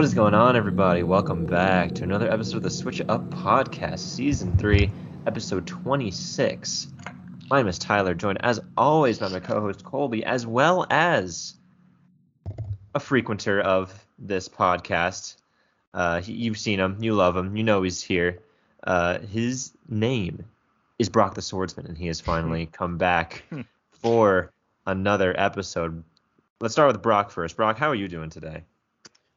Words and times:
What 0.00 0.06
is 0.06 0.14
going 0.14 0.32
on, 0.32 0.56
everybody? 0.56 1.02
Welcome 1.02 1.44
back 1.44 1.92
to 1.96 2.04
another 2.04 2.32
episode 2.32 2.56
of 2.56 2.62
the 2.62 2.70
Switch 2.70 3.02
Up 3.06 3.28
Podcast, 3.28 3.98
Season 3.98 4.56
3, 4.56 4.90
Episode 5.26 5.66
26. 5.66 6.88
My 7.50 7.58
name 7.58 7.68
is 7.68 7.78
Tyler, 7.78 8.14
joined 8.14 8.42
as 8.42 8.60
always 8.78 9.18
by 9.18 9.28
my 9.28 9.40
co 9.40 9.60
host 9.60 9.84
Colby, 9.84 10.24
as 10.24 10.46
well 10.46 10.86
as 10.88 11.52
a 12.94 12.98
frequenter 12.98 13.60
of 13.60 13.92
this 14.18 14.48
podcast. 14.48 15.36
Uh, 15.92 16.22
he, 16.22 16.32
you've 16.32 16.58
seen 16.58 16.80
him, 16.80 16.96
you 17.02 17.12
love 17.12 17.36
him, 17.36 17.54
you 17.54 17.62
know 17.62 17.82
he's 17.82 18.02
here. 18.02 18.38
Uh, 18.82 19.18
his 19.18 19.72
name 19.86 20.46
is 20.98 21.10
Brock 21.10 21.34
the 21.34 21.42
Swordsman, 21.42 21.84
and 21.84 21.98
he 21.98 22.06
has 22.06 22.22
finally 22.22 22.64
come 22.72 22.96
back 22.96 23.44
for 23.90 24.50
another 24.86 25.38
episode. 25.38 26.02
Let's 26.58 26.72
start 26.72 26.90
with 26.90 27.02
Brock 27.02 27.30
first. 27.30 27.54
Brock, 27.54 27.76
how 27.76 27.90
are 27.90 27.94
you 27.94 28.08
doing 28.08 28.30
today? 28.30 28.62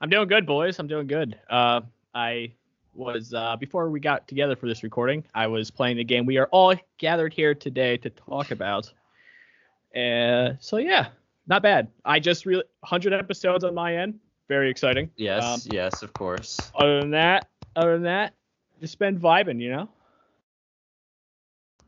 I'm 0.04 0.10
doing 0.10 0.28
good, 0.28 0.46
boys. 0.46 0.80
I'm 0.80 0.88
doing 0.88 1.08
good. 1.08 1.40
Uh, 1.50 1.80
I 2.14 2.52
was 2.94 3.34
uh, 3.34 3.56
before 3.56 3.90
we 3.90 4.02
got 4.02 4.28
together 4.28 4.54
for 4.54 4.68
this 4.68 4.84
recording. 4.84 5.24
I 5.34 5.48
was 5.48 5.72
playing 5.72 5.96
the 5.96 6.04
game 6.04 6.26
we 6.26 6.38
are 6.38 6.48
all 6.48 6.76
gathered 6.98 7.34
here 7.34 7.56
today 7.56 7.96
to 7.96 8.10
talk 8.10 8.52
about. 8.52 8.92
And 9.96 10.58
so 10.60 10.76
yeah, 10.76 11.08
not 11.48 11.64
bad. 11.64 11.88
I 12.04 12.20
just 12.20 12.46
really 12.46 12.66
100 12.82 13.14
episodes 13.14 13.64
on 13.64 13.74
my 13.74 13.96
end. 13.96 14.20
Very 14.50 14.70
exciting. 14.70 15.10
Yes, 15.16 15.42
Um, 15.42 15.62
yes, 15.72 16.04
of 16.04 16.12
course. 16.12 16.60
Other 16.76 17.00
than 17.00 17.12
that, 17.12 17.48
other 17.78 17.94
than 17.94 18.04
that, 18.04 18.34
just 18.82 19.00
been 19.00 19.18
vibing, 19.18 19.62
you 19.62 19.72
know. 19.72 19.88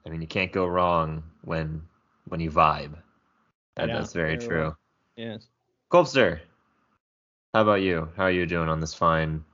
I 0.06 0.10
mean, 0.10 0.22
you 0.22 0.28
can't 0.28 0.54
go 0.54 0.66
wrong 0.66 1.22
when 1.44 1.82
when 2.30 2.40
you 2.40 2.50
vibe. 2.50 2.96
That, 3.76 3.88
that's 3.88 4.14
very 4.14 4.38
true. 4.38 4.74
Yes. 5.18 5.48
Colbster, 5.92 6.40
how 7.56 7.62
about 7.62 7.82
you? 7.82 8.10
How 8.18 8.24
are 8.24 8.32
you 8.32 8.46
doing 8.46 8.68
on 8.68 8.82
this 8.82 8.94
fine 8.94 9.46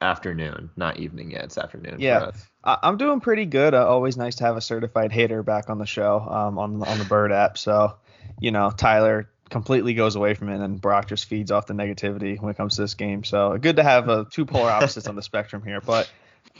afternoon? 0.00 0.70
Not 0.74 0.98
evening 0.98 1.30
yet. 1.30 1.44
It's 1.44 1.56
afternoon. 1.56 1.98
for 1.98 2.02
Yeah. 2.02 2.32
I- 2.64 2.78
I'm 2.82 2.96
doing 2.96 3.20
pretty 3.20 3.44
good. 3.44 3.74
Uh, 3.74 3.86
always 3.86 4.16
nice 4.16 4.34
to 4.36 4.44
have 4.44 4.56
a 4.56 4.60
certified 4.60 5.12
hater 5.12 5.44
back 5.44 5.70
on 5.70 5.78
the 5.78 5.86
show 5.86 6.18
um, 6.18 6.58
on 6.58 6.82
on 6.82 6.98
the 6.98 7.04
Bird 7.04 7.30
app. 7.30 7.58
So, 7.58 7.94
you 8.40 8.50
know, 8.50 8.72
Tyler 8.76 9.30
completely 9.50 9.94
goes 9.94 10.16
away 10.16 10.34
from 10.34 10.48
it, 10.48 10.60
and 10.60 10.80
Brock 10.80 11.06
just 11.06 11.26
feeds 11.26 11.52
off 11.52 11.68
the 11.68 11.74
negativity 11.74 12.40
when 12.40 12.50
it 12.50 12.56
comes 12.56 12.74
to 12.74 12.80
this 12.80 12.94
game. 12.94 13.22
So, 13.22 13.56
good 13.56 13.76
to 13.76 13.84
have 13.84 14.08
uh, 14.08 14.24
two 14.28 14.44
polar 14.44 14.68
opposites 14.68 15.06
on 15.06 15.14
the 15.14 15.22
spectrum 15.22 15.62
here. 15.64 15.80
But 15.80 16.10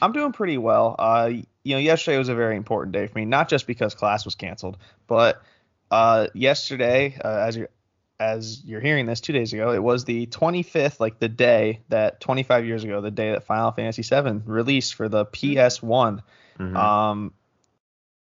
I'm 0.01 0.12
doing 0.12 0.31
pretty 0.31 0.59
well. 0.59 0.95
Uh, 0.97 1.33
you 1.65 1.75
know, 1.75 1.81
yesterday 1.81 2.19
was 2.19 2.29
a 2.29 2.37
very 2.37 2.55
important 2.57 2.92
day 2.92 3.09
for 3.09 3.19
me, 3.19 3.25
not 3.25 3.48
just 3.48 3.67
because 3.67 3.97
class 3.97 4.25
was 4.25 4.37
canceled, 4.37 4.79
but 5.09 5.42
uh, 5.91 6.29
yesterday, 6.35 7.19
uh, 7.25 7.29
as 7.48 7.57
you 7.57 7.67
as 8.20 8.62
you're 8.65 8.81
hearing 8.81 9.07
this 9.07 9.20
two 9.20 9.33
days 9.33 9.53
ago, 9.53 9.73
it 9.73 9.83
was 9.83 10.05
the 10.05 10.27
25th, 10.27 11.01
like 11.01 11.19
the 11.19 11.29
day 11.29 11.81
that 11.89 12.20
25 12.20 12.65
years 12.65 12.84
ago, 12.84 13.01
the 13.01 13.11
day 13.11 13.33
that 13.33 13.45
Final 13.45 13.73
Fantasy 13.73 14.03
VII 14.03 14.41
released 14.45 14.95
for 14.95 15.09
the 15.09 15.27
PS1. 15.27 16.23
Mhm. 16.59 16.77
Um, 16.77 17.33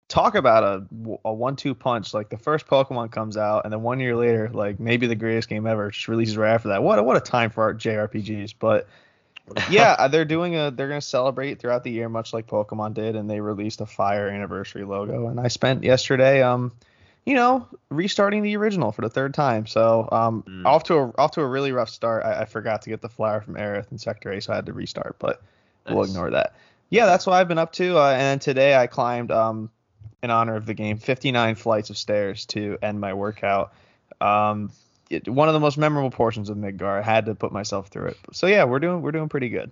talk 0.07 0.35
about 0.35 0.63
a, 0.63 1.17
a 1.25 1.33
one-two 1.33 1.75
punch. 1.75 2.13
Like 2.13 2.29
the 2.29 2.37
first 2.37 2.67
Pokemon 2.67 3.11
comes 3.11 3.35
out, 3.35 3.65
and 3.65 3.73
then 3.73 3.81
one 3.81 3.99
year 3.99 4.15
later, 4.15 4.49
like 4.53 4.79
maybe 4.79 5.07
the 5.07 5.15
greatest 5.15 5.49
game 5.49 5.67
ever, 5.67 5.91
just 5.91 6.07
releases 6.07 6.37
right 6.37 6.53
after 6.53 6.69
that. 6.69 6.83
What 6.83 6.99
a, 6.99 7.03
what 7.03 7.17
a 7.17 7.21
time 7.21 7.49
for 7.49 7.63
our 7.63 7.73
JRPGs. 7.73 8.53
But 8.59 8.87
yeah, 9.69 9.91
uh, 9.99 10.07
they're 10.07 10.23
doing 10.25 10.55
a 10.55 10.71
they're 10.71 10.87
gonna 10.87 11.01
celebrate 11.01 11.59
throughout 11.59 11.83
the 11.83 11.91
year, 11.91 12.07
much 12.09 12.31
like 12.31 12.47
Pokemon 12.47 12.93
did, 12.93 13.15
and 13.15 13.29
they 13.29 13.41
released 13.41 13.81
a 13.81 13.85
Fire 13.85 14.27
anniversary 14.27 14.83
logo. 14.83 15.27
And 15.27 15.39
I 15.39 15.47
spent 15.47 15.83
yesterday, 15.83 16.41
um, 16.41 16.71
you 17.25 17.35
know, 17.35 17.67
restarting 17.89 18.43
the 18.43 18.55
original 18.57 18.91
for 18.91 19.01
the 19.01 19.09
third 19.09 19.33
time. 19.33 19.65
So 19.65 20.09
um, 20.11 20.43
Mm. 20.47 20.65
off 20.65 20.83
to 20.85 20.95
a 20.95 21.11
off 21.17 21.31
to 21.31 21.41
a 21.41 21.47
really 21.47 21.71
rough 21.71 21.89
start. 21.89 22.25
I, 22.25 22.41
I 22.41 22.45
forgot 22.45 22.81
to 22.83 22.89
get 22.89 23.01
the 23.01 23.09
flower 23.09 23.41
from 23.41 23.55
Aerith 23.55 23.91
in 23.91 23.97
Sector 23.97 24.31
8, 24.33 24.43
so 24.43 24.53
I 24.53 24.57
had 24.57 24.65
to 24.65 24.73
restart. 24.73 25.15
But 25.19 25.41
we'll 25.89 26.03
ignore 26.05 26.31
that. 26.31 26.55
Yeah, 26.89 27.05
that's 27.05 27.25
what 27.25 27.33
I've 27.33 27.47
been 27.47 27.57
up 27.57 27.71
to. 27.73 27.97
Uh, 27.97 28.11
and 28.11 28.41
today 28.41 28.75
I 28.75 28.87
climbed, 28.87 29.31
um, 29.31 29.69
in 30.21 30.29
honor 30.29 30.55
of 30.55 30.65
the 30.65 30.73
game, 30.73 30.97
59 30.97 31.55
flights 31.55 31.89
of 31.89 31.97
stairs 31.97 32.45
to 32.47 32.77
end 32.81 32.99
my 33.01 33.13
workout. 33.13 33.73
Um, 34.21 34.71
it, 35.09 35.27
one 35.27 35.47
of 35.49 35.53
the 35.53 35.59
most 35.59 35.77
memorable 35.77 36.11
portions 36.11 36.49
of 36.49 36.57
Midgar. 36.57 36.99
I 36.99 37.01
had 37.01 37.25
to 37.25 37.35
put 37.35 37.51
myself 37.51 37.87
through 37.87 38.07
it. 38.07 38.17
So 38.31 38.47
yeah, 38.47 38.63
we're 38.63 38.79
doing 38.79 39.01
we're 39.01 39.11
doing 39.11 39.29
pretty 39.29 39.49
good. 39.49 39.71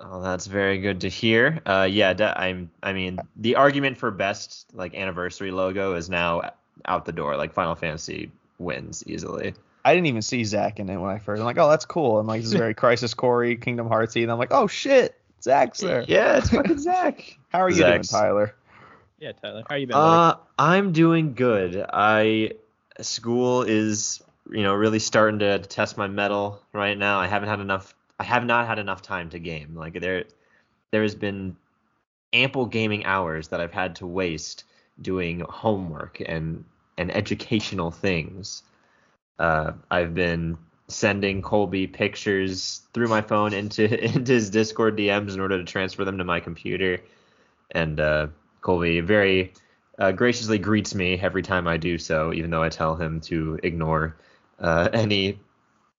Oh, 0.00 0.20
that's 0.20 0.46
very 0.46 0.78
good 0.78 1.02
to 1.02 1.08
hear. 1.08 1.60
Uh, 1.64 1.86
yeah, 1.90 2.12
de- 2.14 2.38
I'm. 2.40 2.70
I 2.82 2.92
mean, 2.92 3.18
the 3.36 3.56
argument 3.56 3.96
for 3.96 4.10
best 4.10 4.66
like 4.74 4.94
anniversary 4.94 5.50
logo 5.50 5.94
is 5.94 6.10
now 6.10 6.52
out 6.84 7.04
the 7.04 7.12
door. 7.12 7.36
Like 7.36 7.52
Final 7.52 7.74
Fantasy 7.74 8.30
wins 8.58 9.04
easily. 9.06 9.54
I 9.84 9.94
didn't 9.94 10.06
even 10.06 10.22
see 10.22 10.42
Zack 10.44 10.80
in 10.80 10.88
it 10.88 10.96
when 10.96 11.10
I 11.10 11.18
first. 11.18 11.40
I'm 11.40 11.46
like, 11.46 11.58
oh, 11.58 11.68
that's 11.68 11.84
cool. 11.84 12.18
I'm 12.18 12.26
like, 12.26 12.40
this 12.40 12.48
is 12.52 12.56
very 12.58 12.74
Crisis 12.84 13.14
Corey, 13.14 13.56
Kingdom 13.56 13.88
Heartsy, 13.88 14.22
and 14.22 14.32
I'm 14.32 14.38
like, 14.38 14.52
oh 14.52 14.66
shit, 14.66 15.14
Zack's 15.42 15.80
there. 15.80 16.04
Yeah, 16.08 16.38
it's 16.38 16.50
fucking 16.50 16.78
Zack. 16.80 17.38
How 17.50 17.60
are 17.60 17.70
you 17.70 17.76
Zack's- 17.76 18.08
doing, 18.08 18.20
Tyler? 18.22 18.54
Yeah, 19.20 19.32
Tyler. 19.32 19.62
How 19.68 19.74
are 19.76 19.78
you 19.78 19.86
been? 19.86 19.94
buddy? 19.94 20.32
Uh, 20.38 20.40
I'm 20.58 20.92
doing 20.92 21.34
good. 21.34 21.84
I 21.92 22.52
school 23.00 23.62
is 23.62 24.22
you 24.50 24.62
know 24.62 24.74
really 24.74 24.98
starting 24.98 25.38
to 25.38 25.58
test 25.60 25.96
my 25.96 26.08
metal 26.08 26.60
right 26.72 26.98
now. 26.98 27.20
I 27.20 27.28
haven't 27.28 27.48
had 27.48 27.60
enough. 27.60 27.94
I 28.18 28.24
have 28.24 28.44
not 28.44 28.66
had 28.66 28.78
enough 28.78 29.02
time 29.02 29.30
to 29.30 29.38
game. 29.38 29.74
Like 29.74 30.00
there, 30.00 30.24
there 30.92 31.02
has 31.02 31.14
been 31.14 31.56
ample 32.32 32.66
gaming 32.66 33.04
hours 33.04 33.48
that 33.48 33.60
I've 33.60 33.72
had 33.72 33.96
to 33.96 34.06
waste 34.06 34.64
doing 35.00 35.40
homework 35.48 36.22
and 36.24 36.64
and 36.96 37.14
educational 37.14 37.90
things. 37.90 38.62
Uh, 39.38 39.72
I've 39.90 40.14
been 40.14 40.56
sending 40.86 41.42
Colby 41.42 41.86
pictures 41.86 42.82
through 42.92 43.08
my 43.08 43.20
phone 43.20 43.52
into 43.52 43.84
into 44.14 44.32
his 44.32 44.50
Discord 44.50 44.96
DMs 44.96 45.34
in 45.34 45.40
order 45.40 45.58
to 45.58 45.64
transfer 45.64 46.04
them 46.04 46.18
to 46.18 46.24
my 46.24 46.40
computer, 46.40 47.00
and 47.70 47.98
uh, 47.98 48.28
Colby 48.60 49.00
very 49.00 49.52
uh, 49.98 50.12
graciously 50.12 50.58
greets 50.58 50.94
me 50.94 51.18
every 51.18 51.42
time 51.42 51.66
I 51.66 51.76
do 51.76 51.98
so, 51.98 52.32
even 52.32 52.50
though 52.50 52.62
I 52.62 52.68
tell 52.68 52.96
him 52.96 53.20
to 53.22 53.58
ignore 53.62 54.16
uh, 54.58 54.88
any 54.92 55.38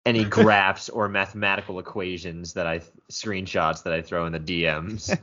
any 0.05 0.23
graphs 0.25 0.89
or 0.89 1.09
mathematical 1.09 1.79
equations 1.79 2.53
that 2.53 2.67
I 2.67 2.81
screenshots 3.09 3.83
that 3.83 3.93
I 3.93 4.01
throw 4.01 4.25
in 4.25 4.33
the 4.33 4.39
DMs. 4.39 5.17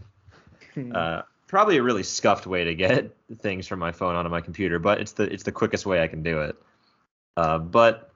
Uh, 0.94 1.20
probably 1.47 1.76
a 1.76 1.82
really 1.82 2.03
scuffed 2.03 2.47
way 2.47 2.65
to 2.65 2.75
get 2.75 3.15
things 3.41 3.66
from 3.66 3.78
my 3.78 3.93
phone 3.93 4.15
onto 4.15 4.31
my 4.31 4.41
computer, 4.41 4.78
but 4.78 4.98
it's 5.00 5.12
the 5.12 5.25
it's 5.25 5.43
the 5.43 5.53
quickest 5.53 5.84
way 5.84 6.03
I 6.03 6.09
can 6.09 6.22
do 6.22 6.41
it. 6.41 6.56
Uh, 7.37 7.59
but 7.59 8.10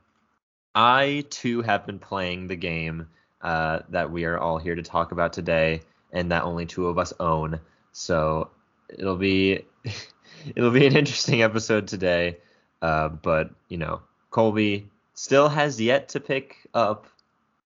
I 0.75 1.25
too 1.29 1.61
have 1.61 1.85
been 1.85 1.99
playing 1.99 2.47
the 2.47 2.57
game 2.57 3.09
uh, 3.43 3.81
that 3.91 4.11
we 4.11 4.25
are 4.25 4.39
all 4.39 4.57
here 4.57 4.75
to 4.75 4.83
talk 4.83 5.13
about 5.13 5.35
today, 5.35 5.83
and 6.13 6.33
that 6.33 6.45
only 6.45 6.65
two 6.65 6.87
of 6.87 6.99
us 6.99 7.13
own. 7.21 7.61
So 7.93 8.51
it'll 8.89 9.19
be 9.19 9.67
it'll 10.57 10.71
be 10.71 10.87
an 10.87 10.97
interesting 10.97 11.43
episode 11.43 11.89
today. 11.89 12.39
Uh, 12.81 13.11
but 13.11 13.51
you 13.69 13.77
know, 13.77 14.01
Colby 14.31 14.89
still 15.17 15.49
has 15.49 15.81
yet 15.81 16.11
to 16.11 16.21
pick 16.21 16.69
up 16.73 17.07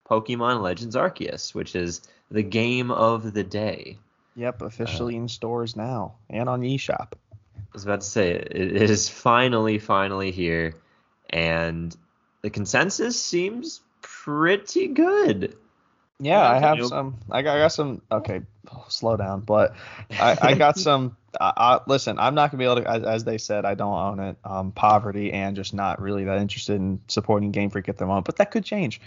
Pokemon 0.09 0.61
Legends 0.61 0.95
Arceus, 0.95 1.56
which 1.56 1.75
is 1.75 2.01
the 2.29 2.44
game 2.44 2.91
of 2.91 3.31
the 3.31 3.44
day. 3.44 3.97
Yep, 4.35 4.63
officially 4.63 5.16
uh, 5.16 5.22
in 5.22 5.28
stores 5.29 5.78
now 5.78 6.16
and 6.29 6.50
on 6.50 6.61
eShop. 6.61 7.13
I 7.13 7.57
was 7.72 7.85
about 7.85 8.01
to 8.01 8.07
say 8.07 8.31
it, 8.31 8.51
it 8.51 8.89
is 8.89 9.07
finally, 9.07 9.79
finally 9.79 10.31
here, 10.31 10.75
and 11.30 11.95
the 12.42 12.50
consensus 12.50 13.19
seems 13.19 13.80
pretty 14.01 14.88
good. 14.88 15.56
Yeah, 16.19 16.41
I 16.41 16.59
have 16.59 16.77
Nope. 16.77 16.88
some. 16.89 17.15
I 17.29 17.41
got, 17.41 17.57
I 17.57 17.59
got 17.59 17.73
some. 17.73 18.01
Okay, 18.09 18.41
slow 18.88 19.17
down. 19.17 19.41
But 19.41 19.75
I, 20.12 20.38
I 20.41 20.53
got 20.57 20.77
some. 20.77 21.17
I, 21.39 21.51
I, 21.57 21.79
listen, 21.88 22.17
I'm 22.19 22.35
not 22.35 22.51
gonna 22.51 22.59
be 22.59 22.65
able 22.65 22.81
to. 22.83 22.89
As, 22.89 23.03
as 23.03 23.23
they 23.25 23.38
said, 23.38 23.65
I 23.65 23.75
don't 23.75 23.94
own 23.94 24.19
it. 24.19 24.38
Um, 24.45 24.71
poverty 24.71 25.33
and 25.33 25.56
just 25.56 25.73
not 25.73 26.01
really 26.01 26.23
that 26.25 26.38
interested 26.39 26.75
in 26.75 27.01
supporting 27.09 27.51
Game 27.51 27.69
Freak 27.69 27.89
at 27.89 27.97
the 27.97 28.06
moment. 28.06 28.25
But 28.25 28.38
that 28.38 28.51
could 28.51 28.63
change. 28.63 29.01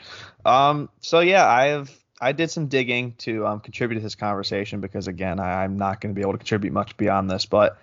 Um, 0.44 0.90
so 1.00 1.20
yeah, 1.20 1.46
I 1.46 1.66
have. 1.68 1.90
I 2.20 2.32
did 2.32 2.50
some 2.50 2.66
digging 2.66 3.14
to 3.18 3.46
um, 3.46 3.60
contribute 3.60 3.98
to 3.98 4.02
this 4.02 4.16
conversation 4.16 4.80
because 4.80 5.06
again, 5.06 5.38
I, 5.38 5.62
I'm 5.62 5.78
not 5.78 6.00
going 6.00 6.12
to 6.12 6.18
be 6.18 6.22
able 6.22 6.32
to 6.32 6.38
contribute 6.38 6.72
much 6.72 6.96
beyond 6.96 7.30
this. 7.30 7.46
But 7.46 7.78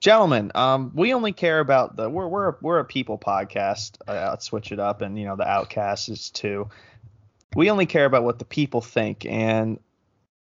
gentlemen, 0.00 0.50
um, 0.56 0.90
we 0.94 1.14
only 1.14 1.32
care 1.32 1.60
about 1.60 1.96
the. 1.96 2.10
We're 2.10 2.28
we're 2.28 2.54
we're 2.60 2.78
a 2.80 2.84
people 2.84 3.16
podcast. 3.16 3.96
Uh, 4.06 4.28
let's 4.30 4.44
switch 4.44 4.70
it 4.70 4.80
up, 4.80 5.00
and 5.00 5.18
you 5.18 5.24
know 5.24 5.36
the 5.36 5.48
Outcast 5.48 6.10
is 6.10 6.28
too 6.28 6.68
we 7.54 7.70
only 7.70 7.86
care 7.86 8.04
about 8.04 8.24
what 8.24 8.38
the 8.38 8.44
people 8.44 8.80
think. 8.80 9.24
And 9.26 9.78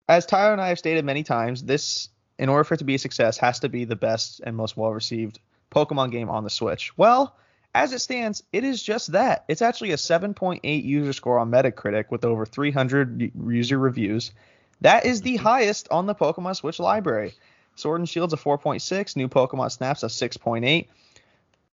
as 0.08 0.26
Tyler 0.26 0.52
and 0.52 0.60
I 0.60 0.68
have 0.68 0.78
stated 0.78 1.04
many 1.04 1.22
times, 1.22 1.62
this, 1.62 2.08
in 2.38 2.48
order 2.48 2.64
for 2.64 2.74
it 2.74 2.78
to 2.78 2.84
be 2.84 2.94
a 2.94 2.98
success, 2.98 3.38
has 3.38 3.60
to 3.60 3.68
be 3.68 3.84
the 3.84 3.96
best 3.96 4.40
and 4.44 4.56
most 4.56 4.76
well 4.76 4.92
received 4.92 5.38
Pokemon 5.70 6.10
game 6.12 6.28
on 6.28 6.44
the 6.44 6.50
Switch. 6.50 6.96
Well, 6.96 7.36
as 7.74 7.92
it 7.92 8.00
stands, 8.00 8.42
it 8.52 8.64
is 8.64 8.82
just 8.82 9.12
that. 9.12 9.44
It's 9.48 9.62
actually 9.62 9.92
a 9.92 9.96
7.8 9.96 10.84
user 10.84 11.12
score 11.12 11.38
on 11.38 11.50
Metacritic 11.50 12.06
with 12.10 12.24
over 12.24 12.46
300 12.46 13.32
user 13.48 13.78
reviews. 13.78 14.32
That 14.80 15.04
is 15.04 15.22
the 15.22 15.36
highest 15.36 15.88
on 15.90 16.06
the 16.06 16.14
Pokemon 16.14 16.56
Switch 16.56 16.78
library. 16.78 17.34
Sword 17.74 18.00
and 18.00 18.08
Shield's 18.08 18.32
a 18.32 18.38
4.6, 18.38 19.16
New 19.16 19.28
Pokemon 19.28 19.70
Snap's 19.70 20.02
a 20.02 20.06
6.8, 20.06 20.86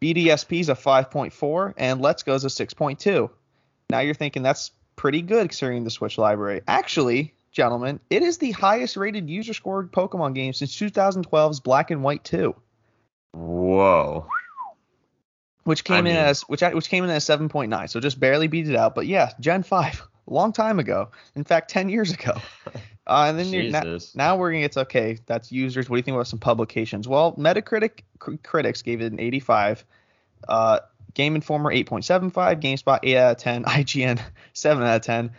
BDSP's 0.00 0.69
a 0.69 0.75
5.4, 0.75 1.75
and 1.76 2.00
Let's 2.00 2.25
Go's 2.25 2.44
a 2.44 2.49
6.2. 2.49 3.31
Now 3.88 4.00
you're 4.00 4.14
thinking 4.14 4.43
that's 4.43 4.73
pretty 5.02 5.20
good 5.20 5.49
considering 5.49 5.82
the 5.82 5.90
Switch 5.90 6.16
library. 6.16 6.60
Actually, 6.69 7.34
gentlemen, 7.50 7.99
it 8.08 8.22
is 8.22 8.38
the 8.38 8.52
highest 8.52 8.96
rated 8.96 9.28
user 9.28 9.52
scored 9.52 9.90
Pokemon 9.90 10.32
game 10.32 10.52
since 10.52 10.76
2012's 10.76 11.58
Black 11.58 11.90
and 11.90 12.04
White 12.04 12.22
2, 12.22 12.54
Whoa. 13.32 14.28
which 15.64 15.82
came 15.82 16.06
I 16.06 16.10
in 16.10 16.16
as 16.16 16.43
which 16.43 16.62
which 16.62 16.88
came 16.88 17.02
in 17.02 17.10
as 17.10 17.25
7.9, 17.25 17.90
so 17.90 17.99
just 17.99 18.20
barely 18.20 18.46
beat 18.46 18.69
it 18.69 18.76
out. 18.76 18.94
But 18.94 19.08
yeah, 19.08 19.32
Gen 19.40 19.64
5, 19.64 20.02
a 20.28 20.32
long 20.32 20.52
time 20.52 20.78
ago. 20.78 21.08
In 21.34 21.43
fact, 21.43 21.69
10 21.70 21.88
years 21.88 22.12
ago. 22.12 22.34
Uh, 23.05 23.26
and 23.31 23.37
then 23.37 23.48
you're, 23.48 23.64
now, 23.64 23.82
Jesus. 23.82 24.14
now 24.14 24.37
we're 24.37 24.52
gonna 24.52 24.60
get 24.60 24.70
to 24.70 24.81
okay, 24.82 25.19
that's 25.26 25.50
users. 25.50 25.90
What 25.90 25.96
do 25.96 25.98
you 25.98 26.02
think 26.05 26.14
about 26.14 26.28
some 26.28 26.38
publications? 26.38 27.08
Well, 27.08 27.34
Metacritic 27.34 28.02
cr- 28.20 28.37
critics 28.44 28.81
gave 28.82 29.00
it 29.00 29.10
an 29.10 29.19
85. 29.19 29.84
Uh, 30.46 30.78
Game 31.14 31.35
Informer 31.35 31.73
8.75, 31.73 32.61
GameSpot 32.61 32.99
8 33.03 33.17
out 33.17 33.31
of 33.32 33.37
10, 33.38 33.64
IGN 33.67 34.20
7 34.53 34.82
out 34.85 34.97
of 34.97 35.03
10, 35.03 35.31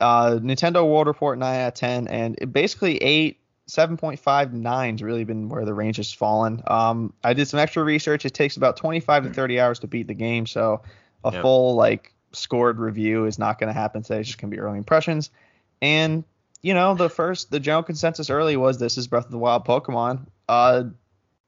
uh, 0.00 0.30
Nintendo 0.42 0.86
World 0.86 1.06
Report 1.06 1.38
9 1.38 1.60
out 1.60 1.68
of 1.68 1.74
10, 1.74 2.08
and 2.08 2.36
it 2.40 2.52
basically 2.52 2.98
8, 2.98 3.38
7.59's 3.68 5.02
really 5.02 5.24
been 5.24 5.48
where 5.48 5.64
the 5.64 5.74
range 5.74 5.96
has 5.96 6.12
fallen. 6.12 6.62
Um, 6.66 7.12
I 7.24 7.32
did 7.32 7.48
some 7.48 7.58
extra 7.58 7.82
research. 7.82 8.24
It 8.24 8.34
takes 8.34 8.56
about 8.56 8.76
25 8.76 9.24
to 9.24 9.30
30 9.32 9.60
hours 9.60 9.78
to 9.80 9.86
beat 9.86 10.06
the 10.06 10.14
game, 10.14 10.46
so 10.46 10.82
a 11.24 11.32
Yep. 11.32 11.42
full 11.42 11.74
like 11.74 12.12
scored 12.32 12.78
review 12.78 13.24
is 13.24 13.38
not 13.38 13.58
going 13.58 13.68
to 13.68 13.72
happen 13.78 14.02
today. 14.02 14.20
It's 14.20 14.28
just 14.28 14.40
going 14.40 14.50
to 14.50 14.56
be 14.56 14.60
early 14.60 14.78
impressions. 14.78 15.30
And 15.82 16.24
you 16.62 16.74
know, 16.74 16.94
the 16.94 17.08
first 17.10 17.50
the 17.50 17.60
general 17.60 17.82
consensus 17.82 18.30
early 18.30 18.56
was 18.56 18.78
this 18.78 18.96
is 18.98 19.06
Breath 19.08 19.26
of 19.26 19.30
the 19.30 19.38
Wild 19.38 19.64
Pokemon. 19.64 20.26
Uh, 20.48 20.84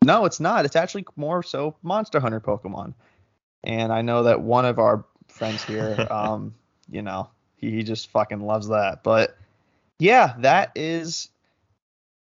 no, 0.05 0.25
it's 0.25 0.41
not. 0.41 0.64
It's 0.64 0.76
actually 0.76 1.06
more 1.17 1.43
so 1.43 1.76
Monster 1.82 2.21
Hunter 2.21 2.41
Pokemon. 2.41 2.94
And 3.64 3.93
I 3.93 4.02
know 4.02 4.25
that 4.25 4.40
one 4.40 4.64
of 4.64 4.78
our 4.78 5.05
friends 5.28 5.62
here, 5.64 6.06
um, 6.10 6.55
you 6.90 7.02
know, 7.02 7.31
he, 7.56 7.70
he 7.70 7.82
just 7.82 8.10
fucking 8.10 8.40
loves 8.40 8.69
that. 8.69 9.02
But 9.02 9.37
yeah, 9.99 10.34
that 10.38 10.72
is 10.75 11.28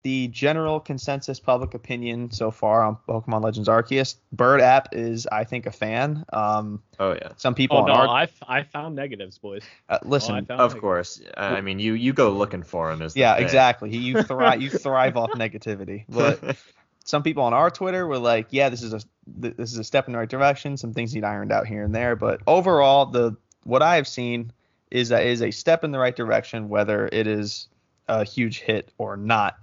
the 0.04 0.28
general 0.28 0.80
consensus 0.80 1.40
public 1.40 1.72
opinion 1.72 2.30
so 2.30 2.50
far 2.50 2.82
on 2.82 2.98
Pokemon 3.08 3.42
Legends 3.42 3.68
Arceus. 3.70 4.16
Bird 4.32 4.60
app 4.60 4.88
is, 4.92 5.26
I 5.26 5.44
think, 5.44 5.64
a 5.66 5.70
fan. 5.72 6.24
Um, 6.32 6.82
Oh 7.00 7.12
yeah. 7.12 7.30
some 7.38 7.54
people 7.54 7.78
Oh 7.78 7.82
on 7.82 7.86
no, 7.88 7.94
our 7.94 8.08
I, 8.08 8.22
f- 8.24 8.42
I 8.46 8.62
found 8.64 8.94
negatives, 8.96 9.38
boys. 9.38 9.62
uh, 9.88 9.98
listen, 10.04 10.34
Oh, 10.34 10.38
Of 10.38 10.46
negatives. 10.58 10.80
course. 10.80 11.20
I 11.38 11.56
I 11.56 11.60
mean, 11.62 11.78
you 11.78 11.94
you 11.94 12.12
go 12.12 12.30
looking 12.32 12.62
for 12.62 12.92
him. 12.92 13.00
Is 13.00 13.14
the 13.14 13.20
yeah, 13.20 13.34
thing. 13.34 13.44
exactly. 13.44 13.96
You 13.96 14.22
thrive, 14.22 14.60
you 14.60 14.68
thrive 14.70 15.16
off 15.16 15.32
negativity. 15.32 16.04
But 16.08 16.38
some 17.04 17.22
people 17.22 17.44
on 17.44 17.52
our 17.52 17.70
Twitter 17.70 18.06
were 18.06 18.18
like, 18.18 18.48
"Yeah, 18.50 18.68
this 18.68 18.82
is 18.82 18.92
a 18.92 19.00
th- 19.40 19.56
this 19.56 19.72
is 19.72 19.78
a 19.78 19.84
step 19.84 20.06
in 20.06 20.12
the 20.12 20.18
right 20.18 20.28
direction. 20.28 20.76
Some 20.76 20.92
things 20.92 21.14
need 21.14 21.24
ironed 21.24 21.52
out 21.52 21.66
here 21.66 21.84
and 21.84 21.94
there, 21.94 22.16
but 22.16 22.40
overall, 22.46 23.06
the 23.06 23.36
what 23.64 23.82
I 23.82 23.96
have 23.96 24.08
seen 24.08 24.52
is 24.90 25.08
that 25.10 25.22
it 25.22 25.30
is 25.30 25.42
a 25.42 25.50
step 25.50 25.84
in 25.84 25.90
the 25.90 25.98
right 25.98 26.14
direction, 26.14 26.68
whether 26.68 27.08
it 27.12 27.26
is 27.26 27.68
a 28.08 28.24
huge 28.24 28.60
hit 28.60 28.90
or 28.98 29.16
not. 29.16 29.58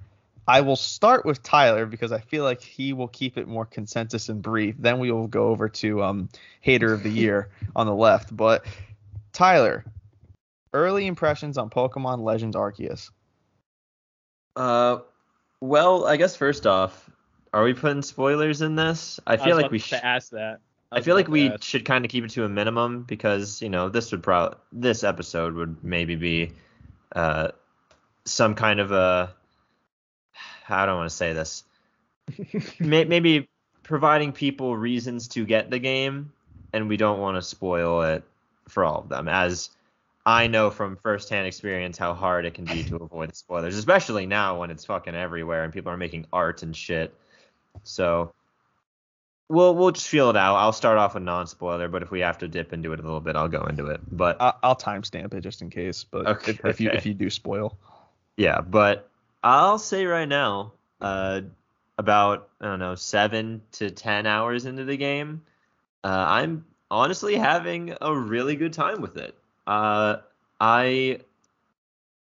I 0.48 0.62
will 0.62 0.76
start 0.76 1.26
with 1.26 1.44
Tyler 1.44 1.86
because 1.86 2.12
I 2.12 2.20
feel 2.20 2.44
like 2.44 2.62
he 2.62 2.94
will 2.94 3.08
keep 3.08 3.38
it 3.38 3.48
more 3.48 3.66
consensus 3.66 4.28
and 4.28 4.42
brief. 4.42 4.76
Then 4.80 5.00
we 5.00 5.12
will 5.12 5.28
go 5.28 5.48
over 5.48 5.70
to 5.70 6.04
um, 6.04 6.30
hater 6.62 6.94
of 6.94 7.04
the 7.04 7.10
year 7.10 7.50
on 7.76 7.86
the 7.86 7.96
left. 7.96 8.36
But 8.36 8.66
Tyler, 9.34 9.86
early 10.74 11.08
impressions 11.08 11.58
on 11.58 11.70
Pokemon 11.70 12.22
Legends 12.24 12.56
Arceus. 12.56 13.12
Uh, 14.56 15.00
well, 15.62 16.06
I 16.06 16.18
guess 16.18 16.36
first 16.36 16.66
off, 16.66 17.10
are 17.54 17.64
we 17.64 17.74
putting 17.74 18.02
spoilers 18.02 18.62
in 18.62 18.76
this? 18.76 19.20
I 19.28 19.38
I 19.38 19.38
feel 19.38 19.56
was 19.56 19.58
like 19.58 19.66
about 19.66 19.72
we 19.72 19.80
should. 19.80 20.04
ask 20.04 20.32
that. 20.32 20.60
I 20.92 21.00
was 21.00 21.06
feel 21.06 21.16
like 21.16 21.28
we 21.28 21.52
ask. 21.52 21.62
should 21.62 21.86
kind 21.86 22.06
of 22.06 22.12
keep 22.12 22.24
it 22.24 22.32
to 22.32 22.46
a 22.46 22.50
minimum 22.50 23.04
because 23.04 23.62
you 23.62 23.70
know 23.70 23.90
this 23.90 24.12
would 24.12 24.24
probably 24.24 24.58
this 24.72 25.04
episode 25.04 25.54
would 25.56 25.84
maybe 25.84 26.16
be 26.16 26.52
uh 27.16 27.50
some 28.26 28.56
kind 28.56 28.80
of 28.80 28.92
a 28.92 29.34
I 30.70 30.86
don't 30.86 30.98
want 30.98 31.10
to 31.10 31.16
say 31.16 31.34
this 31.34 31.64
May, 32.80 33.04
maybe 33.06 33.50
providing 33.84 34.32
people 34.32 34.78
reasons 34.78 35.28
to 35.30 35.46
get 35.46 35.70
the 35.70 35.80
game 35.80 36.32
and 36.74 36.88
we 36.88 36.98
don't 36.98 37.20
want 37.20 37.36
to 37.38 37.42
spoil 37.42 38.02
it 38.04 38.24
for 38.70 38.86
all 38.86 39.00
of 39.00 39.10
them 39.10 39.28
as 39.28 39.70
I 40.26 40.48
know 40.48 40.70
from 40.70 40.98
firsthand 40.98 41.48
experience 41.48 41.98
how 41.98 42.14
hard 42.14 42.46
it 42.46 42.54
can 42.54 42.66
be 42.66 42.84
to 42.86 42.96
avoid 43.02 43.36
spoilers 43.36 43.76
especially 43.76 44.26
now 44.26 44.60
when 44.60 44.72
it's 44.72 44.86
fucking 44.86 45.16
everywhere 45.16 45.64
and 45.64 45.74
people 45.74 45.92
are 45.92 45.98
making 45.98 46.28
art 46.32 46.64
and 46.64 46.76
shit 46.76 47.14
so 47.84 48.34
We'll 49.50 49.76
we'll 49.76 49.92
just 49.92 50.08
feel 50.08 50.30
it 50.30 50.38
out. 50.38 50.56
I'll 50.56 50.72
start 50.72 50.98
off 50.98 51.14
with 51.14 51.24
non-spoiler, 51.24 51.90
but 51.90 52.02
if 52.04 52.10
we 52.10 52.22
have 52.22 52.38
to 52.38 52.48
dip 52.48 52.72
into 52.72 52.94
it 52.94 53.02
a 53.02 53.04
little 53.04 53.20
bit, 53.20 53.36
I'll 53.36 53.50
go 53.50 53.64
into 53.66 53.88
it. 53.88 54.00
But 54.10 54.42
I- 54.42 54.54
I'll 54.64 54.78
timestamp 54.78 55.34
it 55.34 55.42
just 55.42 55.62
in 55.62 55.70
case, 55.70 56.06
but 56.06 56.26
Okay, 56.26 56.52
if, 56.52 56.64
if 56.66 56.80
you 56.80 56.88
okay. 56.88 56.98
if 56.98 57.06
you 57.06 57.14
do 57.14 57.30
spoil, 57.30 57.78
yeah, 58.38 58.62
but 58.62 59.10
I'll 59.44 59.78
say 59.78 60.06
right 60.06 60.28
now, 60.28 60.72
uh, 61.02 61.42
about 61.98 62.48
I 62.62 62.66
don't 62.68 62.80
know 62.80 62.96
seven 62.96 63.62
to 63.74 63.92
ten 63.92 64.26
hours 64.26 64.66
into 64.66 64.86
the 64.86 64.96
game, 64.96 65.42
uh, 66.06 66.26
I'm 66.30 66.64
honestly 66.90 67.36
having 67.36 67.94
a 68.00 68.16
really 68.16 68.56
good 68.56 68.72
time 68.72 69.02
with 69.02 69.18
it. 69.18 69.38
Uh, 69.68 70.20
I 70.62 71.20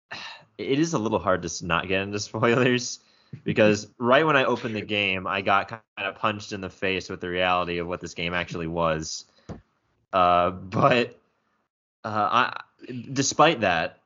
it 0.57 0.79
is 0.79 0.94
a 0.94 0.97
little 0.97 1.19
hard 1.19 1.44
to 1.44 1.65
not 1.65 1.88
get 1.88 2.01
into 2.01 2.19
spoilers 2.19 3.01
because 3.44 3.88
right 3.97 4.25
when 4.25 4.35
I 4.35 4.45
opened 4.45 4.75
the 4.75 4.81
game, 4.81 5.27
I 5.27 5.41
got 5.41 5.68
kind 5.69 5.81
of 5.97 6.15
punched 6.15 6.53
in 6.53 6.62
the 6.62 6.69
face 6.69 7.09
with 7.09 7.21
the 7.21 7.30
reality 7.30 7.80
of 7.80 7.88
what 7.88 8.01
this 8.01 8.13
game 8.13 8.33
actually 8.33 8.68
was. 8.68 9.25
Uh, 10.12 10.51
but 10.51 11.19
uh, 12.03 12.30
I, 12.31 12.62
despite 13.12 13.62
that, 13.62 14.00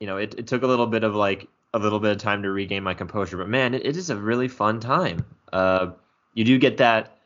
you 0.00 0.06
know, 0.06 0.18
it, 0.18 0.34
it 0.38 0.46
took 0.46 0.62
a 0.62 0.66
little 0.66 0.86
bit 0.86 1.04
of 1.04 1.14
like 1.14 1.48
a 1.72 1.78
little 1.78 1.98
bit 1.98 2.12
of 2.12 2.18
time 2.18 2.42
to 2.42 2.50
regain 2.50 2.82
my 2.82 2.94
composure. 2.94 3.36
But 3.36 3.48
man, 3.48 3.74
it, 3.74 3.84
it 3.84 3.96
is 3.96 4.10
a 4.10 4.16
really 4.16 4.48
fun 4.48 4.80
time. 4.80 5.24
Uh, 5.52 5.92
you 6.34 6.44
do 6.44 6.58
get 6.58 6.76
that 6.78 7.18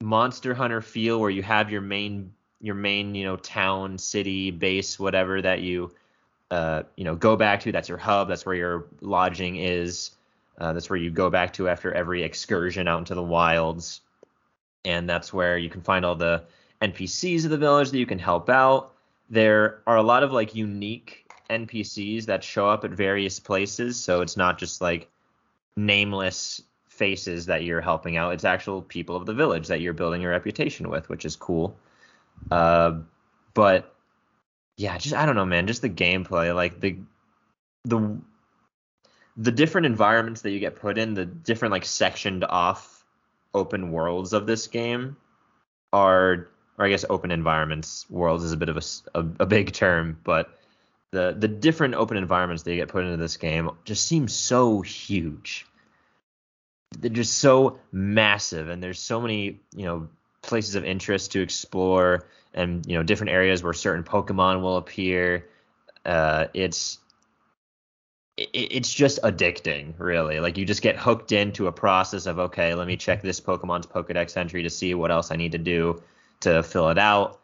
Monster 0.00 0.54
Hunter 0.54 0.80
feel 0.80 1.20
where 1.20 1.30
you 1.30 1.42
have 1.42 1.70
your 1.70 1.80
main 1.80 2.32
your 2.60 2.74
main 2.74 3.14
you 3.14 3.24
know 3.24 3.36
town, 3.36 3.98
city, 3.98 4.50
base, 4.50 4.98
whatever 4.98 5.42
that 5.42 5.60
you 5.60 5.92
uh, 6.50 6.82
you 6.96 7.04
know 7.04 7.14
go 7.14 7.36
back 7.36 7.60
to. 7.60 7.72
That's 7.72 7.88
your 7.88 7.98
hub. 7.98 8.28
That's 8.28 8.46
where 8.46 8.54
your 8.54 8.86
lodging 9.00 9.56
is. 9.56 10.12
Uh, 10.58 10.72
that's 10.72 10.90
where 10.90 10.98
you 10.98 11.10
go 11.10 11.30
back 11.30 11.52
to 11.54 11.68
after 11.68 11.92
every 11.92 12.22
excursion 12.22 12.88
out 12.88 12.98
into 12.98 13.14
the 13.14 13.22
wilds, 13.22 14.00
and 14.84 15.08
that's 15.08 15.32
where 15.32 15.56
you 15.56 15.70
can 15.70 15.80
find 15.80 16.04
all 16.04 16.14
the 16.14 16.44
NPCs 16.80 17.44
of 17.44 17.50
the 17.50 17.58
village 17.58 17.90
that 17.90 17.98
you 17.98 18.06
can 18.06 18.18
help 18.18 18.50
out. 18.50 18.92
There 19.30 19.80
are 19.86 19.96
a 19.96 20.02
lot 20.02 20.22
of 20.22 20.32
like 20.32 20.54
unique 20.54 21.30
NPCs 21.48 22.26
that 22.26 22.44
show 22.44 22.68
up 22.68 22.84
at 22.84 22.90
various 22.90 23.40
places, 23.40 23.98
so 23.98 24.20
it's 24.20 24.36
not 24.36 24.58
just 24.58 24.80
like 24.80 25.08
nameless 25.76 26.62
faces 26.88 27.46
that 27.46 27.64
you're 27.64 27.80
helping 27.80 28.16
out. 28.16 28.32
It's 28.34 28.44
actual 28.44 28.82
people 28.82 29.16
of 29.16 29.26
the 29.26 29.34
village 29.34 29.68
that 29.68 29.80
you're 29.80 29.94
building 29.94 30.20
your 30.20 30.32
reputation 30.32 30.90
with, 30.90 31.08
which 31.08 31.24
is 31.24 31.36
cool. 31.36 31.76
Uh, 32.50 32.98
but 33.54 33.94
yeah, 34.76 34.98
just 34.98 35.14
I 35.14 35.26
don't 35.26 35.34
know, 35.36 35.46
man. 35.46 35.66
Just 35.66 35.82
the 35.82 35.90
gameplay, 35.90 36.54
like 36.54 36.80
the 36.80 36.96
the 37.84 38.18
the 39.36 39.52
different 39.52 39.86
environments 39.86 40.42
that 40.42 40.50
you 40.50 40.60
get 40.60 40.76
put 40.76 40.98
in, 40.98 41.14
the 41.14 41.24
different 41.24 41.72
like 41.72 41.84
sectioned 41.84 42.44
off 42.44 43.04
open 43.54 43.90
worlds 43.92 44.32
of 44.32 44.46
this 44.46 44.66
game 44.66 45.16
are, 45.92 46.48
or 46.78 46.86
I 46.86 46.88
guess 46.88 47.04
open 47.08 47.30
environments. 47.30 48.08
Worlds 48.10 48.44
is 48.44 48.52
a 48.52 48.56
bit 48.56 48.68
of 48.68 48.76
a 49.14 49.26
a 49.40 49.46
big 49.46 49.72
term, 49.72 50.18
but 50.24 50.58
the 51.12 51.34
the 51.38 51.48
different 51.48 51.94
open 51.94 52.16
environments 52.16 52.62
that 52.64 52.70
you 52.72 52.76
get 52.76 52.88
put 52.88 53.04
into 53.04 53.16
this 53.16 53.36
game 53.36 53.70
just 53.84 54.06
seem 54.06 54.28
so 54.28 54.80
huge. 54.80 55.66
They're 56.98 57.10
just 57.10 57.38
so 57.38 57.78
massive, 57.90 58.68
and 58.68 58.82
there's 58.82 58.98
so 58.98 59.20
many 59.20 59.60
you 59.74 59.84
know 59.84 60.08
places 60.42 60.74
of 60.74 60.84
interest 60.84 61.32
to 61.32 61.40
explore, 61.40 62.26
and 62.52 62.84
you 62.86 62.96
know 62.96 63.02
different 63.02 63.32
areas 63.32 63.62
where 63.62 63.72
certain 63.72 64.04
Pokemon 64.04 64.60
will 64.62 64.76
appear. 64.76 65.48
Uh, 66.04 66.46
it's 66.52 66.98
it, 66.98 67.01
it's 68.52 68.92
just 68.92 69.20
addicting, 69.22 69.94
really. 69.98 70.40
Like 70.40 70.56
you 70.56 70.64
just 70.64 70.82
get 70.82 70.96
hooked 70.96 71.32
into 71.32 71.66
a 71.66 71.72
process 71.72 72.26
of 72.26 72.38
okay, 72.38 72.74
let 72.74 72.86
me 72.86 72.96
check 72.96 73.22
this 73.22 73.40
Pokemon's 73.40 73.86
Pokedex 73.86 74.36
entry 74.36 74.62
to 74.62 74.70
see 74.70 74.94
what 74.94 75.10
else 75.10 75.30
I 75.30 75.36
need 75.36 75.52
to 75.52 75.58
do 75.58 76.02
to 76.40 76.62
fill 76.62 76.90
it 76.90 76.98
out. 76.98 77.40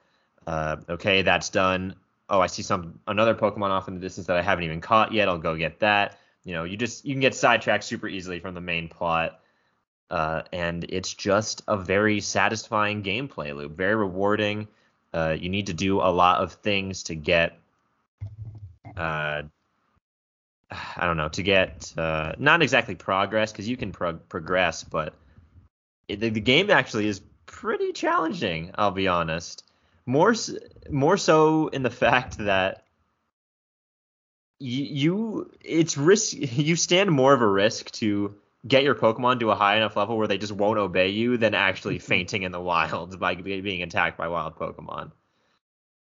Uh, 0.47 0.77
okay, 0.89 1.23
that's 1.23 1.49
done. 1.51 1.95
Oh, 2.31 2.41
I 2.41 2.47
see 2.47 2.63
some 2.63 2.99
another 3.07 3.35
Pokemon 3.35 3.71
off 3.71 3.89
in 3.89 3.95
the 3.95 4.01
distance 4.01 4.27
that 4.27 4.37
I 4.37 4.43
haven't 4.43 4.65
even 4.65 4.81
caught 4.81 5.13
yet. 5.13 5.29
I'll 5.29 5.39
go 5.39 5.57
get 5.57 5.81
that. 5.81 6.19
You 6.45 6.55
know, 6.55 6.65
you 6.65 6.77
just 6.77 7.05
you 7.05 7.15
can 7.15 7.21
get 7.21 7.35
sidetracked 7.35 7.85
super 7.85 8.09
easily 8.09 8.41
from 8.41 8.55
the 8.55 8.61
main 8.61 8.89
plot. 8.89 9.41
Uh, 10.11 10.43
and 10.53 10.87
it's 10.89 11.13
just 11.13 11.63
a 11.69 11.77
very 11.77 12.21
satisfying 12.21 13.03
gameplay 13.03 13.55
loop, 13.55 13.77
very 13.77 13.95
rewarding. 13.95 14.67
Uh, 15.13 15.37
you 15.39 15.51
need 15.51 15.67
to 15.67 15.75
do 15.75 16.01
a 16.01 16.09
lot 16.11 16.43
of 16.43 16.55
things 16.55 17.03
to 17.05 17.15
get 17.15 17.59
uh, 18.97 19.43
I 20.71 21.07
don't 21.07 21.17
know, 21.17 21.29
to 21.31 21.43
get 21.43 21.93
uh, 21.97 22.33
not 22.39 22.63
exactly 22.63 22.95
progress 22.95 23.53
because 23.53 23.69
you 23.69 23.77
can 23.77 23.93
prog- 23.93 24.29
progress, 24.29 24.85
but 24.85 25.15
it, 26.09 26.21
the, 26.21 26.29
the 26.29 26.41
game 26.41 26.71
actually 26.71 27.07
is 27.07 27.21
pretty 27.47 27.93
challenging. 27.93 28.73
I'll 28.75 28.91
be 28.91 29.09
honest. 29.09 29.65
More 30.05 30.35
more 30.91 31.17
so 31.17 31.69
in 31.69 31.83
the 31.83 31.91
fact 32.05 32.39
that 32.39 32.85
you, 34.59 34.85
you 34.85 35.51
it's 35.63 35.97
risk 35.97 36.35
you 36.37 36.77
stand 36.77 37.11
more 37.11 37.33
of 37.33 37.41
a 37.41 37.49
risk 37.49 37.91
to 37.93 38.35
get 38.67 38.83
your 38.83 38.95
Pokemon 38.95 39.41
to 39.41 39.51
a 39.51 39.55
high 39.55 39.77
enough 39.77 39.97
level 39.97 40.19
where 40.19 40.27
they 40.27 40.39
just 40.39 40.53
won't 40.53 40.79
obey 40.79 41.09
you 41.09 41.37
than 41.37 41.55
actually 41.55 41.99
fainting 41.99 42.43
in 42.43 42.53
the 42.53 42.61
wild 42.61 43.19
by 43.19 43.35
being 43.35 43.83
attacked 43.83 44.19
by 44.19 44.29
wild 44.29 44.57
Pokemon. 44.57 45.13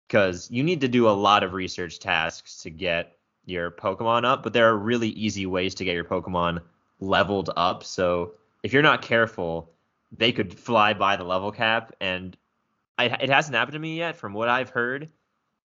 Because 0.07 0.49
you 0.49 0.63
need 0.63 0.81
to 0.81 0.87
do 0.87 1.07
a 1.07 1.11
lot 1.11 1.43
of 1.43 1.53
research 1.53 1.99
tasks 1.99 2.63
to 2.63 2.69
get 2.69 3.16
your 3.47 3.71
Pokemon 3.71 4.25
up, 4.25 4.43
but 4.43 4.53
there 4.53 4.67
are 4.67 4.77
really 4.77 5.09
easy 5.09 5.45
ways 5.45 5.73
to 5.75 5.85
get 5.85 5.95
your 5.95 6.03
Pokemon 6.03 6.61
leveled 6.99 7.49
up. 7.55 7.83
So 7.83 8.33
if 8.61 8.73
you're 8.73 8.83
not 8.83 9.01
careful, 9.01 9.71
they 10.15 10.31
could 10.31 10.53
fly 10.53 10.93
by 10.93 11.15
the 11.15 11.23
level 11.23 11.51
cap, 11.51 11.93
and 12.01 12.35
I, 12.97 13.05
it 13.05 13.29
hasn't 13.29 13.55
happened 13.55 13.73
to 13.73 13.79
me 13.79 13.97
yet. 13.97 14.17
From 14.17 14.33
what 14.33 14.49
I've 14.49 14.69
heard, 14.69 15.09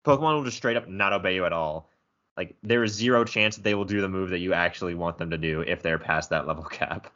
Pokemon 0.04 0.34
will 0.34 0.44
just 0.44 0.56
straight 0.56 0.76
up 0.76 0.88
not 0.88 1.12
obey 1.12 1.34
you 1.34 1.44
at 1.44 1.52
all. 1.52 1.90
Like 2.36 2.56
there 2.62 2.84
is 2.84 2.92
zero 2.92 3.24
chance 3.24 3.56
that 3.56 3.62
they 3.62 3.74
will 3.74 3.84
do 3.84 4.00
the 4.00 4.08
move 4.08 4.30
that 4.30 4.38
you 4.38 4.54
actually 4.54 4.94
want 4.94 5.18
them 5.18 5.30
to 5.30 5.38
do 5.38 5.60
if 5.62 5.82
they're 5.82 5.98
past 5.98 6.30
that 6.30 6.46
level 6.46 6.64
cap. 6.64 7.12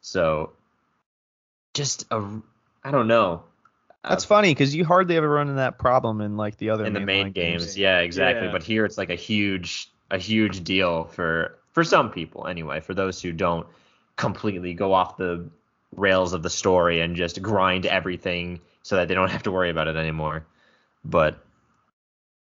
So 0.00 0.52
just 1.74 2.06
a 2.10 2.40
I 2.84 2.90
don't 2.90 3.08
know. 3.08 3.44
That's 4.02 4.24
uh, 4.24 4.28
funny 4.28 4.52
because 4.52 4.74
you 4.74 4.84
hardly 4.84 5.16
ever 5.16 5.28
run 5.28 5.48
into 5.48 5.58
that 5.58 5.78
problem 5.78 6.20
in 6.20 6.36
like 6.36 6.56
the 6.56 6.70
other 6.70 6.84
in 6.84 6.92
the 6.92 7.00
main 7.00 7.32
games. 7.32 7.64
games. 7.64 7.78
Yeah, 7.78 8.00
exactly. 8.00 8.46
Yeah. 8.46 8.52
But 8.52 8.62
here 8.62 8.84
it's 8.84 8.98
like 8.98 9.10
a 9.10 9.14
huge 9.14 9.90
a 10.10 10.18
huge 10.18 10.64
deal 10.64 11.04
for 11.04 11.58
for 11.72 11.84
some 11.84 12.10
people 12.10 12.46
anyway. 12.46 12.80
For 12.80 12.94
those 12.94 13.20
who 13.20 13.32
don't 13.32 13.66
completely 14.16 14.74
go 14.74 14.92
off 14.92 15.16
the 15.16 15.48
rails 15.96 16.32
of 16.32 16.42
the 16.42 16.50
story 16.50 17.00
and 17.00 17.16
just 17.16 17.40
grind 17.40 17.86
everything 17.86 18.60
so 18.82 18.96
that 18.96 19.08
they 19.08 19.14
don't 19.14 19.30
have 19.30 19.42
to 19.44 19.50
worry 19.50 19.70
about 19.70 19.88
it 19.88 19.96
anymore. 19.96 20.46
But 21.04 21.34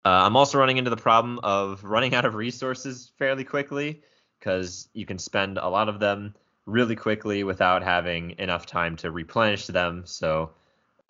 uh, 0.03 0.09
I'm 0.09 0.35
also 0.35 0.57
running 0.57 0.77
into 0.77 0.89
the 0.89 0.97
problem 0.97 1.39
of 1.43 1.83
running 1.83 2.15
out 2.15 2.25
of 2.25 2.35
resources 2.35 3.11
fairly 3.17 3.43
quickly 3.43 4.01
because 4.39 4.87
you 4.93 5.05
can 5.05 5.19
spend 5.19 5.57
a 5.57 5.69
lot 5.69 5.87
of 5.87 5.99
them 5.99 6.33
really 6.65 6.95
quickly 6.95 7.43
without 7.43 7.83
having 7.83 8.35
enough 8.39 8.65
time 8.65 8.95
to 8.97 9.11
replenish 9.11 9.67
them. 9.67 10.03
So, 10.05 10.51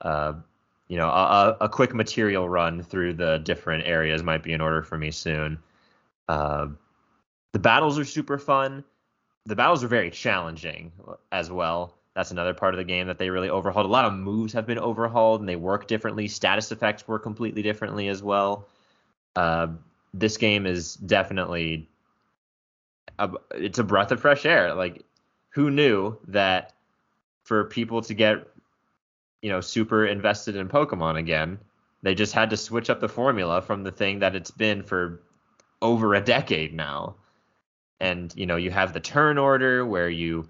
uh, 0.02 0.34
you 0.88 0.98
know, 0.98 1.08
a, 1.08 1.58
a 1.62 1.70
quick 1.70 1.94
material 1.94 2.50
run 2.50 2.84
through 2.84 3.14
the 3.14 3.38
different 3.38 3.86
areas 3.88 4.24
might 4.24 4.44
be 4.44 4.52
in 4.52 4.60
order 4.60 4.82
for 4.82 4.98
me 4.98 5.12
soon. 5.12 5.60
Uh, 6.32 6.70
the 7.52 7.60
battles 7.60 8.00
are 8.00 8.06
super 8.06 8.38
fun. 8.38 8.86
The 9.48 9.56
battles 9.56 9.84
are 9.84 9.90
very 9.90 10.10
challenging 10.10 10.94
as 11.30 11.52
well. 11.52 11.98
That's 12.16 12.32
another 12.32 12.54
part 12.54 12.74
of 12.74 12.78
the 12.78 12.86
game 12.86 13.08
that 13.08 13.18
they 13.18 13.30
really 13.30 13.50
overhauled. 13.50 13.86
A 13.86 13.90
lot 13.90 14.06
of 14.06 14.14
moves 14.14 14.54
have 14.54 14.66
been 14.66 14.80
overhauled 14.80 15.42
and 15.42 15.50
they 15.50 15.58
work 15.58 15.88
differently. 15.88 16.30
Status 16.30 16.72
effects 16.72 17.06
work 17.06 17.22
completely 17.24 17.62
differently 17.62 18.08
as 18.08 18.24
well. 18.24 18.70
Uh, 19.36 19.68
this 20.14 20.38
game 20.38 20.66
is 20.66 20.96
definitely 20.96 21.90
a, 23.20 23.30
it's 23.56 23.80
a 23.80 23.84
breath 23.84 24.14
of 24.14 24.22
fresh 24.22 24.46
air. 24.46 24.74
Like, 24.74 25.04
who 25.50 25.70
knew 25.70 26.18
that 26.30 26.74
for 27.44 27.66
people 27.66 28.02
to 28.04 28.14
get 28.14 28.48
you 29.42 29.50
know 29.50 29.60
super 29.60 30.06
invested 30.06 30.56
in 30.56 30.70
Pokemon 30.70 31.18
again, 31.18 31.60
they 32.04 32.16
just 32.16 32.32
had 32.32 32.52
to 32.52 32.58
switch 32.58 32.90
up 32.90 33.02
the 33.02 33.10
formula 33.10 33.62
from 33.62 33.84
the 33.84 33.92
thing 33.92 34.20
that 34.20 34.34
it's 34.34 34.52
been 34.52 34.82
for 34.82 35.22
over 35.82 36.14
a 36.16 36.22
decade 36.22 36.74
now. 36.74 37.16
And 38.00 38.34
you 38.36 38.46
know, 38.46 38.56
you 38.56 38.72
have 38.72 38.94
the 38.94 39.00
turn 39.00 39.38
order 39.38 39.86
where 39.86 40.10
you 40.10 40.48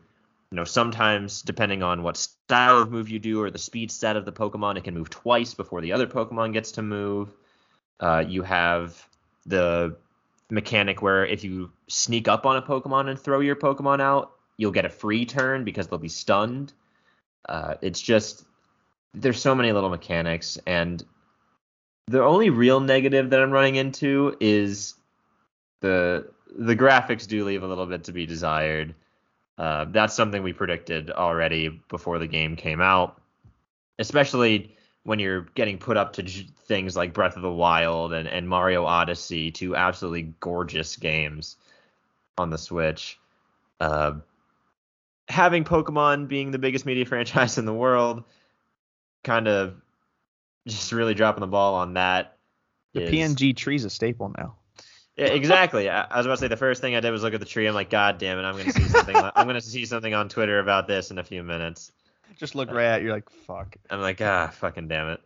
you 0.51 0.57
know, 0.57 0.65
sometimes 0.65 1.41
depending 1.41 1.81
on 1.81 2.03
what 2.03 2.17
style 2.17 2.79
of 2.79 2.91
move 2.91 3.09
you 3.09 3.19
do 3.19 3.41
or 3.41 3.49
the 3.49 3.57
speed 3.57 3.89
stat 3.89 4.17
of 4.17 4.25
the 4.25 4.33
Pokemon, 4.33 4.77
it 4.77 4.83
can 4.83 4.93
move 4.93 5.09
twice 5.09 5.53
before 5.53 5.79
the 5.79 5.93
other 5.93 6.07
Pokemon 6.07 6.51
gets 6.51 6.73
to 6.73 6.81
move. 6.81 7.29
Uh, 8.01 8.23
you 8.27 8.43
have 8.43 9.07
the 9.45 9.95
mechanic 10.49 11.01
where 11.01 11.25
if 11.25 11.45
you 11.45 11.71
sneak 11.87 12.27
up 12.27 12.45
on 12.45 12.57
a 12.57 12.61
Pokemon 12.61 13.09
and 13.09 13.17
throw 13.17 13.39
your 13.39 13.55
Pokemon 13.55 14.01
out, 14.01 14.33
you'll 14.57 14.71
get 14.71 14.85
a 14.85 14.89
free 14.89 15.25
turn 15.25 15.63
because 15.63 15.87
they'll 15.87 15.99
be 15.99 16.09
stunned. 16.09 16.73
Uh, 17.47 17.75
it's 17.81 18.01
just 18.01 18.43
there's 19.13 19.41
so 19.41 19.55
many 19.55 19.71
little 19.71 19.89
mechanics, 19.89 20.57
and 20.67 21.03
the 22.07 22.21
only 22.21 22.49
real 22.49 22.81
negative 22.81 23.29
that 23.29 23.41
I'm 23.41 23.51
running 23.51 23.75
into 23.75 24.35
is 24.41 24.95
the 25.81 26.27
the 26.55 26.75
graphics 26.75 27.27
do 27.27 27.45
leave 27.45 27.63
a 27.63 27.67
little 27.67 27.85
bit 27.85 28.05
to 28.05 28.11
be 28.11 28.25
desired. 28.25 28.95
Uh, 29.57 29.85
that's 29.89 30.13
something 30.13 30.41
we 30.41 30.53
predicted 30.53 31.11
already 31.11 31.69
before 31.89 32.17
the 32.19 32.27
game 32.27 32.55
came 32.55 32.81
out, 32.81 33.21
especially 33.99 34.75
when 35.03 35.19
you're 35.19 35.41
getting 35.55 35.77
put 35.77 35.97
up 35.97 36.13
to 36.13 36.23
j- 36.23 36.47
things 36.67 36.95
like 36.95 37.13
Breath 37.13 37.35
of 37.35 37.41
the 37.41 37.51
Wild 37.51 38.13
and, 38.13 38.27
and 38.27 38.47
Mario 38.47 38.85
Odyssey, 38.85 39.51
two 39.51 39.75
absolutely 39.75 40.33
gorgeous 40.39 40.95
games 40.95 41.57
on 42.37 42.49
the 42.49 42.57
Switch. 42.57 43.19
Uh, 43.79 44.13
having 45.27 45.63
Pokemon 45.63 46.27
being 46.27 46.51
the 46.51 46.59
biggest 46.59 46.85
media 46.85 47.05
franchise 47.07 47.57
in 47.57 47.65
the 47.65 47.73
world, 47.73 48.23
kind 49.23 49.47
of 49.47 49.75
just 50.67 50.91
really 50.91 51.13
dropping 51.13 51.41
the 51.41 51.47
ball 51.47 51.75
on 51.75 51.93
that. 51.93 52.37
The 52.93 53.03
is- 53.03 53.11
PNG 53.35 53.55
tree's 53.55 53.85
a 53.85 53.89
staple 53.89 54.33
now. 54.37 54.55
Yeah, 55.17 55.25
exactly. 55.25 55.89
I, 55.89 56.03
I 56.03 56.17
was 56.17 56.25
about 56.25 56.35
to 56.35 56.41
say 56.41 56.47
the 56.47 56.57
first 56.57 56.81
thing 56.81 56.95
I 56.95 56.99
did 56.99 57.11
was 57.11 57.23
look 57.23 57.33
at 57.33 57.39
the 57.39 57.45
tree. 57.45 57.67
I'm 57.67 57.73
like, 57.73 57.89
God 57.89 58.17
damn 58.17 58.39
it! 58.39 58.43
I'm 58.43 58.57
gonna 58.57 58.71
see 58.71 58.87
something. 58.87 59.15
I'm 59.15 59.47
gonna 59.47 59.61
see 59.61 59.85
something 59.85 60.13
on 60.13 60.29
Twitter 60.29 60.59
about 60.59 60.87
this 60.87 61.11
in 61.11 61.17
a 61.19 61.23
few 61.23 61.43
minutes. 61.43 61.91
Just 62.37 62.55
look 62.55 62.71
right 62.71 62.85
at 62.85 63.01
you, 63.01 63.07
you're 63.07 63.15
like, 63.15 63.29
fuck. 63.29 63.75
I'm 63.89 64.01
like, 64.01 64.21
ah, 64.21 64.47
fucking 64.47 64.87
damn 64.87 65.09
it. 65.09 65.21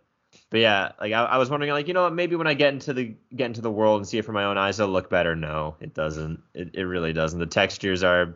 But 0.49 0.59
yeah, 0.59 0.91
like 0.99 1.13
I, 1.13 1.23
I 1.23 1.37
was 1.37 1.49
wondering, 1.49 1.71
like, 1.71 1.87
you 1.87 1.93
know, 1.93 2.03
what, 2.03 2.13
maybe 2.13 2.35
when 2.35 2.47
I 2.47 2.53
get 2.53 2.73
into 2.73 2.93
the 2.93 3.15
get 3.35 3.45
into 3.45 3.61
the 3.61 3.71
world 3.71 4.01
and 4.01 4.07
see 4.07 4.17
it 4.17 4.25
from 4.25 4.35
my 4.35 4.43
own 4.43 4.57
eyes, 4.57 4.79
it'll 4.79 4.91
look 4.91 5.09
better. 5.09 5.35
No, 5.35 5.75
it 5.79 5.93
doesn't. 5.93 6.41
It 6.53 6.71
it 6.73 6.83
really 6.83 7.13
doesn't. 7.13 7.39
The 7.39 7.45
textures 7.45 8.03
are 8.03 8.35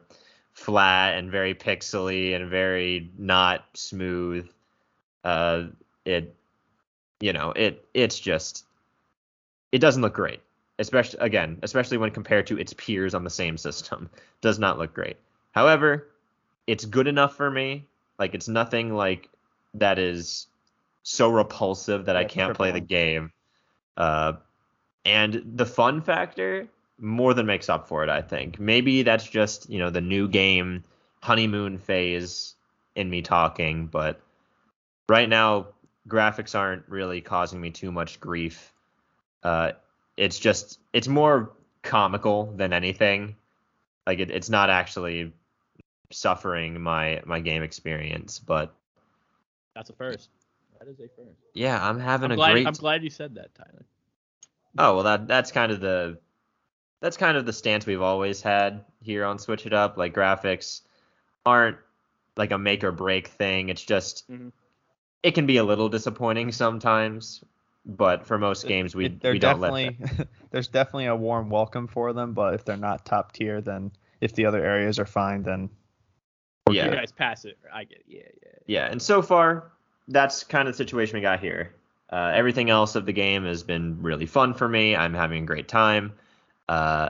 flat 0.53 1.15
and 1.15 1.31
very 1.31 1.55
pixely 1.55 2.35
and 2.35 2.49
very 2.49 3.09
not 3.17 3.65
smooth. 3.73 4.49
Uh, 5.23 5.67
it, 6.05 6.35
you 7.19 7.33
know, 7.33 7.51
it 7.51 7.85
it's 7.93 8.19
just, 8.19 8.65
it 9.71 9.79
doesn't 9.79 10.01
look 10.01 10.13
great. 10.13 10.41
Especially 10.79 11.19
again, 11.19 11.59
especially 11.61 11.97
when 11.97 12.09
compared 12.09 12.47
to 12.47 12.57
its 12.57 12.73
peers 12.73 13.13
on 13.13 13.23
the 13.23 13.29
same 13.29 13.57
system, 13.57 14.09
does 14.41 14.57
not 14.57 14.79
look 14.79 14.93
great. 14.93 15.17
However, 15.51 16.07
it's 16.67 16.85
good 16.85 17.07
enough 17.07 17.35
for 17.35 17.51
me. 17.51 17.85
Like 18.17 18.33
it's 18.33 18.47
nothing 18.47 18.93
like 18.93 19.29
that 19.75 19.99
is 19.99 20.47
so 21.03 21.29
repulsive 21.29 22.05
that 22.05 22.15
I 22.15 22.23
can't 22.23 22.55
play 22.55 22.71
the 22.71 22.79
game. 22.79 23.31
Uh, 23.97 24.33
and 25.05 25.41
the 25.55 25.65
fun 25.65 26.01
factor 26.01 26.67
more 26.99 27.33
than 27.33 27.45
makes 27.45 27.69
up 27.69 27.87
for 27.87 28.03
it. 28.03 28.09
I 28.09 28.21
think 28.21 28.59
maybe 28.59 29.03
that's 29.03 29.27
just 29.27 29.69
you 29.69 29.79
know 29.79 29.89
the 29.89 30.01
new 30.01 30.27
game 30.27 30.83
honeymoon 31.21 31.77
phase 31.77 32.55
in 32.95 33.09
me 33.09 33.21
talking, 33.21 33.87
but 33.87 34.21
right 35.07 35.27
now 35.27 35.67
graphics 36.07 36.57
aren't 36.57 36.83
really 36.87 37.21
causing 37.21 37.61
me 37.61 37.69
too 37.69 37.91
much 37.91 38.19
grief. 38.19 38.73
Uh, 39.43 39.71
it's 40.19 40.37
just 40.37 40.79
it's 40.93 41.07
more 41.07 41.53
comical 41.81 42.51
than 42.55 42.73
anything. 42.73 43.35
Like 44.05 44.19
it, 44.19 44.29
it's 44.31 44.49
not 44.49 44.69
actually 44.69 45.31
suffering 46.11 46.81
my 46.81 47.21
my 47.25 47.39
game 47.39 47.63
experience, 47.63 48.37
but 48.39 48.75
That's 49.75 49.89
a 49.89 49.93
first. 49.93 50.29
That 50.79 50.87
is 50.87 50.99
a 50.99 51.07
first. 51.15 51.39
yeah, 51.53 51.79
I'm 51.81 51.99
having 51.99 52.25
I'm 52.25 52.31
a 52.31 52.35
glad, 52.35 52.51
great 52.51 52.67
I'm 52.67 52.73
glad 52.73 53.03
you 53.03 53.09
said 53.09 53.35
that, 53.35 53.55
Tyler. 53.55 53.85
Oh 54.77 54.95
well, 54.95 55.03
that 55.03 55.27
that's 55.27 55.51
kind 55.51 55.71
of 55.71 55.79
the 55.79 56.19
that's 57.01 57.17
kind 57.17 57.37
of 57.37 57.45
the 57.45 57.53
stance 57.53 57.85
we've 57.85 58.01
always 58.01 58.41
had 58.41 58.83
here 59.01 59.23
on 59.25 59.39
Switch 59.39 59.65
It 59.65 59.73
Up. 59.73 59.97
Like 59.97 60.13
graphics 60.13 60.81
aren't 61.45 61.77
like 62.35 62.51
a 62.51 62.57
make 62.57 62.83
or 62.83 62.91
break 62.91 63.27
thing. 63.27 63.69
It's 63.69 63.83
just 63.83 64.29
Mhm. 64.29 64.51
it 65.23 65.31
can 65.31 65.45
be 65.45 65.57
a 65.57 65.63
little 65.63 65.89
disappointing 65.89 66.51
sometimes, 66.51 67.43
but 67.85 68.25
for 68.25 68.37
most 68.37 68.67
games 68.67 68.95
we 68.95 69.05
It- 69.05 69.21
they're 69.21 69.33
we 69.33 69.39
don't 69.39 69.59
let 69.59 69.71
definitely 69.71 70.27
there's 70.51 70.67
definitely 70.67 71.05
a 71.07 71.15
warm 71.15 71.49
welcome 71.49 71.87
for 71.87 72.13
them, 72.13 72.33
but 72.33 72.53
if 72.53 72.65
they're 72.65 72.77
not 72.77 73.05
top 73.05 73.31
tier, 73.31 73.61
then 73.61 73.91
if 74.21 74.33
the 74.33 74.45
other 74.45 74.63
areas 74.63 74.99
are 74.99 75.05
fine, 75.05 75.43
then 75.43 75.69
that. 76.65 76.73
You 76.73 76.81
Yeah, 76.81 76.95
guys 76.95 77.11
pass 77.11 77.45
it. 77.45 77.57
I 77.73 77.83
get 77.85 77.99
it. 77.99 78.05
Yeah, 78.07 78.19
yeah. 78.43 78.49
yeah. 78.67 78.85
And 78.91 79.01
so 79.01 79.21
far, 79.21 79.71
that's 80.07 80.43
kind 80.43 80.67
of 80.67 80.73
the 80.73 80.77
situation 80.77 81.15
we 81.15 81.21
got 81.21 81.39
here. 81.39 81.73
Uh, 82.11 82.31
everything 82.33 82.69
else 82.69 82.95
of 82.95 83.05
the 83.05 83.13
game 83.13 83.45
has 83.45 83.63
been 83.63 84.01
really 84.01 84.25
fun 84.25 84.53
for 84.53 84.67
me. 84.67 84.95
I'm 84.95 85.13
having 85.13 85.43
a 85.43 85.45
great 85.45 85.67
time, 85.67 86.13
uh, 86.67 87.09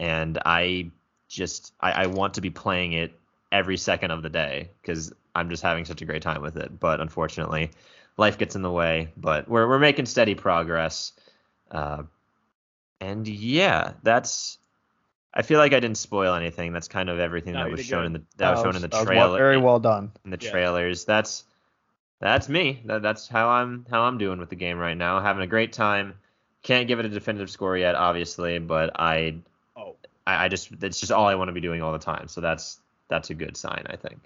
and 0.00 0.38
I 0.44 0.90
just 1.28 1.72
I, 1.80 1.92
I 1.92 2.06
want 2.06 2.34
to 2.34 2.40
be 2.40 2.50
playing 2.50 2.92
it 2.92 3.12
every 3.52 3.76
second 3.76 4.10
of 4.10 4.22
the 4.22 4.28
day 4.30 4.70
because 4.82 5.12
I'm 5.34 5.48
just 5.50 5.62
having 5.62 5.84
such 5.84 6.02
a 6.02 6.04
great 6.04 6.22
time 6.22 6.42
with 6.42 6.56
it. 6.56 6.78
But 6.80 7.00
unfortunately, 7.00 7.70
life 8.16 8.38
gets 8.38 8.56
in 8.56 8.62
the 8.62 8.70
way. 8.70 9.12
But 9.16 9.48
we're 9.48 9.68
we're 9.68 9.78
making 9.78 10.06
steady 10.06 10.34
progress, 10.34 11.12
uh, 11.70 12.02
and 13.00 13.26
yeah, 13.26 13.92
that's. 14.02 14.58
I 15.32 15.42
feel 15.42 15.58
like 15.60 15.72
I 15.72 15.78
didn't 15.78 15.98
spoil 15.98 16.34
anything. 16.34 16.72
That's 16.72 16.88
kind 16.88 17.08
of 17.08 17.20
everything 17.20 17.52
No, 17.54 17.62
that 17.62 17.70
was 17.70 17.84
shown 17.86 18.00
good. 18.02 18.06
in 18.06 18.12
the 18.14 18.22
that 18.38 18.50
was 18.50 18.60
uh, 18.60 18.62
shown 18.64 18.76
in 18.76 18.82
the 18.82 18.88
trailer 18.88 19.14
well- 19.28 19.36
very 19.36 19.58
well 19.58 19.78
done. 19.78 20.10
in 20.24 20.30
the 20.32 20.38
Yeah. 20.40 20.50
trailers. 20.50 21.04
That's 21.04 21.44
that's 22.20 22.48
me. 22.48 22.82
That, 22.86 23.00
that's 23.02 23.28
how 23.28 23.48
I'm 23.48 23.86
how 23.90 24.02
I'm 24.02 24.18
doing 24.18 24.40
with 24.40 24.50
the 24.50 24.56
game 24.56 24.76
right 24.78 24.96
now. 24.96 25.20
Having 25.20 25.42
a 25.44 25.46
great 25.46 25.72
time. 25.72 26.14
Can't 26.62 26.86
give 26.88 26.98
it 26.98 27.06
a 27.06 27.08
definitive 27.08 27.48
score 27.48 27.78
yet, 27.78 27.94
obviously, 27.94 28.58
but 28.58 28.90
I 29.00 29.36
Oh, 29.76 29.94
I, 30.26 30.44
I 30.44 30.48
just 30.48 30.70
it's 30.82 30.98
just 31.00 31.12
all 31.12 31.26
I 31.26 31.34
want 31.36 31.48
to 31.48 31.52
be 31.52 31.60
doing 31.60 31.80
all 31.80 31.92
the 31.92 31.98
time. 31.98 32.26
So 32.28 32.40
that's 32.40 32.80
that's 33.08 33.30
a 33.30 33.34
good 33.34 33.56
sign, 33.56 33.86
I 33.88 33.94
think. 33.96 34.18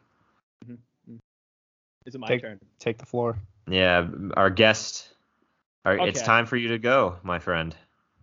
Is 2.06 2.14
it 2.14 2.18
my 2.18 2.26
Take- 2.28 2.40
turn? 2.42 2.60
Take 2.78 2.98
the 2.98 3.06
floor. 3.06 3.38
Yeah, 3.68 4.08
our 4.36 4.50
guest. 4.50 5.10
Our, 5.84 6.08
It's 6.08 6.22
time 6.22 6.46
for 6.46 6.56
you 6.56 6.68
to 6.68 6.78
go, 6.78 7.16
my 7.22 7.38
friend. 7.38 7.74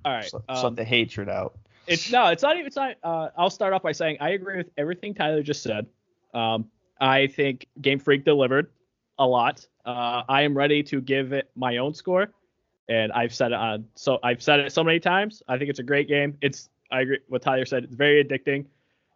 All 0.04 0.14
right. 0.14 0.30
So, 0.30 0.44
um, 0.50 0.76
the 0.76 0.84
hatred 0.84 1.30
out. 1.30 1.58
It's 1.88 2.12
no, 2.12 2.28
it's 2.28 2.44
not 2.44 2.56
even. 2.56 2.68
It's 2.68 2.76
not. 2.76 2.96
Uh, 3.04 3.30
I'll 3.38 3.50
start 3.50 3.74
off 3.74 3.84
by 3.84 3.92
saying 3.92 4.18
I 4.20 4.30
agree 4.30 4.58
with 4.58 4.70
everything 4.78 5.14
Tyler 5.14 5.44
just 5.44 5.64
said. 5.64 5.88
Um, 6.34 6.70
I 7.00 7.28
think 7.28 7.68
Game 7.82 8.00
Freak 8.00 8.24
delivered 8.24 8.72
a 9.20 9.26
lot. 9.26 9.66
Uh, 9.86 10.24
I 10.30 10.44
am 10.44 10.56
ready 10.56 10.84
to 10.84 11.02
give 11.02 11.34
it 11.34 11.50
my 11.56 11.78
own 11.78 11.94
score, 11.94 12.28
and 12.88 13.12
I've 13.12 13.34
said 13.34 13.52
it 13.52 13.56
on. 13.56 13.86
So 13.96 14.20
I've 14.24 14.42
said 14.42 14.60
it 14.60 14.72
so 14.72 14.84
many 14.84 15.00
times. 15.00 15.44
I 15.48 15.58
think 15.58 15.70
it's 15.70 15.80
a 15.80 15.84
great 15.84 16.08
game. 16.08 16.38
It's. 16.42 16.70
I 16.92 17.02
agree 17.02 17.20
with 17.30 17.42
Tyler 17.42 17.66
said. 17.66 17.84
It's 17.84 17.96
very 17.96 18.24
addicting. 18.24 18.66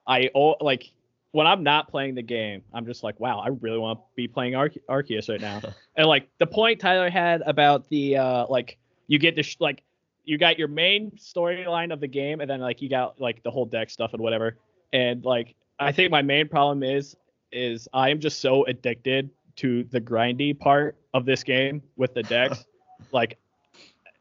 I 0.08 0.30
oh, 0.36 0.56
like 0.62 0.92
when 1.36 1.48
I'm 1.48 1.64
not 1.64 1.90
playing 1.90 2.16
the 2.16 2.22
game, 2.22 2.62
I'm 2.74 2.86
just 2.86 3.04
like, 3.04 3.20
wow, 3.20 3.40
I 3.40 3.50
really 3.50 3.78
want 3.78 4.00
to 4.00 4.06
be 4.16 4.26
playing 4.26 4.56
Arce- 4.56 4.78
Arceus 4.90 5.28
right 5.28 5.42
now. 5.42 5.62
and 5.98 6.08
like 6.08 6.30
the 6.38 6.48
point 6.48 6.80
Tyler 6.80 7.10
had 7.10 7.42
about 7.46 7.90
the 7.90 8.16
uh, 8.16 8.46
like 8.48 8.78
you 9.08 9.20
get 9.20 9.36
this 9.36 9.58
like 9.60 9.84
you 10.24 10.38
got 10.38 10.58
your 10.58 10.70
main 10.70 11.12
storyline 11.12 11.92
of 11.92 12.00
the 12.00 12.08
game 12.08 12.40
and 12.40 12.50
then 12.50 12.62
like 12.62 12.82
you 12.82 12.88
got 12.88 13.20
like 13.20 13.44
the 13.44 13.52
whole 13.52 13.66
deck 13.66 13.90
stuff 13.90 14.14
and 14.14 14.22
whatever 14.22 14.58
and 14.94 15.24
like 15.24 15.56
i 15.80 15.92
think 15.92 16.10
my 16.10 16.22
main 16.22 16.48
problem 16.48 16.84
is 16.84 17.16
is 17.52 17.88
i 17.94 18.10
am 18.10 18.20
just 18.20 18.40
so 18.40 18.66
addicted 18.66 19.30
to 19.56 19.84
the 19.92 20.02
grindy 20.02 20.58
part 20.58 20.98
of 21.14 21.26
this 21.26 21.44
game 21.44 21.82
with 21.96 22.14
the 22.16 22.24
decks 22.24 22.66
like 23.12 23.38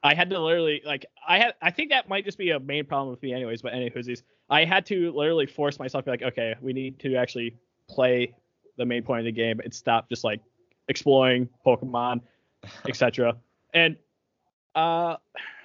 i 0.02 0.14
had 0.14 0.28
to 0.28 0.38
literally 0.38 0.82
like 0.84 1.06
i 1.26 1.38
had 1.38 1.54
i 1.62 1.70
think 1.70 1.90
that 1.90 2.08
might 2.08 2.24
just 2.24 2.36
be 2.38 2.50
a 2.50 2.60
main 2.60 2.84
problem 2.84 3.10
with 3.10 3.22
me 3.22 3.32
anyways 3.32 3.62
but 3.62 3.72
anyways 3.72 4.22
i 4.54 4.64
had 4.64 4.84
to 4.86 5.12
literally 5.12 5.46
force 5.46 5.78
myself 5.78 6.04
to 6.04 6.10
be 6.10 6.16
like 6.16 6.22
okay 6.22 6.54
we 6.60 6.72
need 6.72 6.98
to 6.98 7.14
actually 7.16 7.56
play 7.88 8.34
the 8.76 8.84
main 8.84 9.02
point 9.02 9.20
of 9.20 9.24
the 9.24 9.32
game 9.32 9.60
and 9.60 9.72
stop 9.72 10.08
just 10.08 10.24
like 10.24 10.40
exploring 10.88 11.48
pokemon 11.66 12.20
etc 12.88 13.36
and 13.72 13.96
uh 14.74 15.16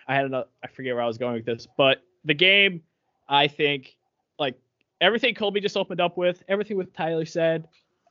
I 0.09 0.15
had 0.15 0.25
another, 0.25 0.47
I 0.63 0.67
forget 0.67 0.95
where 0.95 1.03
I 1.03 1.07
was 1.07 1.19
going 1.19 1.35
with 1.35 1.45
this, 1.45 1.67
but 1.77 2.01
the 2.25 2.33
game, 2.33 2.81
I 3.27 3.47
think, 3.47 3.95
like 4.39 4.55
everything 5.01 5.35
Colby 5.35 5.59
just 5.59 5.77
opened 5.77 6.01
up 6.01 6.17
with, 6.17 6.41
everything 6.47 6.77
with 6.77 6.91
Tyler 6.93 7.25
said, 7.25 7.67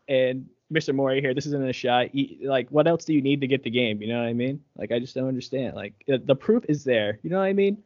and 0.08 0.47
Mr. 0.73 0.94
Mori 0.94 1.20
here, 1.20 1.35
this 1.35 1.47
isn't 1.47 1.68
a 1.68 1.73
shot. 1.73 2.06
Like, 2.40 2.68
what 2.70 2.87
else 2.87 3.04
do 3.04 3.14
you 3.14 3.20
need 3.20 3.40
to 3.40 3.49
get 3.49 3.64
the 3.64 3.70
game? 3.70 4.00
You 4.00 4.08
know 4.12 4.20
what 4.20 4.28
I 4.28 4.32
mean? 4.32 4.61
Like, 4.76 4.92
I 4.92 5.00
just 5.00 5.16
don't 5.16 5.26
understand. 5.26 5.75
Like, 5.75 5.94
the- 6.06 6.18
the 6.18 6.37
proof 6.37 6.64
is 6.68 6.85
there. 6.85 7.18
You 7.25 7.30
know 7.30 7.38
what 7.38 7.47
I 7.47 7.52
mean? 7.52 7.82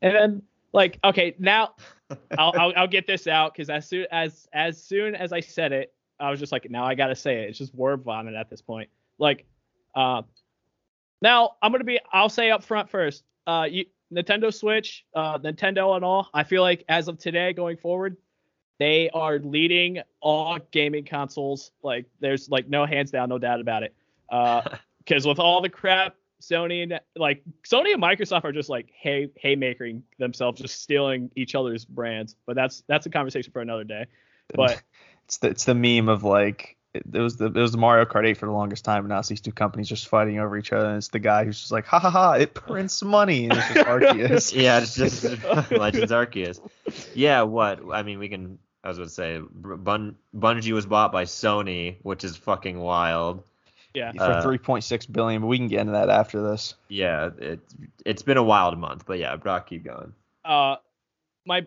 And 0.00 0.14
then, 0.14 0.42
like, 0.72 0.98
okay, 1.04 1.34
now 1.38 1.74
I'll, 2.38 2.52
I'll, 2.58 2.72
I'll 2.76 2.88
get 2.88 3.06
this 3.06 3.26
out 3.26 3.54
because 3.54 3.70
as 3.70 3.88
soon 3.88 4.06
as 4.10 4.48
as 4.52 4.82
soon 4.82 5.14
as 5.14 5.32
I 5.32 5.40
said 5.40 5.72
it, 5.72 5.92
I 6.20 6.30
was 6.30 6.40
just 6.40 6.52
like, 6.52 6.70
now 6.70 6.84
I 6.84 6.94
gotta 6.94 7.16
say 7.16 7.42
it. 7.42 7.50
It's 7.50 7.58
just 7.58 7.74
word 7.74 8.02
vomit 8.02 8.34
at 8.34 8.48
this 8.48 8.62
point. 8.62 8.88
Like, 9.18 9.44
uh, 9.94 10.22
now 11.22 11.52
I'm 11.62 11.72
gonna 11.72 11.84
be. 11.84 12.00
I'll 12.12 12.28
say 12.28 12.50
up 12.50 12.62
front 12.62 12.90
first. 12.90 13.24
Uh, 13.46 13.66
you, 13.70 13.84
Nintendo 14.12 14.52
Switch, 14.52 15.04
uh, 15.14 15.38
Nintendo 15.38 15.96
and 15.96 16.04
all. 16.04 16.28
I 16.32 16.44
feel 16.44 16.62
like 16.62 16.84
as 16.88 17.08
of 17.08 17.18
today, 17.18 17.52
going 17.52 17.76
forward, 17.76 18.16
they 18.78 19.10
are 19.10 19.38
leading 19.38 20.00
all 20.20 20.58
gaming 20.70 21.04
consoles. 21.04 21.72
Like, 21.82 22.06
there's 22.20 22.48
like 22.48 22.68
no 22.68 22.86
hands 22.86 23.10
down, 23.10 23.28
no 23.28 23.38
doubt 23.38 23.60
about 23.60 23.82
it. 23.82 23.94
Uh, 24.30 24.62
because 24.98 25.26
with 25.26 25.38
all 25.38 25.60
the 25.60 25.68
crap 25.68 26.16
Sony 26.40 26.82
and 26.82 27.00
like 27.16 27.42
Sony 27.66 27.92
and 27.92 28.02
Microsoft 28.02 28.44
are 28.44 28.52
just 28.52 28.68
like 28.68 28.90
hay 28.94 29.30
haymakering 29.42 30.02
themselves, 30.18 30.60
just 30.60 30.82
stealing 30.82 31.30
each 31.36 31.54
other's 31.54 31.84
brands. 31.84 32.36
But 32.46 32.56
that's 32.56 32.82
that's 32.88 33.06
a 33.06 33.10
conversation 33.10 33.52
for 33.52 33.60
another 33.62 33.84
day. 33.84 34.06
But 34.54 34.82
it's 35.24 35.38
the 35.38 35.48
it's 35.48 35.64
the 35.64 35.74
meme 35.74 36.08
of 36.08 36.24
like 36.24 36.76
it, 36.94 37.04
it 37.12 37.20
was 37.20 37.36
the 37.36 37.46
it 37.46 37.54
was 37.54 37.72
the 37.72 37.78
Mario 37.78 38.04
Kart 38.04 38.26
8 38.26 38.36
for 38.36 38.46
the 38.46 38.52
longest 38.52 38.84
time, 38.84 39.00
and 39.00 39.08
now 39.08 39.18
it's 39.20 39.28
these 39.28 39.40
two 39.40 39.52
companies 39.52 39.88
just 39.88 40.08
fighting 40.08 40.38
over 40.38 40.56
each 40.56 40.72
other, 40.72 40.88
and 40.88 40.96
it's 40.98 41.08
the 41.08 41.18
guy 41.18 41.44
who's 41.44 41.58
just 41.58 41.72
like, 41.72 41.86
ha 41.86 41.98
ha 41.98 42.10
ha, 42.10 42.32
it 42.32 42.54
prints 42.54 43.02
money, 43.02 43.44
and 43.44 43.54
it's 43.54 43.72
just 43.72 43.86
Arceus. 43.86 44.54
yeah, 44.54 44.80
it's 44.80 44.94
just 44.94 45.24
Legends 45.70 46.12
Arceus. 46.12 46.60
Yeah, 47.14 47.42
what? 47.42 47.80
I 47.92 48.02
mean, 48.02 48.18
we 48.18 48.28
can. 48.28 48.58
I 48.84 48.88
was 48.88 48.98
going 48.98 49.08
to 49.08 49.14
say, 49.14 49.40
Bun- 49.50 50.14
Bungie 50.32 50.70
was 50.72 50.86
bought 50.86 51.10
by 51.10 51.24
Sony, 51.24 51.96
which 52.02 52.22
is 52.22 52.36
fucking 52.36 52.78
wild. 52.78 53.42
Yeah, 53.96 54.12
for 54.12 54.32
Uh, 54.32 54.42
3.6 54.44 55.10
billion, 55.12 55.40
but 55.40 55.48
we 55.48 55.56
can 55.58 55.68
get 55.68 55.80
into 55.80 55.92
that 55.92 56.10
after 56.10 56.42
this. 56.42 56.74
Yeah, 56.88 57.30
it 57.38 57.60
it's 58.04 58.22
been 58.22 58.36
a 58.36 58.42
wild 58.42 58.78
month, 58.78 59.04
but 59.06 59.18
yeah, 59.18 59.34
Brock, 59.36 59.68
keep 59.68 59.84
going. 59.84 60.12
uh, 60.44 60.76
my 61.46 61.66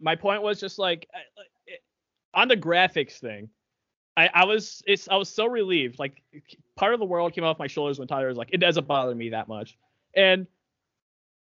my 0.00 0.14
point 0.14 0.42
was 0.42 0.60
just 0.60 0.78
like 0.78 1.08
it, 1.66 1.82
on 2.34 2.48
the 2.48 2.56
graphics 2.56 3.18
thing. 3.18 3.48
I, 4.16 4.28
I 4.34 4.44
was 4.44 4.82
it's 4.86 5.08
I 5.08 5.16
was 5.16 5.28
so 5.28 5.46
relieved. 5.46 5.98
Like 5.98 6.22
part 6.76 6.94
of 6.94 7.00
the 7.00 7.06
world 7.06 7.32
came 7.34 7.44
off 7.44 7.58
my 7.58 7.66
shoulders 7.66 7.98
when 7.98 8.08
Tyler 8.08 8.28
was 8.28 8.36
like, 8.38 8.50
it 8.52 8.58
doesn't 8.58 8.86
bother 8.86 9.14
me 9.14 9.30
that 9.30 9.48
much. 9.48 9.76
And 10.14 10.46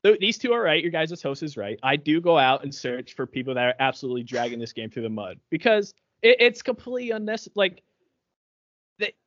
th- 0.05 0.19
these 0.21 0.39
two 0.39 0.53
are 0.53 0.63
right. 0.63 0.83
Your 0.83 0.93
guys' 0.93 1.21
host 1.23 1.43
is 1.43 1.57
right. 1.57 1.79
I 1.83 1.97
do 1.97 2.21
go 2.21 2.39
out 2.39 2.63
and 2.65 2.75
search 2.75 3.15
for 3.15 3.27
people 3.27 3.55
that 3.55 3.65
are 3.65 3.75
absolutely 3.81 4.23
dragging 4.23 4.59
this 4.59 4.73
game 4.73 4.91
through 4.91 5.03
the 5.05 5.11
mud 5.11 5.39
because 5.51 5.95
it, 6.23 6.37
it's 6.41 6.63
completely 6.63 7.11
unnecessary. 7.13 7.53
Like 7.57 7.75
th- 7.75 7.83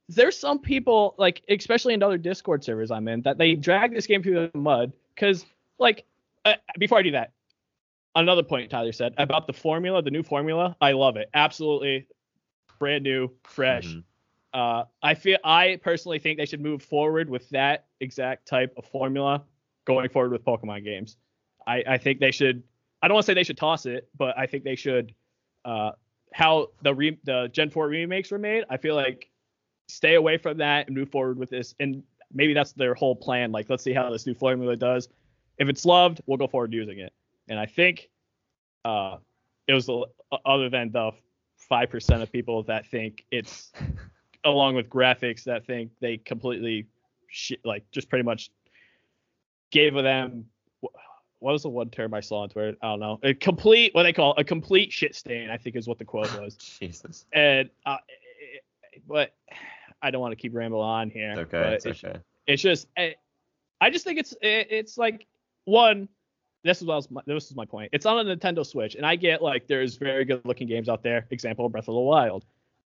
there's 0.10 0.38
some 0.38 0.60
people 0.60 1.16
like 1.18 1.42
especially 1.50 1.94
in 1.94 2.02
other 2.04 2.18
Discord 2.18 2.64
servers 2.64 2.92
I'm 2.92 3.08
in 3.08 3.22
that 3.22 3.38
they 3.38 3.56
drag 3.56 3.94
this 3.94 4.08
game 4.08 4.24
through 4.24 4.50
the 4.52 4.58
mud 4.58 4.92
because 5.16 5.46
like 5.78 6.06
uh, 6.46 6.56
before 6.78 6.98
I 6.98 7.04
do 7.04 7.12
that, 7.12 7.32
another 8.16 8.44
point 8.44 8.70
Tyler 8.72 8.92
said 8.92 9.14
about 9.18 9.46
the 9.48 9.54
formula, 9.54 10.02
the 10.02 10.12
new 10.12 10.24
formula. 10.24 10.76
I 10.82 10.94
love 10.94 11.16
it. 11.16 11.30
Absolutely 11.34 12.08
brand 12.80 13.04
new, 13.04 13.30
fresh. 13.44 13.86
Mhm. 13.86 14.04
Uh, 14.52 14.86
I 15.04 15.14
feel 15.14 15.38
I 15.44 15.80
personally 15.84 16.18
think 16.18 16.40
they 16.40 16.46
should 16.46 16.62
move 16.62 16.82
forward 16.82 17.30
with 17.30 17.48
that 17.50 17.86
exact 18.00 18.48
type 18.48 18.74
of 18.78 18.86
formula 18.86 19.44
going 19.86 20.10
forward 20.10 20.32
with 20.32 20.44
Pokemon 20.44 20.84
games. 20.84 21.18
I, 21.68 21.84
I 21.86 21.98
think 22.00 22.20
they 22.20 22.32
should. 22.32 22.64
I 23.02 23.08
don't 23.08 23.14
want 23.16 23.26
to 23.26 23.32
say 23.32 23.34
they 23.36 23.44
should 23.44 23.58
toss 23.58 23.86
it, 23.86 24.10
but 24.18 24.36
I 24.38 24.48
think 24.48 24.64
they 24.64 24.76
should. 24.76 25.14
Uh, 25.66 25.92
how 26.34 26.68
the 26.82 26.96
re, 26.96 27.18
the 27.26 27.50
Gen 27.52 27.70
4 27.70 27.88
remakes 27.88 28.32
were 28.32 28.40
made, 28.40 28.64
I 28.70 28.78
feel 28.78 28.96
like 28.96 29.30
stay 29.90 30.16
away 30.16 30.38
from 30.38 30.58
that 30.58 30.88
and 30.88 30.96
move 30.96 31.10
forward 31.10 31.38
with 31.38 31.50
this. 31.50 31.76
And 31.80 32.04
maybe 32.34 32.54
that's 32.54 32.74
their 32.74 32.94
whole 32.94 33.16
plan. 33.16 33.52
Like, 33.52 33.70
let's 33.70 33.84
see 33.84 33.94
how 33.94 34.10
this 34.10 34.26
new 34.26 34.34
formula 34.34 34.76
does. 34.76 35.10
If 35.58 35.68
it's 35.68 35.86
loved, 35.86 36.22
we'll 36.26 36.38
go 36.38 36.48
forward 36.48 36.74
using 36.74 37.00
it. 37.00 37.12
And 37.50 37.60
I 37.60 37.66
think 37.66 38.10
uh, 38.86 39.18
it 39.68 39.74
was 39.74 39.88
the 39.88 40.06
other 40.46 40.70
than 40.70 40.92
the 40.92 41.12
five 41.58 41.90
percent 41.90 42.22
of 42.24 42.32
people 42.32 42.64
that 42.64 42.86
think 42.88 43.26
it's 43.32 43.72
along 44.46 44.76
with 44.76 44.90
graphics 44.90 45.44
that 45.44 45.66
think 45.66 45.92
they 46.00 46.18
completely 46.18 46.88
shit, 47.28 47.60
like 47.66 47.84
just 47.92 48.10
pretty 48.10 48.24
much 48.24 48.52
gave 49.72 49.94
them 49.96 50.46
what 51.40 51.54
was 51.54 51.64
the 51.64 51.70
one 51.70 51.90
term 51.90 52.14
I 52.14 52.20
saw 52.20 52.42
on 52.42 52.50
Twitter? 52.50 52.76
I 52.82 52.88
don't 52.88 53.00
know. 53.00 53.20
A 53.24 53.34
complete 53.34 53.94
what 53.96 54.04
they 54.04 54.14
call 54.14 54.34
a 54.38 54.44
complete 54.44 54.92
shit 54.92 55.16
stain. 55.16 55.50
I 55.50 55.58
think 55.58 55.76
is 55.76 55.88
what 55.88 55.98
the 55.98 56.06
quote 56.06 56.34
was. 56.40 56.56
Jesus. 56.56 57.26
And 57.34 57.70
uh, 57.86 57.98
but 59.08 59.34
I 60.02 60.12
don't 60.12 60.22
want 60.22 60.32
to 60.32 60.36
keep 60.36 60.56
rambling 60.56 60.84
on 60.84 61.10
here. 61.10 61.32
It's 61.32 61.40
okay. 61.40 61.74
It's 61.74 61.86
it's, 61.86 62.04
okay. 62.04 62.20
it's 62.48 62.62
just 62.62 62.88
I, 62.98 63.16
I 63.82 63.90
just 63.90 64.06
think 64.06 64.20
it's 64.20 64.34
it, 64.42 64.68
it's 64.70 64.98
like 64.98 65.28
one 65.66 66.10
this 66.64 66.82
is 66.82 66.88
what 66.88 66.96
was, 66.96 67.12
my, 67.12 67.22
this 67.26 67.50
is 67.50 67.56
my 67.56 67.66
point. 67.66 67.90
It's 67.94 68.06
on 68.06 68.28
a 68.28 68.36
Nintendo 68.36 68.66
Switch, 68.66 68.96
and 68.96 69.06
I 69.06 69.16
get 69.16 69.42
like 69.42 69.68
there's 69.68 69.96
very 69.96 70.26
good 70.26 70.42
looking 70.46 70.68
games 70.68 70.90
out 70.90 71.04
there. 71.04 71.26
Example, 71.32 71.70
Breath 71.70 71.88
of 71.88 71.96
the 71.96 72.02
Wild, 72.02 72.46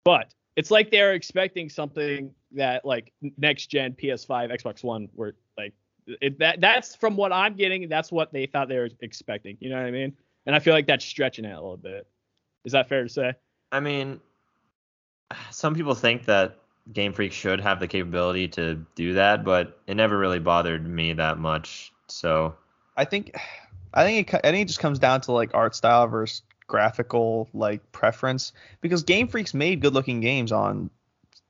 but 0.04 0.34
it's 0.56 0.72
like 0.72 0.90
they're 0.90 1.14
expecting 1.14 1.70
something 1.70 2.32
that 2.54 2.86
like 2.86 3.12
next 3.38 3.68
gen 3.68 3.94
PS5, 3.94 4.52
Xbox 4.62 4.84
One 4.84 5.10
were 5.14 5.36
like 5.58 5.74
it, 6.08 6.40
that. 6.40 6.62
That's 6.62 6.96
from 6.96 7.18
what 7.18 7.34
I'm 7.34 7.56
getting. 7.56 7.90
That's 7.90 8.12
what 8.12 8.32
they 8.32 8.46
thought 8.46 8.70
they 8.70 8.78
were 8.78 8.90
expecting. 9.02 9.58
You 9.60 9.70
know 9.70 9.78
what 9.78 9.86
I 9.86 9.92
mean? 9.92 10.16
And 10.46 10.56
I 10.56 10.60
feel 10.60 10.74
like 10.74 10.88
that's 10.88 11.04
stretching 11.04 11.44
it 11.44 11.52
a 11.52 11.60
little 11.62 11.78
bit. 11.78 12.08
Is 12.64 12.72
that 12.72 12.88
fair 12.88 13.04
to 13.04 13.10
say? 13.10 13.34
I 13.72 13.82
mean, 13.82 14.22
some 15.52 15.76
people 15.76 15.94
think 15.94 16.26
that 16.26 16.58
Game 16.94 17.14
Freak 17.14 17.32
should 17.32 17.60
have 17.62 17.80
the 17.80 17.88
capability 17.88 18.48
to 18.50 18.76
do 18.96 19.14
that, 19.14 19.44
but 19.44 19.80
it 19.88 19.96
never 19.96 20.18
really 20.18 20.40
bothered 20.40 20.88
me 20.88 21.14
that 21.14 21.38
much. 21.38 21.92
So 22.08 22.56
I 22.96 23.06
think, 23.06 23.36
I 23.94 24.04
think 24.04 24.34
it, 24.34 24.36
I 24.44 24.52
think 24.52 24.64
it 24.64 24.68
just 24.68 24.80
comes 24.80 25.00
down 25.00 25.22
to 25.22 25.32
like 25.32 25.52
art 25.54 25.76
style 25.76 26.08
versus 26.08 26.42
graphical 26.68 27.48
like 27.54 27.92
preference 27.92 28.54
because 28.82 29.04
Game 29.04 29.28
Freak's 29.28 29.54
made 29.54 29.82
good 29.82 29.94
looking 29.94 30.20
games 30.22 30.52
on 30.52 30.90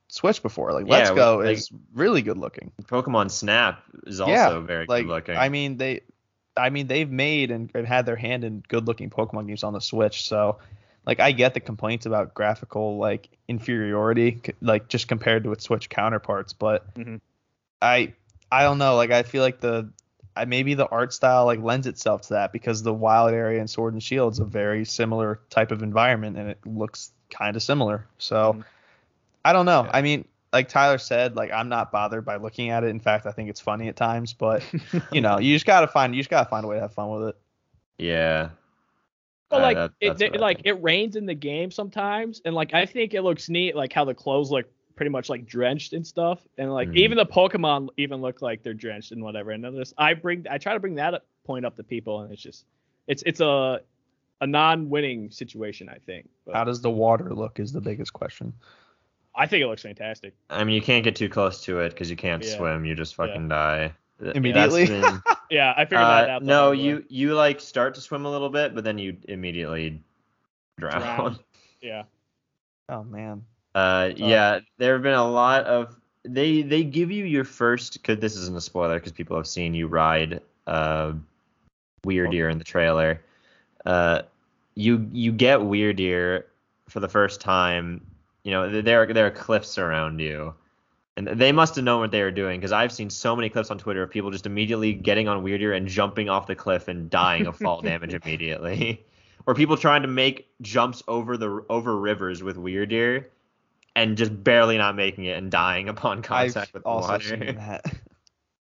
Switch 0.08 0.42
before. 0.42 0.72
Like 0.72 0.86
Yeah, 0.86 0.98
Let's 0.98 1.10
Go 1.10 1.38
like- 1.38 1.56
is 1.56 1.70
really 1.94 2.22
good 2.22 2.38
looking. 2.38 2.72
Pokemon 2.84 3.30
Snap 3.30 3.82
is 4.06 4.20
also 4.20 4.32
Yeah, 4.32 4.58
very 4.60 4.86
Like 4.86 5.04
good 5.04 5.10
looking. 5.10 5.36
I 5.36 5.48
mean 5.48 5.76
they, 5.76 6.00
I 6.56 6.70
mean 6.70 6.86
they've 6.86 7.10
made 7.10 7.50
and, 7.50 7.70
and 7.74 7.86
had 7.86 8.06
their 8.06 8.16
hand 8.16 8.42
in 8.44 8.62
good 8.68 8.86
looking 8.86 9.10
Pokemon 9.10 9.46
games 9.46 9.62
on 9.64 9.72
the 9.72 9.80
Switch. 9.80 10.26
So 10.26 10.58
like 11.08 11.20
I 11.20 11.32
get 11.32 11.54
the 11.54 11.60
complaints 11.60 12.04
about 12.04 12.34
graphical 12.34 12.98
like 12.98 13.30
inferiority 13.48 14.42
like 14.60 14.88
just 14.88 15.08
compared 15.08 15.42
to 15.44 15.52
its 15.52 15.64
Switch 15.64 15.88
counterparts, 15.88 16.52
but 16.52 16.94
Mhm. 16.94 17.20
I 17.80 18.12
I 18.52 18.62
don't 18.62 18.78
know 18.78 18.94
like 18.96 19.10
I 19.10 19.22
feel 19.22 19.42
like 19.42 19.60
the 19.60 19.88
I, 20.36 20.44
maybe 20.44 20.74
the 20.74 20.86
art 20.86 21.12
style 21.14 21.46
like 21.46 21.60
lends 21.60 21.86
itself 21.86 22.22
to 22.22 22.34
that 22.34 22.52
because 22.52 22.82
the 22.82 22.92
wild 22.92 23.32
area 23.32 23.60
in 23.60 23.66
Sword 23.66 23.94
and 23.94 24.02
Shield 24.02 24.34
is 24.34 24.38
a 24.38 24.44
very 24.44 24.84
similar 24.84 25.40
type 25.48 25.72
of 25.72 25.82
environment 25.82 26.36
and 26.36 26.50
it 26.50 26.58
looks 26.66 27.10
kind 27.30 27.56
of 27.56 27.62
similar. 27.62 28.06
So 28.18 28.52
Mhm. 28.52 28.64
I 29.46 29.54
don't 29.54 29.66
know. 29.66 29.84
Yeah. 29.84 29.90
I 29.94 30.02
mean, 30.02 30.26
like 30.52 30.68
Tyler 30.68 30.98
said, 30.98 31.36
like 31.36 31.50
I'm 31.50 31.70
not 31.70 31.90
bothered 31.90 32.26
by 32.26 32.36
looking 32.36 32.68
at 32.68 32.84
it. 32.84 32.88
In 32.88 33.00
fact, 33.00 33.24
I 33.24 33.32
think 33.32 33.48
it's 33.48 33.60
funny 33.60 33.88
at 33.88 33.96
times, 33.96 34.34
but 34.34 34.62
you 35.10 35.22
know, 35.22 35.38
you 35.38 35.54
just 35.54 35.64
gotta 35.64 35.88
find 35.88 36.14
you 36.14 36.20
just 36.20 36.28
gotta 36.30 36.50
find 36.50 36.66
a 36.66 36.68
way 36.68 36.76
to 36.76 36.82
have 36.82 36.92
fun 36.92 37.10
with 37.10 37.28
it. 37.30 37.36
Yeah. 37.96 38.50
But 39.50 39.60
Uh, 39.60 39.62
like 39.62 39.76
that- 39.76 39.92
it, 40.00 40.20
it 40.34 40.40
like 40.40 40.60
it 40.64 40.82
rains 40.82 41.16
in 41.16 41.24
the 41.26 41.34
game 41.34 41.70
sometimes, 41.70 42.42
and 42.44 42.54
like 42.54 42.74
I 42.74 42.84
think 42.86 43.14
it 43.14 43.22
looks 43.22 43.48
neat, 43.48 43.74
like 43.74 43.92
how 43.92 44.04
the 44.04 44.14
clothes 44.14 44.50
look 44.50 44.66
pretty 44.94 45.10
much 45.10 45.28
like 45.28 45.46
drenched 45.46 45.92
and 45.92 46.06
stuff, 46.06 46.46
and 46.58 46.72
like 46.72 46.88
Mhm. 46.88 46.96
even 46.96 47.16
the 47.18 47.24
Pokemon 47.26 47.88
even 47.96 48.20
look 48.20 48.42
like 48.42 48.62
they're 48.62 48.74
drenched 48.74 49.12
and 49.12 49.22
whatever. 49.22 49.52
And 49.52 49.62
then 49.64 49.74
this, 49.74 49.94
I 49.96 50.14
bring 50.14 50.44
I 50.50 50.58
try 50.58 50.74
to 50.74 50.80
bring 50.80 50.96
that 50.96 51.14
up, 51.14 51.26
point 51.44 51.64
up 51.64 51.76
to 51.76 51.82
people, 51.84 52.20
and 52.20 52.32
it's 52.32 52.42
just 52.42 52.66
it's 53.06 53.22
it's 53.24 53.40
a 53.40 53.80
a 54.40 54.46
non-winning 54.46 55.30
situation, 55.30 55.88
I 55.88 55.98
think. 56.06 56.28
But 56.44 56.54
How 56.54 56.62
does 56.64 56.80
the 56.80 56.90
water 56.90 57.34
look 57.34 57.58
is 57.58 57.72
the 57.72 57.80
biggest 57.80 58.12
question. 58.12 58.52
I 59.34 59.46
think 59.46 59.62
it 59.62 59.66
looks 59.66 59.82
fantastic. 59.82 60.34
I 60.50 60.62
mean, 60.64 60.74
you 60.74 60.82
can't 60.82 61.02
get 61.04 61.16
too 61.16 61.28
close 61.28 61.62
to 61.64 61.80
it 61.80 61.90
because 61.90 62.10
you 62.10 62.16
can't 62.16 62.44
Yeah. 62.44 62.56
swim. 62.56 62.84
You 62.84 62.94
just 62.94 63.14
fucking 63.14 63.48
die. 63.48 63.92
Th- 64.20 64.34
Immediately? 64.34 64.86
that's 64.86 65.10
been- 65.10 65.22
Yeah, 65.50 65.72
I 65.76 65.84
figured 65.86 66.00
that 66.02 66.28
uh, 66.28 66.32
out. 66.34 66.42
no, 66.42 66.64
hard 66.66 66.78
way. 66.78 66.84
you 66.84 67.04
you 67.08 67.34
like 67.34 67.60
start 67.60 67.94
to 67.94 68.00
swim 68.02 68.26
a 68.26 68.30
little 68.30 68.50
bit, 68.50 68.74
but 68.74 68.84
then 68.84 68.98
you 68.98 69.16
immediately 69.28 70.02
drown. 70.78 71.00
Drown. 71.00 71.38
Yeah. 71.80 72.02
Oh 72.88 73.04
man. 73.04 73.44
Uh, 73.74 74.10
yeah, 74.16 74.58
there 74.78 74.94
have 74.94 75.02
been 75.02 75.14
a 75.14 75.30
lot 75.30 75.64
of 75.64 75.94
they 76.24 76.62
they 76.62 76.82
give 76.82 77.10
you 77.12 77.24
your 77.24 77.44
first. 77.44 78.02
Cause 78.02 78.18
this 78.18 78.36
isn't 78.36 78.56
a 78.56 78.60
spoiler 78.60 78.98
because 78.98 79.12
people 79.12 79.36
have 79.36 79.46
seen 79.46 79.74
you 79.74 79.86
ride 79.86 80.40
uh, 80.66 81.12
Wyrdeer 82.04 82.50
in 82.50 82.58
the 82.58 82.64
trailer. 82.64 83.22
Uh, 83.86 84.22
you 84.74 85.08
you 85.12 85.30
get 85.32 85.60
Wyrdeer 85.60 86.44
for 86.88 87.00
the 87.00 87.08
first 87.08 87.40
time. 87.40 88.04
You 88.42 88.50
know 88.50 88.82
there 88.82 89.02
are 89.02 89.12
there 89.12 89.26
are 89.26 89.30
cliffs 89.30 89.78
around 89.78 90.18
you, 90.18 90.52
and 91.18 91.26
they 91.26 91.50
must 91.50 91.74
have 91.74 91.84
known 91.84 92.00
what 92.00 92.12
they 92.12 92.22
were 92.22 92.30
doing 92.30 92.60
because 92.60 92.70
I've 92.70 92.92
seen 92.92 93.10
so 93.10 93.34
many 93.34 93.48
clips 93.48 93.72
on 93.72 93.78
Twitter 93.78 94.04
of 94.04 94.10
people 94.10 94.30
just 94.30 94.46
immediately 94.46 94.92
getting 94.92 95.26
on 95.26 95.42
Wyrdeer 95.42 95.76
and 95.76 95.88
jumping 95.88 96.28
off 96.28 96.46
the 96.46 96.54
cliff 96.54 96.86
and 96.86 97.10
dying 97.10 97.46
of 97.46 97.56
fall 97.56 97.80
damage 97.82 98.14
immediately, 98.14 99.04
or 99.46 99.54
people 99.56 99.76
trying 99.76 100.02
to 100.02 100.08
make 100.08 100.48
jumps 100.60 101.02
over 101.08 101.36
the 101.36 101.64
over 101.68 101.98
rivers 101.98 102.40
with 102.42 102.56
Wyrdeer 102.56 103.24
and 103.96 104.16
just 104.16 104.44
barely 104.44 104.78
not 104.78 104.94
making 104.94 105.24
it 105.24 105.36
and 105.36 105.50
dying 105.50 105.88
upon 105.88 106.22
contact 106.22 106.68
I've 106.68 106.74
with 106.74 106.82
the 106.84 106.88
also 106.88 107.08
water. 107.08 107.24
seen 107.24 107.56
that. 107.56 107.84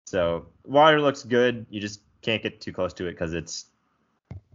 So 0.05 0.47
water 0.65 0.99
looks 0.99 1.21
good. 1.21 1.67
You 1.69 1.79
just 1.79 2.01
can't 2.23 2.41
get 2.41 2.59
too 2.59 2.73
close 2.73 2.93
to 2.93 3.05
it 3.05 3.11
because 3.11 3.35
it's 3.35 3.65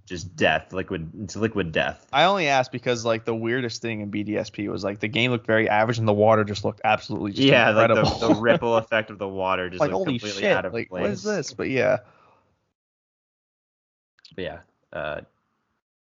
just 0.06 0.36
death, 0.36 0.72
liquid. 0.72 1.10
It's 1.22 1.36
liquid 1.36 1.72
death. 1.72 2.06
I 2.12 2.24
only 2.24 2.48
asked 2.48 2.72
because 2.72 3.04
like 3.04 3.24
the 3.24 3.34
weirdest 3.34 3.80
thing 3.80 4.00
in 4.00 4.10
BDSP 4.10 4.68
was 4.68 4.84
like 4.84 5.00
the 5.00 5.08
game 5.08 5.30
looked 5.30 5.46
very 5.46 5.68
average 5.68 5.98
and 5.98 6.06
the 6.06 6.12
water 6.12 6.44
just 6.44 6.64
looked 6.64 6.82
absolutely 6.84 7.32
just 7.32 7.48
yeah, 7.48 7.70
like 7.70 7.88
the, 7.88 8.28
the 8.28 8.34
ripple 8.34 8.76
effect 8.78 9.10
of 9.10 9.18
the 9.18 9.28
water 9.28 9.70
just 9.70 9.80
like 9.80 9.90
looked 9.90 10.06
holy 10.06 10.18
completely 10.18 10.42
shit, 10.42 10.52
out 10.52 10.64
of 10.64 10.72
like 10.74 10.90
place. 10.90 11.00
what 11.02 11.10
is 11.10 11.22
this? 11.22 11.52
But 11.54 11.70
yeah, 11.70 11.98
But 14.34 14.44
yeah. 14.44 14.58
Uh, 14.92 15.20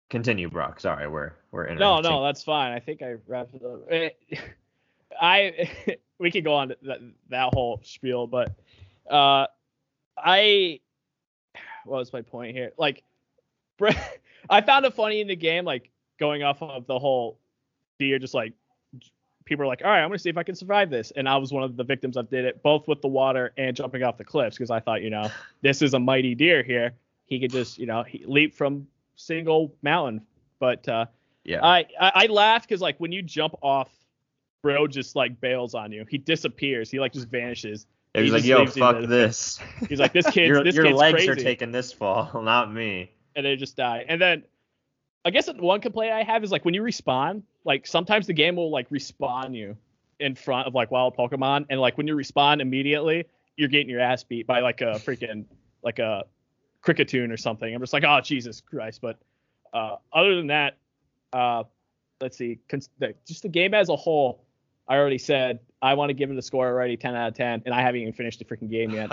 continue, 0.10 0.50
Brock. 0.50 0.80
Sorry, 0.80 1.08
we're 1.08 1.34
we're 1.52 1.66
in. 1.66 1.78
No, 1.78 2.00
no, 2.00 2.24
that's 2.24 2.44
fine. 2.44 2.72
I 2.72 2.80
think 2.80 3.02
I 3.02 3.16
wrapped 3.28 3.56
it 3.56 3.64
up. 3.64 3.82
Eh, 3.90 4.10
I 5.22 5.70
we 6.20 6.32
could 6.32 6.44
go 6.44 6.54
on 6.54 6.74
that, 6.84 7.00
that 7.30 7.54
whole 7.54 7.82
spiel, 7.84 8.28
but 8.28 8.56
uh, 9.10 9.48
I 10.18 10.80
what 11.86 11.98
was 11.98 12.14
my 12.14 12.22
point 12.22 12.56
here? 12.56 12.72
Like, 12.78 13.04
Bre- 13.04 13.19
I 14.50 14.62
found 14.62 14.86
it 14.86 14.94
funny 14.94 15.22
in 15.22 15.28
the 15.28 15.36
game, 15.36 15.66
like 15.66 15.90
going 16.20 16.44
off 16.44 16.62
of 16.62 16.88
the 16.88 17.00
whole 17.00 17.40
deer, 17.98 18.20
just 18.20 18.34
like 18.34 18.54
people 19.46 19.64
are 19.64 19.68
like, 19.68 19.82
all 19.84 19.90
right, 19.90 20.02
I'm 20.02 20.10
gonna 20.10 20.20
see 20.20 20.30
if 20.30 20.38
I 20.38 20.44
can 20.44 20.56
survive 20.56 20.90
this, 20.90 21.12
and 21.16 21.28
I 21.28 21.38
was 21.38 21.52
one 21.52 21.64
of 21.64 21.76
the 21.76 21.84
victims 21.84 22.16
that 22.16 22.30
did 22.30 22.46
it, 22.46 22.62
both 22.64 22.88
with 22.88 23.02
the 23.02 23.08
water 23.08 23.54
and 23.58 23.76
jumping 23.76 24.04
off 24.04 24.18
the 24.18 24.24
cliffs, 24.24 24.58
because 24.58 24.72
I 24.72 24.80
thought, 24.80 25.02
you 25.02 25.10
know, 25.10 25.30
this 25.62 25.82
is 25.82 25.94
a 25.94 26.00
mighty 26.00 26.36
deer 26.36 26.64
here. 26.64 26.94
He 27.26 27.40
could 27.40 27.52
just, 27.52 27.78
you 27.78 27.86
know, 27.86 28.06
leap 28.26 28.56
from 28.56 28.88
single 29.16 29.74
mountain, 29.82 30.22
but 30.60 30.88
uh, 30.88 31.06
Yeah. 31.44 31.66
I 31.66 31.86
I, 32.00 32.12
I 32.16 32.26
laugh 32.28 32.64
because 32.64 32.82
like 32.82 32.98
when 33.00 33.12
you 33.12 33.22
jump 33.22 33.56
off, 33.62 33.90
bro 34.62 34.88
just 34.88 35.16
like 35.16 35.40
bails 35.40 35.74
on 35.74 35.92
you. 35.92 36.06
He 36.10 36.18
disappears. 36.18 36.90
He 36.90 37.00
like 37.00 37.14
just 37.14 37.28
vanishes. 37.28 37.86
Was 38.16 38.26
he 38.26 38.32
like, 38.32 38.44
yo, 38.44 38.66
fuck 38.66 39.06
this. 39.08 39.60
He's 39.88 40.00
like, 40.00 40.14
this 40.14 40.26
kid's 40.32 40.48
your 40.48 40.64
this 40.64 40.76
your 40.76 40.86
kid's 40.86 40.98
legs 40.98 41.14
crazy, 41.14 41.30
are 41.30 41.36
taking 41.36 41.72
this 41.72 41.94
fall, 41.94 42.42
not 42.42 42.74
me. 42.74 43.12
And 43.40 43.46
they 43.46 43.56
just 43.56 43.78
die. 43.78 44.04
And 44.06 44.22
then 44.22 44.44
I 45.24 45.30
guess 45.30 45.48
one 45.48 45.80
complaint 45.80 46.12
I 46.12 46.24
have 46.24 46.44
is 46.44 46.52
like 46.52 46.66
when 46.66 46.74
you 46.74 46.82
respawn, 46.82 47.44
like 47.64 47.88
sometimes 47.88 48.28
the 48.28 48.34
game 48.34 48.58
will 48.58 48.70
like 48.70 48.90
respawn 48.90 49.56
you 49.56 49.78
in 50.20 50.36
front 50.36 50.68
of 50.68 50.76
like 50.76 50.92
wild 50.92 51.16
Pokemon, 51.16 51.66
and 51.70 51.80
like 51.80 51.98
when 51.98 52.06
you 52.06 52.16
respawn 52.16 52.60
immediately, 52.60 53.26
you're 53.56 53.70
getting 53.70 53.90
your 53.90 54.02
ass 54.02 54.24
beat 54.24 54.46
by 54.46 54.60
like 54.60 54.82
a 54.82 54.96
freaking 54.96 55.46
like 55.84 56.00
a 56.00 56.26
Kricketune 56.84 57.32
or 57.32 57.38
something. 57.38 57.74
I'm 57.74 57.80
just 57.80 57.94
like, 57.94 58.04
oh 58.04 58.20
Jesus 58.20 58.60
Christ! 58.60 59.00
But 59.02 59.18
uh, 59.74 59.96
other 60.12 60.36
than 60.36 60.48
that, 60.48 60.78
uh, 61.32 61.64
let's 62.20 62.38
see, 62.38 62.60
cons- 62.68 62.90
the, 63.00 63.14
just 63.26 63.44
the 63.44 63.50
game 63.50 63.74
as 63.74 63.88
a 63.88 63.96
whole. 63.96 64.44
I 64.88 64.98
already 64.98 65.20
said 65.20 65.60
I 65.82 65.94
want 65.94 66.10
to 66.10 66.14
give 66.14 66.32
it 66.32 66.38
a 66.38 66.42
score 66.42 66.68
already, 66.68 66.98
10 66.98 67.16
out 67.16 67.30
of 67.30 67.34
10, 67.36 67.64
and 67.66 67.74
I 67.74 67.82
haven't 67.82 68.02
even 68.02 68.14
finished 68.14 68.40
the 68.40 68.46
freaking 68.46 68.70
game 68.70 68.90
yet. 68.90 69.12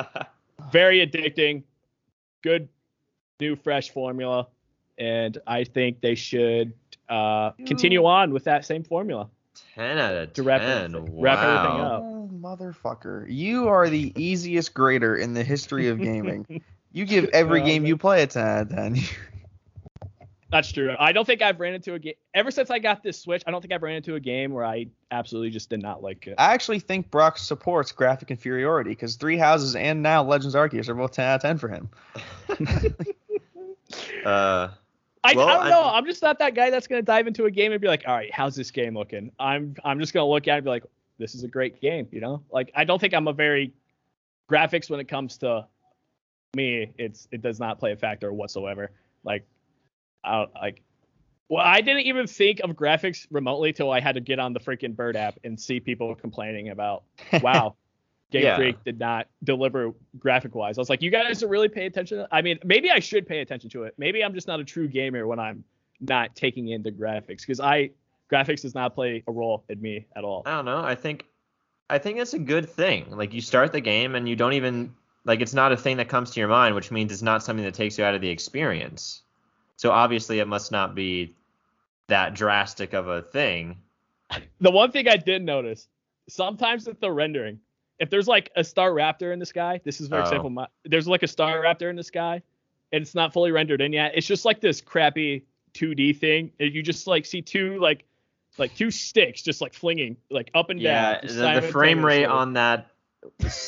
Very 0.73 1.07
addicting, 1.07 1.63
good, 2.43 2.69
new, 3.41 3.57
fresh 3.57 3.91
formula, 3.91 4.47
and 4.99 5.39
I 5.47 5.65
think 5.65 6.01
they 6.01 6.15
should 6.15 6.73
uh, 7.09 7.51
continue 7.67 8.05
on 8.05 8.33
with 8.33 8.45
that 8.45 8.65
same 8.65 8.83
formula. 8.83 9.29
Ten 9.75 9.99
out 9.99 10.15
of 10.15 10.33
To 10.35 10.43
wrap 10.43 10.61
ten. 10.61 10.95
everything- 10.95 11.13
wow. 11.15 11.23
wrap 11.23 11.39
everything 11.39 11.81
up. 11.81 12.03
Oh, 12.03 12.31
motherfucker, 12.35 13.27
you 13.29 13.69
are 13.69 13.89
the 13.89 14.13
easiest 14.17 14.75
grader 14.75 15.17
in 15.17 15.35
the 15.35 15.43
history 15.45 15.89
of 15.89 15.99
gaming. 15.99 16.63
you 16.93 17.05
give 17.05 17.27
every 17.33 17.63
game 17.63 17.85
you 17.87 17.97
play 17.97 18.23
a 18.23 18.27
10 18.27 18.47
out 18.47 18.63
of 18.63 18.69
10. 18.71 18.97
That's 20.49 20.71
true. 20.71 20.95
I 20.99 21.11
don't 21.13 21.25
think 21.25 21.43
I've 21.43 21.59
ran 21.59 21.75
into 21.75 21.95
a 21.95 21.99
game 21.99 22.15
ever 22.33 22.51
since 22.53 22.71
I 22.71 22.79
got 22.79 23.03
this 23.03 23.21
Switch. 23.21 23.43
I 23.47 23.51
don't 23.51 23.61
think 23.61 23.73
I've 23.73 23.83
ran 23.83 23.97
into 23.97 24.15
a 24.15 24.21
game 24.21 24.53
where 24.53 24.65
I 24.65 24.87
absolutely 25.11 25.51
just 25.51 25.69
did 25.71 25.83
not 25.83 26.03
like 26.05 26.27
it. 26.29 26.37
I 26.39 26.55
actually 26.55 26.79
think 26.79 27.11
Brock 27.11 27.37
supports 27.37 27.91
graphic 27.93 28.31
inferiority 28.31 28.91
because 28.91 29.17
Three 29.17 29.37
Houses 29.39 29.75
and 29.75 30.03
now 30.03 30.23
Legends 30.23 30.55
Arceus 30.55 30.89
are 30.89 30.95
both 30.95 31.13
10 31.13 31.25
out 31.27 31.35
of 31.37 31.43
10 31.43 31.59
for 31.59 31.69
him. 31.69 31.89
Uh, 34.25 34.69
I, 35.25 35.35
Well, 35.35 35.49
I 35.49 35.55
don't 35.55 35.67
I- 35.67 35.71
know. 35.71 35.83
I'm 35.85 36.07
just 36.07 36.23
not 36.23 36.39
that 36.39 36.55
guy 36.55 36.71
that's 36.71 36.87
gonna 36.87 37.03
dive 37.03 37.27
into 37.27 37.47
a 37.47 37.51
game 37.51 37.73
and 37.73 37.81
be 37.81 37.89
like, 37.89 38.05
all 38.07 38.15
right, 38.15 38.33
how's 38.33 38.55
this 38.55 38.71
game 38.71 38.97
looking? 38.97 39.31
I'm 39.39 39.75
I'm 39.85 39.99
just 40.01 40.13
gonna 40.15 40.27
look 40.29 40.47
at 40.49 40.55
it 40.55 40.57
and 40.59 40.65
be 40.65 40.71
like, 40.71 40.85
this 41.19 41.35
is 41.35 41.43
a 41.45 41.49
great 41.49 41.81
game, 41.81 42.07
you 42.13 42.21
know? 42.21 42.43
Like 42.51 42.71
I 42.75 42.85
don't 42.85 43.01
think 43.01 43.15
I'm 43.15 43.27
a 43.29 43.33
very 43.33 43.73
graphics 44.51 44.89
when 44.91 45.01
it 45.01 45.09
comes 45.09 45.39
to 45.39 45.67
me. 46.55 46.93
It's 46.99 47.27
it 47.33 47.43
does 47.43 47.59
not 47.59 47.79
play 47.79 47.93
a 47.93 47.97
factor 47.97 48.33
whatsoever. 48.33 48.91
Like 49.25 49.47
I 50.25 50.33
don't 50.39 50.55
like. 50.55 50.83
Well, 51.49 51.65
I 51.65 51.81
didn't 51.81 52.03
even 52.07 52.27
think 52.27 52.59
of 52.61 52.71
graphics 52.71 53.27
remotely 53.31 53.73
till 53.73 53.93
I 53.93 54.01
had 54.01 54.17
to 54.17 54.21
get 54.21 54.41
on 54.41 54.53
the 54.53 54.59
freaking 54.59 54.97
Bird 54.97 55.15
app 55.17 55.39
and 55.45 55.61
see 55.61 55.79
people 55.79 56.13
complaining 56.17 56.71
about, 56.71 57.05
wow, 57.41 57.77
Game 58.31 58.43
Yeah. 58.43 58.57
Freak 58.57 58.83
did 58.85 58.99
not 58.99 59.29
deliver 59.45 59.93
graphic 60.19 60.55
wise. 60.55 60.79
I 60.79 60.81
was 60.81 60.91
like, 60.91 61.03
you 61.03 61.11
guys 61.11 61.41
don't 61.41 61.51
really 61.51 61.69
pay 61.69 61.87
attention. 61.87 62.27
I 62.33 62.43
mean, 62.43 62.59
maybe 62.65 62.91
I 62.91 62.99
should 62.99 63.27
pay 63.27 63.41
attention 63.41 63.71
to 63.71 63.85
it. 63.85 63.95
Maybe 63.99 64.25
I'm 64.25 64.35
just 64.35 64.49
not 64.49 64.59
a 64.59 64.65
true 64.65 64.89
gamer 64.89 65.27
when 65.27 65.39
I'm 65.39 65.65
not 66.01 66.35
taking 66.35 66.69
in 66.69 66.83
the 66.83 66.91
graphics 66.91 67.41
because 67.41 67.61
I 67.61 67.91
graphics 68.31 68.63
does 68.63 68.75
not 68.75 68.95
play 68.95 69.23
a 69.27 69.33
role 69.33 69.65
in 69.69 69.81
me 69.81 70.07
at 70.17 70.25
all. 70.25 70.43
I 70.45 70.57
don't 70.57 70.65
know. 70.65 70.83
I 70.83 70.95
think 70.95 71.27
I 71.89 71.99
think 71.99 72.19
it's 72.19 72.35
a 72.35 72.39
good 72.39 72.69
thing. 72.69 73.11
Like 73.11 73.33
you 73.33 73.41
start 73.41 73.73
the 73.73 73.81
game 73.81 74.15
and 74.15 74.29
you 74.29 74.35
don't 74.35 74.55
even 74.55 74.95
like 75.25 75.41
it's 75.41 75.55
not 75.55 75.73
a 75.73 75.77
thing 75.77 75.99
that 75.99 76.09
comes 76.09 76.33
to 76.33 76.41
your 76.41 76.49
mind, 76.49 76.75
which 76.75 76.91
means 76.91 77.13
it's 77.13 77.23
not 77.23 77.43
something 77.45 77.65
that 77.65 77.75
takes 77.75 77.97
you 77.99 78.05
out 78.05 78.15
of 78.15 78.21
the 78.21 78.29
experience. 78.29 79.23
So 79.77 79.93
obviously 79.93 80.41
it 80.41 80.49
must 80.49 80.73
not 80.73 80.95
be 80.95 81.35
that 82.09 82.35
drastic 82.35 82.93
of 82.93 83.09
a 83.09 83.23
thing. 83.23 83.77
The 84.61 84.71
one 84.71 84.91
thing 84.91 85.09
I 85.09 85.17
did 85.17 85.43
notice, 85.43 85.87
sometimes 86.29 86.87
with 86.87 86.99
the 87.01 87.11
rendering, 87.11 87.61
if 87.99 88.11
there's 88.11 88.29
like 88.29 88.51
a 88.57 88.61
Staraptor 88.61 89.33
in 89.33 89.39
the 89.39 89.47
sky, 89.47 89.81
this 89.85 90.01
is 90.01 90.09
very 90.09 90.23
Oh. 90.23 90.31
simple. 90.31 90.51
My, 90.51 90.67
there's 90.85 91.09
like 91.09 91.23
a 91.23 91.27
Staraptor 91.27 91.89
in 91.91 91.97
the 91.97 92.05
sky, 92.05 92.43
and 92.93 93.03
it's 93.03 93.15
not 93.15 93.33
fully 93.33 93.51
rendered 93.53 93.81
in 93.81 93.93
yet. 93.93 94.13
It's 94.15 94.27
just 94.27 94.45
like 94.45 94.61
this 94.61 94.81
crappy 94.81 95.45
2D 95.75 96.19
thing. 96.19 96.53
and 96.61 96.75
You 96.75 96.83
just 96.83 97.07
like 97.07 97.27
see 97.27 97.43
two 97.43 97.79
like 97.81 98.05
like 98.59 98.75
two 98.75 98.91
sticks 98.91 99.43
just 99.43 99.61
like 99.61 99.75
flinging 99.75 100.17
like 100.31 100.51
up 100.55 100.71
and 100.71 100.81
Yeah, 100.81 101.13
down. 101.15 101.23
just 101.23 101.35
the, 101.37 101.61
the 101.61 101.63
frame 101.63 102.05
rate 102.05 102.25
simultaneously. 102.25 102.39
on 102.41 102.53
that 102.55 102.87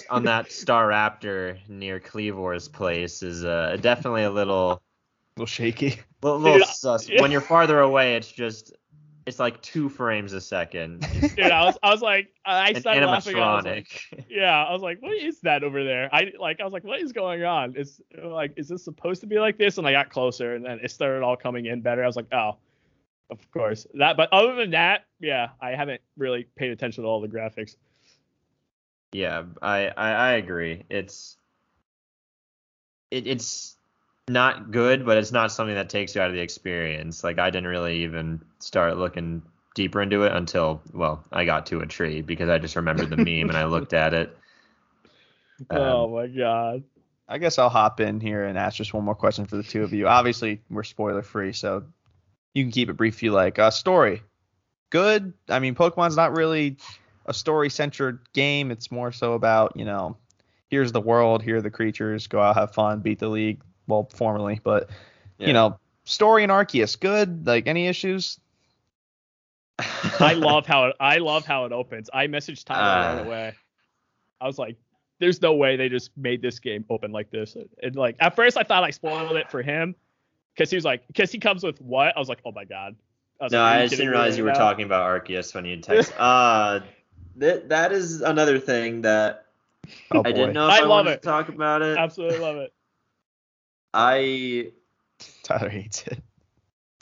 on 0.08 0.24
that 0.24 0.46
Staraptor 0.50 1.58
near 1.68 1.98
Kleavor's 2.00 2.68
place 2.68 3.22
is 3.22 3.44
uh, 3.44 3.76
definitely 3.80 4.22
a 4.24 4.30
little 4.30 4.70
A 4.72 4.80
little 5.36 5.46
shaky. 5.46 5.98
little, 6.22 6.38
little 6.38 6.58
Dude, 6.58 6.66
sus. 6.68 7.08
yeah. 7.08 7.20
When 7.22 7.30
you're 7.30 7.40
farther 7.40 7.80
away, 7.80 8.16
it's 8.16 8.30
just 8.30 8.72
it's 9.28 9.38
like 9.38 9.60
two 9.60 9.90
frames 9.90 10.32
a 10.32 10.40
second. 10.40 11.00
Dude, 11.20 11.40
I 11.40 11.64
was 11.64 11.76
I 11.82 11.92
was 11.92 12.00
like 12.00 12.30
I 12.46 12.72
started 12.72 13.06
laughing. 13.06 13.36
I 13.36 13.56
was 13.56 13.64
like, 13.66 14.26
yeah, 14.30 14.64
I 14.64 14.72
was 14.72 14.80
like, 14.80 15.02
what 15.02 15.12
is 15.12 15.38
that 15.40 15.62
over 15.62 15.84
there? 15.84 16.08
I 16.12 16.32
like 16.40 16.60
I 16.60 16.64
was 16.64 16.72
like, 16.72 16.82
what 16.82 16.98
is 17.00 17.12
going 17.12 17.44
on? 17.44 17.76
Is 17.76 18.00
like 18.24 18.54
is 18.56 18.68
this 18.68 18.82
supposed 18.82 19.20
to 19.20 19.26
be 19.26 19.38
like 19.38 19.58
this? 19.58 19.76
And 19.76 19.86
I 19.86 19.92
got 19.92 20.08
closer 20.08 20.54
and 20.54 20.64
then 20.64 20.80
it 20.82 20.90
started 20.90 21.22
all 21.22 21.36
coming 21.36 21.66
in 21.66 21.82
better. 21.82 22.02
I 22.02 22.06
was 22.06 22.16
like, 22.16 22.32
oh, 22.32 22.56
of 23.28 23.50
course. 23.50 23.86
That 23.94 24.16
but 24.16 24.32
other 24.32 24.54
than 24.54 24.70
that, 24.70 25.04
yeah, 25.20 25.50
I 25.60 25.72
haven't 25.72 26.00
really 26.16 26.48
paid 26.56 26.70
attention 26.70 27.04
to 27.04 27.08
all 27.08 27.20
the 27.20 27.28
graphics. 27.28 27.76
Yeah, 29.12 29.44
I, 29.60 29.88
I 29.88 30.10
I 30.10 30.32
agree. 30.32 30.84
It's 30.88 31.36
it, 33.10 33.26
it's 33.26 33.76
not 34.28 34.70
good, 34.70 35.04
but 35.04 35.16
it's 35.16 35.32
not 35.32 35.52
something 35.52 35.74
that 35.74 35.88
takes 35.88 36.14
you 36.14 36.20
out 36.20 36.28
of 36.28 36.34
the 36.34 36.40
experience. 36.40 37.22
Like 37.22 37.38
I 37.38 37.50
didn't 37.50 37.68
really 37.68 38.04
even 38.04 38.40
start 38.58 38.96
looking 38.96 39.42
deeper 39.74 40.02
into 40.02 40.22
it 40.24 40.32
until 40.32 40.82
well, 40.92 41.24
I 41.30 41.44
got 41.44 41.66
to 41.66 41.80
a 41.80 41.86
tree 41.86 42.22
because 42.22 42.48
I 42.48 42.58
just 42.58 42.76
remembered 42.76 43.10
the 43.10 43.16
meme 43.18 43.48
and 43.48 43.56
I 43.56 43.64
looked 43.64 43.92
at 43.92 44.14
it. 44.14 44.36
Um, 45.70 45.78
oh 45.78 46.08
my 46.08 46.26
god. 46.26 46.84
I 47.28 47.38
guess 47.38 47.58
I'll 47.58 47.68
hop 47.68 48.00
in 48.00 48.20
here 48.20 48.44
and 48.44 48.56
ask 48.56 48.76
just 48.76 48.94
one 48.94 49.04
more 49.04 49.14
question 49.14 49.44
for 49.44 49.56
the 49.56 49.62
two 49.62 49.82
of 49.82 49.92
you. 49.92 50.08
Obviously, 50.08 50.62
we're 50.70 50.82
spoiler 50.82 51.22
free, 51.22 51.52
so 51.52 51.84
you 52.54 52.64
can 52.64 52.72
keep 52.72 52.88
it 52.88 52.94
brief 52.94 53.16
if 53.16 53.22
you 53.22 53.32
like. 53.32 53.58
Uh, 53.58 53.70
story, 53.70 54.22
good. 54.88 55.34
I 55.48 55.58
mean, 55.58 55.74
Pokemon's 55.74 56.16
not 56.16 56.34
really 56.34 56.78
a 57.26 57.34
story 57.34 57.68
centered 57.68 58.20
game. 58.32 58.70
It's 58.70 58.90
more 58.90 59.12
so 59.12 59.34
about 59.34 59.74
you 59.76 59.84
know, 59.84 60.16
here's 60.70 60.92
the 60.92 61.00
world, 61.00 61.42
here 61.42 61.56
are 61.56 61.62
the 61.62 61.70
creatures, 61.70 62.26
go 62.26 62.40
out, 62.40 62.56
have 62.56 62.72
fun, 62.72 63.00
beat 63.00 63.18
the 63.18 63.28
league. 63.28 63.60
Well, 63.88 64.08
formerly, 64.14 64.60
but 64.62 64.90
yeah. 65.38 65.48
you 65.48 65.52
know, 65.54 65.78
story 66.04 66.44
and 66.44 66.52
Arceus, 66.52 66.98
good. 66.98 67.46
Like 67.46 67.66
any 67.66 67.88
issues? 67.88 68.38
I 70.20 70.34
love 70.34 70.66
how 70.68 70.86
it 70.86 70.96
I 71.00 71.18
love 71.18 71.44
how 71.44 71.64
it 71.64 71.72
opens. 71.72 72.10
I 72.12 72.26
messaged 72.26 72.64
Tyler 72.64 73.16
right 73.16 73.22
Uh. 73.22 73.24
away. 73.26 73.54
I 74.40 74.46
was 74.46 74.58
like, 74.58 74.76
there's 75.20 75.42
no 75.42 75.54
way 75.54 75.76
they 75.76 75.88
just 75.88 76.16
made 76.16 76.42
this 76.42 76.58
game 76.60 76.84
open 76.90 77.10
like 77.12 77.30
this. 77.30 77.56
And 77.82 77.96
like 77.96 78.16
at 78.20 78.36
first 78.36 78.56
I 78.56 78.62
thought 78.62 78.84
I 78.84 78.90
spoiled 78.90 79.36
it 79.36 79.50
for 79.50 79.62
him 79.62 79.94
because 80.54 80.70
he 80.70 80.76
was 80.76 80.84
like 80.84 81.06
because 81.08 81.32
he 81.32 81.38
comes 81.38 81.62
with 81.64 81.80
what? 81.80 82.16
I 82.16 82.20
was 82.20 82.28
like, 82.28 82.40
oh 82.44 82.52
my 82.52 82.64
god. 82.64 82.94
I 83.40 83.44
was 83.44 83.52
No, 83.52 83.62
like, 83.62 83.74
I 83.74 83.82
just 83.86 83.96
didn't 83.96 84.10
realize 84.10 84.36
you 84.36 84.44
were 84.44 84.50
now? 84.52 84.58
talking 84.58 84.84
about 84.84 85.06
Arceus 85.08 85.54
when 85.54 85.64
you 85.64 85.76
text. 85.80 86.12
uh, 86.18 86.80
that 87.36 87.68
that 87.68 87.92
is 87.92 88.20
another 88.20 88.58
thing 88.58 89.02
that 89.02 89.46
Oh 90.10 90.22
I 90.24 90.32
didn't 90.32 90.52
know 90.54 90.66
if 90.66 90.72
I 90.72 90.78
I, 90.78 90.80
love 90.80 90.88
wanted 90.90 91.10
it. 91.12 91.22
to 91.22 91.28
talk 91.28 91.48
about 91.48 91.82
it. 91.82 91.96
Absolutely 91.96 92.38
love 92.38 92.56
it. 92.56 92.72
I 93.94 94.72
Tyler 95.42 95.68
hates 95.68 96.06
it. 96.06 96.20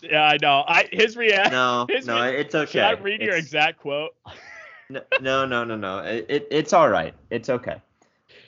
Yeah, 0.03 0.23
I 0.23 0.39
know. 0.41 0.65
I 0.67 0.89
his 0.93 1.17
reaction. 1.17 1.53
no 1.53 1.87
His 1.91 2.07
no 2.07 2.23
re- 2.23 2.37
it's 2.41 2.55
okay. 2.55 2.71
Should 2.73 2.83
I 2.83 2.93
read 2.93 3.21
your 3.23 3.35
exact 3.37 3.81
quote? 3.81 4.15
No, 4.89 5.01
no, 5.21 5.47
no, 5.47 5.65
no, 5.65 5.77
no. 5.77 5.99
It, 6.01 6.27
it 6.29 6.49
it's 6.51 6.73
all 6.73 6.89
right. 6.89 7.15
It's 7.31 7.49
okay. 7.49 7.81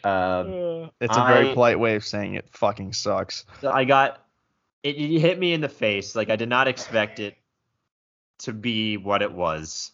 Um, 0.05 0.12
Uh, 0.12 0.88
It's 1.01 1.16
a 1.16 1.24
very 1.27 1.51
I- 1.51 1.55
polite 1.55 1.79
way 1.81 1.96
of 1.96 2.05
saying 2.05 2.35
it 2.35 2.48
fucking 2.51 2.92
sucks. 2.92 3.44
I 3.68 3.85
got 3.85 4.24
it, 4.85 4.96
it 4.96 5.18
hit 5.20 5.38
me 5.38 5.53
in 5.53 5.61
the 5.61 5.68
face. 5.68 6.14
Like 6.14 6.31
I 6.31 6.37
did 6.37 6.48
not 6.48 6.68
expect 6.68 7.18
it 7.18 7.37
to 8.40 8.53
be 8.53 8.96
what 8.96 9.22
it 9.22 9.33
was. 9.33 9.90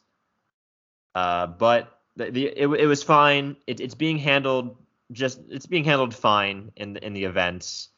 Uh, 1.15 1.47
but 1.47 2.01
the, 2.17 2.31
the 2.31 2.47
it, 2.49 2.67
it 2.67 2.87
was 2.87 3.03
fine. 3.03 3.57
It, 3.67 3.81
it's 3.81 3.95
being 3.95 4.19
handled 4.19 4.77
just 5.13 5.41
it's 5.49 5.67
being 5.67 5.85
handled 5.85 6.15
fine 6.15 6.73
in 6.77 6.93
the, 6.95 7.07
in 7.07 7.15
the 7.15 7.25
events. 7.25 7.89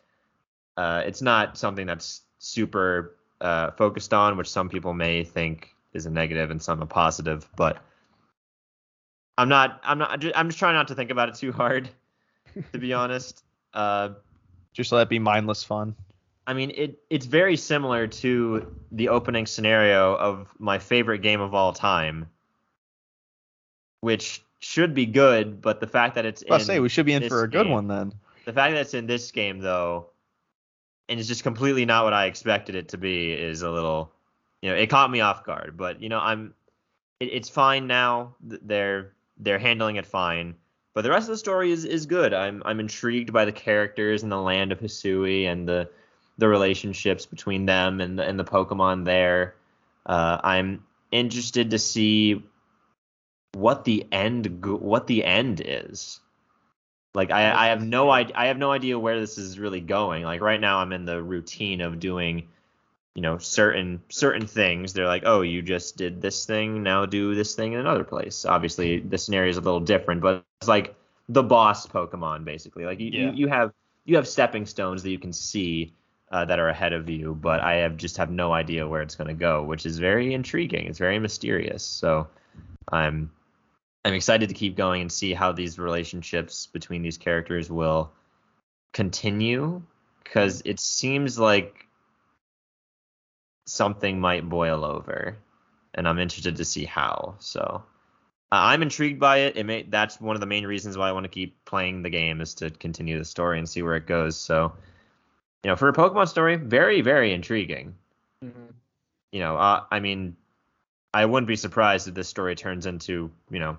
Uh, 0.76 1.02
it's 1.06 1.22
not 1.22 1.56
something 1.56 1.86
that's 1.86 2.22
super 2.38 3.16
uh, 3.40 3.70
focused 3.72 4.12
on, 4.12 4.36
which 4.36 4.48
some 4.48 4.68
people 4.68 4.92
may 4.94 5.24
think 5.24 5.74
is 5.92 6.06
a 6.06 6.10
negative 6.10 6.50
and 6.50 6.62
some 6.62 6.82
a 6.82 6.86
positive. 6.86 7.48
But 7.56 7.78
I'm 9.38 9.48
not. 9.48 9.80
I'm 9.84 9.98
not. 9.98 10.24
I'm 10.34 10.48
just 10.48 10.58
trying 10.58 10.74
not 10.74 10.88
to 10.88 10.94
think 10.94 11.10
about 11.10 11.28
it 11.28 11.34
too 11.36 11.52
hard, 11.52 11.88
to 12.72 12.78
be 12.78 12.92
honest. 12.92 13.42
Uh, 13.74 14.14
Just 14.72 14.90
let 14.90 15.02
it 15.02 15.08
be 15.10 15.18
mindless 15.18 15.62
fun. 15.62 15.94
I 16.46 16.54
mean, 16.54 16.72
it 16.74 16.98
it's 17.10 17.26
very 17.26 17.56
similar 17.58 18.06
to 18.06 18.74
the 18.90 19.10
opening 19.10 19.44
scenario 19.44 20.14
of 20.16 20.48
my 20.58 20.78
favorite 20.78 21.18
game 21.18 21.42
of 21.42 21.52
all 21.52 21.74
time, 21.74 22.30
which 24.00 24.42
should 24.60 24.94
be 24.94 25.04
good, 25.04 25.60
but 25.60 25.80
the 25.80 25.86
fact 25.86 26.14
that 26.14 26.24
it's 26.24 26.42
I 26.50 26.54
in 26.54 26.60
say 26.62 26.80
we 26.80 26.88
should 26.88 27.04
be 27.04 27.12
in 27.12 27.28
for 27.28 27.42
a 27.42 27.48
good 27.50 27.64
game- 27.64 27.72
one 27.72 27.88
then. 27.88 28.14
the 28.46 28.52
fact 28.54 28.72
that 28.72 28.80
it's 28.80 28.94
in 28.94 29.06
this 29.06 29.30
game 29.30 29.58
though, 29.58 30.06
and 31.08 31.18
it's 31.18 31.28
just 31.28 31.42
completely 31.42 31.84
not 31.84 32.04
what 32.04 32.12
I 32.12 32.26
expected 32.26 32.74
it 32.74 32.88
to 32.88 32.98
be, 32.98 33.32
is 33.32 33.62
a 33.62 33.70
little, 33.70 34.12
you 34.62 34.70
know, 34.70 34.76
it 34.76 34.88
caught 34.88 35.10
me 35.10 35.20
off 35.20 35.44
guard. 35.44 35.76
But 35.76 36.00
you 36.02 36.08
know, 36.08 36.18
I'm, 36.18 36.54
it, 37.20 37.26
it's 37.26 37.48
fine 37.48 37.86
now. 37.86 38.34
They're 38.40 39.12
they're 39.38 39.58
handling 39.58 39.96
it 39.96 40.06
fine. 40.06 40.54
But 40.94 41.02
the 41.02 41.10
rest 41.10 41.24
of 41.24 41.32
the 41.32 41.38
story 41.38 41.72
is 41.72 41.84
is 41.84 42.06
good. 42.06 42.32
I'm 42.32 42.62
I'm 42.64 42.80
intrigued 42.80 43.32
by 43.32 43.44
the 43.44 43.52
characters 43.52 44.22
and 44.22 44.32
the 44.32 44.40
land 44.40 44.72
of 44.72 44.80
Hisui 44.80 45.44
and 45.44 45.68
the 45.68 45.90
the 46.38 46.48
relationships 46.48 47.26
between 47.26 47.66
them 47.66 48.00
and 48.00 48.18
the, 48.18 48.24
and 48.24 48.38
the 48.38 48.44
Pokemon 48.44 49.04
there. 49.04 49.54
Uh, 50.04 50.38
I'm 50.42 50.84
interested 51.10 51.70
to 51.70 51.78
see 51.78 52.42
what 53.52 53.84
the 53.84 54.06
end 54.12 54.64
what 54.64 55.06
the 55.06 55.24
end 55.24 55.62
is. 55.64 56.20
Like 57.16 57.31
I, 57.31 57.64
I 57.64 57.66
have 57.68 57.83
no 57.83 58.11
idea 58.11 58.35
I 58.37 58.48
have 58.48 58.59
no 58.59 58.70
idea 58.70 58.98
where 58.98 59.18
this 59.18 59.38
is 59.38 59.59
really 59.59 59.81
going. 59.81 60.22
Like 60.22 60.42
right 60.42 60.61
now 60.61 60.81
I'm 60.81 60.92
in 60.92 61.07
the 61.07 61.22
routine 61.22 61.81
of 61.81 61.98
doing 61.98 62.48
you 63.14 63.22
know 63.22 63.38
certain 63.38 64.02
certain 64.11 64.46
things. 64.46 64.92
They're 64.92 65.07
like, 65.07 65.22
"Oh, 65.24 65.40
you 65.40 65.62
just 65.62 65.96
did 65.96 66.20
this 66.20 66.44
thing, 66.44 66.83
now 66.83 67.07
do 67.07 67.35
this 67.35 67.55
thing 67.55 67.72
in 67.72 67.81
another 67.81 68.05
place." 68.05 68.44
Obviously, 68.44 69.00
the 69.00 69.16
scenario 69.16 69.48
is 69.48 69.57
a 69.57 69.62
little 69.62 69.81
different, 69.81 70.20
but 70.20 70.44
it's 70.61 70.68
like 70.68 70.94
the 71.31 71.42
boss 71.42 71.87
Pokemon 71.87 72.44
basically. 72.44 72.85
Like 72.85 73.00
you, 73.00 73.11
Yeah. 73.11 73.31
you, 73.31 73.33
you 73.33 73.48
have 73.48 73.72
you 74.05 74.16
have 74.16 74.29
stepping 74.29 74.66
stones 74.66 75.02
that 75.02 75.11
you 75.11 75.18
can 75.18 75.33
see 75.33 75.94
uh, 76.31 76.44
that 76.44 76.59
are 76.59 76.68
ahead 76.68 76.92
of 76.92 77.09
you, 77.09 77.35
but 77.35 77.61
I 77.61 77.76
have 77.76 77.96
just 77.96 78.18
have 78.18 78.31
no 78.31 78.52
idea 78.52 78.87
where 78.87 79.00
it's 79.00 79.14
going 79.14 79.29
to 79.29 79.40
go, 79.48 79.62
which 79.62 79.87
is 79.87 79.98
very 79.98 80.35
intriguing. 80.35 80.87
It's 80.87 80.98
very 80.98 81.18
mysterious. 81.18 81.83
So 81.83 82.29
I'm 82.92 83.31
I'm 84.06 84.14
excited 84.14 84.50
to 84.50 84.54
keep 84.54 84.76
going 84.76 85.02
and 85.02 85.10
see 85.10 85.34
how 85.34 85.50
these 85.50 85.80
relationships 85.80 86.68
between 86.68 87.02
these 87.02 87.18
characters 87.18 87.68
will 87.68 88.12
continue 88.92 89.82
because 90.22 90.62
it 90.64 90.78
seems 90.78 91.40
like 91.40 91.88
something 93.66 94.20
might 94.20 94.48
boil 94.48 94.84
over 94.84 95.36
and 95.92 96.06
I'm 96.06 96.20
interested 96.20 96.54
to 96.54 96.64
see 96.64 96.84
how. 96.84 97.34
So 97.40 97.82
uh, 98.52 98.70
I'm 98.70 98.82
intrigued 98.82 99.18
by 99.18 99.38
it. 99.38 99.56
It 99.56 99.66
may 99.66 99.82
that's 99.82 100.20
one 100.20 100.36
of 100.36 100.40
the 100.40 100.46
main 100.46 100.66
reasons 100.66 100.96
why 100.96 101.08
I 101.08 101.12
want 101.12 101.24
to 101.24 101.28
keep 101.28 101.64
playing 101.64 102.02
the 102.02 102.10
game 102.10 102.40
is 102.40 102.54
to 102.54 102.70
continue 102.70 103.18
the 103.18 103.24
story 103.24 103.58
and 103.58 103.68
see 103.68 103.82
where 103.82 103.96
it 103.96 104.06
goes. 104.06 104.36
So 104.36 104.72
you 105.64 105.70
know, 105.70 105.74
for 105.74 105.88
a 105.88 105.92
Pokemon 105.92 106.28
story, 106.28 106.54
very 106.54 107.00
very 107.00 107.32
intriguing. 107.32 107.96
You 109.32 109.40
know, 109.40 109.56
uh, 109.56 109.82
I 109.90 109.98
mean, 109.98 110.36
I 111.12 111.26
wouldn't 111.26 111.48
be 111.48 111.56
surprised 111.56 112.06
if 112.06 112.14
this 112.14 112.28
story 112.28 112.54
turns 112.54 112.86
into 112.86 113.32
you 113.50 113.58
know 113.58 113.78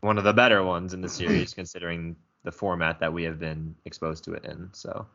one 0.00 0.18
of 0.18 0.24
the 0.24 0.32
better 0.32 0.62
ones 0.62 0.94
in 0.94 1.00
the 1.00 1.08
series, 1.20 1.54
considering 1.54 2.16
the 2.44 2.52
format 2.52 2.98
that 3.00 3.12
we 3.12 3.22
have 3.24 3.38
been 3.38 3.74
exposed 3.84 4.24
to 4.24 4.32
it 4.32 4.44
in. 4.44 4.68
So, 4.72 5.06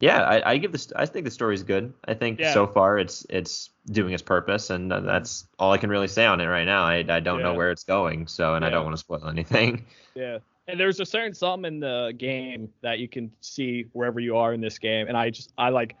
yeah, 0.00 0.22
I, 0.22 0.52
I 0.52 0.58
give 0.58 0.70
this. 0.70 0.92
I 0.94 1.06
think 1.06 1.24
the 1.24 1.30
story's 1.30 1.64
good. 1.64 1.92
I 2.06 2.14
think 2.14 2.38
Yeah. 2.38 2.52
so 2.52 2.66
far 2.66 2.98
it's 2.98 3.26
it's 3.28 3.70
doing 3.86 4.12
its 4.12 4.22
purpose, 4.22 4.70
and 4.70 4.92
uh, 4.92 5.00
that's 5.00 5.46
all 5.58 5.72
I 5.72 5.78
can 5.78 5.90
really 5.90 6.06
say 6.06 6.24
on 6.24 6.40
it 6.40 6.46
right 6.46 6.64
now. 6.66 6.84
I, 6.84 7.04
I 7.08 7.20
don't 7.20 7.42
know 7.42 7.54
where 7.54 7.72
it's 7.72 7.84
going, 7.84 8.28
so 8.28 8.54
and 8.54 8.64
I 8.64 8.70
don't 8.70 8.84
want 8.84 8.94
to 8.94 9.00
spoil 9.00 9.28
anything. 9.28 9.84
Yeah. 10.14 10.38
And 10.66 10.80
there's 10.80 10.98
a 10.98 11.06
certain 11.06 11.32
something 11.32 11.74
in 11.74 11.80
the 11.80 12.12
game 12.18 12.68
that 12.82 12.98
you 12.98 13.06
can 13.06 13.30
see 13.40 13.86
wherever 13.92 14.18
you 14.18 14.36
are 14.36 14.52
in 14.52 14.60
this 14.60 14.76
game. 14.78 15.06
And 15.06 15.16
I 15.16 15.30
just 15.30 15.52
I 15.56 15.68
like 15.68 15.94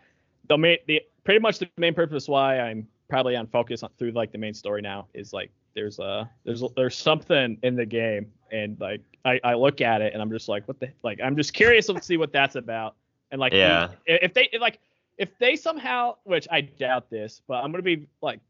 the 0.48 0.58
main 0.58 0.78
the 0.88 1.00
pretty 1.22 1.38
much 1.38 1.60
the 1.60 1.68
main 1.76 1.94
purpose 1.94 2.26
why 2.26 2.58
I'm 2.58 2.88
probably 3.08 3.36
on 3.36 3.46
focus 3.46 3.84
on, 3.84 3.90
through 3.96 4.10
like 4.10 4.32
the 4.32 4.38
main 4.38 4.54
story 4.54 4.82
now 4.82 5.06
is 5.14 5.32
like 5.32 5.52
there's 5.78 6.00
a 6.00 6.28
there's 6.44 6.62
there's 6.76 6.96
something 6.96 7.56
in 7.62 7.76
the 7.76 7.86
game 7.86 8.32
and 8.50 8.76
like 8.80 9.00
I, 9.24 9.38
I 9.44 9.54
look 9.54 9.80
at 9.80 10.00
it 10.00 10.12
and 10.12 10.20
I'm 10.20 10.30
just 10.30 10.48
like 10.48 10.66
what 10.66 10.80
the 10.80 10.88
like 11.04 11.20
I'm 11.22 11.36
just 11.36 11.52
curious 11.52 11.86
to 11.86 12.02
see 12.02 12.16
what 12.16 12.32
that's 12.32 12.56
about. 12.56 12.96
And 13.30 13.40
like 13.40 13.52
Yeah. 13.52 13.90
if 14.06 14.34
they 14.34 14.48
like 14.60 14.80
if 15.18 15.28
they 15.38 15.54
somehow 15.54 16.16
which 16.24 16.48
I 16.50 16.62
doubt 16.62 17.10
this, 17.10 17.42
but 17.46 17.62
I'm 17.62 17.70
gonna 17.70 17.82
be 17.82 18.08
like 18.20 18.40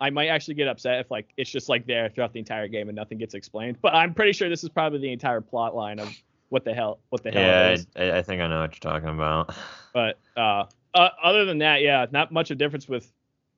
I 0.00 0.10
might 0.10 0.28
actually 0.28 0.54
get 0.54 0.68
upset 0.68 1.00
if 1.00 1.10
like 1.10 1.28
it's 1.36 1.50
just 1.50 1.68
like 1.68 1.86
there 1.86 2.08
throughout 2.08 2.32
the 2.32 2.38
entire 2.38 2.68
game 2.68 2.88
and 2.88 2.94
nothing 2.94 3.18
gets 3.18 3.34
explained. 3.34 3.78
But 3.82 3.94
I'm 3.94 4.14
pretty 4.14 4.32
sure 4.32 4.48
this 4.48 4.62
is 4.62 4.68
probably 4.68 5.00
the 5.00 5.12
entire 5.12 5.40
plot 5.40 5.74
line 5.74 5.98
of 5.98 6.14
what 6.50 6.64
the 6.64 6.72
hell 6.72 7.00
what 7.08 7.24
the 7.24 7.32
hell 7.32 7.42
yeah. 7.42 7.76
I, 7.96 8.18
I 8.18 8.22
think 8.22 8.40
I 8.40 8.46
know 8.46 8.60
what 8.60 8.72
you're 8.72 8.92
talking 8.92 9.08
about. 9.08 9.54
But 9.92 10.18
uh, 10.36 10.66
uh 10.94 11.08
other 11.22 11.46
than 11.46 11.58
that, 11.58 11.80
yeah, 11.80 12.04
not 12.12 12.30
much 12.30 12.50
of 12.50 12.56
a 12.56 12.58
difference 12.58 12.86
with 12.86 13.10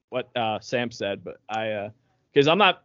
what 0.08 0.34
uh 0.36 0.60
Sam 0.60 0.90
said. 0.92 1.24
But 1.24 1.40
I 1.48 1.70
uh 1.72 1.90
because 2.32 2.46
I'm 2.46 2.58
not 2.58 2.84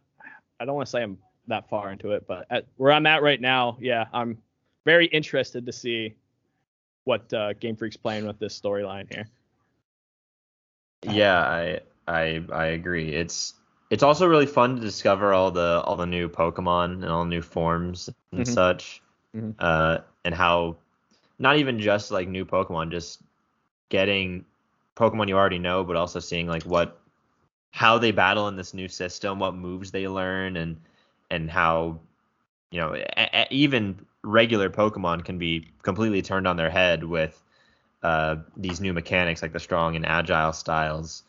I 0.60 0.64
don't 0.64 0.74
want 0.74 0.86
to 0.86 0.90
say 0.90 1.02
I'm 1.02 1.18
that 1.48 1.68
far 1.68 1.90
into 1.90 2.12
it, 2.12 2.26
but 2.26 2.46
at 2.50 2.66
where 2.76 2.92
I'm 2.92 3.06
at 3.06 3.22
right 3.22 3.40
now, 3.40 3.76
yeah, 3.80 4.06
I'm 4.12 4.38
very 4.84 5.06
interested 5.06 5.66
to 5.66 5.72
see 5.72 6.14
what 7.04 7.32
uh, 7.32 7.52
Game 7.54 7.76
Freak's 7.76 7.96
playing 7.96 8.26
with 8.26 8.38
this 8.38 8.58
storyline 8.58 9.12
here. 9.12 9.28
Yeah, 11.02 11.38
I 11.38 11.80
I 12.08 12.42
I 12.52 12.66
agree. 12.66 13.14
It's 13.14 13.54
it's 13.90 14.02
also 14.02 14.26
really 14.26 14.46
fun 14.46 14.76
to 14.76 14.80
discover 14.80 15.32
all 15.34 15.50
the 15.50 15.82
all 15.84 15.96
the 15.96 16.06
new 16.06 16.28
Pokemon 16.28 16.94
and 16.94 17.06
all 17.06 17.24
new 17.24 17.42
forms 17.42 18.10
and 18.32 18.46
Mhm. 18.46 18.48
such, 18.48 19.02
Mhm. 19.34 19.54
uh, 19.58 19.98
and 20.24 20.34
how 20.34 20.76
not 21.38 21.58
even 21.58 21.78
just 21.78 22.10
like 22.10 22.28
new 22.28 22.44
Pokemon, 22.46 22.90
just 22.90 23.22
getting 23.90 24.44
Pokemon 24.96 25.28
you 25.28 25.36
already 25.36 25.58
know, 25.58 25.84
but 25.84 25.96
also 25.96 26.20
seeing 26.20 26.46
like 26.46 26.62
what 26.62 26.98
how 27.74 27.98
they 27.98 28.12
battle 28.12 28.46
in 28.46 28.54
this 28.54 28.72
new 28.72 28.86
system, 28.86 29.40
what 29.40 29.56
moves 29.56 29.90
they 29.90 30.06
learn, 30.06 30.56
and 30.56 30.76
and 31.30 31.50
how 31.50 31.98
you 32.70 32.80
know 32.80 32.94
a, 32.94 33.04
a- 33.34 33.48
even 33.50 34.06
regular 34.22 34.70
Pokemon 34.70 35.24
can 35.24 35.38
be 35.38 35.68
completely 35.82 36.22
turned 36.22 36.46
on 36.46 36.56
their 36.56 36.70
head 36.70 37.02
with 37.02 37.42
uh, 38.04 38.36
these 38.56 38.80
new 38.80 38.92
mechanics 38.92 39.42
like 39.42 39.52
the 39.52 39.60
strong 39.60 39.96
and 39.96 40.06
agile 40.06 40.52
styles. 40.52 41.24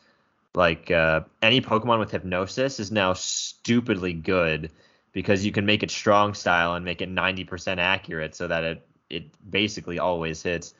Like 0.54 0.90
uh, 0.92 1.22
any 1.42 1.60
Pokemon 1.60 1.98
with 1.98 2.12
Hypnosis 2.12 2.78
is 2.80 2.92
now 2.92 3.12
stupidly 3.14 4.12
good 4.14 4.70
because 5.12 5.44
you 5.44 5.52
can 5.52 5.66
make 5.66 5.82
it 5.82 5.90
strong 5.90 6.32
style 6.34 6.74
and 6.76 6.84
make 6.84 7.02
it 7.02 7.08
90% 7.08 7.80
accurate 7.80 8.36
so 8.36 8.46
that 8.46 8.64
it 8.64 8.86
it 9.10 9.50
basically 9.50 9.98
always 9.98 10.44
hits. 10.44 10.74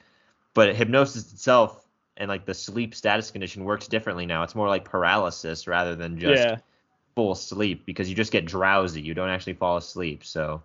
But 0.55 0.77
Hypnosis 0.77 1.33
itself 1.33 1.86
and 2.17 2.29
like 2.29 2.47
the 2.47 2.55
sleep 2.55 2.95
status 2.95 3.31
condition 3.31 3.65
works 3.65 3.89
differently 3.89 4.27
now. 4.27 4.43
It's 4.43 4.55
more 4.55 4.69
like 4.69 4.85
paralysis 4.85 5.67
rather 5.67 5.95
than 5.95 6.19
just 6.19 6.43
yeah. 6.43 6.57
full 7.15 7.35
sleep 7.35 7.85
because 7.85 8.09
you 8.09 8.15
just 8.15 8.33
get 8.33 8.45
drowsy. 8.47 9.03
You 9.03 9.15
don't 9.15 9.29
actually 9.29 9.55
fall 9.55 9.77
asleep. 9.77 10.25
So 10.25 10.63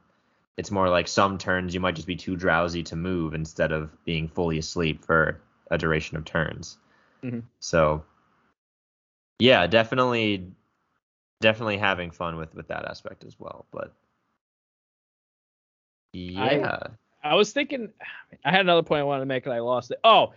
it's 0.57 0.71
more 0.71 0.89
like 0.89 1.07
some 1.07 1.37
turns 1.37 1.73
you 1.73 1.79
might 1.79 1.95
just 1.95 2.07
be 2.07 2.15
too 2.15 2.35
drowsy 2.35 2.83
to 2.83 2.95
move 2.95 3.33
instead 3.33 3.71
of 3.71 3.91
being 4.05 4.27
fully 4.27 4.57
asleep 4.57 5.03
for 5.03 5.41
a 5.69 5.77
duration 5.77 6.17
of 6.17 6.25
turns. 6.25 6.77
Mhm. 7.23 7.43
So 7.59 8.03
yeah, 9.39 9.67
definitely 9.67 10.51
definitely 11.41 11.77
having 11.77 12.11
fun 12.11 12.37
with 12.37 12.53
with 12.55 12.67
that 12.67 12.85
aspect 12.85 13.23
as 13.23 13.39
well. 13.39 13.65
But 13.71 13.93
yeah. 16.13 16.87
I 17.23 17.35
was 17.35 17.53
thinking, 17.53 17.89
I 18.43 18.51
had 18.51 18.61
another 18.61 18.83
point 18.83 19.01
I 19.01 19.03
wanted 19.03 19.21
to 19.21 19.25
make 19.27 19.45
and 19.45 19.53
I 19.53 19.59
lost 19.59 19.91
it. 19.91 19.99
Oh, 20.03 20.33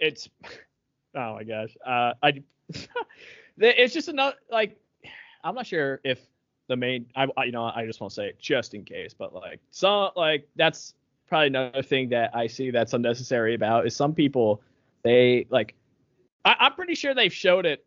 it's, 0.00 0.28
oh 1.14 1.34
my 1.34 1.44
gosh. 1.44 1.76
Uh, 1.84 2.12
I, 2.22 2.42
it's 3.58 3.94
just 3.94 4.08
another, 4.08 4.36
like, 4.50 4.76
I'm 5.42 5.54
not 5.54 5.66
sure 5.66 6.00
if 6.04 6.20
the 6.68 6.76
main, 6.76 7.06
I, 7.14 7.26
I- 7.36 7.44
you 7.44 7.52
know, 7.52 7.64
I 7.64 7.84
just 7.86 8.00
want 8.00 8.10
to 8.12 8.14
say 8.14 8.26
it 8.28 8.38
just 8.38 8.74
in 8.74 8.84
case, 8.84 9.14
but 9.14 9.34
like, 9.34 9.60
some, 9.70 10.10
like, 10.16 10.48
that's 10.56 10.94
probably 11.26 11.48
another 11.48 11.82
thing 11.82 12.08
that 12.10 12.34
I 12.34 12.46
see 12.46 12.70
that's 12.70 12.92
unnecessary 12.92 13.54
about 13.54 13.86
is 13.86 13.94
some 13.96 14.14
people, 14.14 14.62
they, 15.02 15.46
like, 15.50 15.74
I, 16.44 16.56
I'm 16.60 16.72
pretty 16.74 16.94
sure 16.94 17.14
they've 17.14 17.32
showed 17.32 17.66
it 17.66 17.84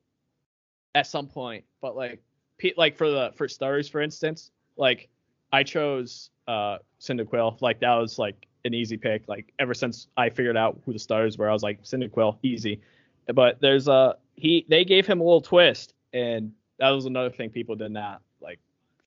at 0.95 1.07
some 1.07 1.27
point, 1.27 1.65
but 1.81 1.95
like, 1.95 2.21
pe- 2.57 2.73
like 2.77 2.95
for 2.97 3.09
the, 3.09 3.31
for 3.35 3.47
stars, 3.47 3.87
for 3.89 4.01
instance, 4.01 4.51
like, 4.77 5.09
I 5.51 5.63
chose 5.63 6.29
uh 6.47 6.77
Cyndaquil. 6.99 7.61
Like 7.61 7.79
that 7.79 7.93
was 7.95 8.19
like 8.19 8.46
an 8.67 8.73
easy 8.73 8.97
pick. 8.97 9.27
Like 9.27 9.51
ever 9.59 9.73
since 9.73 10.07
I 10.17 10.29
figured 10.29 10.57
out 10.57 10.79
who 10.85 10.93
the 10.93 10.99
stars 10.99 11.37
were, 11.37 11.49
I 11.49 11.53
was 11.53 11.63
like 11.63 11.83
Cyndaquil, 11.83 12.37
easy. 12.43 12.81
But 13.33 13.59
there's 13.59 13.87
a 13.87 14.15
he 14.35 14.65
they 14.69 14.85
gave 14.85 15.07
him 15.07 15.19
a 15.19 15.23
little 15.23 15.41
twist, 15.41 15.93
and 16.13 16.51
that 16.79 16.89
was 16.91 17.05
another 17.05 17.29
thing 17.31 17.49
people 17.49 17.75
did 17.75 17.91
not 17.91 18.21
like 18.41 18.59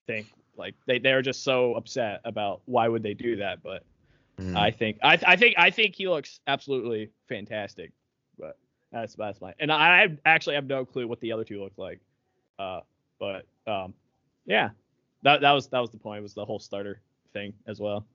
think. 0.06 0.26
Like 0.56 0.74
they 0.86 0.98
they 0.98 1.14
were 1.14 1.22
just 1.22 1.44
so 1.44 1.74
upset 1.74 2.20
about 2.24 2.60
why 2.66 2.88
would 2.88 3.02
they 3.02 3.14
do 3.14 3.36
that. 3.36 3.62
But 3.62 3.84
Mhm. 4.38 4.56
I 4.56 4.70
think 4.70 4.98
I 5.02 5.18
I 5.26 5.36
think 5.36 5.54
I 5.58 5.70
think 5.70 5.94
he 5.94 6.08
looks 6.08 6.40
absolutely 6.46 7.10
fantastic. 7.28 7.92
But 8.38 8.56
that's 8.90 9.14
that's 9.14 9.40
my 9.40 9.54
and 9.60 9.70
I 9.70 10.04
I 10.04 10.16
actually 10.24 10.56
have 10.56 10.66
no 10.66 10.84
clue 10.84 11.06
what 11.06 11.20
the 11.20 11.32
other 11.32 11.44
two 11.44 11.62
look 11.62 11.72
like. 11.76 12.00
Uh, 12.58 12.80
but 13.18 13.46
um, 13.66 13.94
yeah, 14.46 14.70
that 15.22 15.40
that 15.42 15.52
was 15.52 15.68
that 15.68 15.80
was 15.80 15.90
the 15.90 15.98
point. 15.98 16.22
Was 16.22 16.34
the 16.34 16.44
whole 16.44 16.58
starter 16.58 17.00
thing 17.32 17.52
as 17.66 17.80
well. 17.80 18.06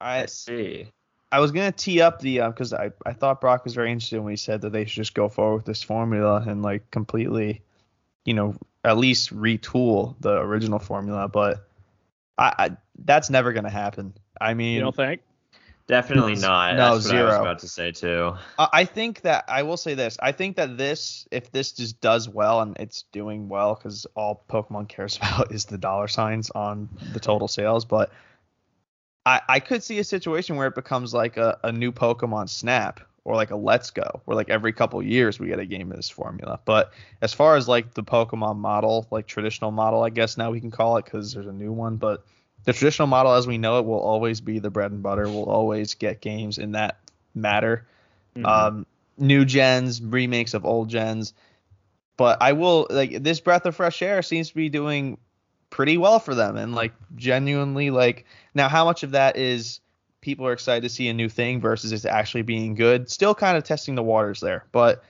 I 0.00 0.22
I 0.22 0.26
see. 0.26 0.88
I 1.32 1.40
was 1.40 1.50
gonna 1.52 1.72
tee 1.72 2.00
up 2.00 2.20
the 2.20 2.40
uh, 2.40 2.50
because 2.50 2.72
I 2.72 2.90
I 3.04 3.12
thought 3.12 3.40
Brock 3.40 3.64
was 3.64 3.74
very 3.74 3.90
interested 3.90 4.20
when 4.20 4.32
he 4.32 4.36
said 4.36 4.60
that 4.62 4.70
they 4.70 4.84
should 4.84 4.96
just 5.02 5.14
go 5.14 5.28
forward 5.28 5.56
with 5.56 5.64
this 5.66 5.82
formula 5.82 6.44
and 6.46 6.62
like 6.62 6.90
completely, 6.90 7.62
you 8.24 8.34
know, 8.34 8.54
at 8.84 8.96
least 8.96 9.34
retool 9.34 10.14
the 10.20 10.36
original 10.38 10.78
formula. 10.78 11.28
But 11.28 11.66
I, 12.38 12.52
I 12.58 12.76
that's 13.04 13.28
never 13.28 13.52
gonna 13.52 13.70
happen. 13.70 14.14
I 14.40 14.54
mean, 14.54 14.74
You 14.74 14.80
don't 14.80 14.94
think? 14.96 15.22
Definitely 15.88 16.34
not. 16.34 16.74
no, 16.74 16.94
That's 16.94 17.06
what 17.06 17.14
I 17.16 17.22
was 17.22 17.32
zero. 17.32 17.40
about 17.40 17.58
to 17.60 17.68
say 17.68 17.92
too. 17.92 18.34
I 18.58 18.68
I 18.72 18.84
think 18.84 19.20
that 19.22 19.44
I 19.48 19.62
will 19.62 19.76
say 19.76 19.94
this. 19.94 20.16
I 20.20 20.32
think 20.32 20.56
that 20.56 20.76
this, 20.76 21.28
if 21.30 21.52
this 21.52 21.72
just 21.72 22.00
does 22.00 22.28
well 22.28 22.60
and 22.60 22.76
it's 22.80 23.02
doing 23.12 23.48
well, 23.48 23.74
because 23.76 24.04
all 24.16 24.44
Pokemon 24.48 24.88
cares 24.88 25.16
about 25.22 25.52
is 25.52 25.64
the 25.66 25.78
dollar 25.78 26.08
signs 26.08 26.50
on 26.50 26.88
the 27.12 27.20
total 27.20 27.46
sales. 27.48 27.84
But 27.84 28.10
I, 29.26 29.40
I 29.48 29.60
could 29.60 29.82
see 29.82 29.98
a 29.98 30.04
situation 30.04 30.56
where 30.56 30.68
it 30.68 30.74
becomes 30.74 31.12
like 31.12 31.36
a, 31.36 31.58
a 31.64 31.72
new 31.72 31.92
Pokemon 31.92 32.48
Snap 32.48 33.00
or 33.24 33.34
like 33.34 33.50
a 33.50 33.56
Let's 33.56 33.90
Go, 33.90 34.22
where 34.24 34.36
like 34.36 34.48
every 34.48 34.72
couple 34.72 35.02
years 35.02 35.40
we 35.40 35.48
get 35.48 35.58
a 35.58 35.66
game 35.66 35.90
of 35.90 35.96
this 35.96 36.08
formula. 36.08 36.60
But 36.64 36.92
as 37.20 37.34
far 37.34 37.56
as 37.56 37.66
like 37.66 37.92
the 37.94 38.04
Pokemon 38.04 38.58
model, 38.58 39.06
like 39.10 39.26
traditional 39.26 39.72
model, 39.72 40.04
I 40.04 40.10
guess 40.10 40.36
now 40.38 40.52
we 40.52 40.60
can 40.60 40.70
call 40.70 40.96
it 40.98 41.04
because 41.06 41.32
there's 41.32 41.48
a 41.48 41.52
new 41.52 41.72
one. 41.72 41.96
But 41.96 42.24
the 42.64 42.72
traditional 42.72 43.08
model 43.08 43.32
as 43.32 43.46
we 43.48 43.58
know 43.58 43.80
it 43.80 43.84
will 43.84 43.98
always 43.98 44.40
be 44.40 44.60
the 44.60 44.70
bread 44.70 44.92
and 44.92 45.02
butter. 45.02 45.28
We'll 45.28 45.44
always 45.50 45.94
get 45.94 46.20
games 46.20 46.58
in 46.58 46.72
that 46.72 46.98
matter 47.34 47.84
Mhm. 48.36 48.46
um, 48.46 48.86
new 49.18 49.44
gens, 49.44 50.00
remakes 50.02 50.54
of 50.54 50.64
old 50.64 50.88
gens. 50.88 51.32
But 52.16 52.40
I 52.40 52.52
will 52.52 52.86
like 52.90 53.22
this 53.22 53.40
breath 53.40 53.66
of 53.66 53.74
fresh 53.76 54.02
air 54.02 54.22
seems 54.22 54.50
to 54.50 54.54
be 54.54 54.68
doing 54.68 55.18
pretty 55.70 55.96
well 55.96 56.18
for 56.18 56.34
them. 56.34 56.56
And 56.56 56.74
like 56.74 56.92
genuinely 57.14 57.90
like 57.90 58.24
now 58.54 58.68
how 58.68 58.84
much 58.84 59.02
of 59.02 59.12
that 59.12 59.36
is 59.36 59.80
people 60.20 60.46
are 60.46 60.52
excited 60.52 60.82
to 60.82 60.88
see 60.88 61.08
a 61.08 61.14
new 61.14 61.28
thing 61.28 61.60
versus 61.60 61.92
it's 61.92 62.04
actually 62.04 62.42
being 62.42 62.74
good? 62.74 63.10
Still 63.10 63.34
kind 63.34 63.56
of 63.56 63.64
testing 63.64 63.94
the 63.94 64.02
waters 64.02 64.40
there. 64.40 64.64
But 64.72 65.02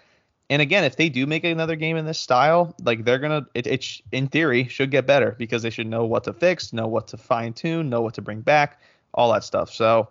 and 0.49 0.63
again 0.63 0.85
if 0.85 0.97
they 0.97 1.09
do 1.09 1.27
make 1.27 1.45
another 1.45 1.77
game 1.77 1.97
in 1.97 2.07
this 2.07 2.21
style 2.21 2.75
like 2.83 3.05
they're 3.05 3.19
gonna 3.19 3.47
it, 3.55 3.67
it 3.67 4.01
in 4.13 4.29
theory 4.29 4.69
should 4.69 4.91
get 4.91 5.07
better 5.07 5.35
because 5.39 5.63
they 5.63 5.71
should 5.71 5.89
know 5.89 6.05
what 6.05 6.25
to 6.25 6.33
fix 6.33 6.73
know 6.73 6.87
what 6.87 7.09
to 7.09 7.17
fine 7.17 7.53
tune 7.53 7.89
know 7.89 8.01
what 8.01 8.15
to 8.15 8.23
bring 8.23 8.41
back 8.41 8.81
all 9.13 9.33
that 9.33 9.43
stuff. 9.43 9.73
So 9.73 10.11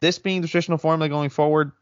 this 0.00 0.18
being 0.18 0.40
the 0.40 0.48
traditional 0.48 0.78
formula 0.78 1.08
going 1.08 1.30
forward 1.30 1.72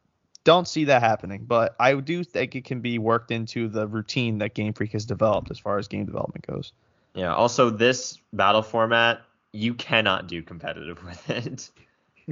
don't 0.45 0.67
see 0.67 0.85
that 0.85 1.03
happening, 1.03 1.45
but 1.47 1.77
I 1.79 1.95
do 1.95 2.25
think 2.25 2.57
it 2.57 2.65
can 2.65 2.81
be 2.81 2.99
worked 2.99 3.31
into 3.31 3.69
the 3.69 3.87
routine 3.87 4.39
that 4.39 4.55
Game 4.55 4.73
Freak 4.73 4.93
has 4.93 5.05
developed 5.05 5.51
as 5.51 5.59
far 5.59 5.79
as 5.79 5.89
game 5.89 6.05
development 6.05 6.47
goes. 6.47 6.73
Yeah. 7.15 7.35
Also, 7.35 7.71
this 7.71 8.19
battle 8.33 8.63
format, 8.63 9.23
you 9.53 9.75
cannot 9.75 10.29
do 10.29 10.43
competitive 10.43 11.03
with 11.05 11.31
it. 11.31 11.71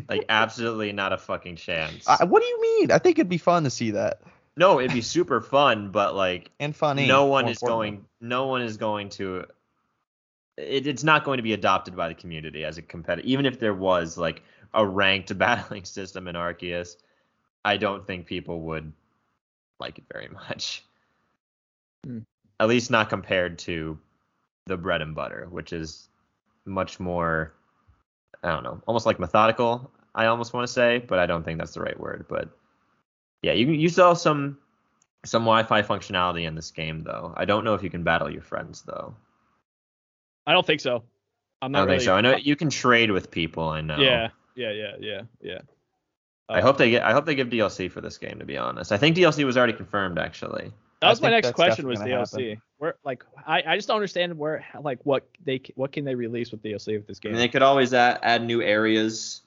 like, 0.08 0.24
absolutely 0.28 0.92
not 0.92 1.12
a 1.12 1.18
fucking 1.18 1.56
chance. 1.56 2.08
I, 2.08 2.24
what 2.24 2.42
do 2.42 2.48
you 2.48 2.60
mean? 2.60 2.90
I 2.90 2.98
think 2.98 3.18
it'd 3.18 3.28
be 3.28 3.38
fun 3.38 3.64
to 3.64 3.70
see 3.70 3.90
that 3.92 4.20
no, 4.56 4.78
it'd 4.78 4.92
be 4.92 5.00
super 5.00 5.40
fun, 5.40 5.90
but 5.90 6.14
like, 6.14 6.50
and 6.60 6.76
funny. 6.76 7.06
no 7.06 7.24
one 7.24 7.48
is 7.48 7.56
importantly. 7.62 7.90
going. 7.90 8.04
No 8.20 8.46
one 8.46 8.62
is 8.62 8.76
going 8.76 9.08
to. 9.10 9.46
It, 10.58 10.86
it's 10.86 11.04
not 11.04 11.24
going 11.24 11.38
to 11.38 11.42
be 11.42 11.52
adopted 11.52 11.96
by 11.96 12.08
the 12.08 12.14
community 12.14 12.64
as 12.64 12.76
a 12.76 12.82
competitive. 12.82 13.28
Even 13.28 13.46
if 13.46 13.58
there 13.58 13.74
was 13.74 14.18
like 14.18 14.42
a 14.74 14.84
ranked 14.84 15.36
battling 15.38 15.84
system 15.84 16.28
in 16.28 16.34
Arceus, 16.34 16.96
I 17.64 17.78
don't 17.78 18.06
think 18.06 18.26
people 18.26 18.60
would 18.62 18.92
like 19.78 19.98
it 19.98 20.04
very 20.12 20.28
much. 20.28 20.84
Hmm. 22.04 22.18
At 22.58 22.68
least 22.68 22.90
not 22.90 23.08
compared 23.08 23.58
to 23.60 23.98
the 24.70 24.76
bread 24.78 25.02
and 25.02 25.14
butter, 25.14 25.46
which 25.50 25.72
is 25.74 26.08
much 26.64 26.98
more. 26.98 27.52
I 28.42 28.50
don't 28.50 28.62
know, 28.62 28.80
almost 28.86 29.04
like 29.04 29.20
methodical. 29.20 29.90
I 30.14 30.26
almost 30.26 30.54
want 30.54 30.66
to 30.66 30.72
say, 30.72 30.98
but 31.06 31.18
I 31.18 31.26
don't 31.26 31.44
think 31.44 31.58
that's 31.58 31.74
the 31.74 31.82
right 31.82 31.98
word. 31.98 32.24
But 32.28 32.48
yeah, 33.42 33.52
you 33.52 33.66
you 33.66 33.88
saw 33.90 34.14
some 34.14 34.56
some 35.24 35.42
Wi-Fi 35.42 35.82
functionality 35.82 36.46
in 36.46 36.54
this 36.54 36.70
game, 36.70 37.02
though. 37.02 37.34
I 37.36 37.44
don't 37.44 37.64
know 37.64 37.74
if 37.74 37.82
you 37.82 37.90
can 37.90 38.02
battle 38.02 38.30
your 38.30 38.42
friends, 38.42 38.82
though. 38.82 39.14
I 40.46 40.52
don't 40.52 40.66
think 40.66 40.80
so. 40.80 41.02
I'm 41.62 41.72
not 41.72 41.78
I 41.78 41.80
don't 41.82 41.86
really, 41.88 41.98
think 41.98 42.06
so. 42.06 42.14
I 42.14 42.20
know 42.22 42.36
you 42.36 42.56
can 42.56 42.70
trade 42.70 43.10
with 43.10 43.30
people. 43.30 43.68
I 43.68 43.82
know. 43.82 43.98
Yeah, 43.98 44.28
yeah, 44.54 44.72
yeah, 44.72 44.92
yeah, 44.98 45.20
yeah. 45.42 45.58
I 46.48 46.58
Uh, 46.58 46.62
hope 46.62 46.78
they 46.78 46.90
get. 46.90 47.02
I 47.02 47.12
hope 47.12 47.26
they 47.26 47.34
give 47.34 47.48
DLC 47.48 47.90
for 47.90 48.00
this 48.00 48.16
game. 48.16 48.38
To 48.38 48.46
be 48.46 48.56
honest, 48.56 48.90
I 48.92 48.96
think 48.96 49.16
DLC 49.16 49.44
was 49.44 49.58
already 49.58 49.74
confirmed. 49.74 50.18
Actually. 50.18 50.72
That 51.00 51.06
I 51.06 51.10
was 51.10 51.20
my 51.20 51.30
next 51.30 51.52
question. 51.52 51.86
Was 51.86 52.00
DLC? 52.00 52.32
gonna 52.32 52.60
Where 52.80 52.94
like 53.04 53.24
I, 53.46 53.62
I 53.66 53.76
just 53.76 53.88
don't 53.88 53.96
understand 53.96 54.38
where 54.38 54.64
like 54.80 55.00
what 55.04 55.28
they 55.44 55.60
what 55.74 55.92
can 55.92 56.06
they 56.06 56.14
release 56.14 56.50
with 56.50 56.62
DLC 56.62 56.94
with 56.96 57.06
this 57.06 57.18
I 57.18 57.22
game? 57.24 57.32
mean, 57.32 57.40
they 57.40 57.48
could 57.48 57.60
always 57.60 57.92
add, 57.92 58.20
add 58.22 58.42
new 58.42 58.62
areas. 58.62 59.42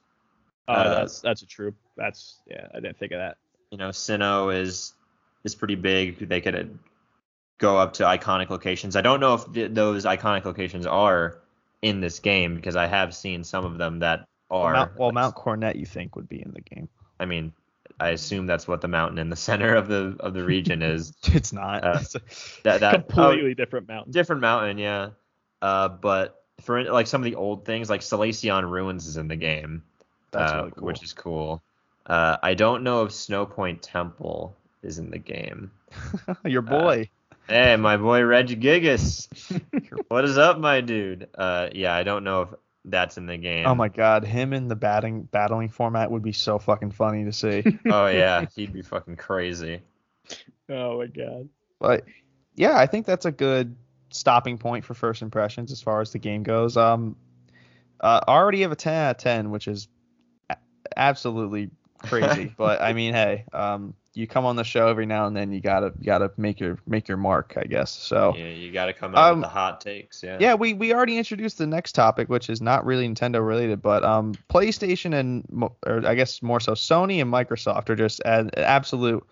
uh, 0.68 0.70
uh, 0.70 0.94
that's 1.00 1.20
that's 1.20 1.42
a 1.42 1.46
true. 1.46 1.74
That's 1.96 2.38
yeah. 2.48 2.68
I 2.72 2.78
didn't 2.78 2.96
think 2.96 3.10
of 3.10 3.18
that. 3.18 3.38
You 3.72 3.78
know, 3.78 3.88
Sinnoh 3.88 4.54
is 4.56 4.92
is 5.42 5.56
pretty 5.56 5.74
big. 5.74 6.28
They 6.28 6.40
could 6.40 6.54
uh, 6.54 6.62
go 7.58 7.76
up 7.76 7.94
to 7.94 8.04
iconic 8.04 8.50
locations. 8.50 8.94
I 8.94 9.00
don't 9.00 9.18
know 9.18 9.34
if 9.34 9.52
th- 9.52 9.72
those 9.72 10.04
iconic 10.04 10.44
locations 10.44 10.86
are 10.86 11.40
in 11.82 12.00
this 12.00 12.20
game 12.20 12.54
because 12.54 12.76
I 12.76 12.86
have 12.86 13.16
seen 13.16 13.42
some 13.42 13.64
of 13.64 13.78
them 13.78 13.98
that 13.98 14.28
Well, 14.48 14.60
are. 14.62 14.72
Mount, 14.74 14.96
well, 14.96 15.10
Mount 15.10 15.34
Coronet 15.34 15.74
you 15.74 15.86
think 15.86 16.14
would 16.14 16.28
be 16.28 16.40
in 16.40 16.52
the 16.52 16.60
game? 16.60 16.88
I 17.18 17.24
mean, 17.26 17.52
I 18.00 18.10
assume 18.10 18.46
that's 18.46 18.66
what 18.66 18.80
the 18.80 18.88
mountain 18.88 19.18
in 19.18 19.28
the 19.30 19.36
center 19.48 19.74
of 19.76 19.88
the 19.88 20.16
of 20.20 20.34
the 20.34 20.44
region 20.44 20.82
is. 20.82 21.12
It's 21.26 21.52
not. 21.52 21.84
Uh, 21.84 21.98
It's 22.00 22.14
a- 22.14 22.20
That 22.64 22.80
that 22.80 22.94
oh, 22.94 22.98
Completely 23.02 23.54
different 23.54 23.88
mountain. 23.88 24.12
different 24.12 24.40
mountain, 24.42 24.78
yeah. 24.78 25.10
Uh, 25.62 25.88
but 25.88 26.42
for 26.60 26.82
like 26.84 27.06
some 27.06 27.20
of 27.20 27.24
the 27.24 27.34
old 27.36 27.64
things, 27.64 27.88
like 27.90 28.00
Solaceon 28.00 28.68
Ruins 28.70 29.06
is 29.06 29.16
in 29.16 29.28
the 29.28 29.36
game, 29.36 29.82
that's 30.30 30.52
uh, 30.52 30.56
really 30.56 30.70
cool. 30.72 30.86
which 30.86 31.02
is 31.02 31.12
cool. 31.12 31.62
Uh, 32.06 32.36
I 32.42 32.54
don't 32.54 32.82
know 32.82 33.02
if 33.04 33.10
Snowpoint 33.12 33.78
Temple 33.80 34.54
is 34.82 34.98
in 34.98 35.10
the 35.10 35.18
game. 35.18 35.70
Your 36.44 36.62
boy. 36.62 37.08
Hey, 37.48 37.76
my 37.76 37.96
boy 37.96 38.20
Regigigas. 38.20 39.28
what 40.08 40.24
is 40.24 40.36
up, 40.38 40.58
my 40.58 40.80
dude? 40.80 41.28
Uh, 41.34 41.68
yeah, 41.72 41.94
I 41.94 42.02
don't 42.02 42.24
know 42.24 42.42
if 42.42 42.48
that's 42.84 43.16
in 43.16 43.26
the 43.26 43.36
game. 43.38 43.66
oh 43.66 43.74
my 43.74 43.88
god, 43.88 44.24
him 44.24 44.52
in 44.52 44.68
the 44.68 44.76
batting 44.76 45.22
battling 45.22 45.68
format 45.68 46.10
would 46.10 46.22
be 46.22 46.32
so 46.32 46.58
fucking 46.58 46.90
funny 46.90 47.24
to 47.24 47.32
see. 47.32 47.62
Oh 47.90 48.06
yeah, 48.06 48.44
he'd 48.54 48.72
be 48.72 48.82
fucking 48.82 49.16
crazy. 49.16 49.80
Oh 50.68 50.98
my 50.98 51.06
god. 51.06 51.48
but 51.80 52.04
yeah, 52.54 52.78
I 52.78 52.86
think 52.86 53.06
that's 53.06 53.24
a 53.26 53.32
good 53.32 53.76
stopping 54.10 54.58
point 54.58 54.84
for 54.84 54.94
first 54.94 55.22
impressions 55.22 55.72
as 55.72 55.82
far 55.82 56.00
as 56.00 56.12
the 56.12 56.18
game 56.18 56.42
goes. 56.42 56.76
Um, 56.76 57.16
uh, 58.00 58.20
I 58.28 58.32
already 58.32 58.60
have 58.62 58.70
a 58.72 58.76
10 58.76 58.94
out 58.94 59.10
of 59.12 59.16
10, 59.18 59.50
which 59.50 59.66
is 59.66 59.88
a- 60.50 60.56
absolutely 60.96 61.70
crazy. 62.06 62.54
but 62.56 62.80
I 62.80 62.92
mean, 62.92 63.14
hey, 63.14 63.44
um, 63.52 63.94
you 64.14 64.26
come 64.28 64.44
on 64.44 64.54
the 64.56 64.64
show 64.64 64.88
every 64.88 65.06
now 65.06 65.26
and 65.26 65.36
then, 65.36 65.52
you 65.52 65.60
gotta 65.60 65.92
you 65.98 66.06
gotta 66.06 66.30
make 66.36 66.60
your 66.60 66.78
make 66.86 67.08
your 67.08 67.16
mark, 67.16 67.54
I 67.56 67.64
guess. 67.64 67.90
So. 67.90 68.34
Yeah, 68.36 68.46
you 68.46 68.70
got 68.72 68.86
to 68.86 68.92
come 68.92 69.14
out 69.14 69.32
Um, 69.32 69.40
with 69.40 69.46
the 69.46 69.50
hot 69.50 69.80
takes. 69.80 70.22
Yeah. 70.22 70.38
Yeah, 70.40 70.54
we, 70.54 70.72
we 70.72 70.94
already 70.94 71.18
introduced 71.18 71.58
the 71.58 71.66
next 71.66 71.92
topic, 71.92 72.28
which 72.28 72.48
is 72.48 72.60
not 72.62 72.86
really 72.86 73.08
Nintendo 73.08 73.44
related, 73.44 73.82
but 73.82 74.04
um, 74.04 74.34
PlayStation 74.48 75.14
and 75.18 75.68
or 75.84 76.06
I 76.06 76.14
guess 76.14 76.42
more 76.42 76.60
so 76.60 76.72
Sony 76.72 77.20
and 77.20 77.32
Microsoft 77.32 77.88
are 77.90 77.96
just 77.96 78.20
at 78.20 78.40
an 78.40 78.50
absolute. 78.56 79.26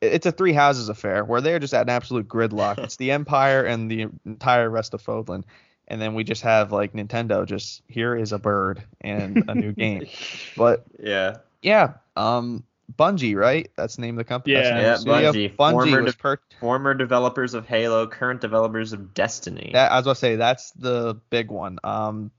It's 0.00 0.26
a 0.26 0.32
three 0.32 0.52
houses 0.52 0.88
affair 0.88 1.24
where 1.24 1.40
they're 1.40 1.60
just 1.60 1.74
at 1.74 1.82
an 1.82 1.90
absolute 1.90 2.26
gridlock. 2.26 2.78
it's 2.82 2.96
the 2.96 3.10
Empire 3.10 3.64
and 3.64 3.90
the 3.90 4.08
entire 4.24 4.68
rest 4.70 4.94
of 4.94 5.02
Fodlan, 5.02 5.44
and 5.88 6.00
then 6.00 6.14
we 6.14 6.24
just 6.24 6.42
have 6.42 6.72
like 6.72 6.94
Nintendo. 6.94 7.44
Just 7.44 7.82
here 7.86 8.16
is 8.16 8.32
a 8.32 8.38
bird 8.38 8.82
and 9.02 9.44
a 9.46 9.54
new 9.54 9.72
game. 9.72 10.06
But 10.56 10.84
Yeah. 10.98 11.36
Yeah, 11.62 11.94
um, 12.16 12.64
Bungie, 12.98 13.36
right? 13.36 13.70
That's 13.76 13.96
the 13.96 14.02
name 14.02 14.14
of 14.14 14.18
the 14.18 14.24
company. 14.28 14.54
Yeah. 14.54 14.74
name 14.74 14.92
of 14.92 15.04
the 15.04 15.10
Yeah. 15.10 15.32
Bungie. 15.32 15.56
Bungie 15.56 15.56
Former 15.56 16.02
was 16.02 16.14
de- 16.14 16.18
per- 16.18 16.38
Former 16.60 16.94
developers 16.94 17.54
of 17.54 17.66
Halo, 17.66 18.06
current 18.06 18.40
developers 18.40 18.92
of 18.92 19.14
Destiny. 19.14 19.70
That, 19.72 19.92
I 19.92 19.96
was 19.96 20.04
gonna 20.04 20.14
say 20.14 20.36
that's 20.36 20.72
the 20.72 21.14
big 21.30 21.50
one. 21.50 21.78
Um, 21.84 22.30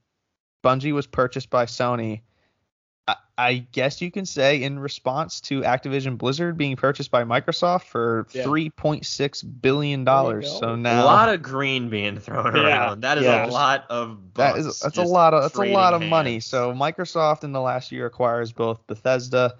Bungie 0.62 0.92
was 0.92 1.06
purchased 1.06 1.50
by 1.50 1.66
Sony. 1.66 2.20
I, 3.36 3.46
I 3.48 3.66
guess 3.72 4.00
you 4.00 4.10
can 4.10 4.26
say 4.26 4.62
in 4.62 4.78
response 4.78 5.40
to 5.42 5.62
Activision 5.62 6.16
Blizzard 6.18 6.56
being 6.56 6.76
purchased 6.76 7.10
by 7.10 7.24
Microsoft 7.24 7.82
for 7.84 8.26
Yeah. 8.32 8.44
three 8.44 8.70
point 8.70 9.06
six 9.06 9.42
billion 9.42 10.04
There 10.04 10.14
you 10.14 10.16
dollars. 10.16 10.44
go. 10.52 10.58
So 10.60 10.74
a 10.74 11.04
lot 11.04 11.28
of 11.28 11.42
green 11.42 11.88
being 11.88 12.18
thrown 12.18 12.54
Yeah. 12.56 12.62
around. 12.62 13.00
That 13.02 13.18
is 13.18 13.24
Yeah. 13.24 13.46
a 13.46 13.48
lot 13.50 13.84
of 13.90 14.18
that 14.34 14.54
bucks 14.54 14.66
is 14.66 14.80
that's 14.80 14.98
a 14.98 15.02
lot 15.02 15.34
of 15.34 15.42
that's 15.42 15.58
a 15.58 15.72
lot 15.72 15.94
of 15.94 16.02
money. 16.02 16.40
So 16.40 16.72
Microsoft 16.72 17.44
in 17.44 17.52
the 17.52 17.60
last 17.60 17.90
year 17.92 18.06
acquires 18.06 18.52
both 18.52 18.86
Bethesda 18.86 19.54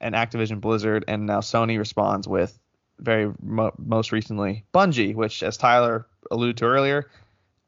and 0.00 0.14
Activision 0.14 0.60
Blizzard, 0.60 1.04
and 1.08 1.26
now 1.26 1.40
Sony 1.40 1.78
responds 1.78 2.28
with 2.28 2.58
very 3.00 3.32
mo- 3.42 3.72
most 3.78 4.12
recently 4.12 4.64
Bungie, 4.74 5.14
which 5.14 5.42
as 5.42 5.56
Tyler 5.56 6.06
alluded 6.30 6.56
to 6.58 6.64
earlier, 6.66 7.10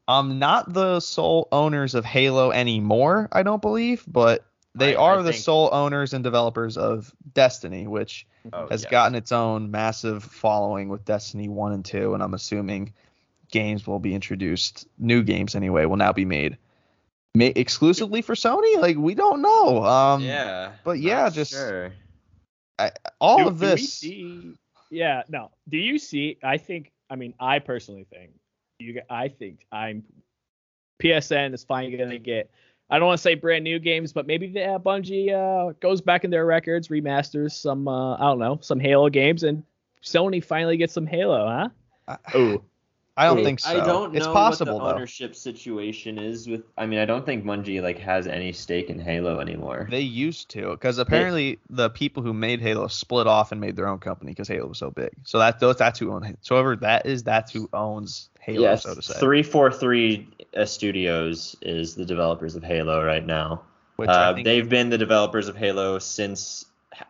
um, 0.07 0.39
not 0.39 0.71
the 0.71 0.99
sole 0.99 1.47
owners 1.51 1.95
of 1.95 2.05
Halo 2.05 2.51
anymore. 2.51 3.27
I 3.31 3.43
don't 3.43 3.61
believe, 3.61 4.03
but 4.07 4.45
they 4.77 4.95
I- 4.95 5.01
I 5.01 5.03
are 5.03 5.23
the 5.23 5.31
think- 5.31 5.43
sole 5.43 5.69
owners 5.71 6.13
and 6.13 6.23
developers 6.23 6.77
of 6.77 7.13
Destiny, 7.33 7.87
which 7.87 8.25
Oh, 8.53 8.67
has 8.69 8.83
yes. 8.83 8.91
gotten 8.91 9.15
its 9.15 9.31
own 9.31 9.71
massive 9.71 10.23
following 10.23 10.89
with 10.89 11.03
Destiny 11.05 11.49
1 11.49 11.73
and 11.73 11.83
2, 11.85 12.13
and 12.13 12.23
I'm 12.23 12.33
assuming 12.33 12.93
games 13.51 13.85
will 13.87 13.99
be 13.99 14.13
introduced, 14.15 14.87
new 14.97 15.23
games 15.23 15.55
anyway, 15.55 15.85
will 15.85 15.97
now 15.97 16.13
be 16.13 16.25
made 16.25 16.57
ma- 17.35 17.45
exclusively 17.55 18.21
for 18.21 18.35
Sony. 18.35 18.79
Like 18.79 18.97
we 18.97 19.15
don't 19.15 19.41
know. 19.41 19.83
Um, 19.83 20.21
yeah. 20.21 20.73
but 20.83 20.99
yeah, 20.99 21.29
just- 21.29 21.51
sure. 21.51 21.93
all 23.19 23.37
do, 23.39 23.47
of 23.47 23.59
do 23.59 23.65
we 23.65 23.71
this. 23.71 23.93
see, 23.93 24.53
yeah, 24.91 25.23
no. 25.29 25.51
Do 25.67 25.77
you 25.77 25.97
see? 25.97 26.37
I 26.43 26.57
think. 26.57 26.91
I 27.09 27.15
mean, 27.15 27.33
I 27.39 27.59
personally 27.59 28.05
think. 28.09 28.31
You. 28.79 28.93
g- 28.93 28.99
I 29.09 29.27
think 29.29 29.65
I'm. 29.71 30.03
PSN 31.01 31.53
is 31.53 31.63
finally 31.63 31.95
gonna 31.97 32.17
get. 32.19 32.49
I 32.89 32.97
don't 32.99 33.07
want 33.07 33.17
to 33.17 33.21
say 33.21 33.35
brand 33.35 33.63
new 33.63 33.79
games, 33.79 34.13
but 34.13 34.27
maybe 34.27 34.47
the 34.47 34.63
uh, 34.63 34.79
Bungie 34.79 35.33
uh, 35.33 35.73
goes 35.81 35.99
back 36.01 36.23
in 36.23 36.31
their 36.31 36.45
records, 36.45 36.87
remasters 36.87 37.51
some. 37.51 37.87
Uh, 37.87 38.15
I 38.15 38.21
don't 38.21 38.39
know, 38.39 38.59
some 38.61 38.79
Halo 38.79 39.09
games, 39.09 39.43
and 39.43 39.63
Sony 40.03 40.43
finally 40.43 40.77
gets 40.77 40.93
some 40.93 41.05
Halo, 41.05 41.47
huh? 41.47 41.69
I, 42.07 42.17
Oh, 42.33 42.61
I 43.17 43.25
don't 43.25 43.43
think 43.43 43.59
so. 43.59 43.69
I 43.69 43.85
don't 43.85 44.13
know 44.13 44.17
it's 44.17 44.27
possible 44.27 44.75
what 44.75 44.79
the 44.79 44.89
though. 44.89 44.95
ownership 44.95 45.35
situation 45.35 46.19
is 46.19 46.47
with. 46.47 46.63
I 46.77 46.85
mean, 46.85 46.99
I 46.99 47.05
don't 47.05 47.25
think 47.25 47.43
Bungie 47.43 47.81
like 47.81 47.97
has 47.99 48.27
any 48.27 48.51
stake 48.53 48.89
in 48.89 48.99
Halo 48.99 49.39
anymore. 49.39 49.87
They 49.89 50.01
used 50.01 50.49
to, 50.49 50.71
because 50.71 50.99
apparently 50.99 51.59
the 51.69 51.89
people 51.89 52.21
who 52.21 52.33
made 52.33 52.61
Halo 52.61 52.87
split 52.87 53.27
off 53.27 53.51
and 53.51 53.59
made 53.59 53.75
their 53.75 53.87
own 53.87 53.99
company 53.99 54.31
because 54.31 54.47
Halo 54.47 54.67
was 54.67 54.77
so 54.77 54.91
big. 54.91 55.09
So 55.23 55.39
that 55.39 55.59
those 55.59 55.77
that's 55.77 55.99
who 55.99 56.11
own. 56.13 56.37
So 56.41 56.55
whoever 56.55 56.75
that 56.77 57.05
is, 57.05 57.23
that's 57.23 57.51
who 57.51 57.69
owns 57.73 58.29
Halo, 58.39 58.61
yes, 58.61 58.83
so 58.83 58.95
to 58.95 59.01
say. 59.01 59.19
three 59.19 59.43
four 59.43 59.71
three 59.71 60.29
Studios 60.65 61.55
is 61.61 61.95
the 61.95 62.05
developers 62.05 62.55
of 62.55 62.63
Halo 62.63 63.03
right 63.03 63.25
now. 63.25 63.63
Which 63.97 64.09
Uh, 64.09 64.33
they've 64.33 64.69
been 64.69 64.89
the 64.89 64.97
developers 64.97 65.47
of 65.47 65.55
Halo 65.55 65.97
since 65.97 66.65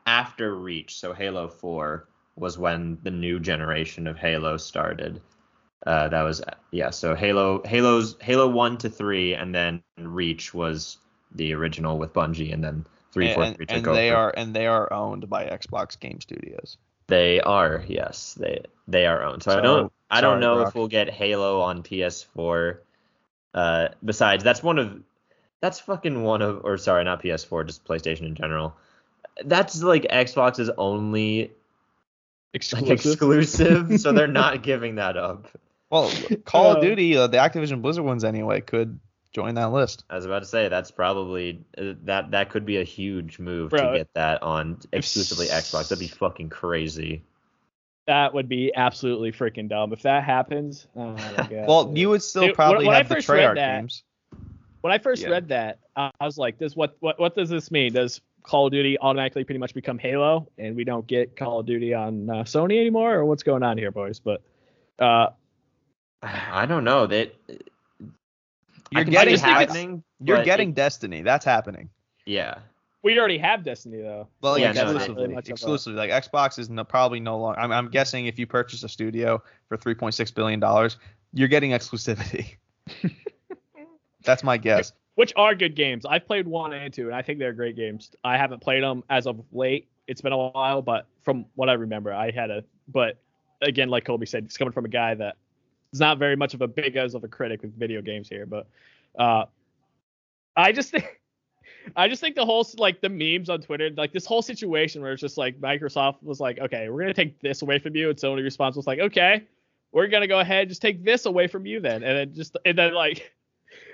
after 0.06 0.56
Reach. 0.56 0.96
So 1.00 1.14
Halo 1.14 1.48
4 1.48 2.08
was 2.36 2.58
when 2.58 2.98
the 3.04 3.12
new 3.12 3.40
generation 3.40 4.08
of 4.08 4.18
Halo 4.18 4.58
started. 4.58 5.22
Uh, 5.86 6.10
that 6.10 6.24
was 6.24 6.42
yeah. 6.72 6.90
So 6.90 7.16
Halo, 7.16 7.62
Halo's 7.64 8.18
Halo 8.22 8.48
1 8.48 8.78
to 8.80 8.90
3, 8.90 9.36
and 9.36 9.54
then 9.54 9.84
Reach 9.98 10.54
was 10.54 10.98
the 11.34 11.54
original 11.54 11.98
with 11.98 12.14
Bungie, 12.14 12.54
and 12.54 12.64
then 12.64 12.86
343 13.12 13.46
and, 13.48 13.58
took 13.58 13.78
and 13.78 13.88
over. 13.88 13.96
they 13.96 14.10
are 14.10 14.34
and 14.36 14.56
they 14.56 14.68
are 14.68 14.92
owned 14.92 15.30
by 15.30 15.46
Xbox 15.46 16.00
Game 16.00 16.20
Studios. 16.22 16.78
They 17.08 17.40
are 17.40 17.84
yes. 17.88 18.36
They 18.40 18.64
they 18.88 19.06
are 19.06 19.24
owned. 19.24 19.44
So, 19.44 19.58
I 19.58 19.62
don't 19.62 19.92
I 20.10 20.22
don't 20.22 20.40
know 20.40 20.56
Brock. 20.56 20.68
if 20.70 20.76
we'll 20.76 20.88
get 20.88 21.10
Halo 21.10 21.62
on 21.62 21.84
PS4. 21.84 22.78
Uh, 23.54 23.88
besides, 24.04 24.44
that's 24.44 24.62
one 24.62 24.78
of 24.78 25.02
that's 25.62 25.80
fucking 25.80 26.24
one 26.24 26.42
of 26.42 26.62
or 26.64 26.78
sorry, 26.78 27.04
not 27.04 27.22
PS4, 27.22 27.68
just 27.68 27.86
PlayStation 27.86 28.22
in 28.22 28.36
general. 28.36 28.76
That's 29.46 29.82
like 29.82 30.04
Xbox's 30.04 30.70
only 30.78 31.52
like 32.54 32.90
exclusive. 32.90 32.92
exclusive, 32.92 34.02
so 34.02 34.12
they're 34.12 34.28
not 34.28 34.64
giving 34.64 34.96
that 34.96 35.18
up. 35.18 35.48
Well, 35.90 36.12
Call 36.46 36.72
of 36.72 36.78
Uh, 36.78 36.82
Duty, 36.82 37.16
uh, 37.18 37.28
the 37.28 37.38
Activision 37.38 37.82
Blizzard 37.82 38.04
ones 38.06 38.24
anyway, 38.24 38.62
could 38.62 39.00
join 39.34 39.56
that 39.56 39.72
list. 39.72 40.04
I 40.10 40.16
was 40.16 40.26
about 40.26 40.40
to 40.40 40.46
say 40.46 40.68
that's 40.68 40.92
probably 40.92 41.64
uh, 41.78 41.94
that 42.04 42.32
that 42.32 42.50
could 42.50 42.66
be 42.66 42.78
a 42.78 42.84
huge 42.84 43.40
move 43.40 43.70
Bro, 43.72 43.92
to 43.94 43.98
get 44.00 44.14
that 44.16 44.42
on 44.44 44.80
exclusively 44.92 45.48
Xbox. 45.48 45.90
That'd 45.90 46.00
be 46.00 46.08
fucking 46.08 46.50
crazy. 46.50 47.24
That 48.08 48.34
would 48.34 48.48
be 48.48 48.72
absolutely 48.74 49.32
freaking 49.34 49.68
dumb 49.68 49.92
if 49.92 50.02
that 50.04 50.24
happens. 50.24 50.88
Oh. 50.96 51.16
Well, 51.68 51.92
you 51.96 52.10
would 52.10 52.24
still 52.24 52.48
Dude, 52.48 52.56
probably 52.56 52.86
when 52.88 52.96
I 52.96 53.00
have 53.00 53.10
the 53.10 53.16
first 53.16 53.30
read 53.30 53.40
Treyarch 53.52 53.56
that- 53.56 53.80
games. 53.82 54.04
when 54.82 54.94
I 54.94 54.98
first 54.98 55.24
Yeah. 55.24 55.30
read 55.30 55.50
that, 55.50 55.80
I 55.96 56.12
I 56.20 56.26
was 56.26 56.38
like, 56.38 56.58
"This 56.58 56.76
what 56.76 56.96
what 57.00 57.20
what 57.20 57.36
does 57.36 57.50
this 57.50 57.70
mean? 57.72 57.94
Does 57.94 58.22
Call 58.44 58.68
of 58.68 58.72
Duty 58.72 58.98
automatically 59.00 59.44
pretty 59.44 59.60
much 59.60 59.74
become 59.74 59.98
Halo, 60.00 60.48
and 60.58 60.76
we 60.76 60.86
don't 60.86 61.06
get 61.06 61.36
Call 61.36 61.60
of 61.60 61.66
Duty 61.66 61.94
on 61.94 62.30
uh, 62.30 62.34
Sony 62.44 62.80
anymore, 62.80 63.14
or 63.16 63.26
what's 63.26 63.44
going 63.44 63.62
on 63.64 63.78
here, 63.78 63.92
boys?" 63.92 64.20
But 64.20 64.42
uh, 65.00 65.32
I 66.24 66.66
don't 66.66 66.84
know 66.84 67.06
that. 67.08 67.34
Uh, 67.50 67.54
you're 68.92 69.02
I 69.02 69.04
getting 69.04 69.38
see 69.38 69.44
it 69.44 69.50
I 69.50 69.64
just 69.66 69.74
think 69.76 69.90
happening. 69.90 70.04
You're 70.22 70.44
getting 70.44 70.70
it- 70.70 70.76
Destiny. 70.76 71.22
That's 71.22 71.44
happening. 71.46 71.90
yeah. 72.26 72.60
we 73.04 73.18
already 73.20 73.38
have 73.38 73.64
Destiny 73.64 74.02
though. 74.02 74.28
Well, 74.42 74.58
Yeah, 74.58 74.68
yeah, 74.74 74.84
no, 74.84 74.92
exclusively. 74.92 75.24
really 75.24 75.36
much 75.36 75.46
of 75.46 75.50
a- 75.50 75.54
exclusively. 75.54 75.98
Like 76.08 76.10
Xbox 76.24 76.58
is 76.60 76.70
no, 76.70 76.84
probably 76.84 77.20
no 77.20 77.38
longer. 77.38 77.60
I'm, 77.60 77.72
I'm 77.72 77.90
guessing 77.90 78.26
if 78.28 78.40
you 78.40 78.48
purchase 78.48 78.84
a 78.84 78.90
studio 78.90 79.42
for 79.68 79.78
3.6 79.78 80.34
billion 80.34 80.60
dollars, 80.60 80.98
you're 81.34 81.48
getting 81.50 81.72
exclusivity. 81.72 82.56
That's 84.24 84.44
my 84.44 84.58
guess. 84.58 84.94
Which 85.16 85.34
are 85.36 85.56
good 85.56 85.76
games. 85.76 86.06
I've 86.06 86.26
played 86.26 86.48
one 86.48 86.74
and 86.74 86.94
two, 86.94 87.08
and 87.08 87.16
I 87.16 87.22
think 87.22 87.40
they're 87.40 87.54
great 87.54 87.76
games. 87.76 88.12
I 88.24 88.38
haven't 88.38 88.62
played 88.62 88.84
them 88.84 89.04
as 89.10 89.26
of 89.26 89.42
late. 89.52 89.88
It's 90.08 90.22
been 90.22 90.34
a 90.34 90.38
while, 90.38 90.82
but 90.82 91.08
from 91.24 91.46
what 91.56 91.70
I 91.70 91.74
remember, 91.74 92.14
I 92.14 92.32
had 92.32 92.52
a. 92.52 92.64
But 92.88 93.18
again, 93.62 93.90
like 93.90 94.06
Colby 94.06 94.26
said, 94.26 94.46
it's 94.46 94.58
coming 94.58 94.72
from 94.74 94.86
a 94.86 94.90
guy 94.90 95.16
that 95.16 95.38
is 95.94 96.00
not 96.00 96.18
very 96.18 96.36
much 96.36 96.54
of 96.54 96.62
a 96.62 96.68
big 96.68 96.96
as 96.96 97.16
of 97.16 97.24
a 97.24 97.28
critic 97.28 97.62
with 97.62 97.78
video 97.78 98.02
games 98.02 98.30
here. 98.30 98.46
But 98.46 98.68
uh, 99.18 99.46
I 100.56 100.72
just 100.72 100.92
think. 100.92 101.06
I 101.96 102.08
just 102.10 102.20
think 102.22 102.36
the 102.36 102.46
whole 102.46 102.68
like 102.78 103.00
the 103.02 103.10
memes 103.10 103.50
on 103.50 103.62
Twitter, 103.62 103.90
like 103.96 104.12
this 104.12 104.26
whole 104.26 104.42
situation 104.42 105.02
where 105.02 105.14
it's 105.14 105.22
just 105.22 105.38
like 105.38 105.60
Microsoft 105.62 106.22
was 106.22 106.40
like, 106.40 106.60
okay, 106.60 106.90
we're 106.90 107.00
gonna 107.00 107.14
take 107.14 107.40
this 107.40 107.62
away 107.62 107.80
from 107.80 107.96
you, 107.96 108.10
and 108.10 108.18
Sony 108.18 108.44
response 108.44 108.76
was 108.76 108.88
like, 108.88 109.00
okay, 109.00 109.44
we're 109.92 110.08
gonna 110.08 110.28
go 110.28 110.40
ahead 110.40 110.62
and 110.62 110.70
just 110.70 110.82
take 110.82 111.04
this 111.04 111.26
away 111.26 111.48
from 111.48 111.66
you 111.66 111.80
then, 111.80 112.04
and 112.04 112.18
then 112.18 112.34
just 112.34 112.58
and 112.66 112.78
then 112.78 112.94
like 112.94 113.32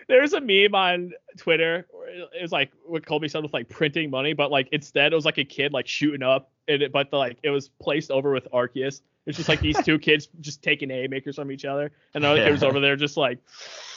There's 0.07 0.33
a 0.33 0.41
meme 0.41 0.75
on 0.75 1.11
Twitter. 1.37 1.87
Where 1.91 2.07
it 2.09 2.41
was 2.41 2.51
like 2.51 2.71
what 2.85 3.05
Colby 3.05 3.27
said 3.27 3.43
with 3.43 3.53
like 3.53 3.69
printing 3.69 4.09
money, 4.09 4.33
but 4.33 4.51
like 4.51 4.69
instead 4.71 5.13
it 5.13 5.15
was 5.15 5.25
like 5.25 5.37
a 5.37 5.43
kid 5.45 5.73
like 5.73 5.87
shooting 5.87 6.23
up, 6.23 6.51
and 6.67 6.81
it, 6.81 6.91
but 6.91 7.09
the, 7.11 7.17
like 7.17 7.37
it 7.43 7.49
was 7.49 7.69
placed 7.69 8.11
over 8.11 8.31
with 8.31 8.47
Arceus. 8.51 9.01
It's 9.25 9.37
just 9.37 9.47
like 9.49 9.61
these 9.61 9.81
two 9.83 9.97
kids 10.07 10.27
just 10.41 10.61
taking 10.61 10.89
haymakers 10.89 11.35
from 11.37 11.51
each 11.51 11.65
other, 11.65 11.91
and 12.13 12.23
the 12.23 12.27
other 12.27 12.39
Yeah. 12.39 12.45
kid 12.47 12.51
was 12.51 12.63
over 12.63 12.79
there 12.79 12.95
just 12.95 13.15
like 13.17 13.39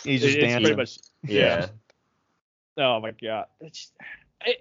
He's 0.04 0.20
just 0.22 0.36
it's 0.36 0.44
dancing. 0.44 0.62
pretty 0.62 0.76
much. 0.76 0.98
Yeah. 1.24 1.66
Oh 2.78 3.00
my 3.00 3.10
god. 3.12 3.46
It's, 3.60 3.92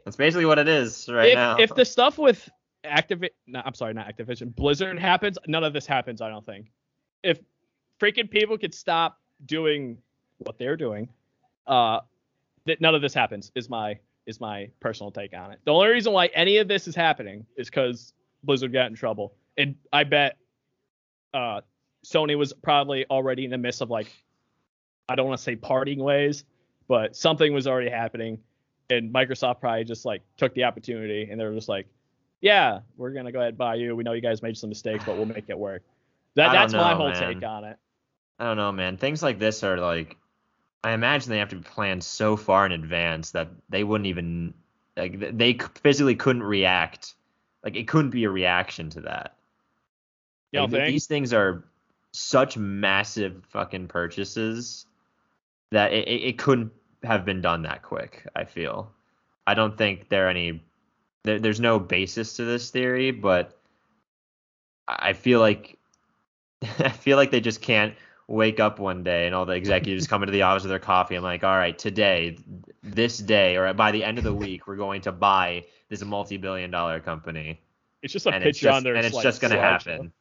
That's 0.06 0.16
basically 0.18 0.46
what 0.46 0.58
it 0.58 0.68
is 0.68 1.08
right 1.10 1.30
if, 1.30 1.36
now. 1.36 1.58
if 1.58 1.76
the 1.76 1.86
stuff 1.86 2.18
with 2.18 2.50
Activi 2.84 3.30
no, 3.48 3.62
I'm 3.66 3.74
sorry, 3.74 3.94
not 3.94 4.08
Activision, 4.08 4.56
Blizzard 4.56 4.98
happens, 5.00 5.38
none 5.48 5.64
of 5.64 5.74
this 5.74 5.86
happens. 5.86 6.22
I 6.22 6.30
don't 6.30 6.46
think. 6.46 6.72
If 7.24 7.40
freaking 8.00 8.30
people 8.30 8.58
could 8.58 8.74
stop 8.74 9.20
doing 9.46 9.98
what 10.40 10.58
they're 10.58 10.78
doing, 10.78 11.10
uh, 11.68 12.00
that 12.66 12.82
none 12.82 12.96
of 12.96 13.02
this 13.02 13.14
happens. 13.14 13.52
Is 13.56 13.70
my 13.70 13.98
is 14.26 14.40
my 14.40 14.70
personal 14.80 15.12
take 15.12 15.34
on 15.36 15.52
it. 15.52 15.60
The 15.66 15.72
only 15.72 15.90
reason 15.90 16.14
why 16.14 16.28
any 16.28 16.58
of 16.58 16.68
this 16.68 16.88
is 16.88 16.96
happening 16.96 17.46
is 17.58 17.70
because 17.70 18.14
Blizzard 18.44 18.74
got 18.74 18.88
in 18.88 18.96
trouble, 18.96 19.34
and 19.58 19.76
I 19.94 20.04
bet 20.04 20.38
uh, 21.34 21.62
Sony 22.06 22.38
was 22.38 22.54
probably 22.54 23.06
already 23.10 23.46
in 23.46 23.52
the 23.52 23.58
midst 23.58 23.82
of 23.82 23.90
like, 23.90 24.08
I 25.10 25.16
don't 25.16 25.28
want 25.28 25.38
to 25.38 25.44
say 25.44 25.56
parting 25.56 26.00
ways, 26.00 26.44
but 26.88 27.16
something 27.16 27.54
was 27.54 27.68
already 27.68 27.90
happening, 27.90 28.40
and 28.90 29.14
Microsoft 29.14 29.60
probably 29.60 29.84
just 29.84 30.06
like 30.06 30.22
took 30.38 30.54
the 30.54 30.64
opportunity, 30.64 31.28
and 31.30 31.40
they 31.40 31.46
were 31.46 31.54
just 31.54 31.70
like, 31.70 31.88
yeah, 32.42 32.80
we're 32.98 33.12
gonna 33.12 33.32
go 33.32 33.40
ahead 33.40 33.50
and 33.50 33.58
buy 33.58 33.76
you. 33.76 33.96
We 33.96 34.04
know 34.04 34.14
you 34.14 34.22
guys 34.22 34.42
made 34.42 34.58
some 34.58 34.70
mistakes, 34.70 35.04
but 35.06 35.16
we'll 35.18 35.26
make 35.26 35.46
it 35.50 35.58
work. 35.58 35.84
That 36.36 36.52
that's 36.52 36.74
my 36.74 36.94
whole 36.94 37.10
man. 37.10 37.34
take 37.34 37.44
on 37.44 37.64
it. 37.64 37.78
I 38.40 38.46
don't 38.46 38.58
know, 38.58 38.72
man. 38.72 38.98
Things 38.98 39.24
like 39.24 39.40
this 39.40 39.64
are 39.64 39.78
like, 39.78 40.18
I 40.86 40.92
imagine 40.92 41.32
they 41.32 41.40
have 41.40 41.50
to 41.50 41.56
be 41.56 41.64
planned 41.64 42.04
so 42.04 42.38
far 42.38 42.64
in 42.64 42.72
advance 42.72 43.32
that 43.32 43.50
they 43.70 43.84
wouldn't 43.84 44.06
even 44.06 44.54
like 44.96 45.36
they 45.36 45.58
physically 45.82 46.16
couldn't 46.16 46.44
react. 46.44 47.16
Like 47.64 47.76
it 47.76 47.88
couldn't 47.88 48.12
be 48.12 48.26
a 48.26 48.30
reaction 48.30 48.92
to 48.92 49.02
that. 49.02 49.36
You 50.52 50.60
Like, 50.68 50.86
these 50.86 51.08
things 51.08 51.34
are 51.34 51.64
such 52.12 52.56
massive 52.56 53.44
fucking 53.50 53.88
purchases 53.88 54.86
that 55.72 55.92
it, 55.92 56.08
it, 56.08 56.22
it 56.22 56.38
couldn't 56.38 56.72
have 57.02 57.26
been 57.26 57.42
done 57.42 57.64
that 57.64 57.82
quick. 57.82 58.28
I 58.36 58.44
feel. 58.44 58.92
I 59.48 59.56
don't 59.56 59.76
think 59.76 60.10
there 60.10 60.28
are 60.28 60.30
any. 60.30 60.64
There, 61.24 61.40
there's 61.40 61.60
no 61.60 61.80
basis 61.80 62.36
to 62.36 62.46
this 62.46 62.70
theory, 62.70 63.10
but 63.10 63.58
I 64.88 65.14
feel 65.14 65.40
like 65.40 65.80
I 66.62 66.90
feel 66.90 67.18
like 67.18 67.32
they 67.32 67.42
just 67.42 67.64
can't 67.64 67.96
wake 68.28 68.60
up 68.60 68.80
one 68.80 69.04
day 69.04 69.26
and 69.26 69.36
all 69.36 69.46
the 69.46 69.54
executives 69.54 70.08
come 70.08 70.24
into 70.24 70.32
the 70.32 70.42
office 70.42 70.64
with 70.64 70.70
their 70.70 70.80
coffee. 70.80 71.16
I'm 71.16 71.24
like, 71.24 71.44
all 71.44 71.56
right, 71.56 71.78
today, 71.78 72.38
this 72.84 73.18
day, 73.18 73.58
or 73.58 73.72
by 73.74 73.92
the 73.92 74.04
end 74.04 74.18
of 74.18 74.24
the 74.24 74.34
week, 74.34 74.68
we're 74.68 74.76
going 74.76 75.02
to 75.02 75.12
buy 75.12 75.66
this 75.90 76.04
multi-billion 76.04 76.72
dollar 76.72 77.00
company, 77.00 77.62
It's 78.02 78.14
just 78.14 78.26
a 78.26 78.30
and 78.30 78.44
it's 78.44 78.58
picture 78.58 78.68
just 78.68 78.78
on 78.78 78.84
their 78.84 78.96
and 78.96 79.06
it's 79.06 79.16
like, 79.16 79.24
just 79.24 79.42
gonna 79.42 79.60
happen. 79.60 80.12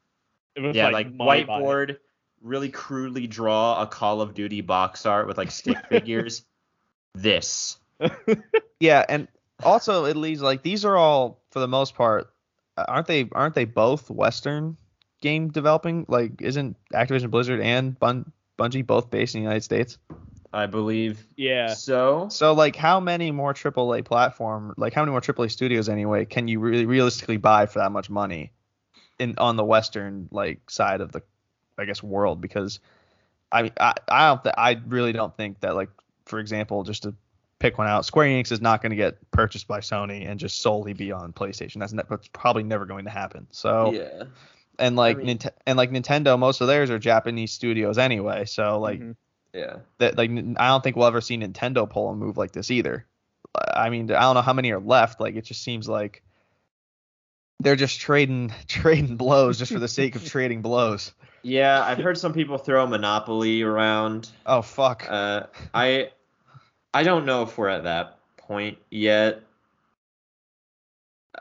Yeah, 0.57 0.91
like, 0.91 1.13
money 1.13 1.45
behind 1.45 1.49
it. 1.49 1.49
whiteboard, 1.49 1.97
really 2.43 2.69
crudely 2.69 3.27
draw 3.27 3.81
a 3.81 3.87
Call 3.87 4.21
of 4.21 4.35
Duty 4.35 4.61
box 4.61 5.07
art 5.07 5.27
with 5.27 5.39
like 5.39 5.51
stick 5.51 5.79
figures. 5.89 6.45
This. 7.15 7.79
Yeah, 8.81 9.05
and 9.09 9.29
also 9.63 10.05
it 10.05 10.17
leads 10.17 10.43
like 10.43 10.63
these 10.63 10.85
are 10.85 10.97
all 10.97 11.41
for 11.51 11.61
the 11.61 11.69
most 11.69 11.95
part, 11.95 12.31
uh, 12.77 12.85
aren't 12.87 13.07
they? 13.07 13.29
Aren't 13.33 13.55
they 13.55 13.65
both 13.65 14.11
Western 14.11 14.77
game 15.25 15.49
developing? 15.49 16.05
Like, 16.07 16.43
isn't 16.43 16.77
Activision 16.93 17.31
Blizzard 17.31 17.61
and 17.61 17.99
Bun- 17.99 18.31
Bungie 18.59 18.87
both 18.87 19.11
based 19.11 19.35
in 19.35 19.41
the 19.41 19.45
United 19.45 19.63
States? 19.65 19.99
I 20.53 20.67
believe 20.67 21.27
Yeah. 21.37 21.75
so. 21.75 22.29
So 22.31 22.53
like, 22.53 22.77
how 22.77 23.01
many 23.01 23.33
more 23.33 23.53
AAA 23.55 24.05
platform, 24.05 24.75
like 24.77 24.93
how 24.93 25.01
many 25.03 25.11
more 25.11 25.21
AAA 25.21 25.51
studios 25.51 25.89
anyway, 25.89 26.27
can 26.27 26.47
you 26.47 26.61
really 26.61 26.87
realistically 26.87 27.39
buy 27.39 27.67
for 27.67 27.81
that 27.81 27.91
much 27.91 28.09
money 28.09 28.53
in 29.19 29.35
on 29.39 29.57
the 29.57 29.65
Western 29.65 30.29
like 30.31 30.71
side 30.71 31.01
of 31.01 31.11
the, 31.11 31.23
I 31.77 31.87
guess, 31.87 32.03
world? 32.03 32.41
Because 32.41 32.79
I 33.51 33.63
mean, 33.63 33.73
I 33.81 33.95
I 34.09 34.29
don't 34.29 34.45
th- 34.45 34.55
I 34.59 34.81
really 34.87 35.13
don't 35.13 35.37
think 35.37 35.59
that 35.61 35.75
like, 35.75 35.91
for 36.27 36.39
example, 36.39 36.85
just 36.85 37.03
to 37.03 37.15
pick 37.59 37.79
one 37.79 37.89
out, 37.89 38.05
Square 38.05 38.27
Enix 38.29 38.53
is 38.53 38.61
not 38.61 38.83
going 38.83 38.91
to 38.91 38.97
get 38.97 39.19
purchased 39.31 39.67
by 39.67 39.81
Sony 39.81 40.29
and 40.29 40.39
just 40.39 40.61
solely 40.63 40.93
be 40.93 41.11
on 41.11 41.33
PlayStation. 41.33 41.81
That's, 41.81 41.93
ne- 41.93 42.03
that's 42.09 42.29
probably 42.29 42.63
never 42.63 42.85
going 42.85 43.05
to 43.07 43.11
happen. 43.11 43.47
So 43.51 43.93
yeah. 43.93 44.25
And 44.79 44.97
like 44.97 45.19
mean- 45.19 45.39
Nint- 45.39 45.51
and 45.67 45.77
like 45.77 45.91
Nintendo, 45.91 46.39
most 46.39 46.61
of 46.61 46.67
theirs 46.69 46.91
are 46.91 46.99
Japanese 46.99 47.53
studios 47.53 47.99
anyway. 47.99 48.45
So 48.45 48.79
like 48.81 49.01
Mhm. 49.01 49.17
Yeah. 49.53 49.77
that 49.99 50.19
like 50.19 50.31
I 50.31 50.69
don't 50.69 50.83
think 50.83 50.97
we'll 50.97 51.07
ever 51.07 51.21
see 51.21 51.37
Nintendo 51.39 51.89
pull 51.89 52.11
a 52.11 52.15
move 52.17 52.37
like 52.37 52.53
this 52.53 52.71
either. 52.71 53.07
I 53.55 53.89
mean, 53.91 54.11
I 54.11 54.21
don't 54.23 54.35
know 54.35 54.43
how 54.43 54.53
many 54.53 54.73
are 54.73 54.81
left. 54.81 55.21
Like 55.21 55.37
it 55.37 55.45
just 55.45 55.63
seems 55.63 55.89
like 55.89 56.23
they're 57.61 57.77
just 57.77 58.01
trading 58.01 58.53
trading 58.67 59.17
blows 59.17 59.59
just 59.59 59.73
for 59.73 59.79
the 59.79 59.87
sake 59.89 60.17
of 60.17 60.25
trading 60.29 60.61
blows. 60.63 61.13
Yeah, 61.43 61.85
I've 61.85 61.99
heard 61.99 62.19
some 62.19 62.33
people 62.33 62.59
throw 62.59 62.87
Monopoly 62.87 63.63
around. 63.63 64.31
Oh 64.47 64.63
fuck. 64.63 65.07
Uh, 65.09 65.45
I 65.73 66.11
I 66.93 67.03
don't 67.05 67.27
know 67.27 67.43
if 67.43 67.57
we're 67.59 67.69
at 67.69 67.85
that 67.85 68.19
point 68.39 68.79
yet. 68.91 69.43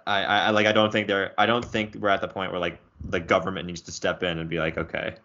I, 0.06 0.24
I 0.24 0.38
I- 0.40 0.50
like 0.52 0.66
I 0.68 0.72
don't 0.72 0.92
think 0.92 1.08
they're 1.08 1.34
I 1.38 1.46
don't 1.46 1.64
think 1.66 1.96
we're 1.96 2.10
at 2.10 2.22
the 2.22 2.28
point 2.28 2.52
where 2.52 2.60
like 2.60 2.80
the 3.04 3.20
government 3.20 3.68
needs 3.68 3.82
to 3.82 3.92
step 3.92 4.24
in 4.24 4.40
and 4.40 4.50
be 4.50 4.60
like, 4.60 4.78
okay, 4.78 5.16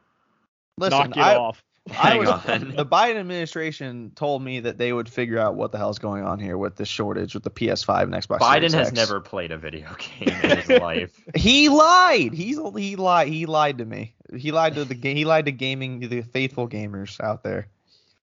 Listen, 0.78 0.98
Knock 0.98 1.16
it 1.16 1.20
I, 1.20 1.36
off. 1.36 1.62
I 1.90 1.92
hang 2.10 2.18
was, 2.18 2.28
on. 2.28 2.74
the 2.76 2.84
Biden 2.84 3.16
administration 3.16 4.12
told 4.14 4.42
me 4.42 4.60
that 4.60 4.76
they 4.76 4.92
would 4.92 5.08
figure 5.08 5.38
out 5.38 5.54
what 5.54 5.72
the 5.72 5.78
hell's 5.78 5.98
going 5.98 6.22
on 6.22 6.38
here 6.38 6.58
with 6.58 6.76
this 6.76 6.88
shortage 6.88 7.32
with 7.34 7.44
the 7.44 7.50
PS5 7.50 8.02
and 8.02 8.12
Xbox. 8.12 8.40
Biden 8.40 8.74
has 8.74 8.88
X. 8.88 8.92
never 8.92 9.20
played 9.20 9.50
a 9.50 9.58
video 9.58 9.88
game 10.18 10.28
in 10.28 10.58
his 10.58 10.68
life. 10.68 11.18
He 11.34 11.68
lied. 11.68 12.34
He's 12.34 12.58
he 12.76 12.96
lied. 12.96 13.28
He 13.28 13.46
lied 13.46 13.78
to 13.78 13.84
me. 13.84 14.14
He 14.36 14.52
lied 14.52 14.74
to 14.74 14.84
the. 14.84 14.94
He 14.94 15.24
lied 15.24 15.46
to 15.46 15.52
gaming 15.52 16.00
the 16.00 16.20
faithful 16.22 16.68
gamers 16.68 17.20
out 17.20 17.42
there. 17.42 17.68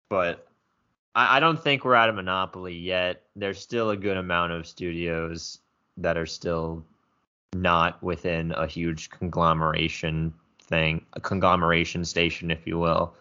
but 0.09 0.47
I, 1.15 1.37
I 1.37 1.39
don't 1.39 1.61
think 1.61 1.83
we're 1.83 1.95
at 1.95 2.09
a 2.09 2.13
monopoly 2.13 2.75
yet. 2.75 3.23
There's 3.35 3.59
still 3.59 3.89
a 3.89 3.97
good 3.97 4.17
amount 4.17 4.51
of 4.51 4.67
studios 4.67 5.59
that 5.97 6.17
are 6.17 6.27
still 6.27 6.85
not 7.61 8.01
within 8.03 8.51
a 8.51 8.67
huge 8.67 9.09
conglomeration 9.09 10.33
thing, 10.61 11.05
a 11.13 11.19
conglomeration 11.19 12.05
station, 12.05 12.51
if 12.51 12.65
you 12.67 12.77
will. 12.77 13.13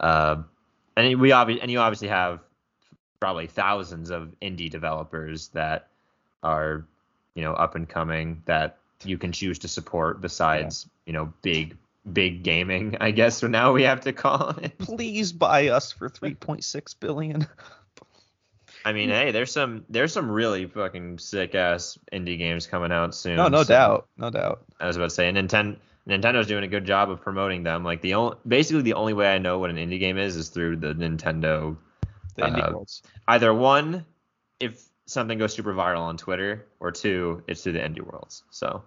Uh, 0.00 0.36
and 0.96 1.20
we 1.20 1.32
obviously 1.32 1.62
and 1.62 1.70
you 1.70 1.78
obviously 1.78 2.08
have 2.08 2.40
probably 3.20 3.46
thousands 3.46 4.10
of 4.10 4.34
indie 4.42 4.70
developers 4.70 5.48
that 5.48 5.88
are, 6.42 6.84
you 7.34 7.42
know, 7.42 7.54
up 7.54 7.74
and 7.74 7.88
coming 7.88 8.42
that 8.44 8.78
you 9.04 9.18
can 9.18 9.32
choose 9.32 9.58
to 9.60 9.68
support 9.68 10.20
besides, 10.20 10.88
you 11.06 11.12
know, 11.12 11.32
big 11.42 11.76
big 12.12 12.42
gaming, 12.42 12.96
I 13.00 13.12
guess. 13.12 13.38
So 13.38 13.46
now 13.46 13.72
we 13.72 13.82
have 13.84 14.02
to 14.02 14.12
call 14.12 14.50
it. 14.50 14.76
Please 14.78 15.32
buy 15.32 15.68
us 15.68 15.92
for 15.92 16.08
3.6 16.08 16.94
billion. 17.00 17.46
I 18.84 18.92
mean, 18.92 19.08
hey, 19.08 19.30
there's 19.30 19.50
some 19.52 19.84
there's 19.88 20.12
some 20.12 20.30
really 20.30 20.66
fucking 20.66 21.18
sick 21.18 21.54
ass 21.54 21.98
indie 22.12 22.36
games 22.38 22.66
coming 22.66 22.92
out 22.92 23.14
soon. 23.14 23.36
No, 23.36 23.48
no 23.48 23.62
so- 23.62 23.68
doubt, 23.68 24.08
no 24.18 24.30
doubt. 24.30 24.64
I 24.78 24.86
was 24.86 24.96
about 24.96 25.08
to 25.10 25.14
say, 25.14 25.30
Nintendo 25.30 25.76
Nintendo's 26.06 26.46
doing 26.46 26.64
a 26.64 26.68
good 26.68 26.84
job 26.84 27.08
of 27.10 27.22
promoting 27.22 27.62
them. 27.62 27.82
Like 27.82 28.02
the 28.02 28.14
only 28.14 28.36
basically 28.46 28.82
the 28.82 28.92
only 28.94 29.14
way 29.14 29.32
I 29.32 29.38
know 29.38 29.58
what 29.58 29.70
an 29.70 29.76
indie 29.76 29.98
game 29.98 30.18
is 30.18 30.36
is 30.36 30.50
through 30.50 30.76
the 30.76 30.94
Nintendo. 30.94 31.76
The 32.36 32.42
indie 32.42 32.68
Uh, 32.68 32.72
worlds. 32.72 33.02
Either 33.28 33.54
one, 33.54 34.04
if 34.60 34.82
something 35.06 35.38
goes 35.38 35.54
super 35.54 35.72
viral 35.72 36.00
on 36.00 36.16
Twitter, 36.16 36.66
or 36.80 36.90
two, 36.90 37.42
it's 37.46 37.62
through 37.62 37.72
the 37.74 37.78
indie 37.78 38.00
worlds. 38.02 38.42
So 38.50 38.82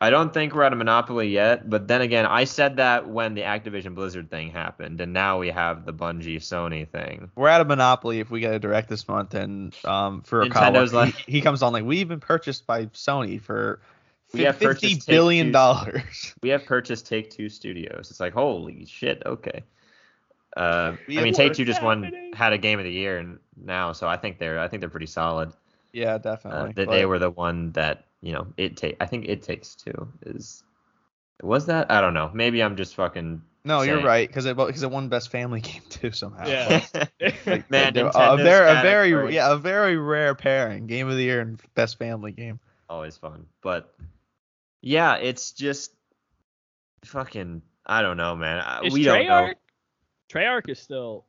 I 0.00 0.10
don't 0.10 0.32
think 0.32 0.54
we're 0.54 0.62
at 0.62 0.72
a 0.72 0.76
monopoly 0.76 1.28
yet. 1.28 1.68
But 1.68 1.88
then 1.88 2.00
again, 2.02 2.24
I 2.24 2.44
said 2.44 2.76
that 2.76 3.08
when 3.08 3.34
the 3.34 3.40
Activision 3.42 3.94
Blizzard 3.96 4.30
thing 4.30 4.50
happened, 4.50 5.00
and 5.00 5.12
now 5.12 5.38
we 5.38 5.48
have 5.50 5.84
the 5.86 5.92
Bungie 5.92 6.36
Sony 6.36 6.88
thing. 6.88 7.30
We're 7.34 7.48
at 7.48 7.60
a 7.60 7.64
monopoly 7.64 8.20
if 8.20 8.30
we 8.30 8.38
get 8.40 8.54
a 8.54 8.58
direct 8.60 8.88
this 8.88 9.08
month, 9.08 9.34
and 9.34 9.74
um, 9.84 10.22
for 10.22 10.44
Nintendo's 10.46 10.92
like- 10.92 11.14
he, 11.16 11.32
he 11.32 11.40
comes 11.40 11.62
on 11.62 11.72
like 11.72 11.84
we've 11.84 12.06
been 12.08 12.20
purchased 12.20 12.66
by 12.66 12.86
Sony 12.86 13.40
for 13.40 13.80
We 14.32 14.42
have 14.42 14.56
fifty 14.56 15.00
billion 15.06 15.50
dollars. 15.50 16.34
we 16.42 16.50
have 16.50 16.64
purchased 16.64 17.06
Take 17.06 17.30
Two 17.30 17.48
Studios. 17.48 18.08
It's 18.10 18.20
like 18.20 18.32
holy 18.34 18.86
shit. 18.86 19.22
Okay. 19.26 19.64
Uh, 20.56 20.96
I 21.08 21.22
mean, 21.22 21.34
Take 21.34 21.54
Two 21.54 21.64
just 21.64 21.82
won 21.82 22.12
had 22.34 22.52
a 22.52 22.58
game 22.58 22.78
of 22.78 22.84
the 22.84 22.92
year 22.92 23.18
and 23.18 23.38
now, 23.56 23.92
so 23.92 24.06
I 24.06 24.16
think 24.16 24.38
they're 24.38 24.60
I 24.60 24.68
think 24.68 24.80
they're 24.80 24.88
pretty 24.90 25.06
solid. 25.06 25.52
yeah, 25.92 26.14
Uh, 26.14 26.18
definitely. 26.18 26.72
that 26.74 26.86
but- 26.86 26.92
they 26.94 27.04
were 27.04 27.18
the 27.18 27.30
one 27.30 27.72
that 27.72 28.04
you 28.22 28.32
know 28.32 28.46
it 28.56 28.76
take. 28.76 28.96
I 29.00 29.06
think 29.06 29.26
it 29.28 29.42
takes 29.42 29.74
two 29.74 30.08
is 30.26 30.62
was 31.42 31.66
that 31.66 31.90
I 31.90 32.00
don't 32.00 32.14
know. 32.14 32.30
Maybe 32.34 32.62
I'm 32.62 32.76
just 32.76 32.94
fucking. 32.96 33.42
no, 33.64 33.82
you're 33.82 34.02
right 34.02 34.28
because 34.28 34.46
it 34.46 34.56
because 34.56 34.82
it 34.82 34.90
won 34.90 35.08
best 35.08 35.30
family 35.30 35.60
game 35.70 35.82
too 35.88 36.10
somehow. 36.10 36.46
Yeah. 36.48 36.84
Like, 37.46 37.70
Man, 37.70 37.94
they're- 37.94 38.10
a 38.14 38.36
very 38.36 38.70
a 38.70 38.82
very 38.82 39.34
yeah 39.34 39.52
a 39.52 39.56
very 39.56 39.96
rare 39.96 40.34
pairing 40.34 40.86
game 40.86 41.08
of 41.08 41.16
the 41.16 41.22
year 41.22 41.40
and 41.40 41.60
best 41.74 41.98
family 41.98 42.32
game. 42.32 42.58
always 42.88 43.16
fun. 43.16 43.46
But 43.62 43.94
yeah, 44.80 45.16
it's 45.16 45.52
just 45.52 45.92
fucking. 47.04 47.62
I 47.86 48.02
don't 48.02 48.16
know, 48.16 48.36
man. 48.36 48.84
Is 48.84 48.92
we 48.92 49.02
don't 49.04 49.26
know. 49.26 49.32
Treyarch? 49.32 49.54
Treyarch 50.30 50.68
is 50.68 50.78
still 50.78 51.24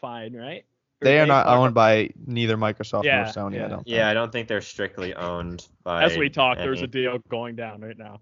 fine, 0.00 0.34
right? 0.34 0.64
Or 1.02 1.04
They 1.06 1.18
are 1.20 1.26
not 1.26 1.46
owned 1.46 1.74
by 1.74 2.10
neither 2.26 2.56
Microsoft 2.56 3.04
Yeah, 3.04 3.30
nor 3.36 3.50
Sony. 3.50 3.56
yeah. 3.56 3.64
I 3.64 3.68
don't. 3.68 3.86
Yeah, 3.86 3.96
think. 3.96 4.04
I 4.06 4.14
don't 4.14 4.32
think 4.32 4.48
they're 4.48 4.60
strictly 4.60 5.14
owned 5.14 5.66
by. 5.82 6.04
As 6.04 6.16
we 6.16 6.30
talk, 6.30 6.58
there's 6.58 6.82
a 6.82 6.86
deal 6.86 7.18
going 7.28 7.56
down 7.56 7.80
right 7.80 7.98
now. 7.98 8.20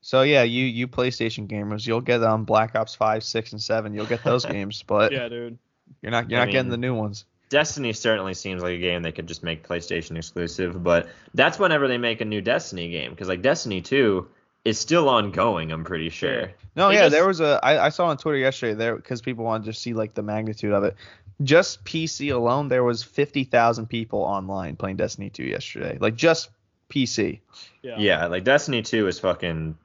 So 0.00 0.22
yeah, 0.22 0.42
you 0.44 0.64
you 0.64 0.86
PlayStation 0.88 1.46
gamers, 1.48 1.86
you'll 1.86 2.00
get 2.00 2.22
um 2.22 2.44
Black 2.44 2.74
Ops 2.76 2.94
five, 2.94 3.22
six, 3.24 3.52
and 3.52 3.60
seven. 3.60 3.92
You'll 3.92 4.06
get 4.06 4.22
those 4.24 4.44
games, 4.56 4.82
but 4.86 5.12
Yeah, 5.12 5.28
dude. 5.28 5.58
you're 6.00 6.12
not 6.12 6.30
you're 6.30 6.40
I 6.40 6.44
not 6.46 6.52
getting 6.52 6.70
the 6.70 6.76
new 6.76 6.94
ones. 6.94 7.24
Destiny 7.48 7.92
certainly 7.92 8.34
seems 8.34 8.62
like 8.62 8.74
a 8.74 8.78
game 8.78 9.02
they 9.02 9.12
could 9.12 9.28
just 9.28 9.42
make 9.44 9.66
PlayStation 9.66 10.16
exclusive, 10.16 10.82
but 10.82 11.08
that's 11.34 11.58
whenever 11.60 11.86
they 11.86 11.98
make 11.98 12.20
a 12.20 12.24
new 12.24 12.40
Destiny 12.40 12.88
game, 12.90 13.10
because 13.10 13.28
like 13.28 13.40
Destiny 13.42 13.80
2 13.82 14.26
is 14.64 14.80
still 14.80 15.08
ongoing. 15.08 15.70
I'm 15.70 15.84
pretty 15.84 16.08
sure. 16.10 16.50
No, 16.74 16.88
They 16.88 16.94
yeah, 16.94 17.00
just- 17.02 17.12
there 17.12 17.26
was 17.26 17.40
a 17.40 17.60
I, 17.62 17.86
I 17.86 17.88
saw 17.90 18.06
on 18.06 18.16
Twitter 18.16 18.38
yesterday 18.38 18.74
there 18.74 18.96
because 18.96 19.22
people 19.22 19.44
wanted 19.44 19.66
to 19.66 19.72
see 19.72 19.92
like 19.92 20.14
the 20.14 20.22
magnitude 20.22 20.72
of 20.72 20.82
it. 20.84 20.96
Just 21.42 21.84
PC 21.84 22.32
alone, 22.32 22.68
there 22.68 22.84
was 22.84 23.02
fifty 23.02 23.44
thousand 23.44 23.86
people 23.86 24.20
online 24.20 24.76
playing 24.76 24.96
Destiny 24.96 25.30
2 25.30 25.44
yesterday. 25.44 25.98
Like 26.00 26.16
just 26.16 26.50
PC. 26.90 27.40
Yeah. 27.82 27.96
Yeah, 27.98 28.26
like 28.26 28.44
Destiny 28.44 28.82
2 28.82 29.06
is 29.06 29.18
fucking 29.20 29.76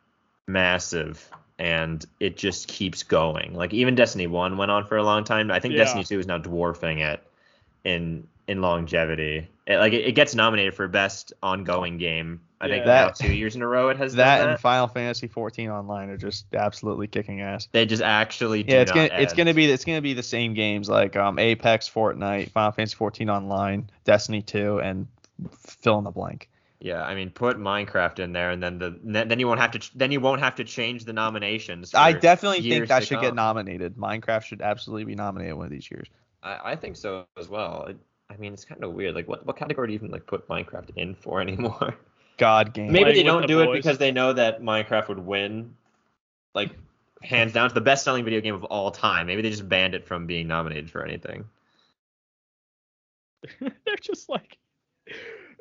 massive 0.47 1.30
and 1.60 2.04
it 2.20 2.38
just 2.38 2.68
keeps 2.68 3.04
going. 3.04 3.54
Like 3.54 3.74
even 3.74 3.95
Destiny 3.95 4.28
1 4.28 4.58
went 4.58 4.72
on 4.72 4.86
for 4.86 4.97
a 4.97 5.04
long 5.04 5.24
time. 5.24 5.52
I 5.52 5.60
think 5.60 5.74
Yeah. 5.74 5.84
Destiny 5.84 6.04
2 6.04 6.20
is 6.20 6.28
now 6.28 6.38
dwarfing 6.38 6.99
it 6.99 7.24
in 7.84 8.28
in 8.47 8.62
longevity. 8.62 9.47
It, 9.68 9.78
like 9.78 9.93
it, 9.93 10.06
it 10.06 10.12
gets 10.14 10.36
nominated 10.36 10.74
for 10.74 10.88
best 10.88 11.34
ongoing 11.43 11.97
game. 11.97 12.41
I 12.62 12.68
think 12.68 12.86
Yeah. 12.86 12.93
now 12.93 13.05
That- 13.07 13.16
two 13.16 13.34
years 13.34 13.55
in 13.55 13.62
a 13.62 13.68
row 13.68 13.89
it 13.89 13.97
has 13.97 14.14
That 14.16 14.38
done 14.39 14.49
and. 14.51 14.59
Final 14.59 14.88
Fantasy 14.88 15.28
14 15.28 15.70
online 15.70 16.09
are 16.09 16.18
just 16.18 16.45
absolutely 16.53 17.07
kicking 17.07 17.41
ass. 17.41 17.68
They 17.72 17.86
just 17.86 18.03
actually 18.03 18.64
do 18.64 18.74
Yeah, 18.74 18.82
it's 18.82 18.91
gonna 18.91 19.09
it's 19.12 19.34
gonna 19.34 19.53
be 19.53 19.66
it's 19.66 19.84
gonna 19.84 20.01
be 20.01 20.14
the 20.14 20.24
same 20.24 20.53
games 20.53 20.88
like 20.89 21.16
um 21.16 21.39
Apex, 21.39 21.89
Fortnite, 21.89 22.51
Final 22.51 22.72
Fantasy 22.72 22.95
14 22.95 23.30
online, 23.30 23.89
Destiny 24.05 24.41
2, 24.41 24.80
and 24.80 25.07
fill 25.57 25.97
in 25.97 26.03
the 26.03 26.12
blank. 26.12 26.49
Yeah, 26.84 27.03
I 27.03 27.14
mean, 27.14 27.30
put 27.30 27.57
Minecraft 27.57 28.18
in 28.20 28.34
there, 28.34 28.49
and 28.49 28.62
then 28.62 28.80
the 28.80 28.97
then 29.03 29.39
you 29.39 29.47
won't 29.47 29.59
have 29.59 29.72
to 29.72 29.97
then 29.97 30.12
you 30.12 30.20
won't 30.20 30.41
have 30.41 30.55
to 30.55 30.64
change 30.64 31.05
the 31.05 31.14
nominations. 31.14 31.93
I 31.93 32.12
definitely 32.12 32.62
think 32.68 32.88
that 32.88 33.05
should 33.05 33.22
get 33.22 33.36
nominated. 33.36 33.95
Minecraft 33.97 34.43
should 34.43 34.62
absolutely 34.62 35.05
be 35.05 35.16
nominated 35.16 35.55
one 35.55 35.66
of 35.66 35.72
these 35.72 35.89
years. 35.91 36.07
I, 36.41 36.72
I 36.72 36.76
think 36.76 36.95
so 36.95 37.26
as 37.38 37.49
well. 37.49 37.86
It, 37.88 37.97
I 38.32 38.38
mean, 38.38 38.51
it's 38.53 38.66
kind 38.66 38.84
of 38.84 38.93
weird. 38.93 39.14
Like, 39.14 39.28
what 39.28 39.45
what 39.45 39.57
category 39.57 39.88
do 39.88 39.93
you 39.93 39.99
even 39.99 40.09
like 40.09 40.26
put 40.26 40.47
Minecraft 40.47 40.89
in 40.95 41.14
for 41.14 41.39
anymore? 41.47 41.95
God 42.38 42.73
game. 42.73 42.91
Maybe 42.91 43.13
they 43.13 43.23
don't 43.23 43.41
the 43.41 43.47
do 43.47 43.61
it 43.61 43.73
because 43.73 43.97
they 43.97 44.11
know 44.11 44.34
that 44.34 44.61
Minecraft 44.61 45.09
would 45.09 45.19
win, 45.19 45.75
like 46.53 46.71
hands 47.21 47.53
down. 47.53 47.65
It's 47.65 47.73
the 47.73 47.82
best 47.82 48.03
selling 48.03 48.23
video 48.25 48.41
game 48.41 48.55
of 48.55 48.63
all 48.65 48.91
time. 48.91 49.27
Maybe 49.27 49.41
they 49.41 49.49
just 49.49 49.67
banned 49.69 49.93
it 49.95 50.05
from 50.05 50.25
being 50.25 50.47
nominated 50.47 50.89
for 50.89 51.03
anything. 51.05 51.45
they're 53.59 53.95
just 54.01 54.29
like, 54.29 54.57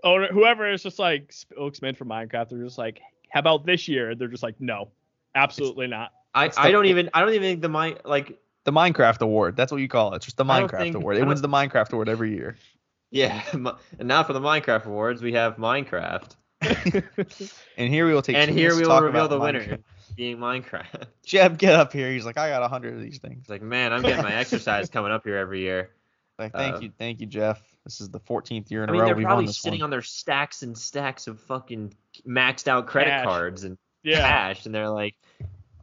oh, 0.05 0.27
whoever 0.27 0.71
is 0.71 0.83
just 0.83 0.99
like 0.99 1.33
spokesman 1.33 1.95
for 1.95 2.05
Minecraft, 2.05 2.51
they're 2.51 2.65
just 2.65 2.79
like, 2.79 3.01
how 3.31 3.41
about 3.41 3.65
this 3.65 3.89
year? 3.89 4.15
They're 4.15 4.29
just 4.29 4.43
like, 4.43 4.61
no, 4.61 4.89
absolutely 5.35 5.87
not. 5.87 6.13
I, 6.35 6.47
It's 6.47 6.59
I 6.59 6.67
the- 6.67 6.73
don't 6.73 6.87
even 6.87 7.11
I 7.15 7.21
don't 7.21 7.31
even 7.31 7.43
think 7.43 7.63
the 7.63 7.69
mi 7.69 7.97
like 8.05 8.39
The 8.65 8.73
Minecraft 8.73 9.21
Award. 9.21 9.57
That's 9.57 9.73
what 9.73 9.81
you 9.81 9.89
call 9.89 10.13
it. 10.13 10.17
It's 10.17 10.27
just 10.27 10.37
the 10.37 10.45
Minecraft 10.45 10.79
think- 10.79 10.97
Award. 10.97 11.17
It 11.17 11.27
wins 11.27 11.41
the 11.43 11.49
Minecraft 11.49 11.93
Award 11.93 12.09
every 12.09 12.35
year. 12.35 12.57
yeah. 13.11 13.43
And 13.53 13.69
now 14.01 14.23
for 14.23 14.33
the 14.33 14.41
Minecraft 14.41 14.87
awards, 14.87 15.23
we 15.23 15.33
have 15.33 15.57
Minecraft, 15.57 16.37
And 17.77 17.93
here 17.93 18.07
we 18.07 18.13
will 18.13 18.23
take. 18.23 18.37
and 18.37 18.51
here 18.51 18.75
we 18.75 18.83
will 18.83 18.89
talk 18.89 19.03
reveal 19.03 19.25
about 19.25 19.31
the 19.31 19.41
winner, 19.41 19.79
being 20.17 20.37
Minecraft. 20.37 21.07
Jeb, 21.25 21.57
get 21.59 21.75
up 21.75 21.93
here. 21.93 22.11
He's 22.13 22.27
like, 22.27 22.37
I 22.37 22.51
got 22.51 22.63
a 22.63 22.69
hundred 22.69 22.95
of 22.95 23.01
these 23.01 23.19
things. 23.19 23.39
It's 23.41 23.49
like, 23.49 23.63
man, 23.63 23.93
I'm 23.93 24.03
getting 24.03 24.23
my 24.23 24.35
exercise 24.41 24.91
coming 24.91 25.13
up 25.13 25.25
here 25.25 25.37
every 25.37 25.61
year. 25.61 25.91
Like, 26.39 26.53
thank 26.53 26.77
Uh, 26.77 26.81
you, 26.81 26.93
thank 26.99 27.21
you, 27.21 27.27
Jeff. 27.27 27.61
This 27.85 28.01
is 28.01 28.11
the 28.11 28.21
14th 28.21 28.71
year 28.71 28.83
in 28.85 28.91
I 28.91 28.93
a 28.93 28.93
mean, 28.93 29.01
row 29.03 29.07
they're 29.09 29.17
we've 29.17 29.25
won 29.25 29.31
probably 29.31 29.47
this 29.47 29.59
sitting 29.59 29.81
one. 29.81 29.85
on 29.85 29.91
their 29.91 30.03
stacks 30.03 30.63
and 30.63 30.77
stacks 30.77 31.27
of 31.27 31.41
fucking 31.41 31.95
maxed 32.27 32.69
out 32.69 32.87
credit 32.87 33.11
Cash. 33.11 33.25
cards 33.25 33.65
and 33.65 33.79
Yeah. 34.03 34.21
cash, 34.21 34.67
and 34.67 34.75
they're 34.75 34.89
like, 34.91 35.15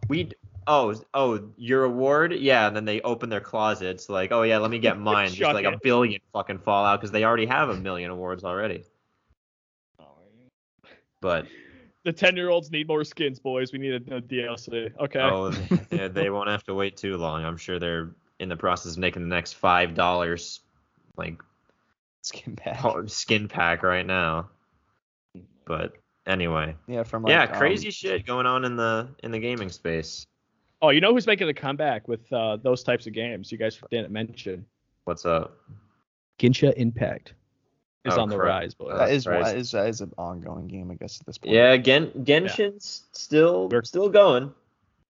we, 0.07 0.29
oh, 0.67 0.93
oh, 1.13 1.49
your 1.57 1.83
award, 1.85 2.33
yeah, 2.33 2.67
and 2.67 2.75
then 2.75 2.85
they 2.85 3.01
open 3.01 3.29
their 3.29 3.41
closets, 3.41 4.09
like, 4.09 4.31
oh 4.31 4.43
yeah, 4.43 4.57
let 4.59 4.69
me 4.71 4.79
get 4.79 4.99
mine, 4.99 5.27
just 5.29 5.39
Chuck 5.39 5.53
like 5.53 5.65
a 5.65 5.77
billion 5.81 6.21
fucking 6.33 6.59
Fallout 6.59 6.99
because 6.99 7.11
they 7.11 7.23
already 7.23 7.45
have 7.47 7.69
a 7.69 7.75
million 7.77 8.11
awards 8.11 8.43
already. 8.43 8.83
But 11.21 11.47
The 12.03 12.13
ten 12.13 12.35
year 12.35 12.49
olds 12.49 12.71
need 12.71 12.87
more 12.87 13.03
skins, 13.03 13.39
boys. 13.39 13.71
We 13.71 13.79
need 13.79 13.93
a, 13.93 14.17
a 14.17 14.21
DLC. 14.21 14.91
Okay. 14.99 15.19
oh, 15.19 15.49
they, 15.89 16.07
they 16.07 16.29
won't 16.29 16.49
have 16.49 16.63
to 16.65 16.73
wait 16.73 16.97
too 16.97 17.17
long. 17.17 17.43
I'm 17.43 17.57
sure 17.57 17.79
they're 17.79 18.11
in 18.39 18.49
the 18.49 18.57
process 18.57 18.93
of 18.93 18.97
making 18.99 19.23
the 19.23 19.35
next 19.35 19.53
five 19.53 19.93
dollars, 19.93 20.61
like 21.17 21.41
Skin 22.21 22.55
pack. 22.55 22.83
skin 23.07 23.47
pack 23.47 23.83
right 23.83 24.05
now. 24.05 24.49
But 25.65 25.93
anyway. 26.25 26.75
Yeah, 26.87 27.03
from 27.03 27.23
like, 27.23 27.31
yeah, 27.31 27.43
um, 27.43 27.57
crazy 27.57 27.89
shit 27.89 28.25
going 28.25 28.45
on 28.45 28.65
in 28.65 28.75
the 28.75 29.07
in 29.23 29.31
the 29.31 29.39
gaming 29.39 29.69
space. 29.69 30.25
Oh, 30.81 30.89
you 30.89 31.01
know 31.01 31.13
who's 31.13 31.25
making 31.25 31.49
a 31.49 31.53
comeback 31.53 32.07
with 32.07 32.31
uh, 32.31 32.57
those 32.57 32.83
types 32.83 33.07
of 33.07 33.13
games? 33.13 33.51
You 33.51 33.57
guys 33.57 33.79
didn't 33.89 34.11
mention. 34.11 34.65
What's 35.05 35.25
up? 35.25 35.57
Genshin 36.37 36.73
Impact 36.73 37.33
is 38.05 38.13
Oh, 38.17 38.21
on 38.21 38.29
the 38.29 38.37
rise, 38.37 38.73
boys. 38.73 38.93
Uh, 38.93 38.97
That 38.99 39.11
is 39.11 39.25
Christ. 39.25 39.45
that 39.45 39.57
is 39.57 39.71
that 39.71 39.89
is 39.89 40.01
an 40.01 40.13
ongoing 40.17 40.67
game, 40.67 40.89
I 40.91 40.95
guess, 40.95 41.19
at 41.19 41.25
this 41.25 41.37
point. 41.37 41.53
Yeah, 41.55 41.75
Gen 41.77 42.11
Genshin's 42.23 43.03
still 43.11 43.67
We're- 43.69 43.83
still 43.85 44.09
going. 44.09 44.53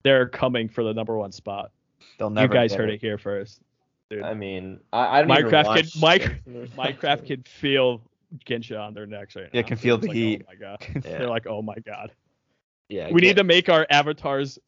They're 0.04 0.28
coming 0.28 0.68
for 0.70 0.84
the 0.84 0.94
number 0.94 1.18
one 1.18 1.32
spot. 1.32 1.72
they'll 2.20 2.30
never. 2.30 2.54
you 2.54 2.60
guys 2.60 2.74
heard 2.74 2.90
it 2.90 3.00
here 3.02 3.18
first. 3.18 3.62
Dude. 4.10 4.22
I 4.24 4.34
mean, 4.34 4.80
I, 4.92 5.20
I 5.20 5.22
don't 5.22 5.32
even 5.32 5.46
Minecraft 5.52 5.66
watch 5.66 5.94
could- 5.94 6.02
Minec- 6.46 6.70
Minecraft 6.76 7.26
can 7.26 7.44
feel 7.44 8.02
Genshin 8.46 8.80
on 8.80 8.94
their 8.94 9.06
necks 9.08 9.36
right 9.36 9.46
now. 9.46 9.50
Yeah, 9.54 9.62
can 9.64 9.78
feel 9.78 9.98
the 9.98 10.08
just 10.08 10.16
heat. 10.18 10.42
Oh 10.46 10.52
my 10.52 10.56
god. 10.56 10.86
Yeah. 10.94 11.00
They're 11.20 11.30
like, 11.30 11.48
oh 11.48 11.62
my 11.62 11.76
god. 11.86 12.12
Yeah, 12.90 13.10
We 13.12 13.22
need 13.22 13.38
to 13.38 13.44
make 13.44 13.70
our 13.70 13.88
avatars. 13.90 14.60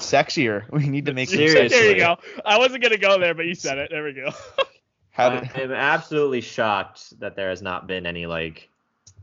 Sexier. 0.00 0.62
We 0.72 0.86
need 0.88 1.06
to 1.06 1.12
make 1.12 1.28
them 1.28 1.38
Seriously. 1.38 1.68
there 1.68 1.90
you 1.92 1.98
go. 1.98 2.16
I 2.46 2.56
wasn't 2.58 2.84
gonna 2.84 2.98
go 2.98 3.18
there, 3.18 3.34
but 3.34 3.46
you 3.46 3.54
said 3.56 3.78
it. 3.78 3.90
There 3.90 4.04
we 4.04 4.12
go. 4.12 4.30
How 5.18 5.30
did, 5.30 5.50
I'm 5.56 5.72
absolutely 5.72 6.40
shocked 6.40 7.18
that 7.20 7.34
there 7.36 7.50
has 7.50 7.60
not 7.60 7.86
been 7.86 8.06
any 8.06 8.26
like 8.26 8.68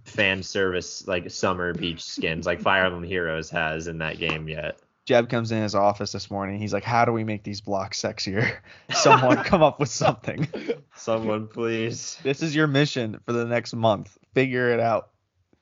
fan 0.04 0.44
service 0.44 1.08
like 1.08 1.32
summer 1.32 1.74
beach 1.74 2.04
skins 2.04 2.46
like 2.46 2.60
Fire 2.62 2.86
Emblem 2.86 3.04
Heroes 3.04 3.50
has 3.50 3.88
in 3.88 3.98
that 4.00 4.18
game 4.20 4.48
yet. 4.48 4.78
Jeb 5.06 5.30
comes 5.30 5.52
in 5.52 5.62
his 5.62 5.74
office 5.76 6.12
this 6.12 6.30
morning. 6.32 6.60
He's 6.60 6.74
like, 6.74 6.84
"How 6.84 7.06
do 7.06 7.12
we 7.12 7.24
make 7.24 7.44
these 7.44 7.62
blocks 7.62 8.02
sexier? 8.02 8.58
Someone 8.92 9.38
come 9.44 9.62
up 9.64 9.80
with 9.80 9.90
something. 9.90 10.48
Someone 10.96 11.48
please. 11.48 12.18
This 12.24 12.42
is 12.42 12.56
your 12.56 12.68
mission 12.68 13.20
for 13.26 13.32
the 13.32 13.46
next 13.46 13.74
month. 13.74 14.18
Figure 14.34 14.72
it 14.72 14.80
out." 14.80 15.10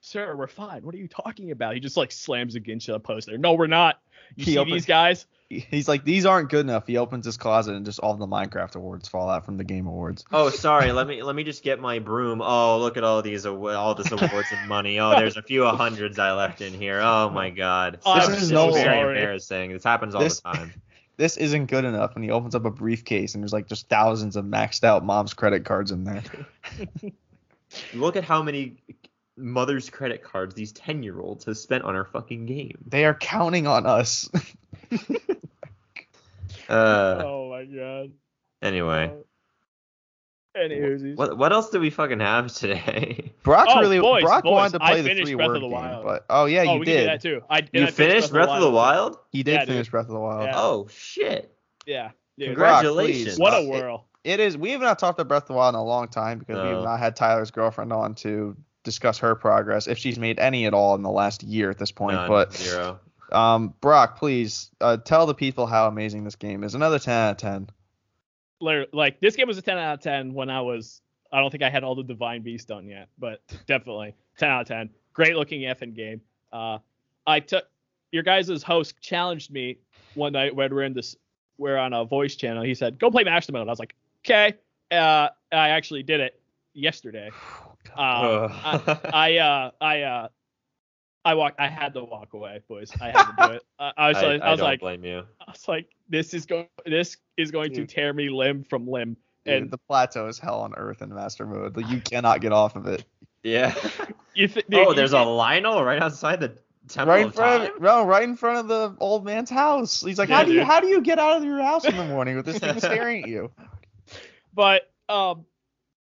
Sir, 0.02 0.36
we're 0.36 0.48
fine. 0.48 0.84
What 0.84 0.96
are 0.96 0.98
you 0.98 1.08
talking 1.08 1.52
about? 1.52 1.74
He 1.76 1.80
just 1.80 1.96
like 1.96 2.12
slams 2.12 2.56
a 2.56 2.60
Genshin 2.60 3.02
poster. 3.04 3.38
No, 3.38 3.54
we're 3.54 3.68
not. 3.68 4.00
You 4.36 4.46
He 4.46 4.52
see 4.54 4.58
opened- 4.58 4.76
these 4.76 4.86
guys? 4.86 5.26
He's 5.60 5.88
like, 5.88 6.04
"These 6.04 6.26
aren't 6.26 6.50
good 6.50 6.62
enough." 6.62 6.86
He 6.88 6.98
opens 6.98 7.26
his 7.26 7.38
closet 7.38 7.76
and 7.76 7.86
just 7.86 8.00
all 8.00 8.14
the 8.16 8.28
Minecraft 8.28 8.76
awards 8.76 9.08
fall 9.08 9.30
out 9.30 9.46
from 9.46 9.58
the 9.58 9.64
Game 9.64 9.88
Awards. 9.88 10.26
Oh, 10.32 10.50
sorry. 10.50 10.92
Let 10.92 11.08
me 11.08 11.24
let 11.24 11.36
me 11.36 11.44
just 11.44 11.64
get 11.64 11.80
my 11.80 12.00
broom. 12.00 12.42
Oh, 12.42 12.80
look 12.80 12.98
at 12.98 13.04
all 13.04 13.22
these 13.22 13.46
awa- 13.46 13.76
all 13.76 13.96
this 13.96 14.12
awards 14.12 14.48
and 14.52 14.68
money. 14.68 15.00
Oh, 15.00 15.12
there's 15.12 15.38
a 15.38 15.42
few 15.42 15.66
hundreds 15.66 16.20
I 16.20 16.34
left 16.34 16.62
in 16.62 16.74
here. 16.74 17.00
Oh 17.02 17.30
my 17.30 17.50
god. 17.50 18.00
I'm 18.06 18.32
This 18.32 18.44
is 18.44 18.50
so 18.50 18.68
no- 18.68 18.74
very 18.74 18.84
sorry. 18.86 19.18
embarrassing. 19.18 19.72
This 19.74 19.84
happens 19.84 20.16
all 20.16 20.22
This- 20.22 20.40
the 20.42 20.50
time. 20.54 20.74
This 21.16 21.38
isn't 21.38 21.68
good 21.68 21.86
enough. 21.86 22.16
And 22.16 22.24
he 22.24 22.32
opens 22.32 22.56
up 22.56 22.66
a 22.66 22.72
briefcase 22.72 23.36
and 23.36 23.44
there's 23.44 23.54
like 23.54 23.68
just 23.68 23.88
thousands 23.88 24.36
of 24.36 24.46
maxed 24.46 24.84
out 24.84 25.06
mom's 25.06 25.34
credit 25.36 25.64
cards 25.64 25.92
in 25.92 26.04
there. 26.06 26.24
Look 27.94 28.16
at 28.16 28.24
how 28.24 28.42
many 28.42 28.78
mother's 29.38 29.90
credit 29.90 30.24
cards 30.24 30.54
these 30.56 30.72
10 30.74 31.04
year 31.04 31.20
olds 31.20 31.46
have 31.46 31.58
spent 31.58 31.84
on 31.84 31.96
our 31.96 32.06
fucking 32.06 32.46
game. 32.46 32.78
They 32.88 33.06
are 33.06 33.14
counting 33.14 33.68
on 33.68 33.86
us. 33.86 34.30
Uh, 36.74 37.24
oh 37.26 37.50
my 37.50 37.66
god. 37.66 38.12
anyway, 38.62 39.12
Uh, 40.56 40.60
Any 40.60 41.14
what 41.16 41.38
what 41.38 41.52
else 41.52 41.70
do 41.72 41.80
we 41.80 41.90
fucking 41.90 42.20
have 42.20 42.54
today? 42.54 43.32
Brock 43.44 43.68
Oh, 43.70 43.80
really 43.82 44.00
boys, 44.00 44.24
Brock 44.24 44.44
boys, 44.44 44.52
wanted 44.52 44.78
to 44.80 44.84
I 44.86 44.92
play 44.92 45.02
the 45.02 45.10
finished 45.10 45.26
three 45.28 45.36
Breath 45.36 45.48
word 45.50 45.56
of 45.58 45.62
the 45.64 45.70
game, 45.70 46.02
but 46.04 46.26
oh 46.30 46.46
yeah, 46.46 46.62
oh, 46.68 46.74
you 46.76 46.80
we 46.80 46.86
can 46.86 46.94
do 46.94 47.00
did. 47.00 47.08
that 47.10 47.22
too. 47.22 47.42
I, 47.50 47.68
You 47.74 47.84
I 47.84 47.92
finished 47.92 48.32
Breath 48.32 48.50
of 48.50 48.62
the 48.62 48.70
Wild? 48.72 49.18
He 49.32 49.42
did 49.44 49.54
Yeah, 49.54 49.60
dude. 49.62 49.68
finish 49.70 49.90
Breath 49.90 50.06
of 50.08 50.14
the 50.14 50.20
Wild. 50.20 50.44
Yeah. 50.46 50.54
Oh 50.56 50.88
shit! 50.92 51.56
Yeah. 51.86 52.12
Dude, 52.38 52.48
Congratulations! 52.50 53.24
please. 53.36 53.40
what 53.40 53.54
Uh, 53.54 53.58
a 53.58 53.64
it- 53.64 53.70
whirl. 53.70 54.06
It 54.24 54.40
is. 54.40 54.58
We 54.58 54.72
have 54.72 54.80
not 54.82 55.00
talked 55.00 55.20
about 55.20 55.28
Breath 55.28 55.44
of 55.44 55.48
the 55.50 55.54
Wild 55.56 55.76
in 55.76 55.80
a 55.80 55.84
long 55.84 56.08
time 56.08 56.40
because 56.40 56.56
we 56.64 56.70
have 56.70 56.84
not 56.84 56.98
had 57.00 57.16
Tyler's 57.16 57.52
girlfriend 57.52 57.92
on 57.92 58.16
to 58.16 58.56
discuss 58.86 59.18
her 59.20 59.36
progress, 59.36 59.86
if 59.88 59.98
she's 59.98 60.18
made 60.18 60.40
any 60.40 60.66
at 60.66 60.74
all 60.74 60.96
in 60.96 61.02
the 61.02 61.10
last 61.10 61.44
year 61.44 61.70
at 61.70 61.78
this 61.78 61.92
point. 61.92 62.16
None, 62.16 62.30
But 62.30 62.54
zero. 62.54 63.00
Um, 63.32 63.74
Brock, 63.82 64.18
please 64.18 64.70
uh, 64.82 64.98
tell 64.98 65.26
the 65.26 65.34
people 65.34 65.66
how 65.66 65.88
amazing 65.88 66.24
this 66.24 66.36
game 66.36 66.64
is. 66.64 66.76
Another 66.76 67.00
10 67.00 67.14
out 67.14 67.32
of 67.32 67.38
10. 67.38 67.70
Like 68.94 69.20
this 69.20 69.36
game 69.36 69.48
was 69.48 69.58
a 69.58 69.62
10 69.62 69.78
out 69.78 69.96
of 69.96 70.02
10 70.02 70.34
when 70.34 70.50
I 70.50 70.62
was 70.62 71.02
I 71.32 71.40
don't 71.40 71.50
think 71.50 71.64
I 71.64 71.70
had 71.70 71.84
all 71.84 71.96
the 71.96 72.04
divine 72.04 72.44
beast 72.44 72.68
done 72.68 72.88
yet, 72.88 73.10
but 73.18 73.42
definitely 73.68 74.16
10 74.38 74.50
out 74.50 74.62
of 74.62 74.68
10. 74.68 74.90
Great 75.14 75.36
looking 75.36 75.62
effing 75.62 75.96
game. 75.96 76.22
Uh 76.52 76.78
I 77.28 77.40
took 77.40 77.66
your 78.12 78.24
guys' 78.24 78.64
host 78.64 79.00
challenged 79.02 79.52
me 79.52 79.80
one 80.14 80.34
night 80.34 80.56
when 80.56 80.74
we're 80.74 80.84
in 80.84 80.94
this 80.94 81.16
we're 81.58 81.78
on 81.78 81.94
a 81.94 82.06
voice 82.06 82.36
channel. 82.36 82.64
He 82.64 82.74
said, 82.74 83.00
"Go 83.00 83.12
play 83.12 83.24
Master 83.24 83.52
Mode." 83.52 83.68
I 83.68 83.72
was 83.72 83.80
like, 83.80 83.96
okay. 84.26 84.56
Uh, 84.92 85.30
I 85.52 85.70
actually 85.70 86.04
did 86.04 86.20
it 86.20 86.40
yesterday. 86.74 87.30
Uh, 87.98 88.48
I, 88.50 88.98
I 89.14 89.38
uh 89.38 89.72
I 89.80 90.02
uh 90.02 90.28
I 91.26 91.36
walk 91.36 91.56
I 91.58 91.68
had 91.68 91.94
to 91.94 92.04
walk 92.04 92.34
away, 92.34 92.62
boys. 92.68 92.92
I 93.00 93.12
had 93.12 93.24
to 93.24 93.34
do 93.38 93.54
it. 93.54 93.64
I, 93.80 93.94
I 93.98 94.08
was 94.10 94.18
I, 94.18 94.26
like, 94.26 94.42
I, 94.42 94.46
I 94.46 94.52
was 94.52 94.60
don't 94.60 94.68
like 94.68 94.80
blame 94.80 95.04
you. 95.04 95.24
I 95.42 95.52
was 95.52 95.68
like 95.68 95.90
this 96.10 96.34
is 96.34 96.46
going 96.46 96.68
this 96.86 97.18
is 97.38 97.52
going 97.52 97.72
Dude. 97.72 97.88
to 97.88 97.96
tear 97.96 98.14
me 98.14 98.30
limb 98.30 98.64
from 98.64 98.88
limb. 98.88 99.18
Dude, 99.46 99.54
And 99.56 99.72
the 99.72 99.78
plateau 99.78 100.28
is 100.28 100.40
hell 100.40 100.62
on 100.62 100.74
earth 100.76 101.02
in 101.02 101.14
master 101.14 101.46
mode. 101.46 101.76
Like, 101.76 101.90
you 101.90 102.00
cannot 102.00 102.40
get 102.42 102.54
off 102.54 102.76
of 102.76 102.88
it. 102.88 103.04
Yeah. 103.44 103.76
you 104.34 104.48
th- 104.48 104.66
oh, 104.74 104.90
you 104.90 104.96
there's 104.96 105.14
a 105.14 105.18
Lynel 105.18 105.86
right 105.86 106.02
outside 106.02 106.40
the 106.40 106.58
Temple 106.88 107.14
right 107.14 107.26
in 107.26 107.32
front 107.32 107.64
Time. 107.64 107.76
of 107.76 107.82
no, 107.82 108.06
right 108.06 108.24
in 108.24 108.36
front 108.36 108.60
of 108.60 108.68
the 108.68 108.96
old 109.00 109.24
man's 109.26 109.50
house. 109.50 110.02
He's 110.02 110.20
like, 110.20 110.30
Yeah, 110.30 110.38
how 110.38 110.44
do 110.44 110.54
you 110.54 110.64
how 110.66 110.80
do 110.80 110.88
you 110.88 111.02
get 111.02 111.20
out 111.20 111.38
of 111.38 111.44
your 111.46 111.62
house 111.62 111.86
in 111.86 111.96
the 111.96 112.06
morning 112.06 112.36
with 112.36 112.46
this 112.46 112.60
thing 112.60 112.78
staring 112.80 113.24
at 113.24 113.30
you? 113.30 113.52
but 114.54 114.92
um 115.10 115.46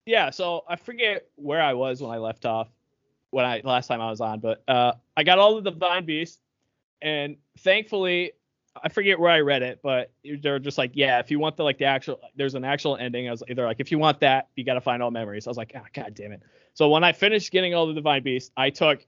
yeah 0.05 0.30
so 0.30 0.63
i 0.67 0.76
forget 0.76 1.28
where 1.36 1.61
i 1.61 1.74
was 1.74 2.01
when 2.01 2.11
i 2.11 2.17
left 2.17 2.45
off 2.45 2.67
when 3.32 3.46
i 3.46 3.62
last 3.64 3.88
time 3.88 4.02
i 4.02 4.10
was 4.10 4.22
on 4.22 4.40
but 4.40 4.64
uh 4.68 4.94
i 5.18 5.24
got 5.24 5.40
all 5.40 5.58
of 5.58 5.64
the 5.64 5.72
divine 5.72 6.06
beasts 6.06 6.40
and 7.02 7.38
thankfully 7.60 8.32
i 8.84 8.90
forget 8.90 9.20
where 9.20 9.32
i 9.32 9.40
read 9.40 9.62
it 9.62 9.80
but 9.84 10.12
they're 10.42 10.60
just 10.60 10.78
like 10.78 10.92
yeah 10.94 11.20
if 11.20 11.32
you 11.32 11.40
want 11.40 11.56
the 11.58 11.64
like 11.64 11.78
the 11.78 11.86
actual 11.86 12.20
there's 12.36 12.56
an 12.56 12.64
actual 12.64 12.98
ending 12.98 13.28
i 13.28 13.32
was 13.32 13.44
they're 13.56 13.66
like 13.66 13.80
if 13.80 13.92
you 13.92 14.00
want 14.00 14.20
that 14.20 14.48
you 14.56 14.64
got 14.64 14.76
to 14.76 14.82
find 14.82 15.02
all 15.02 15.12
memories 15.12 15.48
i 15.48 15.50
was 15.50 15.58
like 15.58 15.72
oh, 15.76 15.86
god 15.94 16.14
damn 16.14 16.32
it 16.32 16.42
so 16.74 16.90
when 16.90 17.04
i 17.04 17.12
finished 17.12 17.52
getting 17.52 17.74
all 17.74 17.88
the 17.88 17.94
divine 17.94 18.24
beasts 18.24 18.52
i 18.58 18.70
took 18.70 19.06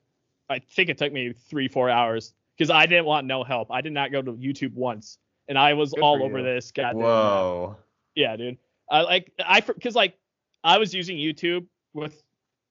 i 0.50 0.60
think 0.60 0.90
it 0.90 0.98
took 0.98 1.12
me 1.12 1.34
three 1.50 1.68
four 1.68 1.90
hours 1.90 2.34
because 2.58 2.70
i 2.70 2.86
didn't 2.86 3.06
want 3.06 3.26
no 3.28 3.44
help 3.44 3.72
i 3.72 3.82
did 3.82 3.94
not 3.94 4.12
go 4.12 4.22
to 4.22 4.34
youtube 4.34 4.74
once 4.74 5.18
and 5.48 5.58
i 5.58 5.74
was 5.74 5.94
Good 5.94 6.04
all 6.04 6.24
over 6.24 6.40
you. 6.40 6.44
this 6.44 6.72
goddamn 6.72 7.00
map. 7.00 7.06
Whoa. 7.06 7.78
Yeah, 8.16 8.36
dude. 8.36 8.58
I 8.90 9.02
like 9.02 9.32
I 9.40 9.62
because 9.62 9.96
like 9.96 10.18
I 10.64 10.78
was 10.78 10.94
using 10.94 11.18
YouTube 11.18 11.66
with 11.94 12.22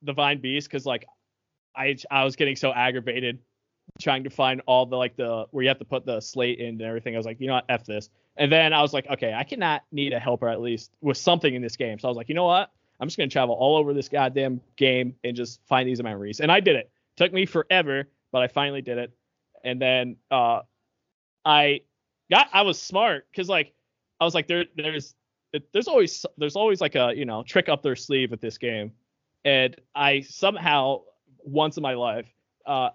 Divine 0.04 0.40
Beast 0.40 0.68
because 0.68 0.86
like 0.86 1.06
I 1.80 1.96
I 2.10 2.24
was 2.24 2.36
getting 2.36 2.56
so 2.56 2.72
aggravated 2.72 3.38
trying 4.00 4.24
to 4.24 4.30
find 4.30 4.60
all 4.66 4.86
the 4.86 4.96
like 4.96 5.16
the 5.16 5.46
where 5.50 5.62
you 5.62 5.68
have 5.68 5.78
to 5.78 5.84
put 5.84 6.04
the 6.04 6.20
slate 6.20 6.58
in 6.58 6.68
and 6.68 6.82
everything. 6.82 7.14
I 7.14 7.16
was 7.16 7.26
like, 7.26 7.40
you 7.40 7.46
know 7.46 7.54
what, 7.54 7.64
f 7.68 7.84
this. 7.84 8.10
And 8.36 8.52
then 8.52 8.72
I 8.72 8.82
was 8.82 8.92
like, 8.92 9.08
okay, 9.08 9.34
I 9.34 9.44
cannot 9.44 9.82
need 9.90 10.12
a 10.12 10.18
helper 10.18 10.48
at 10.48 10.60
least 10.60 10.92
with 11.00 11.16
something 11.16 11.54
in 11.54 11.62
this 11.62 11.76
game. 11.76 11.98
So 11.98 12.06
I 12.06 12.10
was 12.10 12.16
like, 12.16 12.28
you 12.28 12.34
know 12.34 12.46
what? 12.46 12.70
I'm 13.00 13.08
just 13.08 13.16
gonna 13.16 13.28
travel 13.28 13.54
all 13.54 13.76
over 13.76 13.94
this 13.94 14.08
goddamn 14.08 14.60
game 14.76 15.14
and 15.24 15.34
just 15.34 15.60
find 15.66 15.88
these 15.88 16.02
memories. 16.02 16.40
And 16.40 16.52
I 16.52 16.60
did 16.60 16.76
it. 16.76 16.90
Took 17.16 17.32
me 17.32 17.46
forever, 17.46 18.08
but 18.30 18.42
I 18.42 18.48
finally 18.48 18.82
did 18.82 18.98
it. 18.98 19.12
And 19.64 19.80
then 19.80 20.16
uh 20.30 20.60
I 21.44 21.80
got 22.30 22.48
I 22.52 22.62
was 22.62 22.80
smart 22.80 23.26
because 23.30 23.48
like 23.48 23.72
I 24.20 24.24
was 24.24 24.34
like 24.34 24.46
there 24.48 24.66
there's 24.76 25.14
there's 25.72 25.88
always 25.88 26.24
there's 26.36 26.56
always 26.56 26.80
like 26.80 26.94
a 26.94 27.12
you 27.16 27.24
know 27.24 27.42
trick 27.42 27.68
up 27.68 27.82
their 27.82 27.96
sleeve 27.96 28.30
with 28.30 28.40
this 28.40 28.58
game, 28.58 28.92
and 29.44 29.74
I 29.94 30.20
somehow 30.20 31.00
once 31.44 31.76
in 31.76 31.82
my 31.82 31.94
life 31.94 32.26
uh 32.66 32.90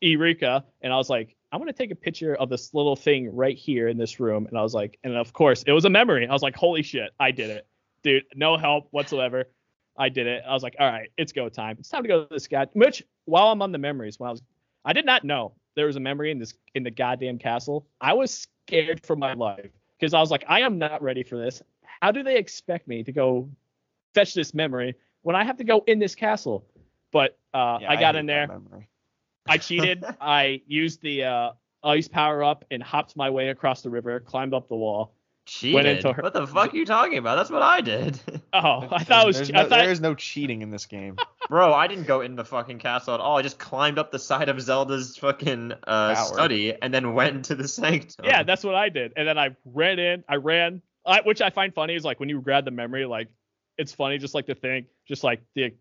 Eureka. 0.00 0.64
And 0.82 0.92
I 0.92 0.96
was 0.96 1.10
like 1.10 1.34
I'm 1.50 1.60
gonna 1.60 1.72
take 1.72 1.90
a 1.90 1.96
picture 1.96 2.34
of 2.34 2.48
this 2.50 2.74
little 2.74 2.96
thing 2.96 3.34
right 3.34 3.56
here 3.56 3.88
in 3.88 3.96
this 3.96 4.20
room. 4.20 4.46
And 4.46 4.58
I 4.58 4.62
was 4.62 4.74
like 4.74 4.98
and 5.04 5.16
of 5.16 5.32
course 5.32 5.62
it 5.64 5.72
was 5.72 5.84
a 5.84 5.90
memory. 5.90 6.26
I 6.26 6.32
was 6.32 6.42
like 6.42 6.56
holy 6.56 6.82
shit 6.82 7.10
I 7.18 7.30
did 7.30 7.50
it. 7.50 7.66
Dude 8.02 8.24
no 8.34 8.56
help 8.56 8.88
whatsoever. 8.90 9.44
I 9.96 10.08
did 10.08 10.26
it. 10.26 10.44
I 10.46 10.52
was 10.52 10.62
like 10.62 10.76
all 10.78 10.90
right 10.90 11.10
it's 11.16 11.32
go 11.32 11.48
time. 11.48 11.76
It's 11.78 11.88
time 11.88 12.02
to 12.02 12.08
go 12.08 12.24
to 12.24 12.28
this 12.30 12.46
guy. 12.46 12.66
Which 12.72 13.02
while 13.24 13.48
I'm 13.48 13.62
on 13.62 13.72
the 13.72 13.78
memories 13.78 14.18
when 14.18 14.28
I 14.28 14.32
was 14.32 14.42
I 14.84 14.92
did 14.92 15.06
not 15.06 15.24
know 15.24 15.54
there 15.74 15.86
was 15.86 15.96
a 15.96 16.00
memory 16.00 16.30
in 16.30 16.38
this 16.38 16.54
in 16.74 16.82
the 16.82 16.90
goddamn 16.90 17.38
castle. 17.38 17.86
I 18.00 18.12
was 18.12 18.46
scared 18.66 19.04
for 19.04 19.16
my 19.16 19.34
life 19.34 19.70
because 19.98 20.14
I 20.14 20.20
was 20.20 20.30
like 20.30 20.44
I 20.48 20.60
am 20.60 20.78
not 20.78 21.02
ready 21.02 21.22
for 21.22 21.36
this. 21.36 21.62
How 22.00 22.12
do 22.12 22.22
they 22.22 22.36
expect 22.36 22.86
me 22.86 23.02
to 23.02 23.12
go 23.12 23.48
fetch 24.14 24.34
this 24.34 24.54
memory 24.54 24.94
when 25.22 25.34
I 25.34 25.44
have 25.44 25.56
to 25.56 25.64
go 25.64 25.82
in 25.86 25.98
this 25.98 26.14
castle? 26.14 26.66
But 27.10 27.38
uh, 27.54 27.78
Yeah, 27.80 27.90
I 27.90 27.96
got 27.96 28.14
hate 28.14 28.20
in 28.20 28.26
there. 28.26 28.48
I 29.46 29.58
cheated. 29.58 30.04
I 30.20 30.62
used 30.66 31.00
the 31.02 31.24
uh, 31.24 31.50
ice 31.82 32.08
power 32.08 32.42
up 32.44 32.64
and 32.70 32.82
hopped 32.82 33.16
my 33.16 33.30
way 33.30 33.48
across 33.48 33.82
the 33.82 33.90
river, 33.90 34.20
climbed 34.20 34.54
up 34.54 34.68
the 34.68 34.76
wall. 34.76 35.14
Cheated. 35.46 35.86
into 35.86 36.12
her- 36.12 36.22
What 36.22 36.34
the 36.34 36.46
fuck 36.46 36.74
are 36.74 36.76
you 36.76 36.84
talking 36.84 37.16
about? 37.16 37.36
That's 37.36 37.48
what 37.50 37.62
I 37.62 37.80
did. 37.80 38.20
Oh, 38.50 38.88
I 38.90 39.04
thought 39.04 39.24
it 39.24 39.26
was. 39.26 39.36
There's 39.36 39.50
I 39.50 39.52
no, 39.52 39.68
thought, 39.68 39.78
there 39.80 39.90
is 39.90 40.00
no 40.00 40.14
cheating 40.14 40.62
in 40.62 40.70
this 40.70 40.86
game. 40.86 41.16
Bro, 41.50 41.74
I 41.74 41.86
didn't 41.86 42.04
go 42.06 42.22
in 42.22 42.34
the 42.34 42.46
fucking 42.46 42.78
castle 42.78 43.12
at 43.12 43.20
all. 43.20 43.36
I 43.36 43.42
just 43.42 43.58
climbed 43.58 43.98
up 43.98 44.10
the 44.10 44.18
side 44.18 44.48
of 44.48 44.58
Zelda's 44.58 45.18
fucking 45.18 45.74
uh, 45.86 46.14
study 46.14 46.74
and 46.80 46.92
then 46.92 47.12
went 47.12 47.36
into 47.36 47.54
the 47.54 47.68
sanctum. 47.68 48.24
yeah, 48.24 48.42
that's 48.44 48.64
what 48.64 48.74
I 48.74 48.88
did. 48.88 49.12
And 49.16 49.28
then 49.28 49.36
I 49.38 49.54
ran 49.66 49.98
in. 49.98 50.24
I 50.30 50.36
ran, 50.36 50.80
I, 51.04 51.20
which 51.20 51.42
I 51.42 51.50
find 51.50 51.74
funny 51.74 51.94
is 51.94 52.04
like 52.04 52.20
when 52.20 52.30
you 52.30 52.40
grab 52.40 52.64
the 52.64 52.70
memory, 52.70 53.04
like 53.04 53.28
it's 53.76 53.92
funny 53.92 54.16
just 54.16 54.34
like 54.34 54.46
to 54.46 54.54
think, 54.54 54.86
just 55.06 55.22
like 55.22 55.42
the 55.54 55.74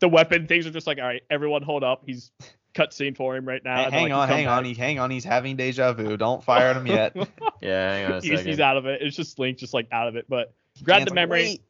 the 0.00 0.08
weapon 0.08 0.46
things 0.46 0.66
are 0.66 0.70
just 0.70 0.86
like, 0.86 0.98
all 0.98 1.04
right, 1.04 1.22
everyone 1.30 1.62
hold 1.62 1.84
up. 1.84 2.02
He's 2.06 2.30
cutscene 2.76 3.16
for 3.16 3.36
him 3.36 3.46
right 3.46 3.64
now. 3.64 3.76
Hey, 3.76 3.90
hang 3.90 4.02
like, 4.04 4.12
on, 4.12 4.28
you 4.28 4.28
come 4.28 4.28
hang 4.36 4.46
on, 4.46 4.64
he, 4.64 4.74
hang 4.74 4.98
on. 4.98 5.10
He's 5.10 5.24
having 5.24 5.56
deja 5.56 5.92
vu. 5.92 6.16
Don't 6.16 6.44
fire 6.44 6.68
at 6.68 6.76
him 6.76 6.86
yet. 6.86 7.16
Yeah, 7.62 7.92
hang 7.92 8.04
on 8.04 8.12
a 8.12 8.20
he's, 8.20 8.30
second. 8.32 8.46
he's 8.46 8.60
out 8.60 8.76
of 8.76 8.84
it. 8.84 9.00
It's 9.00 9.16
just 9.16 9.38
Link 9.38 9.56
just 9.56 9.72
like 9.72 9.88
out 9.90 10.08
of 10.08 10.16
it. 10.16 10.26
But 10.28 10.52
grab 10.82 10.98
Dan's 10.98 11.08
the 11.08 11.14
memory, 11.14 11.62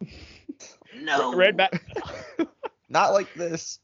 no. 1.02 1.34
ran 1.34 1.56
back, 1.56 1.82
Not 2.88 3.12
like 3.12 3.34
this. 3.34 3.80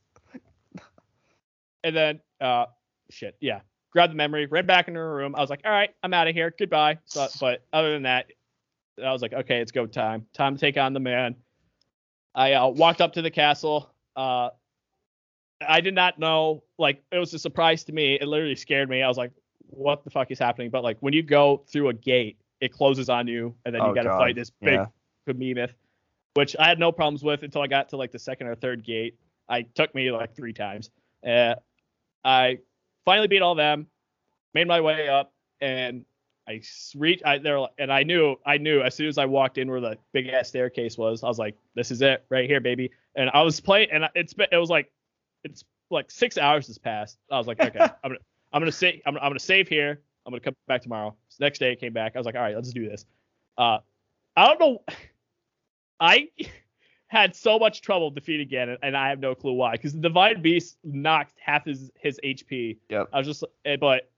and 1.83 1.97
then 1.97 2.21
uh 2.41 2.67
shit, 3.11 3.37
yeah. 3.41 3.61
Grab 3.91 4.11
the 4.11 4.17
memory, 4.17 4.47
ran 4.47 4.65
back 4.65 4.87
into 4.87 5.01
her 5.01 5.13
room. 5.13 5.35
I 5.35 5.41
was 5.41 5.51
like, 5.51 5.63
all 5.65 5.73
right, 5.73 5.91
I'm 6.05 6.15
out 6.15 6.29
of 6.29 6.35
here. 6.35 6.55
Goodbye. 6.57 6.99
So, 7.07 7.27
but 7.41 7.65
other 7.73 7.93
than 7.93 8.05
that, 8.05 8.27
I 9.05 9.13
was 9.13 9.23
like, 9.23 9.33
okay, 9.33 9.61
it's 9.61 9.73
go 9.73 9.87
time. 9.87 10.27
Time 10.33 10.55
to 10.55 10.61
take 10.61 10.77
on 10.77 10.93
the 10.93 11.01
man. 11.01 11.35
I 12.35 12.53
uh, 12.55 12.69
walked 12.69 13.01
up 13.01 13.13
to 13.15 13.23
the 13.23 13.31
castle. 13.31 13.91
Uh, 14.17 14.51
I 15.67 15.81
did 15.81 15.95
not 15.95 16.19
know, 16.19 16.63
like, 16.79 17.03
it 17.13 17.19
was 17.19 17.35
a 17.35 17.39
surprise 17.39 17.85
to 17.85 17.93
me. 17.93 18.15
It 18.15 18.27
literally 18.27 18.57
scared 18.57 18.89
me. 18.89 19.03
I 19.03 19.09
was 19.09 19.19
like, 19.19 19.33
what 19.69 20.05
the 20.05 20.11
fuck 20.11 20.31
is 20.31 20.39
happening? 20.39 20.71
But 20.71 20.83
like, 20.85 20.97
when 21.01 21.13
you 21.13 21.23
go 21.23 21.63
through 21.69 21.89
a 21.89 21.95
gate, 21.95 22.39
it 22.61 22.73
closes 22.73 23.09
on 23.09 23.27
you, 23.27 23.55
and 23.65 23.75
then 23.75 23.83
you 23.85 23.91
Oh, 23.91 23.95
got 23.95 24.03
to 24.05 24.11
fight 24.11 24.35
this 24.37 24.51
big 24.51 24.75
Yeah. 24.75 24.87
behemoth, 25.27 25.75
which 26.35 26.57
I 26.59 26.69
had 26.69 26.79
no 26.79 26.93
problems 26.93 27.23
with 27.23 27.43
until 27.43 27.63
I 27.63 27.67
got 27.67 27.89
to 27.91 27.97
like 27.97 28.11
the 28.13 28.19
second 28.19 28.49
or 28.49 28.55
third 28.55 28.85
gate. 28.85 29.17
I 29.49 29.63
took 29.63 29.95
me 29.95 30.11
like 30.11 30.35
three 30.35 30.53
times. 30.53 30.91
Uh, 31.27 31.55
I 32.25 32.59
finally 33.05 33.29
beat 33.29 33.43
all 33.43 33.55
them, 33.55 33.87
made 34.55 34.67
my 34.69 34.81
way 34.81 35.09
up, 35.09 35.33
and 35.61 36.05
I 36.49 36.63
reached. 36.97 37.25
I 37.25 37.39
there, 37.39 37.67
and 37.79 37.93
I 37.93 38.03
knew, 38.03 38.37
I 38.45 38.59
knew 38.59 38.81
as 38.81 38.95
soon 38.95 39.09
as 39.09 39.19
I 39.19 39.27
walked 39.27 39.59
in 39.59 39.71
where 39.71 39.81
the 39.81 39.97
big 40.13 40.29
ass 40.29 40.49
staircase 40.49 40.99
was, 40.99 41.23
I 41.23 41.29
was 41.29 41.39
like, 41.39 41.57
"This 41.75 41.91
is 41.91 42.03
it, 42.03 42.25
right 42.29 42.49
here, 42.49 42.61
baby." 42.61 42.91
And 43.15 43.31
I 43.33 43.43
was 43.43 43.61
playing, 43.61 43.91
and 43.93 44.05
it's 44.15 44.33
been, 44.33 44.49
it 44.51 44.57
was 44.57 44.71
like, 44.71 44.91
it's 45.45 45.65
like 45.91 46.11
six 46.11 46.39
hours 46.39 46.67
has 46.69 46.79
passed. 46.79 47.19
I 47.31 47.39
was 47.39 47.47
like, 47.47 47.61
okay, 47.61 47.79
I'm 48.05 48.11
gonna, 48.11 48.21
I'm 48.53 48.61
gonna 48.61 48.73
save, 48.73 49.01
I'm, 49.07 49.17
I'm 49.17 49.31
gonna 49.31 49.39
save 49.39 49.69
here. 49.69 50.01
I'm 50.27 50.33
gonna 50.33 50.41
come 50.41 50.55
back 50.69 50.83
tomorrow. 50.83 51.15
So 51.29 51.45
next 51.45 51.59
day, 51.59 51.73
I 51.73 51.75
came 51.75 51.93
back. 51.93 52.13
I 52.15 52.19
was 52.19 52.27
like, 52.27 52.35
all 52.35 52.43
right, 52.43 52.55
let's 52.55 52.73
do 52.73 52.89
this. 52.89 53.07
Uh, 53.57 53.79
I 54.37 54.47
don't 54.47 54.61
know. 54.61 54.83
I 55.99 56.29
had 57.09 57.35
so 57.35 57.59
much 57.59 57.83
trouble 57.83 58.11
defeating 58.11 58.49
Ganon, 58.49 58.79
and 58.83 58.97
I 58.97 59.09
have 59.09 59.19
no 59.19 59.35
clue 59.35 59.53
why. 59.53 59.73
Because 59.73 59.93
the 59.93 60.01
Divine 60.01 60.43
Beast 60.43 60.79
knocked 60.85 61.35
half 61.39 61.65
his 61.65 61.91
his 61.97 62.21
HP. 62.25 62.79
Yep. 62.89 63.09
I 63.13 63.19
was 63.19 63.27
just, 63.27 63.45
eh, 63.65 63.77
but 63.77 64.11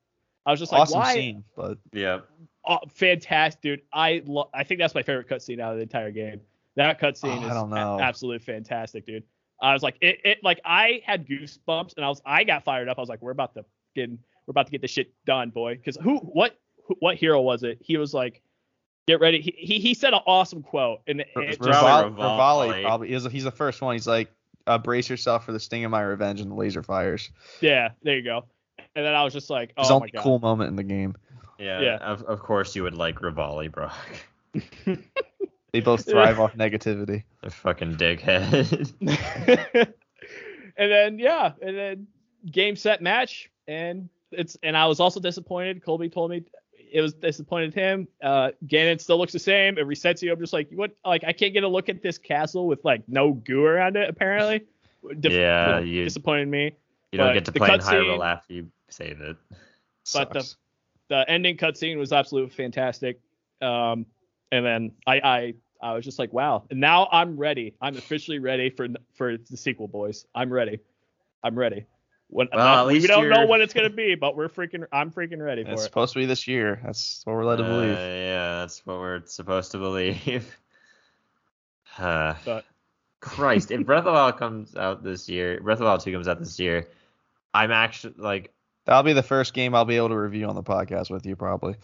I 0.46 0.50
was 0.50 0.60
just 0.60 0.72
like, 0.72 0.82
awesome 0.82 1.00
why? 1.00 1.14
scene, 1.14 1.44
but 1.56 1.78
Yeah. 1.92 2.20
Oh, 2.64 2.78
fantastic, 2.90 3.60
dude. 3.62 3.82
I 3.92 4.22
lo- 4.24 4.48
I 4.54 4.62
think 4.64 4.80
that's 4.80 4.94
my 4.94 5.02
favorite 5.02 5.28
cutscene 5.28 5.60
out 5.60 5.72
of 5.72 5.76
the 5.78 5.82
entire 5.82 6.10
game. 6.12 6.40
That 6.76 7.00
cutscene 7.00 7.38
Oh, 7.38 7.42
I 7.42 7.46
is 7.48 7.54
don't 7.54 7.72
a- 7.72 8.02
absolutely 8.02 8.38
fantastic, 8.44 9.04
dude. 9.04 9.24
I 9.60 9.72
was 9.74 9.82
like, 9.82 9.96
it, 10.00 10.18
it 10.24 10.38
like 10.44 10.60
I 10.64 11.02
had 11.04 11.26
goosebumps, 11.26 11.94
and 11.96 12.04
I 12.04 12.08
was 12.08 12.22
I 12.24 12.44
got 12.44 12.64
fired 12.64 12.88
up. 12.88 12.98
I 12.98 13.00
was 13.00 13.08
like, 13.08 13.20
we're 13.22 13.30
about 13.32 13.54
to 13.54 13.64
get 13.94 14.10
we're 14.10 14.50
about 14.50 14.66
to 14.66 14.72
get 14.72 14.80
this 14.80 14.90
shit 14.90 15.12
done, 15.24 15.50
boy. 15.50 15.74
Because 15.76 15.96
who 16.02 16.18
what 16.18 16.58
who, 16.86 16.96
what 17.00 17.16
hero 17.16 17.40
was 17.40 17.62
it? 17.62 17.78
He 17.80 17.96
was 17.96 18.12
like, 18.14 18.42
get 19.06 19.20
ready. 19.20 19.40
He 19.40 19.54
he, 19.56 19.78
he 19.80 19.94
said 19.94 20.14
an 20.14 20.20
awesome 20.26 20.62
quote, 20.62 21.00
and 21.06 21.20
it, 21.20 21.28
it 21.36 21.46
just, 21.48 21.60
Probably 21.60 22.10
Revali, 22.12 22.16
Revali. 22.16 22.68
Revali 22.68 22.82
probably 22.82 23.08
he's, 23.08 23.24
he's 23.30 23.44
the 23.44 23.50
first 23.52 23.82
one. 23.82 23.94
He's 23.94 24.06
like, 24.08 24.32
uh, 24.66 24.78
brace 24.78 25.08
yourself 25.10 25.44
for 25.44 25.52
the 25.52 25.60
sting 25.60 25.84
of 25.84 25.90
my 25.90 26.02
revenge 26.02 26.40
and 26.40 26.50
the 26.50 26.54
laser 26.56 26.82
fires. 26.82 27.30
yeah, 27.60 27.90
there 28.02 28.16
you 28.16 28.22
go. 28.22 28.44
And 28.94 29.04
then 29.04 29.14
I 29.14 29.24
was 29.24 29.32
just 29.32 29.48
like, 29.50 29.72
It's 29.76 29.78
oh 29.78 29.82
the 29.84 29.90
my 29.90 29.96
only 29.96 30.10
god. 30.10 30.22
cool 30.22 30.38
moment 30.38 30.68
in 30.70 30.76
the 30.76 30.82
game. 30.82 31.14
Yeah. 31.58 31.80
Yeah. 31.80 31.96
Of, 31.98 32.22
of 32.24 32.40
course 32.40 32.74
you 32.76 32.82
would 32.82 32.94
like 32.94 33.20
Revali, 33.20 33.70
bro. 33.70 33.88
They 35.72 35.80
both 35.80 36.04
thrive 36.04 36.38
off 36.38 36.54
negativity. 36.54 37.24
A 37.42 37.48
fucking 37.48 37.94
dickhead. 37.96 38.92
and 40.76 40.92
then 40.92 41.18
yeah, 41.18 41.52
and 41.62 41.76
then 41.78 42.06
game 42.50 42.76
set 42.76 43.00
match, 43.00 43.50
and 43.66 44.10
it's 44.32 44.58
and 44.62 44.76
I 44.76 44.86
was 44.86 45.00
also 45.00 45.18
disappointed. 45.18 45.82
Colby 45.82 46.10
told 46.10 46.30
me 46.30 46.44
it 46.92 47.00
was 47.00 47.14
disappointed 47.14 47.72
him. 47.72 48.06
Uh, 48.22 48.50
Ganon 48.66 49.00
still 49.00 49.16
looks 49.16 49.32
the 49.32 49.38
same. 49.38 49.78
It 49.78 49.86
resets 49.86 50.20
you. 50.20 50.30
I'm 50.30 50.38
just 50.40 50.52
like, 50.52 50.68
what? 50.72 50.90
Like 51.06 51.24
I 51.24 51.32
can't 51.32 51.54
get 51.54 51.64
a 51.64 51.68
look 51.68 51.88
at 51.88 52.02
this 52.02 52.18
castle 52.18 52.66
with 52.66 52.84
like 52.84 53.02
no 53.08 53.32
goo 53.32 53.64
around 53.64 53.96
it. 53.96 54.10
Apparently, 54.10 54.66
Dif- 55.20 55.32
Yeah, 55.32 55.78
you 55.78 56.04
disappointed 56.04 56.48
me. 56.48 56.72
You 57.12 57.16
don't 57.18 57.28
But 57.28 57.32
get 57.32 57.44
to 57.46 57.52
play 57.52 57.72
in 57.72 57.80
cutscene- 57.80 58.18
Hyrule 58.18 58.26
after 58.26 58.52
you 58.52 58.70
save 58.92 59.20
it. 59.20 59.36
But 60.12 60.32
the- 60.32 60.40
Sucks. 60.40 60.56
The 61.08 61.28
ending 61.28 61.56
cutscene 61.58 61.98
was 61.98 62.12
absolutely 62.12 62.50
fantastic. 62.54 63.20
Um, 63.60 64.06
and 64.50 64.64
then 64.64 64.92
I 65.06 65.20
I 65.20 65.54
I 65.82 65.94
was 65.94 66.04
just 66.04 66.18
like, 66.18 66.32
wow. 66.32 66.64
And 66.70 66.80
now 66.80 67.08
I'm 67.12 67.36
ready. 67.36 67.74
I'm 67.82 67.96
officially 67.96 68.38
ready 68.38 68.70
for 68.70 68.88
for 69.14 69.36
the 69.36 69.56
sequel, 69.56 69.88
boys. 69.88 70.24
I'm 70.34 70.50
ready. 70.50 70.78
I'm 71.44 71.58
ready. 71.58 71.84
When, 72.28 72.48
Well, 72.50 72.64
not- 72.64 72.78
at 72.82 72.86
we 72.86 72.94
least 72.94 73.08
don't 73.08 73.28
know 73.28 73.40
you're- 73.40 73.48
when 73.48 73.60
it's 73.60 73.74
gonna 73.74 73.90
be, 73.90 74.14
but 74.14 74.36
we're 74.36 74.48
freaking. 74.48 74.86
I'm 74.90 75.10
freaking 75.10 75.44
ready 75.44 75.64
for 75.64 75.70
It's 75.72 75.72
it. 75.72 75.74
It's 75.74 75.84
supposed 75.84 76.12
to 76.14 76.20
be 76.20 76.24
this 76.24 76.48
year. 76.48 76.80
That's 76.82 77.20
what 77.26 77.34
we're 77.36 77.44
led 77.44 77.56
to 77.56 77.64
Uh, 77.64 77.68
believe. 77.68 77.90
yeah, 77.98 78.60
that's 78.60 78.86
what 78.86 78.98
we're 78.98 79.26
supposed 79.26 79.72
to 79.72 79.78
believe. 79.78 80.56
Uh, 81.98 82.34
But 82.46 82.64
Christ, 83.20 83.70
if 83.70 83.84
Breath 83.84 83.98
of 84.00 84.04
the 84.06 84.12
Wild 84.12 84.38
comes 84.38 84.74
out 84.76 85.02
this 85.02 85.28
year, 85.28 85.60
Breath 85.60 85.74
of 85.74 85.80
the 85.80 85.84
Wild 85.84 86.00
2 86.00 86.10
comes 86.12 86.26
out 86.26 86.38
this 86.38 86.58
year, 86.58 86.88
I'm 87.52 87.70
actually 87.70 88.14
like 88.16 88.50
That'll 88.84 89.02
be 89.02 89.12
the 89.12 89.22
first 89.22 89.54
game 89.54 89.74
I'll 89.74 89.84
be 89.84 89.96
able 89.96 90.08
to 90.10 90.18
review 90.18 90.46
on 90.46 90.54
the 90.54 90.62
podcast 90.62 91.10
with 91.10 91.24
you, 91.26 91.36
probably. 91.36 91.76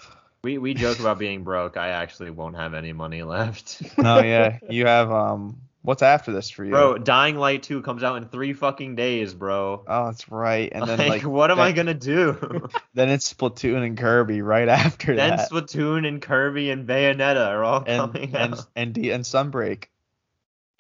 we 0.43 0.59
we 0.59 0.75
joke 0.85 0.99
about 1.01 1.19
being 1.19 1.45
broke. 1.45 1.77
I 1.77 1.89
actually 1.89 2.31
won't 2.31 2.57
have 2.57 2.75
any 2.75 2.93
money 2.93 3.23
left. 3.23 3.83
No, 3.99 4.21
yeah, 4.21 4.59
you 4.71 4.87
have 4.87 5.11
um. 5.11 5.63
What's 5.83 6.03
after 6.03 6.33
this 6.33 6.51
for 6.51 6.65
you? 6.65 6.73
Bro, 6.73 6.99
Dying 6.99 7.37
Light 7.37 7.63
2 7.63 7.81
comes 7.83 8.03
out 8.03 8.17
in 8.17 8.29
3 8.29 8.53
fucking 8.53 8.97
days, 8.97 9.33
bro. 9.33 9.85
Oh, 9.87 10.07
that's 10.07 10.29
right. 10.31 10.71
And 10.71 10.87
then 10.87 10.99
like, 10.99 11.09
like, 11.09 11.23
what 11.23 11.51
am 11.51 11.57
then, 11.59 11.67
I 11.67 11.73
going 11.73 11.87
to 11.87 11.95
do? 11.95 12.69
Then 12.95 13.09
it's 13.09 13.33
Splatoon 13.33 13.87
and 13.87 13.97
Kirby 13.97 14.43
right 14.43 14.69
after 14.69 15.15
then 15.15 15.37
that. 15.37 15.49
Then 15.51 15.63
Splatoon 15.63 16.07
and 16.07 16.21
Kirby 16.21 16.71
and 16.71 16.87
Bayonetta 16.87 17.47
are 17.47 17.65
all 17.65 17.85
and 17.87 18.13
coming 18.13 18.37
and 18.37 18.55
out. 18.55 18.67
and 18.75 18.93
D- 18.93 19.13
and 19.13 19.25
Sunbreak. 19.25 19.85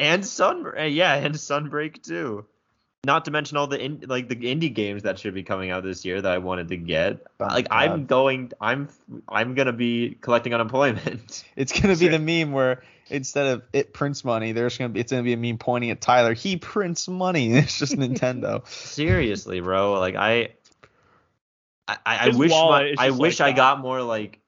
And 0.01 0.27
Sun 0.27 0.75
yeah, 0.77 1.15
and 1.15 1.37
Sunbreak 1.37 2.03
too. 2.03 2.45
Not 3.05 3.27
to 3.27 3.31
mention 3.31 3.57
all 3.57 3.69
the 3.69 3.81
in, 3.81 4.05
like 4.09 4.29
the 4.29 4.35
indie 4.35 4.75
games 4.75 5.05
that 5.05 5.21
should 5.21 5.33
be 5.33 5.45
coming 5.45 5.71
out 5.71 5.85
this 5.85 6.05
year 6.05 6.21
that 6.21 6.33
I 6.33 6.39
wanted 6.39 6.69
to 6.69 6.77
get. 6.77 7.27
Oh 7.39 7.47
my 7.47 7.55
like 7.55 7.69
I'm 7.71 8.07
going 8.07 8.53
I'm 8.61 8.89
I'm 9.29 9.55
going 9.55 9.67
to 9.67 9.73
be 9.73 10.17
collecting 10.21 10.53
unemployment. 10.53 11.45
It's 11.57 11.79
gonna 11.79 11.97
be 11.97 12.09
the 12.09 12.19
meme 12.19 12.53
where 12.53 12.83
instead 13.09 13.47
of 13.47 13.63
it 13.73 13.93
prints 13.93 14.25
money, 14.25 14.53
there's 14.53 14.77
gonna 14.77 14.91
be 14.91 15.01
it's 15.01 15.13
gonna 15.13 15.23
be 15.23 15.33
a 15.33 15.37
meme 15.37 15.59
pointing 15.59 15.91
at 15.91 16.01
Tyler. 16.01 16.35
He 16.35 16.57
prints 16.57 17.07
money. 17.07 17.53
It's 17.57 17.79
just 17.79 17.95
Nintendo. 17.95 18.67
Seriously, 18.69 19.61
bro. 19.61 19.99
Like 20.01 20.17
I 20.17 20.51
I, 21.87 21.97
I 22.05 22.27
His 22.27 22.37
wish 22.37 22.51
my, 22.51 22.95
I 22.99 23.11
wish 23.11 23.39
like 23.39 23.55
I 23.55 23.57
got 23.57 23.81
more 23.81 24.03
like 24.03 24.41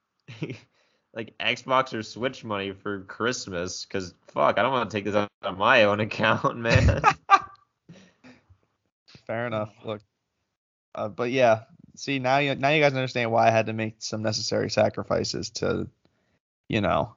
like 1.15 1.39
Xbox 1.39 1.95
or 1.95 2.03
Switch 2.03 2.45
money 2.45 2.73
for 2.73 3.03
Christmas 3.03 3.85
cuz 3.87 4.13
fuck, 4.27 4.59
I 4.59 4.63
don't 4.63 4.73
want 4.73 4.91
to 4.91 4.97
take 4.97 5.05
this 5.05 5.15
out 5.15 5.29
of 5.43 5.57
my 5.57 5.85
own 5.85 6.01
account, 6.01 6.57
man. 6.57 7.01
Fair 9.31 9.47
enough. 9.47 9.73
Look, 9.85 10.03
uh, 10.93 11.07
but 11.07 11.31
yeah. 11.31 11.61
See 11.95 12.19
now 12.19 12.39
you 12.39 12.57
now 12.57 12.71
you 12.71 12.83
guys 12.83 12.95
understand 12.95 13.31
why 13.31 13.47
I 13.47 13.53
had 13.53 13.67
to 13.67 13.73
make 13.73 13.95
some 14.01 14.23
necessary 14.23 14.71
sacrifices 14.71 15.51
to, 15.51 15.87
you 16.69 16.81
know, 16.81 17.15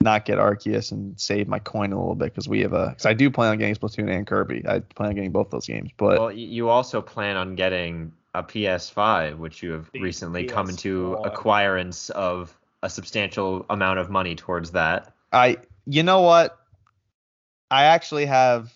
not 0.00 0.26
get 0.26 0.38
Arceus 0.38 0.92
and 0.92 1.18
save 1.20 1.48
my 1.48 1.58
coin 1.58 1.92
a 1.92 1.98
little 1.98 2.14
bit 2.14 2.26
because 2.26 2.48
we 2.48 2.60
have 2.60 2.72
a 2.72 2.90
because 2.90 3.04
I 3.04 3.14
do 3.14 3.30
plan 3.30 3.50
on 3.50 3.58
getting 3.58 3.74
Splatoon 3.74 4.08
and 4.08 4.28
Kirby. 4.28 4.62
I 4.64 4.78
plan 4.78 5.08
on 5.08 5.16
getting 5.16 5.32
both 5.32 5.50
those 5.50 5.66
games, 5.66 5.90
but 5.96 6.20
well, 6.20 6.30
you 6.30 6.68
also 6.68 7.02
plan 7.02 7.36
on 7.36 7.56
getting 7.56 8.12
a 8.32 8.44
PS5, 8.44 9.38
which 9.38 9.60
you 9.60 9.72
have 9.72 9.90
The 9.90 10.02
recently 10.02 10.44
come 10.44 10.70
into 10.70 11.16
PS5. 11.16 11.26
acquirance 11.26 12.10
of 12.10 12.56
a 12.84 12.88
substantial 12.88 13.66
amount 13.68 13.98
of 13.98 14.08
money 14.08 14.36
towards 14.36 14.70
that. 14.70 15.12
I 15.32 15.56
you 15.84 16.04
know 16.04 16.20
what? 16.20 16.56
I 17.72 17.86
actually 17.86 18.26
have 18.26 18.72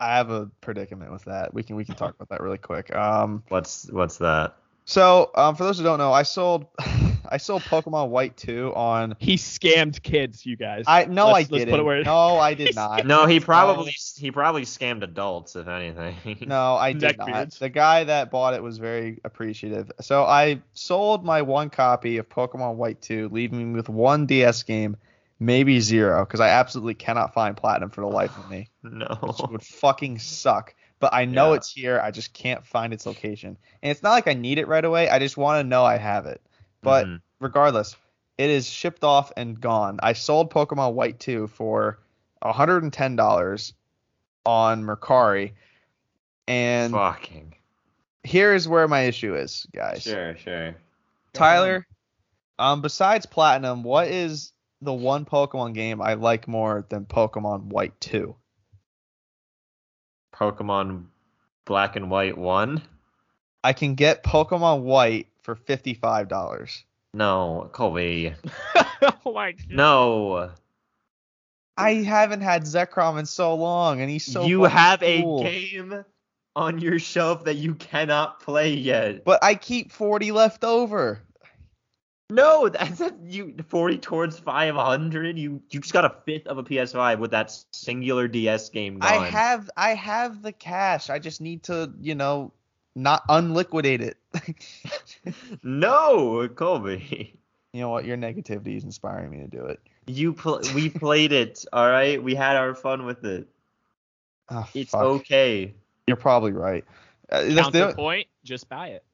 I 0.00 0.16
have 0.16 0.30
a 0.30 0.46
predicament 0.60 1.12
with 1.12 1.24
that. 1.24 1.54
We 1.54 1.62
can 1.62 1.76
we 1.76 1.84
can 1.84 1.94
talk 1.94 2.14
about 2.14 2.28
that 2.30 2.40
really 2.40 2.58
quick. 2.58 2.94
Um 2.94 3.42
What's 3.48 3.90
what's 3.90 4.18
that? 4.18 4.56
so 4.86 5.30
um 5.34 5.54
for 5.56 5.64
those 5.64 5.78
who 5.78 5.84
don't 5.84 5.98
know, 5.98 6.12
I 6.12 6.24
sold 6.24 6.66
I 7.26 7.38
sold 7.38 7.62
Pokemon 7.62 8.10
White 8.10 8.36
2 8.36 8.74
on 8.76 9.16
he 9.18 9.36
scammed 9.36 10.02
kids, 10.02 10.44
you 10.44 10.56
guys. 10.56 10.84
I 10.86 11.06
no 11.06 11.28
Let's- 11.28 11.34
I 11.34 11.38
let's 11.38 11.48
put 11.48 11.56
it 11.62 11.64
didn't. 11.66 11.84
where- 11.86 12.04
No, 12.04 12.36
I 12.38 12.52
did 12.52 12.74
not. 12.76 13.06
No, 13.06 13.24
he 13.26 13.40
probably 13.40 13.94
he 14.18 14.30
probably 14.30 14.62
scammed 14.62 15.02
adults, 15.02 15.56
if 15.56 15.66
anything. 15.68 16.16
No, 16.46 16.74
I 16.74 16.92
did 16.94 17.16
not. 17.16 17.28
Neckbeards. 17.28 17.58
The 17.58 17.70
guy 17.70 18.04
that 18.04 18.30
bought 18.30 18.52
it 18.52 18.62
was 18.62 18.76
very 18.78 19.20
appreciative. 19.24 19.90
So 20.02 20.24
I 20.24 20.60
sold 20.74 21.24
my 21.24 21.40
one 21.42 21.70
copy 21.70 22.18
of 22.18 22.28
Pokemon 22.28 22.74
White 22.74 23.00
2, 23.00 23.30
leaving 23.32 23.72
me 23.72 23.76
with 23.76 23.88
one 23.88 24.26
DS 24.26 24.62
game, 24.64 24.96
maybe 25.40 25.80
zero, 25.80 26.24
because 26.24 26.40
I 26.40 26.48
absolutely 26.48 26.94
cannot 26.94 27.34
find 27.34 27.56
Platinum 27.56 27.90
for 27.90 28.00
the 28.02 28.06
life 28.08 28.36
of 28.38 28.50
me. 28.50 28.68
which 28.82 28.92
no. 28.92 29.46
would 29.50 29.62
fucking 29.62 30.18
suck. 30.18 30.74
But 31.00 31.12
I 31.12 31.24
know 31.24 31.50
Yeah. 31.50 31.56
it's 31.56 31.70
here. 31.72 32.00
I 32.02 32.10
just 32.10 32.32
can't 32.32 32.64
find 32.64 32.92
its 32.92 33.04
location. 33.06 33.58
And 33.82 33.90
it's 33.90 34.02
not 34.02 34.12
like 34.12 34.28
I 34.28 34.34
need 34.34 34.58
it 34.58 34.68
right 34.68 34.84
away. 34.84 35.08
I 35.08 35.18
just 35.18 35.36
want 35.36 35.60
to 35.62 35.68
know 35.68 35.84
I 35.84 35.96
have 35.96 36.26
it. 36.26 36.40
But 36.82 37.06
Mhm. 37.06 37.20
regardless, 37.40 37.96
it 38.38 38.48
is 38.50 38.68
shipped 38.68 39.04
off 39.04 39.32
and 39.36 39.60
gone. 39.60 39.98
I 40.02 40.12
sold 40.14 40.50
Pokemon 40.52 40.94
White 40.94 41.18
2 41.20 41.46
for 41.48 41.98
$110 42.42 43.72
on 44.46 44.82
Mercari. 44.84 45.52
And 46.46 46.92
fucking 46.92 47.54
here's 48.22 48.66
where 48.68 48.88
my 48.88 49.02
issue 49.02 49.34
is, 49.34 49.66
guys. 49.74 50.02
sure, 50.02 50.36
sure. 50.36 50.74
Tyler, 51.32 51.86
um, 52.58 52.80
besides 52.82 53.26
Platinum, 53.26 53.82
what 53.82 54.08
is 54.08 54.52
the 54.84 54.92
one 54.92 55.24
Pokemon 55.24 55.74
game 55.74 56.00
I 56.00 56.14
like 56.14 56.46
more 56.46 56.84
than 56.88 57.04
Pokemon 57.04 57.64
White 57.64 58.00
2? 58.00 58.34
Pokemon 60.34 61.06
Black 61.64 61.96
and 61.96 62.10
White 62.10 62.36
one. 62.36 62.82
I 63.62 63.72
can 63.72 63.94
get 63.94 64.22
Pokemon 64.22 64.82
White 64.82 65.28
for 65.42 65.54
$55. 65.56 66.82
No, 67.14 67.70
Colby. 67.72 68.34
oh 69.24 69.32
my 69.32 69.52
god. 69.52 69.66
No. 69.68 70.50
I 71.76 71.94
haven't 71.94 72.42
had 72.42 72.62
Zekrom 72.62 73.18
in 73.18 73.26
so 73.26 73.54
long, 73.54 74.00
and 74.00 74.10
he's 74.10 74.24
so 74.24 74.44
you 74.44 74.62
fucking 74.62 74.76
have 74.76 75.02
a 75.02 75.20
game 75.22 76.04
on 76.56 76.78
your 76.78 76.98
shelf 76.98 77.44
that 77.44 77.56
you 77.56 77.74
cannot 77.74 78.40
play 78.40 78.74
yet. 78.74 79.24
But 79.24 79.42
I 79.42 79.54
keep 79.54 79.90
40 79.90 80.32
left 80.32 80.64
over. 80.64 81.20
No, 82.30 82.68
that's 82.70 83.00
a, 83.00 83.12
you 83.26 83.54
40 83.68 83.98
towards 83.98 84.38
500. 84.38 85.38
You 85.38 85.62
you 85.70 85.80
just 85.80 85.92
got 85.92 86.04
a 86.06 86.14
fifth 86.24 86.46
of 86.46 86.56
a 86.58 86.62
PS5 86.62 87.18
with 87.18 87.32
that 87.32 87.54
singular 87.72 88.28
DS 88.28 88.70
game 88.70 88.98
gone. 88.98 89.12
I 89.12 89.26
have 89.26 89.70
I 89.76 89.90
have 89.94 90.42
the 90.42 90.52
cash. 90.52 91.10
I 91.10 91.18
just 91.18 91.40
need 91.42 91.64
to, 91.64 91.92
you 92.00 92.14
know, 92.14 92.52
not 92.94 93.26
unliquidate 93.28 94.00
it. 94.00 94.16
no, 95.62 96.48
Colby. 96.48 97.36
you 97.72 97.80
know 97.80 97.90
what? 97.90 98.04
Your 98.04 98.16
negativity 98.16 98.76
is 98.76 98.84
inspiring 98.84 99.30
me 99.30 99.38
to 99.38 99.46
do 99.46 99.64
it. 99.66 99.80
You 100.06 100.32
pl- 100.32 100.62
we 100.74 100.88
played 100.88 101.32
it, 101.32 101.64
all 101.72 101.88
right? 101.88 102.22
We 102.22 102.34
had 102.34 102.56
our 102.56 102.74
fun 102.74 103.04
with 103.04 103.24
it. 103.24 103.46
Oh, 104.50 104.68
It's 104.74 104.90
fuck. 104.90 105.02
okay. 105.02 105.74
You're 106.06 106.16
probably 106.16 106.52
right. 106.52 106.84
Uh, 107.30 107.42
that's 107.48 107.70
the- 107.70 107.80
Counterpoint, 107.80 108.28
just 108.44 108.68
buy 108.68 108.88
it. 108.88 109.04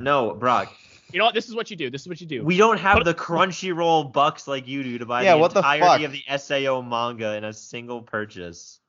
No, 0.00 0.34
Brock. 0.34 0.72
You 1.12 1.18
know 1.18 1.24
what? 1.24 1.34
This 1.34 1.48
is 1.48 1.54
what 1.54 1.70
you 1.70 1.76
do. 1.76 1.90
This 1.90 2.02
is 2.02 2.08
what 2.08 2.20
you 2.20 2.26
do. 2.26 2.44
We 2.44 2.56
don't 2.56 2.78
have 2.78 2.98
Put- 2.98 3.04
the 3.04 3.14
Crunchyroll 3.14 4.12
bucks 4.12 4.46
like 4.46 4.68
you 4.68 4.82
do 4.82 4.98
to 4.98 5.06
buy 5.06 5.22
Yeah, 5.22 5.34
the 5.34 5.38
what 5.38 5.52
the 5.54 5.60
entirety 5.60 5.86
fuck? 5.86 6.02
of 6.02 6.12
the 6.12 6.38
SAO 6.66 6.82
manga 6.82 7.34
in 7.36 7.44
a 7.44 7.52
single 7.52 8.02
purchase. 8.02 8.80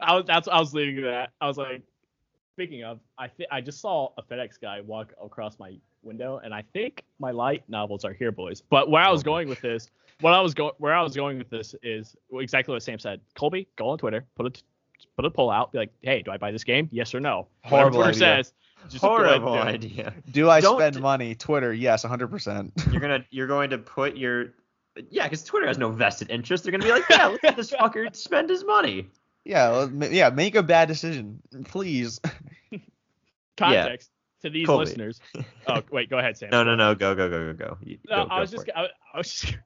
I 0.00 0.14
was 0.16 0.24
that's 0.26 0.48
I 0.48 0.58
was 0.58 0.72
leaving 0.72 0.96
to 0.96 1.02
that. 1.02 1.30
I 1.40 1.46
was 1.46 1.58
like, 1.58 1.82
speaking 2.56 2.84
of, 2.84 3.00
I 3.18 3.28
thi- 3.28 3.46
I 3.50 3.60
just 3.60 3.80
saw 3.80 4.10
a 4.16 4.22
FedEx 4.22 4.60
guy 4.60 4.80
walk 4.80 5.12
across 5.22 5.58
my 5.58 5.74
window, 6.02 6.40
and 6.42 6.54
I 6.54 6.62
think 6.72 7.04
my 7.18 7.32
light 7.32 7.64
novels 7.68 8.04
are 8.04 8.12
here, 8.12 8.32
boys. 8.32 8.60
But 8.62 8.90
where 8.90 9.02
I 9.02 9.10
was 9.10 9.22
Oh. 9.22 9.24
going 9.24 9.48
with 9.48 9.60
this, 9.60 9.90
what 10.20 10.32
I 10.32 10.40
was 10.40 10.54
going 10.54 10.72
where 10.78 10.94
I 10.94 11.02
was 11.02 11.14
going 11.14 11.38
with 11.38 11.50
this 11.50 11.74
is 11.82 12.16
exactly 12.32 12.72
what 12.72 12.82
Sam 12.82 12.98
said. 12.98 13.20
Colby, 13.34 13.68
go 13.76 13.88
on 13.90 13.98
Twitter, 13.98 14.24
put 14.36 14.46
a 14.46 14.62
put 15.16 15.24
a 15.24 15.30
poll 15.30 15.50
out, 15.50 15.70
be 15.72 15.78
like, 15.78 15.92
hey, 16.02 16.22
do 16.22 16.30
I 16.30 16.36
buy 16.38 16.50
this 16.50 16.64
game? 16.64 16.88
Yes 16.92 17.14
or 17.14 17.20
no. 17.20 17.46
Whatever 17.64 17.90
Horrible 17.90 17.98
Twitter 17.98 18.10
idea. 18.10 18.44
says. 18.44 18.52
Just 18.88 19.02
go 19.02 19.16
ahead 19.16 19.34
and 19.34 19.42
Horrible 19.44 19.62
do 19.62 19.68
idea. 19.68 20.14
Do 20.30 20.48
I 20.50 20.60
Don't- 20.60 20.78
spend 20.78 21.00
money? 21.00 21.34
Twitter, 21.34 21.72
yes, 21.74 22.04
100%. 22.04 22.72
You're 22.92 23.00
gonna 23.00 23.24
you're 23.30 23.46
going 23.46 23.70
to 23.70 23.78
put 23.78 24.16
your 24.16 24.54
yeah, 25.10 25.24
because 25.24 25.44
Twitter 25.44 25.66
has 25.66 25.78
no 25.78 25.90
vested 25.90 26.30
interest. 26.30 26.64
They're 26.64 26.72
gonna 26.72 26.84
be 26.84 26.90
like, 26.90 27.04
yeah, 27.10 27.36
let's 27.42 27.56
this 27.56 27.70
fucker 27.70 28.14
spend 28.16 28.48
his 28.50 28.64
money. 28.64 29.06
yeah, 29.44 29.86
yeah, 30.10 30.30
make 30.30 30.54
a 30.54 30.62
bad 30.62 30.88
decision, 30.88 31.40
please. 31.66 32.20
Context 33.56 34.10
to 34.42 34.50
these 34.50 34.66
Colby. 34.66 34.84
listeners. 34.84 35.20
Oh 35.66 35.82
wait, 35.90 36.08
go 36.10 36.18
ahead, 36.18 36.36
Sam. 36.36 36.50
No, 36.50 36.62
no, 36.64 36.74
no, 36.76 36.94
go, 36.94 37.14
go, 37.14 37.28
go, 37.28 37.52
go, 37.52 37.66
go. 37.66 37.78
You- 37.82 37.98
No, 38.08 38.24
go- 38.26 38.30
I 38.30 38.40
was 38.40 38.50
for 38.50 38.56
just. 38.58 38.70
I, 38.74 38.88
I 39.14 39.18
was 39.18 39.32
just 39.32 39.58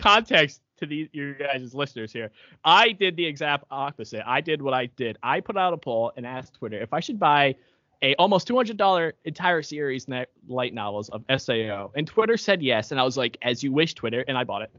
context 0.00 0.60
to 0.78 0.86
these 0.86 1.08
you 1.12 1.34
guys 1.34 1.74
listeners 1.74 2.12
here. 2.12 2.30
I 2.64 2.92
did 2.92 3.16
the 3.16 3.26
exact 3.26 3.64
opposite. 3.70 4.22
I 4.26 4.40
did 4.40 4.62
what 4.62 4.74
I 4.74 4.86
did. 4.86 5.18
I 5.22 5.40
put 5.40 5.56
out 5.56 5.72
a 5.72 5.76
poll 5.76 6.12
and 6.16 6.24
asked 6.24 6.54
Twitter 6.54 6.80
if 6.80 6.92
I 6.92 7.00
should 7.00 7.18
buy 7.18 7.56
a 8.02 8.14
almost 8.16 8.46
two 8.46 8.56
hundred 8.56 8.76
dollar 8.76 9.14
entire 9.24 9.62
series 9.62 10.08
net 10.08 10.28
light 10.48 10.74
novels 10.74 11.08
of 11.08 11.22
Sao, 11.40 11.90
and 11.94 12.06
Twitter 12.06 12.36
said 12.36 12.62
yes, 12.62 12.90
and 12.90 13.00
I 13.00 13.04
was 13.04 13.16
like, 13.16 13.38
as 13.42 13.62
you 13.62 13.72
wish, 13.72 13.94
Twitter, 13.94 14.24
and 14.26 14.36
I 14.36 14.44
bought 14.44 14.62
it. 14.62 14.70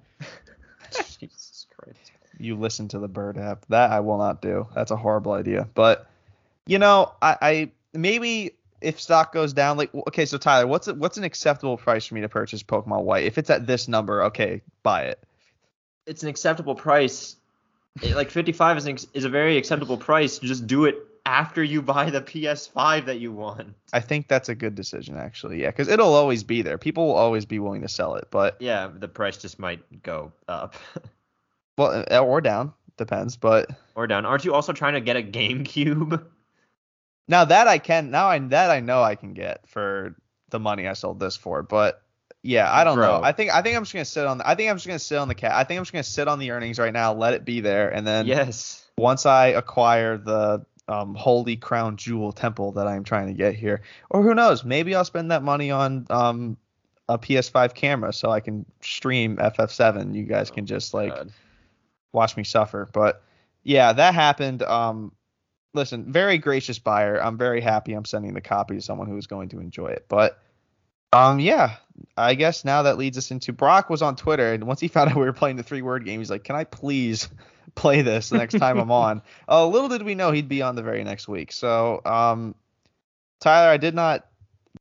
Jesus 1.19 1.67
Christ. 1.75 2.11
you 2.37 2.55
listen 2.55 2.87
to 2.89 2.99
the 2.99 3.07
Bird 3.07 3.37
app. 3.37 3.65
That 3.69 3.91
I 3.91 4.01
will 4.01 4.17
not 4.17 4.41
do. 4.41 4.67
That's 4.75 4.91
a 4.91 4.95
horrible 4.97 5.31
idea. 5.33 5.67
But 5.73 6.07
you 6.67 6.79
know, 6.79 7.13
I, 7.21 7.37
I 7.41 7.71
maybe 7.93 8.51
if 8.81 8.99
stock 9.01 9.33
goes 9.33 9.53
down, 9.53 9.77
like 9.77 9.93
okay, 9.95 10.25
so 10.25 10.37
Tyler, 10.37 10.67
what's 10.67 10.87
a, 10.87 10.93
what's 10.93 11.17
an 11.17 11.23
acceptable 11.23 11.77
price 11.77 12.05
for 12.05 12.15
me 12.15 12.21
to 12.21 12.29
purchase 12.29 12.61
Pokemon 12.63 13.03
White? 13.03 13.23
If 13.25 13.37
it's 13.37 13.49
at 13.49 13.65
this 13.65 13.87
number, 13.87 14.23
okay, 14.25 14.61
buy 14.83 15.03
it. 15.05 15.19
it's 16.05 16.23
an 16.23 16.29
acceptable 16.29 16.75
price. 16.75 17.37
It- 18.01 18.15
like 18.15 18.31
55 18.31 18.77
is 18.77 18.85
an, 18.87 18.97
is 19.13 19.23
a 19.23 19.29
very 19.29 19.57
acceptable 19.57 19.97
price. 19.97 20.39
Just 20.39 20.67
do 20.67 20.85
it 20.85 20.97
after 21.25 21.63
you 21.63 21.81
buy 21.81 22.09
the 22.09 22.21
PS5 22.21 23.05
that 23.05 23.19
you 23.19 23.31
want. 23.31 23.73
I 23.93 23.99
think 23.99 24.27
that's 24.27 24.49
a 24.49 24.55
good 24.55 24.75
decision 24.75 25.17
actually. 25.17 25.61
Yeah, 25.61 25.71
because 25.71 25.87
it'll 25.87 26.13
always 26.13 26.43
be 26.43 26.61
there. 26.61 26.77
People 26.77 27.07
will 27.07 27.15
always 27.15 27.45
be 27.45 27.59
willing 27.59 27.81
to 27.81 27.89
sell 27.89 28.15
it, 28.15 28.27
but 28.29 28.57
Yeah, 28.59 28.89
the 28.93 29.07
price 29.07 29.37
just 29.37 29.59
might 29.59 30.03
go 30.03 30.31
up 30.47 30.75
well, 31.77 32.03
uh, 32.11 32.19
or 32.19 32.41
down 32.41 32.73
depends. 32.97 33.37
But 33.37 33.69
or 33.95 34.07
down. 34.07 34.25
Aren't 34.25 34.45
you 34.45 34.53
also 34.53 34.73
trying 34.73 34.93
to 34.93 35.01
get 35.01 35.15
a 35.15 35.23
GameCube? 35.23 36.23
now 37.27 37.45
that 37.45 37.67
I 37.67 37.77
can, 37.77 38.11
now 38.11 38.27
I 38.27 38.39
that 38.39 38.69
I 38.69 38.79
know 38.79 39.01
I 39.01 39.15
can 39.15 39.33
get 39.33 39.67
for 39.67 40.15
the 40.49 40.59
money 40.59 40.87
I 40.87 40.93
sold 40.93 41.19
this 41.19 41.35
for. 41.35 41.63
But 41.63 42.01
yeah, 42.41 42.71
I 42.71 42.83
don't 42.83 42.99
know. 42.99 43.21
I 43.23 43.31
think 43.31 43.53
I 43.53 43.61
think 43.61 43.77
I'm 43.77 43.83
just 43.83 43.93
gonna 43.93 44.05
sit 44.05 44.25
on. 44.25 44.39
The, 44.39 44.47
I 44.47 44.55
think 44.55 44.69
I'm 44.69 44.75
just 44.75 44.87
gonna 44.87 44.99
sit 44.99 45.17
on 45.17 45.27
the 45.27 45.35
cat. 45.35 45.53
I 45.53 45.63
think 45.63 45.77
I'm 45.77 45.83
just 45.83 45.93
gonna 45.93 46.03
sit 46.03 46.27
on 46.27 46.39
the 46.39 46.51
earnings 46.51 46.79
right 46.79 46.93
now, 46.93 47.13
let 47.13 47.33
it 47.33 47.45
be 47.45 47.61
there, 47.61 47.89
and 47.89 48.05
then 48.05 48.25
yes. 48.25 48.85
once 48.97 49.25
I 49.25 49.47
acquire 49.47 50.17
the 50.17 50.65
um, 50.87 51.15
holy 51.15 51.55
crown 51.55 51.97
jewel 51.97 52.31
temple 52.31 52.73
that 52.73 52.87
I'm 52.87 53.03
trying 53.03 53.27
to 53.27 53.33
get 53.33 53.55
here, 53.55 53.81
or 54.09 54.21
who 54.21 54.33
knows, 54.33 54.63
maybe 54.63 54.95
I'll 54.95 55.05
spend 55.05 55.31
that 55.31 55.43
money 55.43 55.71
on 55.71 56.05
um, 56.09 56.57
a 57.09 57.17
PS5 57.17 57.73
camera 57.73 58.13
so 58.13 58.31
I 58.31 58.39
can 58.39 58.65
stream 58.81 59.37
FF7. 59.37 60.15
You 60.15 60.23
guys 60.23 60.51
can 60.51 60.65
just 60.65 60.93
like 60.93 61.13
God. 61.13 61.31
watch 62.11 62.37
me 62.37 62.43
suffer. 62.43 62.89
But 62.91 63.23
yeah, 63.63 63.93
that 63.93 64.13
happened. 64.13 64.63
Um, 64.63 65.11
listen, 65.73 66.11
very 66.11 66.37
gracious 66.37 66.79
buyer. 66.79 67.21
I'm 67.21 67.37
very 67.37 67.61
happy. 67.61 67.93
I'm 67.93 68.05
sending 68.05 68.33
the 68.33 68.41
copy 68.41 68.75
to 68.75 68.81
someone 68.81 69.07
who 69.07 69.17
is 69.17 69.27
going 69.27 69.49
to 69.49 69.59
enjoy 69.59 69.87
it. 69.87 70.05
But 70.07 70.39
um, 71.11 71.39
yeah, 71.39 71.75
I 72.17 72.35
guess 72.35 72.65
now 72.65 72.83
that 72.83 72.97
leads 72.97 73.17
us 73.17 73.31
into 73.31 73.53
Brock 73.53 73.89
was 73.89 74.01
on 74.01 74.15
Twitter, 74.15 74.53
and 74.53 74.65
once 74.65 74.79
he 74.79 74.87
found 74.87 75.11
out 75.11 75.15
we 75.15 75.25
were 75.25 75.33
playing 75.33 75.57
the 75.57 75.63
three 75.63 75.81
word 75.81 76.05
game, 76.05 76.19
he's 76.19 76.31
like, 76.31 76.43
"Can 76.43 76.55
I 76.55 76.63
please 76.63 77.29
play 77.75 78.01
this 78.01 78.29
the 78.29 78.37
next 78.37 78.57
time 78.57 78.77
I'm 78.79 78.91
on?" 79.05 79.21
Uh, 79.47 79.67
little 79.67 79.89
did 79.89 80.03
we 80.03 80.15
know 80.15 80.31
he'd 80.31 80.49
be 80.49 80.61
on 80.61 80.75
the 80.75 80.83
very 80.83 81.03
next 81.03 81.27
week. 81.27 81.51
So 81.51 82.01
um, 82.05 82.55
Tyler, 83.39 83.69
I 83.71 83.77
did 83.77 83.95
not 83.95 84.25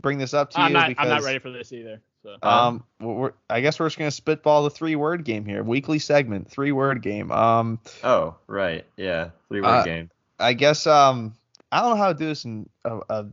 bring 0.03 0.19
this 0.19 0.35
up 0.35 0.51
to 0.51 0.61
I'm 0.61 0.69
you 0.73 0.79
not. 0.79 0.89
because 0.89 1.05
I'm 1.05 1.11
not 1.11 1.23
ready 1.23 1.39
for 1.39 1.51
this 1.51 1.73
either. 1.73 2.01
So 2.23 2.37
um, 2.49 2.85
we're, 3.01 3.33
I 3.51 3.61
guess 3.61 3.81
we're 3.81 3.87
just 3.87 3.99
gonna 3.99 4.11
spitball 4.13 4.63
the 4.65 4.71
three 4.71 4.95
word 4.95 5.25
game 5.25 5.45
here. 5.45 5.63
Weekly 5.65 5.99
segment, 5.99 6.49
three 6.51 6.71
word 6.71 7.03
game. 7.03 7.33
Um, 7.33 7.81
Oh, 8.05 8.37
right. 8.47 8.85
Yeah. 8.97 9.31
Three 9.49 9.61
word 9.61 9.69
Uh, 9.69 9.85
game. 9.85 10.11
I 10.39 10.53
guess 10.53 10.87
um, 10.87 11.35
I 11.73 11.81
don't 11.81 11.91
know 11.91 11.97
how 11.97 12.13
to 12.13 12.19
do 12.19 12.27
this 12.27 12.45
in 12.45 12.69
a, 12.85 13.01
a 13.09 13.27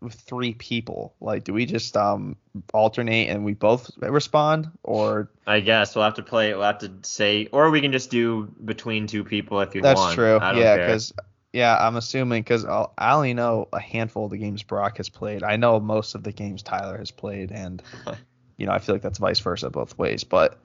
with 0.00 0.14
three 0.14 0.54
people. 0.54 1.14
Like, 1.20 1.44
do 1.44 1.52
we 1.52 1.66
just 1.66 1.96
um 1.96 2.36
alternate 2.72 3.28
and 3.28 3.44
we 3.44 3.54
both 3.54 3.90
respond, 3.98 4.70
or 4.82 5.30
I 5.46 5.60
guess 5.60 5.94
we'll 5.94 6.04
have 6.04 6.14
to 6.14 6.22
play. 6.22 6.52
We'll 6.52 6.62
have 6.64 6.78
to 6.78 6.92
say, 7.02 7.46
or 7.52 7.70
we 7.70 7.80
can 7.80 7.92
just 7.92 8.10
do 8.10 8.52
between 8.64 9.06
two 9.06 9.24
people 9.24 9.60
if 9.60 9.74
you 9.74 9.82
that's 9.82 10.00
want. 10.00 10.14
true? 10.14 10.38
I 10.40 10.52
don't 10.52 10.60
Yeah, 10.60 10.76
because 10.76 11.12
yeah, 11.52 11.76
I'm 11.78 11.96
assuming 11.96 12.42
because 12.42 12.64
I 12.64 13.12
only 13.12 13.34
know 13.34 13.68
a 13.72 13.80
handful 13.80 14.26
of 14.26 14.30
the 14.30 14.38
games 14.38 14.62
Brock 14.62 14.98
has 14.98 15.08
played. 15.08 15.42
I 15.42 15.56
know 15.56 15.80
most 15.80 16.14
of 16.14 16.22
the 16.22 16.32
games 16.32 16.62
Tyler 16.62 16.98
has 16.98 17.10
played, 17.10 17.50
and 17.50 17.82
you 18.56 18.66
know 18.66 18.72
I 18.72 18.78
feel 18.78 18.94
like 18.94 19.02
that's 19.02 19.18
vice 19.18 19.40
versa 19.40 19.70
both 19.70 19.98
ways. 19.98 20.24
But 20.24 20.58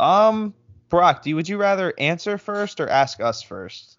um, 0.00 0.54
Brock, 0.88 1.22
do 1.22 1.30
you, 1.30 1.36
would 1.36 1.48
you 1.48 1.58
rather 1.58 1.94
answer 1.98 2.38
first 2.38 2.80
or 2.80 2.88
ask 2.88 3.20
us 3.20 3.42
first? 3.42 3.98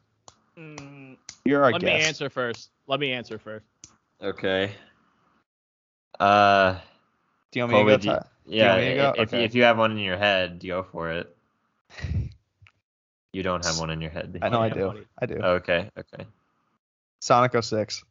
Mm, 0.57 1.17
You're 1.45 1.63
our 1.63 1.71
let 1.71 1.82
guest. 1.82 1.93
me 1.93 2.07
answer 2.07 2.30
first. 2.30 2.69
Let 2.88 2.99
me 2.99 3.11
answer 3.13 3.38
first. 3.39 3.65
Okay. 4.24 4.71
Uh, 6.19 6.80
Do 7.51 7.59
you 7.59 7.63
want 7.63 7.74
me 7.74 7.80
Colby, 7.80 7.91
to 7.91 7.97
do 7.97 8.07
go? 8.07 8.13
you- 8.45 8.57
yeah. 8.57 8.67
want 8.69 8.82
me 8.82 8.89
to 8.89 8.95
go? 8.95 9.09
If 9.17 9.19
Okay. 9.34 9.43
if 9.43 9.55
you 9.55 9.63
have 9.63 9.78
one 9.78 9.91
in 9.91 9.97
your 9.97 10.17
head, 10.17 10.63
go 10.65 10.84
for 10.84 11.11
it. 11.11 11.36
You 13.36 13.41
don't 13.41 13.65
have 13.65 13.80
one 13.80 13.89
in 13.89 13.99
your 13.99 14.11
head. 14.11 14.38
I 14.43 14.49
know 14.49 14.61
I 14.61 14.69
do. 14.69 14.88
buddy. 14.89 15.07
I 15.19 15.26
do. 15.26 15.34
Okay. 15.38 15.89
Okay. 15.97 16.28
Sonic 17.19 17.55
06. 17.63 18.03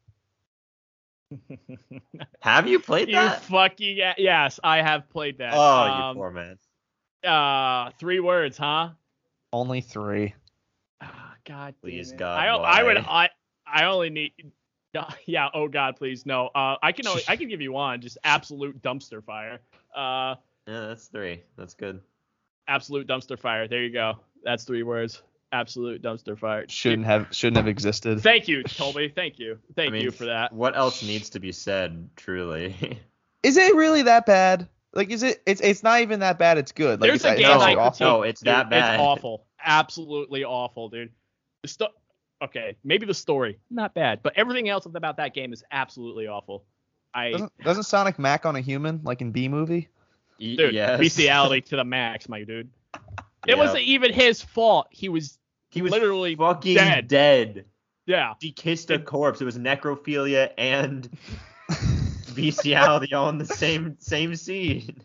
Have 2.41 2.67
you 2.67 2.81
played 2.81 3.07
you 3.09 3.15
that? 3.15 3.41
fucking 3.45 3.99
yes, 4.19 4.59
I 4.65 4.83
have 4.83 5.09
played 5.11 5.39
that. 5.39 5.55
Oh, 5.55 5.61
um, 5.61 6.09
you 6.17 6.21
poor 6.21 6.31
man. 6.33 6.59
Uh, 7.25 7.91
three 8.01 8.19
words, 8.19 8.59
huh? 8.59 8.91
Only 9.53 9.81
three. 9.81 10.35
Ah, 11.01 11.35
God. 11.47 11.77
Please, 11.81 12.09
damn 12.09 12.17
it. 12.17 12.19
God, 12.19 12.41
I, 12.41 12.47
I 12.81 12.83
would. 12.83 12.97
I. 12.97 13.31
I 13.65 13.85
only 13.85 14.11
need. 14.11 14.33
Yeah. 15.27 15.49
Oh 15.55 15.69
God, 15.69 15.97
please 15.97 16.27
no. 16.27 16.49
Uh, 16.55 16.77
I 16.83 16.93
can. 16.93 17.07
Only, 17.07 17.23
I 17.29 17.37
can 17.37 17.49
give 17.51 17.61
you 17.61 17.73
one. 17.73 18.01
Just 18.01 18.19
absolute 18.25 18.81
dumpster 18.83 19.23
fire. 19.25 19.61
Uh, 19.95 20.37
Yeah, 20.67 20.81
that's 20.89 21.07
three. 21.07 21.43
That's 21.57 21.75
good. 21.75 22.01
absolute 22.69 23.07
dumpster 23.07 23.39
fire. 23.39 23.69
There 23.69 23.83
you 23.83 23.93
go. 23.93 24.15
That's 24.45 24.65
three 24.65 24.83
words. 24.83 25.23
Absolute 25.53 26.03
dumpster 26.03 26.39
fire. 26.39 26.65
Shouldn't 26.69 27.05
have 27.05 27.29
shouldn't 27.31 27.59
have 27.59 27.69
existed. 27.69 28.21
Thank 28.23 28.49
you, 28.49 28.63
Toby. 28.65 29.09
Thank 29.15 29.39
you. 29.39 29.59
Thank 29.77 29.91
I 29.91 29.93
mean, 29.93 30.03
you 30.03 30.11
for 30.11 30.25
that. 30.27 30.53
What 30.53 30.77
else 30.77 31.03
needs 31.03 31.31
to 31.31 31.41
be 31.41 31.53
said? 31.53 32.09
Truly. 32.17 32.99
Is 33.43 33.57
it 33.57 33.75
really 33.75 34.03
that 34.03 34.25
bad? 34.25 34.69
Like 34.95 35.11
is 35.11 35.23
it 35.23 35.43
it's 35.47 35.61
it's 35.61 35.83
not 35.83 36.01
even 36.01 36.21
that 36.21 36.39
bad, 36.39 36.59
it's 36.59 36.73
good. 36.73 37.01
Like 37.01 37.09
There's 37.09 37.17
it's, 37.17 37.25
a 37.25 37.33
it's 37.33 37.41
game 37.41 37.49
no, 37.49 37.55
actually 37.63 37.77
I 37.77 37.87
awful. 37.87 38.07
no, 38.07 38.23
it's 38.23 38.41
that 38.43 38.71
bad. 38.71 38.95
It's 38.95 39.03
awful. 39.03 39.47
Absolutely 39.65 40.45
awful, 40.45 40.89
dude. 40.89 41.11
The 41.63 41.69
sto- 41.69 41.89
okay, 42.43 42.77
maybe 42.85 43.07
the 43.07 43.15
story 43.15 43.59
not 43.71 43.95
bad, 43.95 44.21
but 44.23 44.33
everything 44.37 44.69
else 44.69 44.87
about 44.87 45.17
that 45.19 45.35
game 45.35 45.53
is 45.53 45.63
absolutely 45.71 46.27
awful. 46.27 46.65
I 47.15 47.31
Doesn't 47.33 47.53
doesn't 47.63 47.83
Sonic 47.85 48.19
Mac 48.19 48.47
on 48.47 48.57
a 48.57 48.61
human 48.61 49.01
like 49.05 49.21
in 49.21 49.33
B 49.33 49.49
movie? 49.49 49.89
Dude, 50.39 50.75
yes. 50.75 50.99
bestiality 50.99 51.61
to 51.69 51.77
the 51.77 51.85
max, 51.85 52.29
my 52.29 52.43
dude. 52.45 52.71
It 52.95 53.01
Yeah. 53.47 53.55
wasn't 53.57 53.83
even 53.85 54.13
his 54.13 54.41
fault. 54.43 54.89
He 54.91 55.09
was 55.09 55.39
He 55.71 55.83
was 55.83 55.93
literally 55.93 56.35
fucking 56.37 56.75
dead. 56.75 57.09
dead. 57.09 57.65
yeah. 58.07 58.35
He 58.41 58.51
kissed 58.53 58.91
a 58.91 58.99
corpse. 58.99 59.41
It 59.41 59.45
was 59.45 59.59
necrophilia 59.59 60.53
and 60.59 61.09
bestiality 62.35 63.13
all 63.15 63.29
in 63.29 63.39
the 63.39 63.47
same 63.47 63.97
same 63.99 64.35
scene. 64.35 65.03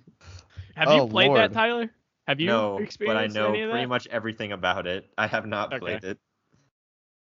Have 0.76 0.88
Oh, 0.90 1.04
you 1.06 1.08
played 1.10 1.28
Lord. 1.28 1.40
that, 1.42 1.54
Tyler? 1.54 1.92
Have 2.28 2.40
you 2.40 2.48
no, 2.48 2.80
but 3.06 3.16
I 3.18 3.28
know 3.28 3.52
pretty 3.52 3.86
much 3.86 4.06
everything 4.08 4.52
about 4.52 4.86
it. 4.86 5.10
I 5.18 5.28
have 5.28 5.46
not 5.46 5.70
Okay. 5.74 5.80
played 5.80 6.04
it. 6.04 6.20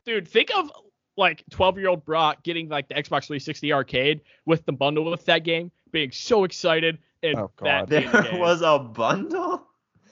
Dude, 0.05 0.27
think 0.29 0.51
of 0.57 0.71
like 1.17 1.45
12 1.51 1.79
year 1.79 1.89
old 1.89 2.05
Brock 2.05 2.43
getting 2.43 2.69
like 2.69 2.89
the 2.89 2.95
Xbox 2.95 3.27
360 3.27 3.73
arcade 3.73 4.21
with 4.47 4.65
the 4.67 4.73
bundle 4.73 5.11
with 5.11 5.25
that 5.27 5.45
game, 5.45 5.71
being 5.91 6.11
so 6.13 6.45
excited 6.45 6.99
and 7.23 7.37
Oh, 7.37 7.51
that 7.63 7.89
God. 7.89 7.89
being 7.91 8.11
There 8.11 8.23
game. 8.23 8.39
was 8.39 8.63
a 8.63 8.79
bundle. 8.79 9.65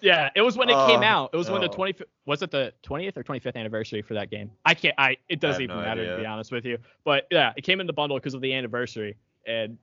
Yeah, 0.02 0.28
it 0.34 0.42
was 0.42 0.56
when 0.58 0.68
it 0.68 0.74
came 0.86 1.00
Oh, 1.00 1.04
out. 1.04 1.30
It 1.32 1.36
was 1.36 1.48
when 1.50 1.62
the 1.62 1.68
no. 1.68 1.72
20 1.72 1.94
was 2.26 2.42
it 2.42 2.50
the 2.50 2.72
20th 2.82 3.16
or 3.16 3.24
25th 3.24 3.56
anniversary 3.56 4.02
for 4.02 4.14
that 4.14 4.30
game? 4.30 4.50
I 4.64 4.74
can't 4.74 4.94
I 4.98 5.16
it 5.28 5.40
doesn't 5.40 5.62
have 5.62 5.70
even 5.70 5.76
no 5.76 5.82
matter 5.82 6.06
to 6.16 6.20
be 6.20 6.26
honest 6.26 6.52
with 6.52 6.64
you. 6.66 6.78
But 7.04 7.26
yeah, 7.30 7.52
it 7.56 7.62
came 7.62 7.80
in 7.80 7.86
the 7.86 7.92
bundle 7.92 8.18
because 8.18 8.34
of 8.34 8.40
the 8.42 8.52
anniversary 8.52 9.16
and 9.46 9.78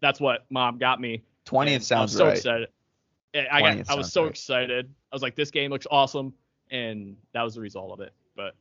that's 0.00 0.20
what 0.20 0.44
mom 0.50 0.78
got 0.78 1.00
me. 1.00 1.22
Twentieth 1.46 1.74
and 1.74 1.82
I 1.82 1.84
sounds 1.84 2.12
was 2.12 2.18
so 2.18 2.26
right. 2.26 2.36
excited. 2.36 2.68
I 3.34 3.62
20th 3.62 3.86
got, 3.86 3.90
I 3.90 3.94
was 3.96 4.12
so 4.12 4.22
right. 4.22 4.30
excited. 4.30 4.94
I 5.10 5.14
was 5.14 5.22
like 5.22 5.34
this 5.34 5.50
game 5.50 5.70
looks 5.70 5.86
awesome 5.90 6.32
and 6.70 7.16
that 7.32 7.42
was 7.42 7.54
the 7.56 7.60
result 7.60 7.92
of 7.92 8.00
it. 8.00 8.12
But 8.36 8.54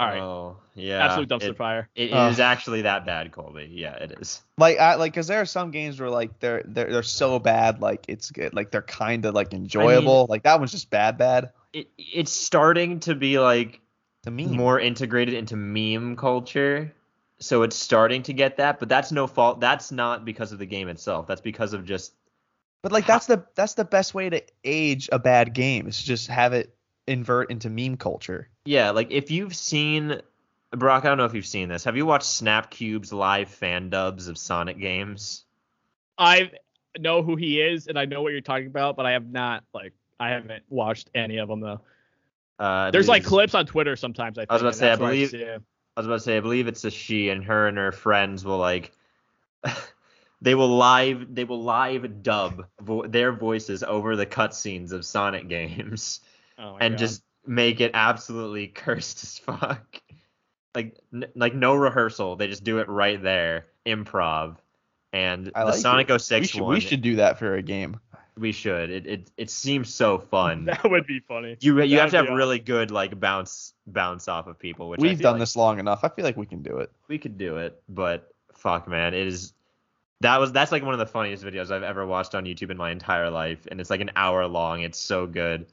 all 0.00 0.08
right. 0.08 0.20
Oh 0.20 0.56
yeah. 0.74 1.04
Absolute 1.04 1.28
dumpster 1.28 1.50
it, 1.50 1.56
fire. 1.56 1.88
It 1.94 2.12
Ugh. 2.12 2.32
is 2.32 2.38
actually 2.38 2.82
that 2.82 3.04
bad, 3.04 3.32
Colby. 3.32 3.68
Yeah, 3.72 3.94
it 3.94 4.12
is. 4.20 4.42
Like 4.56 4.78
I 4.78 4.94
like 4.94 5.12
because 5.12 5.26
there 5.26 5.40
are 5.40 5.46
some 5.46 5.70
games 5.70 5.98
where 5.98 6.10
like 6.10 6.38
they're 6.38 6.62
they're 6.64 6.90
they're 6.90 7.02
so 7.02 7.38
bad 7.38 7.80
like 7.80 8.04
it's 8.08 8.30
good 8.30 8.54
like 8.54 8.70
they're 8.70 8.82
kind 8.82 9.24
of 9.24 9.34
like 9.34 9.52
enjoyable. 9.52 10.26
like 10.28 10.44
that 10.44 10.58
one's 10.58 10.70
just 10.70 10.90
bad 10.90 11.18
bad. 11.18 11.50
It 11.72 11.88
it's 11.98 12.32
starting 12.32 13.00
to 13.00 13.14
be 13.14 13.38
like 13.38 13.80
To 14.22 14.30
me, 14.30 14.46
more 14.46 14.78
integrated 14.78 15.34
into 15.34 15.56
meme 15.56 16.16
culture. 16.16 16.94
So 17.40 17.62
it's 17.62 17.76
starting 17.76 18.22
to 18.24 18.32
get 18.32 18.56
that, 18.56 18.80
but 18.80 18.88
that's 18.88 19.12
no 19.12 19.26
fault. 19.26 19.60
That's 19.60 19.92
not 19.92 20.24
because 20.24 20.52
of 20.52 20.58
the 20.58 20.66
game 20.66 20.88
itself. 20.88 21.26
That's 21.26 21.40
because 21.40 21.72
of 21.72 21.84
just 21.84 22.12
but 22.82 22.92
like 22.92 23.06
that's 23.06 23.26
the 23.26 23.44
that's 23.56 23.74
the 23.74 23.84
best 23.84 24.14
way 24.14 24.30
to 24.30 24.42
age 24.64 25.08
a 25.10 25.18
bad 25.18 25.52
game 25.52 25.88
is 25.88 25.98
to 25.98 26.06
just 26.06 26.28
have 26.28 26.52
it 26.52 26.74
invert 27.08 27.50
into 27.50 27.70
meme 27.70 27.96
culture. 27.96 28.48
yeah, 28.64 28.90
like 28.90 29.10
if 29.10 29.30
you've 29.30 29.54
seen 29.56 30.20
Brock, 30.70 31.04
I 31.04 31.08
don't 31.08 31.16
know 31.18 31.24
if 31.24 31.34
you've 31.34 31.46
seen 31.46 31.68
this. 31.70 31.84
Have 31.84 31.96
you 31.96 32.04
watched 32.04 32.26
Snapcube's 32.26 33.12
live 33.12 33.48
fan 33.48 33.88
dubs 33.88 34.28
of 34.28 34.36
Sonic 34.36 34.78
games? 34.78 35.44
I 36.18 36.50
know 36.98 37.22
who 37.22 37.36
he 37.36 37.60
is 37.60 37.86
and 37.86 37.98
I 37.98 38.04
know 38.04 38.22
what 38.22 38.32
you're 38.32 38.40
talking 38.42 38.66
about, 38.66 38.94
but 38.96 39.06
I 39.06 39.12
have 39.12 39.26
not 39.30 39.64
like 39.72 39.94
I 40.20 40.28
haven't 40.30 40.64
watched 40.68 41.08
any 41.14 41.38
of 41.38 41.48
them 41.48 41.60
though. 41.60 41.80
Uh, 42.58 42.90
There's 42.90 43.08
like 43.08 43.24
clips 43.24 43.54
on 43.54 43.66
Twitter 43.66 43.96
sometimes. 43.96 44.36
I, 44.36 44.42
think, 44.42 44.50
I 44.50 44.54
was 44.54 44.62
about 44.62 44.72
to 44.72 44.78
say, 44.78 44.90
I 44.92 44.96
believe- 44.96 45.30
see 45.30 45.38
it. 45.38 45.62
I 45.96 46.00
was 46.00 46.06
about 46.06 46.16
to 46.16 46.20
say, 46.20 46.36
I 46.36 46.40
believe 46.40 46.68
it's 46.68 46.84
a 46.84 46.90
she, 46.92 47.28
and 47.30 47.42
her 47.44 47.66
and 47.66 47.76
her 47.76 47.90
friends 47.90 48.44
will 48.44 48.58
like, 48.58 48.92
they 50.42 50.54
will 50.54 50.76
live, 50.76 51.34
they 51.34 51.44
will 51.44 51.62
live 51.62 52.22
dub 52.22 52.66
vo- 52.80 53.06
their 53.06 53.32
voices 53.32 53.82
over 53.82 54.14
the 54.14 54.26
cutscenes 54.26 54.92
of 54.92 55.04
Sonic 55.04 55.48
games, 55.48 56.20
Oh 56.58 56.76
and 56.80 56.94
God. 56.94 56.98
just 56.98 57.22
make 57.46 57.80
it 57.80 57.92
absolutely 57.94 58.66
cursed 58.74 59.22
as 59.22 59.38
fuck. 59.38 60.00
Like, 60.74 60.98
n- 61.12 61.28
like 61.34 61.54
no 61.54 61.74
rehearsal, 61.74 62.36
they 62.36 62.46
just 62.46 62.64
do 62.64 62.78
it 62.78 62.88
right 62.88 63.20
there, 63.20 63.66
improv. 63.86 64.56
And 65.12 65.50
I 65.54 65.64
the 65.64 65.70
like 65.70 65.80
Sonic 65.80 66.10
it. 66.10 66.18
06 66.20 66.40
we 66.40 66.46
should 66.46 66.60
one, 66.60 66.74
we 66.74 66.80
should 66.80 67.02
do 67.02 67.16
that 67.16 67.38
for 67.38 67.54
a 67.54 67.62
game. 67.62 67.98
We 68.36 68.52
should. 68.52 68.90
It 68.90 69.06
it 69.06 69.30
it 69.36 69.50
seems 69.50 69.92
so 69.92 70.18
fun. 70.18 70.64
That 70.66 70.88
would 70.88 71.06
be 71.06 71.20
funny. 71.20 71.56
You 71.60 71.80
you 71.82 71.96
That 71.96 72.02
have 72.02 72.10
to 72.10 72.16
have 72.18 72.26
be 72.26 72.32
really 72.34 72.58
good 72.58 72.90
like 72.90 73.18
bounce 73.18 73.72
bounce 73.86 74.28
off 74.28 74.46
of 74.46 74.58
people, 74.58 74.88
which 74.90 75.00
We've 75.00 75.18
done 75.18 75.34
like 75.34 75.40
this 75.40 75.56
long 75.56 75.78
enough. 75.78 76.04
I 76.04 76.08
feel 76.08 76.24
like 76.24 76.36
we 76.36 76.46
can 76.46 76.62
do 76.62 76.78
it. 76.78 76.92
We 77.08 77.18
could 77.18 77.38
do 77.38 77.56
it, 77.56 77.82
but 77.88 78.32
fuck, 78.52 78.86
man, 78.86 79.14
it 79.14 79.26
is. 79.26 79.54
That 80.20 80.38
was 80.38 80.52
that's 80.52 80.70
like 80.70 80.84
one 80.84 80.92
of 80.92 80.98
the 80.98 81.06
funniest 81.06 81.42
videos 81.44 81.70
I've 81.70 81.82
ever 81.82 82.06
watched 82.06 82.34
on 82.34 82.44
YouTube 82.44 82.70
in 82.70 82.76
my 82.76 82.90
entire 82.90 83.30
life, 83.30 83.66
and 83.70 83.80
it's 83.80 83.90
like 83.90 84.00
an 84.00 84.10
hour 84.14 84.46
long. 84.46 84.82
It's 84.82 84.98
so 84.98 85.26
good. 85.26 85.66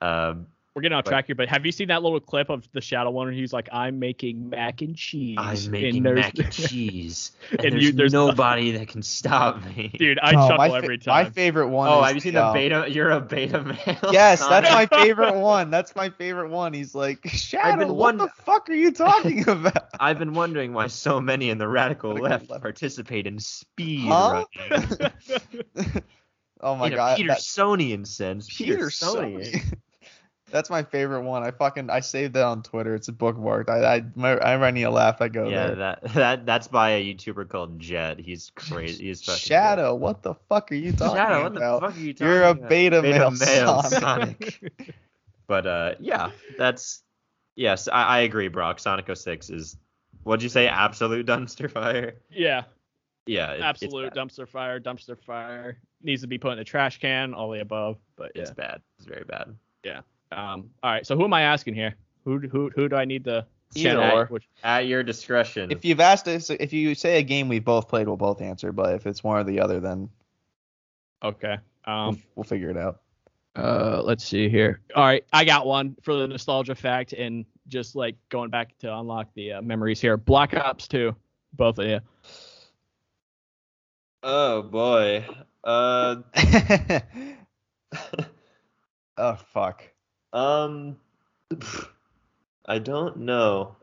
Um, 0.00 0.46
We're 0.74 0.82
getting 0.82 0.96
off 0.96 1.04
But- 1.06 1.10
track 1.10 1.26
here, 1.26 1.34
but 1.34 1.48
have 1.48 1.66
you 1.66 1.72
seen 1.72 1.88
that 1.88 2.04
little 2.04 2.20
clip 2.20 2.50
of 2.50 2.68
the 2.72 2.80
Shadow 2.80 3.10
one 3.10 3.26
where 3.26 3.34
he's 3.34 3.52
like, 3.52 3.68
"I'm 3.72 3.98
making 3.98 4.48
mac 4.50 4.80
and 4.80 4.94
cheese." 4.94 5.36
I'm 5.36 5.56
and 5.56 5.70
making 5.72 6.02
there's- 6.04 6.24
mac 6.24 6.38
and 6.38 6.52
cheese, 6.68 7.32
and, 7.50 7.60
And 7.64 7.72
there's, 7.72 7.84
you- 7.84 7.92
there's 7.92 8.12
nobody 8.12 8.70
that 8.72 8.86
can 8.86 9.02
stop 9.02 9.64
me. 9.64 9.88
Dude, 9.98 10.20
I 10.22 10.32
No, 10.32 10.42
chuckle 10.46 10.56
my, 10.58 10.68
fa- 10.68 10.74
every 10.76 10.98
time. 10.98 11.24
my 11.24 11.30
favorite 11.30 11.68
one. 11.70 11.88
oh, 11.88 11.98
is 12.02 12.06
have 12.06 12.14
you 12.14 12.20
seen 12.20 12.34
the, 12.34 12.40
the 12.42 12.46
um, 12.46 12.54
beta? 12.54 12.84
You're 12.88 13.10
a 13.10 13.20
beta 13.20 13.60
male. 13.64 14.12
Yes, 14.12 14.46
that's 14.46 14.70
my 14.70 14.86
favorite 15.02 15.34
one. 15.34 15.70
That's 15.72 15.96
my 15.96 16.10
favorite 16.10 16.50
one. 16.50 16.72
He's 16.72 16.94
like, 16.94 17.26
Shadow, 17.26 17.78
been 17.78 17.88
what 17.88 17.96
wonder- 17.96 18.26
the 18.36 18.42
fuck 18.44 18.70
are 18.70 18.74
you 18.74 18.92
talking 18.92 19.48
about? 19.48 19.88
I've 19.98 20.20
been 20.20 20.32
wondering 20.34 20.74
why 20.74 20.86
so 20.86 21.20
many 21.20 21.50
in 21.50 21.58
the 21.58 21.66
radical 21.66 22.10
Radical 22.10 22.30
left, 22.30 22.50
left. 22.50 22.62
participate 22.62 23.26
in 23.26 23.40
speed 23.40 24.06
Huh? 24.06 24.44
running. 24.70 25.12
oh 26.60 26.76
my 26.76 26.86
in 26.86 26.92
a 26.92 26.96
god, 26.96 27.18
that, 27.18 27.38
Petersonian 27.38 28.06
sense. 28.06 28.46
Peter 28.56 28.76
Petersonian. 28.86 29.74
Sony. 30.48 30.52
That's 30.52 30.70
my 30.70 30.82
favorite 30.82 31.22
one. 31.22 31.42
I 31.42 31.50
fucking 31.50 31.90
I 31.90 32.00
saved 32.00 32.34
that 32.34 32.44
on 32.44 32.62
Twitter. 32.62 32.94
It's 32.94 33.08
a 33.08 33.12
bookmarked. 33.12 33.68
I 33.68 33.96
I 33.96 34.04
my, 34.14 34.38
I 34.38 34.70
need 34.70 34.82
a 34.84 34.90
laugh. 34.90 35.20
I 35.20 35.28
go 35.28 35.48
Yeah, 35.48 35.66
there. 35.68 35.74
that 35.76 36.02
that 36.14 36.46
that's 36.46 36.68
by 36.68 36.90
a 36.90 37.14
YouTuber 37.14 37.48
called 37.48 37.78
Jet. 37.78 38.18
He's 38.18 38.50
crazy. 38.54 39.04
He's 39.06 39.22
fucking 39.24 39.38
Shadow, 39.40 39.94
what 39.94 40.22
the 40.22 40.34
fuck 40.48 40.72
are 40.72 40.74
you 40.76 40.92
talking 40.92 41.16
Shadow, 41.16 41.42
what 41.44 41.54
the 41.54 41.60
fuck 41.60 41.96
are 41.96 42.00
you 42.00 42.14
talking 42.14 42.26
You're 42.26 42.42
a 42.44 42.50
about? 42.50 42.68
beta, 42.68 43.02
male, 43.02 43.30
male 43.30 43.82
Sonic. 43.82 44.00
Sonic. 44.00 44.72
But 45.46 45.66
uh, 45.66 45.94
yeah, 45.98 46.30
that's 46.58 47.02
yes, 47.56 47.88
I, 47.88 48.02
I 48.04 48.18
agree, 48.20 48.48
Brock. 48.48 48.78
Sonic 48.80 49.08
06 49.16 49.48
is 49.48 49.76
what'd 50.24 50.42
you 50.42 50.50
say? 50.50 50.68
Absolute 50.68 51.24
dumpster 51.26 51.70
fire. 51.70 52.16
yeah, 52.30 52.64
Yeah, 53.24 53.52
it- 53.52 53.62
absolute 53.62 54.12
dumpster 54.12 54.46
fire, 54.46 54.78
dumpster 54.78 55.18
fire. 55.24 55.78
Needs 56.02 56.20
to 56.20 56.28
be 56.28 56.36
put 56.36 56.52
in 56.52 56.58
a 56.58 56.64
trash 56.64 57.00
can, 57.00 57.32
all 57.32 57.50
the 57.50 57.60
above. 57.62 57.96
But 58.16 58.32
yeah. 58.34 58.42
It's 58.42 58.50
bad. 58.50 58.82
It's 58.98 59.06
very 59.06 59.24
bad. 59.24 59.54
Um. 60.32 60.70
All 60.82 60.92
right. 60.92 61.06
So 61.06 61.16
who 61.16 61.24
am 61.24 61.32
I 61.34 61.42
asking 61.42 61.74
here? 61.74 61.94
Who 62.24 62.38
who 62.38 62.70
who 62.74 62.88
do 62.88 62.96
I 62.96 63.04
need 63.04 63.24
to 63.24 63.46
Either 63.74 64.00
send 64.00 64.12
or. 64.12 64.26
Which, 64.26 64.48
At 64.64 64.86
your 64.86 65.02
discretion. 65.02 65.70
If 65.70 65.84
you've 65.84 66.00
asked 66.00 66.26
us, 66.28 66.50
if 66.50 66.72
you 66.72 66.94
say 66.94 67.18
a 67.18 67.22
game 67.22 67.48
we've 67.48 67.64
both 67.64 67.88
played, 67.88 68.06
we'll 68.06 68.16
both 68.16 68.40
answer. 68.40 68.72
But 68.72 68.94
if 68.94 69.06
it's 69.06 69.22
one 69.22 69.38
or 69.38 69.44
the 69.44 69.60
other, 69.60 69.80
then 69.80 70.08
okay. 71.22 71.58
we'll, 71.86 71.96
Um. 71.96 72.22
we'll 72.34 72.44
figure 72.44 72.70
it 72.70 72.76
out. 72.76 73.00
Uh. 73.56 74.02
Let's 74.02 74.24
see 74.24 74.48
here. 74.48 74.80
All 74.94 75.04
right. 75.04 75.24
I 75.32 75.44
got 75.44 75.66
one 75.66 75.96
for 76.02 76.14
the 76.14 76.26
nostalgia 76.26 76.74
fact 76.74 77.12
and 77.12 77.44
just 77.66 77.94
like 77.94 78.16
going 78.30 78.50
back 78.50 78.76
to 78.78 78.94
unlock 78.94 79.28
the 79.34 79.54
uh, 79.54 79.62
memories 79.62 80.00
here. 80.00 80.16
Black 80.16 80.54
Ops 80.54 80.88
2. 80.88 81.14
Both 81.54 81.78
of 81.78 81.86
you. 81.86 82.00
oh 84.22 84.62
boy. 84.62 85.26
Uh. 85.64 86.16
oh 89.18 89.34
fuck. 89.52 89.82
Um, 90.38 90.96
I 92.66 92.78
don't 92.78 93.18
know. 93.18 93.76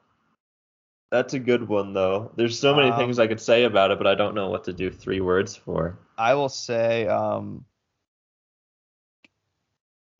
That's 1.11 1.33
a 1.33 1.39
good 1.39 1.67
one 1.67 1.93
though. 1.93 2.31
There's 2.35 2.57
so 2.59 2.75
many 2.75 2.91
Um, 2.91 2.97
things 2.97 3.19
I 3.19 3.27
could 3.27 3.41
say 3.41 3.63
about 3.63 3.91
it, 3.91 3.97
but 3.97 4.07
I 4.07 4.15
don't 4.15 4.35
know 4.35 4.49
what 4.49 4.65
to 4.65 4.73
do 4.73 4.89
three 4.89 5.21
words 5.21 5.55
for. 5.55 5.97
I 6.17 6.35
will 6.35 6.49
say 6.49 7.07
um 7.07 7.65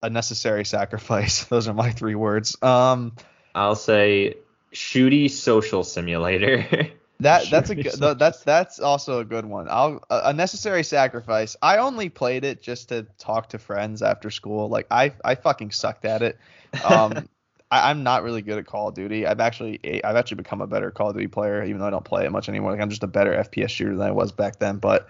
a 0.02 0.10
necessary 0.10 0.66
sacrifice. 0.66 1.44
Those 1.50 1.68
are 1.68 1.74
my 1.74 1.92
three 1.92 2.16
words. 2.16 2.62
Um 2.62 3.14
I'll 3.54 3.76
say 3.76 4.36
shooty 4.74 5.30
social 5.30 5.84
simulator. 5.84 6.90
that 7.20 7.44
that's 7.50 7.70
a 7.70 7.76
good 7.76 7.94
so- 7.94 8.14
that's 8.14 8.44
that's 8.44 8.80
also 8.80 9.20
a 9.20 9.26
good 9.26 9.46
one. 9.46 9.68
I'll 9.70 10.04
a 10.10 10.22
a 10.26 10.34
necessary 10.34 10.84
sacrifice. 10.84 11.56
I 11.62 11.78
only 11.78 12.10
played 12.10 12.44
it 12.44 12.62
just 12.62 12.90
to 12.90 13.04
talk 13.18 13.50
to 13.50 13.60
friends 13.60 14.02
after 14.02 14.30
school. 14.30 14.70
Like 14.70 14.88
I 14.92 15.14
I 15.24 15.36
fucking 15.36 15.72
sucked 15.72 16.06
at 16.06 16.22
it. 16.22 16.38
Um 16.82 17.28
I, 17.72 17.90
I'm 17.90 18.04
not 18.04 18.24
really 18.24 18.44
good 18.44 18.60
at 18.60 18.68
Call 18.68 18.90
of 18.90 18.94
Duty. 18.96 19.26
I've 19.26 19.40
actually 19.40 19.80
I've 20.04 20.16
actually 20.16 20.38
become 20.38 20.62
a 20.62 20.68
better 20.68 20.92
Call 20.92 21.10
of 21.10 21.16
Duty 21.16 21.28
player, 21.28 21.64
even 21.64 21.80
though 21.80 21.88
I 21.88 21.90
don't 21.90 22.06
play 22.06 22.26
it 22.26 22.32
much 22.32 22.48
anymore. 22.48 22.72
Like 22.72 22.82
I'm 22.82 22.90
just 22.90 23.04
a 23.04 23.08
better 23.08 23.32
FPS 23.34 23.70
shooter 23.70 23.96
than 23.96 24.06
I 24.08 24.12
was 24.12 24.32
back 24.32 24.60
then. 24.60 24.78
But 24.78 25.08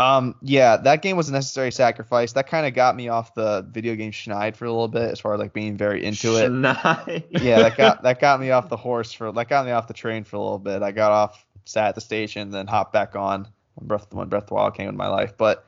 um, 0.00 0.34
yeah, 0.40 0.78
that 0.78 1.02
game 1.02 1.18
was 1.18 1.28
a 1.28 1.32
necessary 1.32 1.70
sacrifice. 1.70 2.32
That 2.32 2.46
kind 2.46 2.66
of 2.66 2.72
got 2.72 2.96
me 2.96 3.08
off 3.08 3.34
the 3.34 3.66
video 3.70 3.94
game 3.96 4.12
schneid 4.12 4.56
for 4.56 4.64
a 4.64 4.70
little 4.70 4.88
bit, 4.88 5.10
as 5.10 5.20
far 5.20 5.34
as 5.34 5.40
like 5.40 5.52
being 5.52 5.76
very 5.76 6.02
into 6.02 6.36
it. 6.36 6.50
Schneid. 6.50 7.26
yeah, 7.42 7.58
that 7.58 7.76
got 7.76 8.02
that 8.04 8.18
got 8.18 8.40
me 8.40 8.50
off 8.50 8.70
the 8.70 8.78
horse 8.78 9.12
for 9.12 9.30
that 9.30 9.48
got 9.50 9.66
me 9.66 9.72
off 9.72 9.88
the 9.88 9.92
train 9.92 10.24
for 10.24 10.36
a 10.36 10.40
little 10.40 10.58
bit. 10.58 10.82
I 10.82 10.90
got 10.92 11.12
off, 11.12 11.44
sat 11.66 11.88
at 11.88 11.94
the 11.96 12.00
station, 12.00 12.50
then 12.50 12.66
hopped 12.66 12.94
back 12.94 13.14
on 13.14 13.46
when 13.74 13.88
Breath 13.88 14.06
when 14.10 14.30
Breath 14.30 14.44
of 14.44 14.48
the 14.48 14.54
Wild 14.54 14.74
came 14.74 14.88
in 14.88 14.96
my 14.96 15.08
life. 15.08 15.34
But 15.36 15.66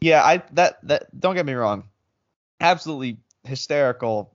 yeah, 0.00 0.24
I 0.24 0.42
that 0.54 0.80
that 0.88 1.20
don't 1.20 1.36
get 1.36 1.46
me 1.46 1.52
wrong, 1.52 1.84
absolutely 2.60 3.18
hysterical 3.44 4.34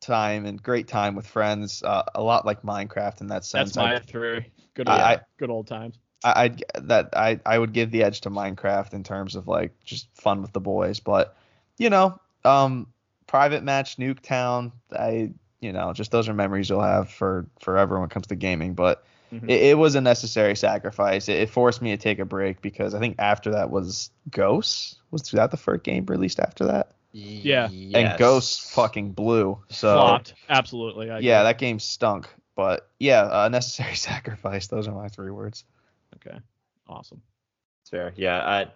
time 0.00 0.46
and 0.46 0.62
great 0.62 0.86
time 0.86 1.16
with 1.16 1.26
friends. 1.26 1.82
Uh, 1.82 2.04
a 2.14 2.22
lot 2.22 2.46
like 2.46 2.62
Minecraft 2.62 3.22
in 3.22 3.26
that 3.26 3.44
sense. 3.44 3.72
That's 3.72 3.76
my 3.76 3.96
I, 3.96 3.98
three. 3.98 4.46
Good 4.74 4.88
I- 4.88 4.92
old, 4.92 5.02
I- 5.02 5.20
good 5.36 5.50
old 5.50 5.66
times. 5.66 5.98
I 6.24 6.44
I'd, 6.44 6.64
that 6.82 7.10
I 7.16 7.38
I 7.46 7.58
would 7.58 7.72
give 7.72 7.90
the 7.90 8.02
edge 8.02 8.22
to 8.22 8.30
Minecraft 8.30 8.94
in 8.94 9.04
terms 9.04 9.36
of 9.36 9.46
like 9.46 9.72
just 9.84 10.08
fun 10.14 10.42
with 10.42 10.52
the 10.52 10.60
boys, 10.60 10.98
but 11.00 11.36
you 11.78 11.90
know, 11.90 12.18
um, 12.44 12.88
private 13.26 13.62
match 13.62 13.96
Nuketown, 13.98 14.72
I 14.92 15.32
you 15.60 15.72
know, 15.72 15.92
just 15.92 16.10
those 16.10 16.28
are 16.28 16.34
memories 16.34 16.68
you'll 16.68 16.82
have 16.82 17.10
for 17.10 17.46
forever 17.60 17.98
when 17.98 18.08
it 18.08 18.12
comes 18.12 18.26
to 18.28 18.34
gaming. 18.34 18.74
But 18.74 19.04
Mhm. 19.32 19.50
it, 19.50 19.62
it 19.62 19.78
was 19.78 19.94
a 19.94 20.00
necessary 20.00 20.54
sacrifice. 20.54 21.28
It, 21.28 21.36
it 21.40 21.50
forced 21.50 21.80
me 21.82 21.90
to 21.90 21.96
take 21.96 22.18
a 22.18 22.24
break 22.24 22.60
because 22.60 22.94
I 22.94 23.00
think 23.00 23.16
after 23.18 23.52
that 23.52 23.70
was 23.70 24.10
Ghosts. 24.30 24.96
Was 25.10 25.30
that 25.30 25.50
the 25.50 25.56
first 25.56 25.82
game 25.82 26.04
released 26.06 26.38
after 26.38 26.66
that? 26.66 26.92
Yeah. 27.12 27.66
And 27.66 27.72
Yes. 27.92 28.18
Ghosts 28.18 28.74
fucking 28.74 29.12
blew. 29.12 29.58
So 29.70 29.94
Flopped. 29.94 30.34
Absolutely. 30.48 31.10
I 31.10 31.20
yeah, 31.20 31.40
agree. 31.40 31.48
that 31.50 31.58
game 31.58 31.78
stunk. 31.78 32.28
But 32.54 32.88
yeah, 32.98 33.46
a 33.46 33.50
necessary 33.50 33.94
sacrifice. 34.10 34.66
Those 34.66 34.86
are 34.86 34.94
my 34.94 35.08
three 35.08 35.30
words. 35.30 35.64
Okay. 36.16 36.38
Awesome. 36.88 37.22
It's 37.82 37.90
fair. 37.90 38.12
Yeah, 38.16 38.38
I, 38.38 38.66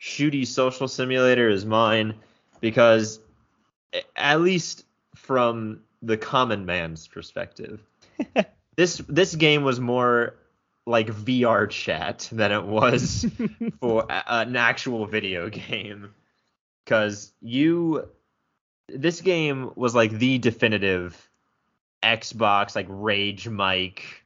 shooty 0.00 0.46
social 0.46 0.88
simulator 0.88 1.48
is 1.48 1.64
mine 1.64 2.14
because 2.60 3.20
at 4.16 4.40
least 4.40 4.84
from 5.14 5.80
the 6.02 6.16
common 6.16 6.64
man's 6.66 7.06
perspective, 7.06 7.80
this 8.76 8.98
this 9.08 9.34
game 9.34 9.62
was 9.62 9.80
more 9.80 10.36
like 10.86 11.08
VR 11.08 11.68
chat 11.68 12.28
than 12.32 12.52
it 12.52 12.64
was 12.64 13.26
for 13.80 14.06
a, 14.08 14.24
an 14.26 14.56
actual 14.56 15.06
video 15.06 15.48
game. 15.48 16.14
Because 16.84 17.32
you, 17.40 18.08
this 18.88 19.20
game 19.20 19.70
was 19.76 19.94
like 19.94 20.10
the 20.10 20.38
definitive 20.38 21.30
Xbox 22.02 22.74
like 22.74 22.86
rage 22.88 23.48
mic, 23.48 24.24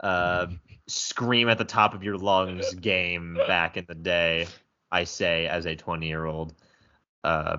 uh, 0.00 0.46
scream 0.86 1.48
at 1.48 1.58
the 1.58 1.64
top 1.64 1.94
of 1.94 2.02
your 2.02 2.18
lungs 2.18 2.74
game 2.74 3.34
back 3.46 3.76
in 3.76 3.84
the 3.86 3.94
day. 3.94 4.46
I 4.90 5.04
say 5.04 5.46
as 5.46 5.64
a 5.66 5.74
20 5.76 6.06
year 6.06 6.24
old. 6.24 6.54
Uh, 7.24 7.58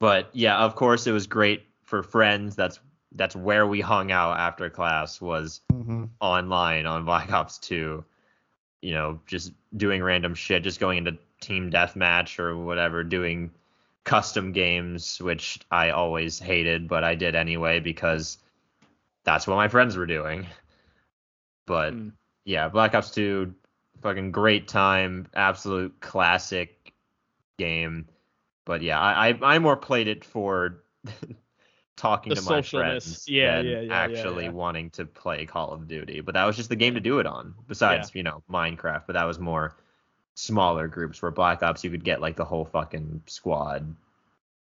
but 0.00 0.30
yeah, 0.32 0.58
of 0.58 0.74
course 0.76 1.06
it 1.06 1.12
was 1.12 1.26
great 1.26 1.64
for 1.82 2.02
friends. 2.02 2.56
That's 2.56 2.78
that's 3.16 3.36
where 3.36 3.66
we 3.66 3.80
hung 3.80 4.10
out 4.12 4.38
after 4.38 4.68
class 4.70 5.20
was 5.20 5.60
Mm-hmm. 5.72 6.04
online 6.20 6.86
on 6.86 7.04
Black 7.04 7.30
Ops 7.32 7.58
2. 7.58 8.04
You 8.80 8.92
know, 8.92 9.20
just 9.26 9.52
doing 9.76 10.02
random 10.02 10.34
shit, 10.34 10.62
just 10.62 10.80
going 10.80 10.98
into 10.98 11.18
team 11.40 11.70
deathmatch 11.70 12.38
or 12.38 12.56
whatever, 12.56 13.02
doing 13.04 13.50
custom 14.04 14.52
games, 14.52 15.20
which 15.20 15.58
I 15.70 15.90
always 15.90 16.38
hated, 16.38 16.88
but 16.88 17.02
I 17.04 17.14
did 17.14 17.34
anyway 17.34 17.80
because 17.80 18.38
that's 19.24 19.46
what 19.46 19.56
my 19.56 19.68
friends 19.68 19.96
were 19.96 20.06
doing. 20.06 20.46
But 21.66 21.94
Mm. 21.94 22.12
yeah, 22.44 22.68
Black 22.68 22.94
Ops 22.94 23.10
2, 23.10 23.54
fucking 24.02 24.32
great 24.32 24.68
time, 24.68 25.28
absolute 25.34 26.00
classic 26.00 26.92
game. 27.58 28.08
But 28.66 28.82
yeah, 28.82 29.00
I 29.00 29.28
I, 29.28 29.38
I 29.42 29.58
more 29.58 29.76
played 29.76 30.08
it 30.08 30.24
for 30.24 30.82
talking 31.96 32.30
The 32.30 32.36
to 32.36 32.42
my 32.42 32.62
friends 32.62 33.26
Yeah, 33.26 33.60
than 33.60 33.66
yeah, 33.66 33.80
yeah, 33.80 33.90
actually 33.94 34.48
wanting 34.48 34.90
to 34.90 35.04
play 35.06 35.46
Call 35.46 35.72
of 35.72 35.86
Duty. 35.88 36.20
But 36.20 36.34
that 36.34 36.44
was 36.44 36.56
just 36.56 36.68
the 36.68 36.76
game 36.76 36.94
to 36.94 37.00
do 37.00 37.18
it 37.18 37.26
on. 37.26 37.54
Besides, 37.68 38.14
you 38.14 38.22
know, 38.22 38.42
Minecraft, 38.50 39.04
but 39.06 39.12
that 39.14 39.24
was 39.24 39.38
more 39.38 39.76
smaller 40.34 40.88
groups 40.88 41.22
where 41.22 41.30
Black 41.30 41.62
Ops 41.62 41.84
you 41.84 41.90
could 41.90 42.04
get 42.04 42.20
like 42.20 42.36
the 42.36 42.44
whole 42.44 42.64
fucking 42.64 43.22
squad 43.26 43.94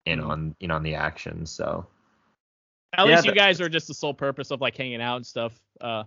in 0.05 0.19
Mhm. 0.19 0.29
on 0.29 0.55
in 0.59 0.71
on 0.71 0.83
the 0.83 0.95
action. 0.95 1.45
So 1.45 1.85
At 2.93 3.05
least 3.05 3.25
you 3.25 3.33
guys 3.33 3.61
are 3.61 3.69
just 3.69 3.87
the 3.87 3.93
sole 3.93 4.13
purpose 4.13 4.51
of 4.51 4.61
like 4.61 4.77
hanging 4.77 5.01
out 5.01 5.17
and 5.17 5.25
stuff. 5.25 5.59
Uh, 5.79 6.03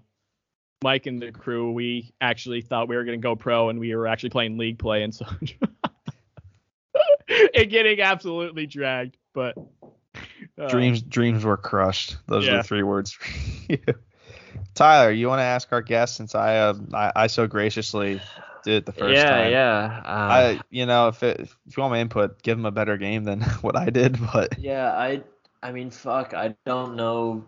Mike 0.83 1.07
and 1.07 1.21
the 1.21 1.33
crew, 1.33 1.73
we 1.73 2.13
actually 2.21 2.61
thought 2.61 2.89
we 2.89 2.97
were 2.97 3.05
gonna 3.05 3.19
go 3.19 3.37
pro, 3.37 3.69
and 3.69 3.79
we 3.79 3.95
were 3.95 4.07
actually 4.07 4.31
playing 4.31 4.59
league 4.59 4.79
play 4.79 5.03
and 5.03 5.15
so 5.15 5.27
and 7.55 7.71
getting 7.71 8.01
absolutely 8.01 8.67
dragged. 8.67 9.17
But 9.33 9.57
uh, 10.59 10.69
Dreams 10.69 11.03
dreams 11.03 11.45
were 11.45 11.57
crushed. 11.57 12.17
Those 12.27 12.49
are 12.49 12.59
the 12.59 12.63
three 12.63 12.83
words. 12.83 13.19
Tyler, 14.75 15.11
you 15.11 15.29
want 15.29 15.41
to 15.41 15.45
ask 15.45 15.73
our 15.73 15.83
guest 15.83 16.17
since 16.17 16.35
I 16.35 16.57
uh, 16.59 16.75
I, 16.93 17.13
I 17.17 17.27
so 17.27 17.47
graciously 17.47 18.21
did 18.65 18.75
it 18.75 18.87
the 18.87 18.93
first 18.93 19.15
yeah, 19.15 19.31
time. 19.31 19.53
yeah. 19.53 20.03
Uh, 20.05 20.09
I 20.09 20.61
you 20.71 20.87
know 20.87 21.09
if 21.09 21.23
it, 21.23 21.41
if 21.41 21.77
you 21.77 21.81
want 21.81 21.93
my 21.93 22.01
input, 22.01 22.43
give 22.43 22.59
him 22.59 22.67
a 22.67 22.71
better 22.71 22.97
game 22.97 23.25
than 23.25 23.41
what 23.61 23.77
I 23.77 23.91
did, 23.91 24.19
but 24.33 24.59
yeah, 24.59 24.93
I 24.93 25.23
I 25.63 25.73
mean, 25.73 25.91
fuck, 25.91 26.35
I 26.35 26.55
don't 26.65 26.97
know 26.97 27.45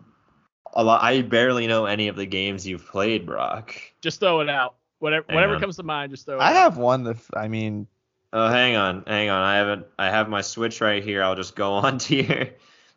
a 0.75 0.83
lot. 0.83 1.01
I 1.03 1.21
barely 1.21 1.67
know 1.67 1.85
any 1.85 2.07
of 2.07 2.15
the 2.15 2.25
games 2.25 2.67
you've 2.67 2.85
played, 2.85 3.25
Brock. 3.25 3.75
just 4.01 4.19
throw 4.19 4.41
it 4.41 4.49
out. 4.49 4.75
Whatever, 4.99 5.25
Hang 5.27 5.35
whatever 5.35 5.55
on. 5.55 5.61
comes 5.61 5.75
to 5.77 5.83
mind, 5.83 6.11
just 6.11 6.25
throw 6.25 6.37
it. 6.37 6.41
I 6.41 6.49
out. 6.49 6.55
have 6.55 6.77
one 6.77 7.03
that 7.03 7.17
I 7.35 7.47
mean 7.47 7.87
Oh, 8.33 8.49
hang 8.49 8.75
on, 8.75 9.03
hang 9.07 9.29
on. 9.29 9.41
I 9.41 9.55
haven't. 9.55 9.85
I 9.97 10.09
have 10.09 10.27
my 10.27 10.41
Switch 10.41 10.81
right 10.81 11.01
here. 11.01 11.23
I'll 11.23 11.35
just 11.35 11.55
go 11.55 11.73
onto 11.75 12.15
your 12.15 12.47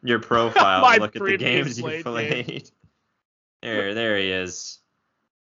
your 0.03 0.19
profile 0.19 0.85
and 0.91 1.01
look 1.01 1.11
at 1.11 1.13
the 1.15 1.21
previous 1.21 1.77
games 1.77 1.79
you 1.79 1.85
played 1.85 2.05
played. 2.05 2.71
There, 3.63 3.95
there 3.95 4.19
he 4.19 4.31
is. 4.31 4.79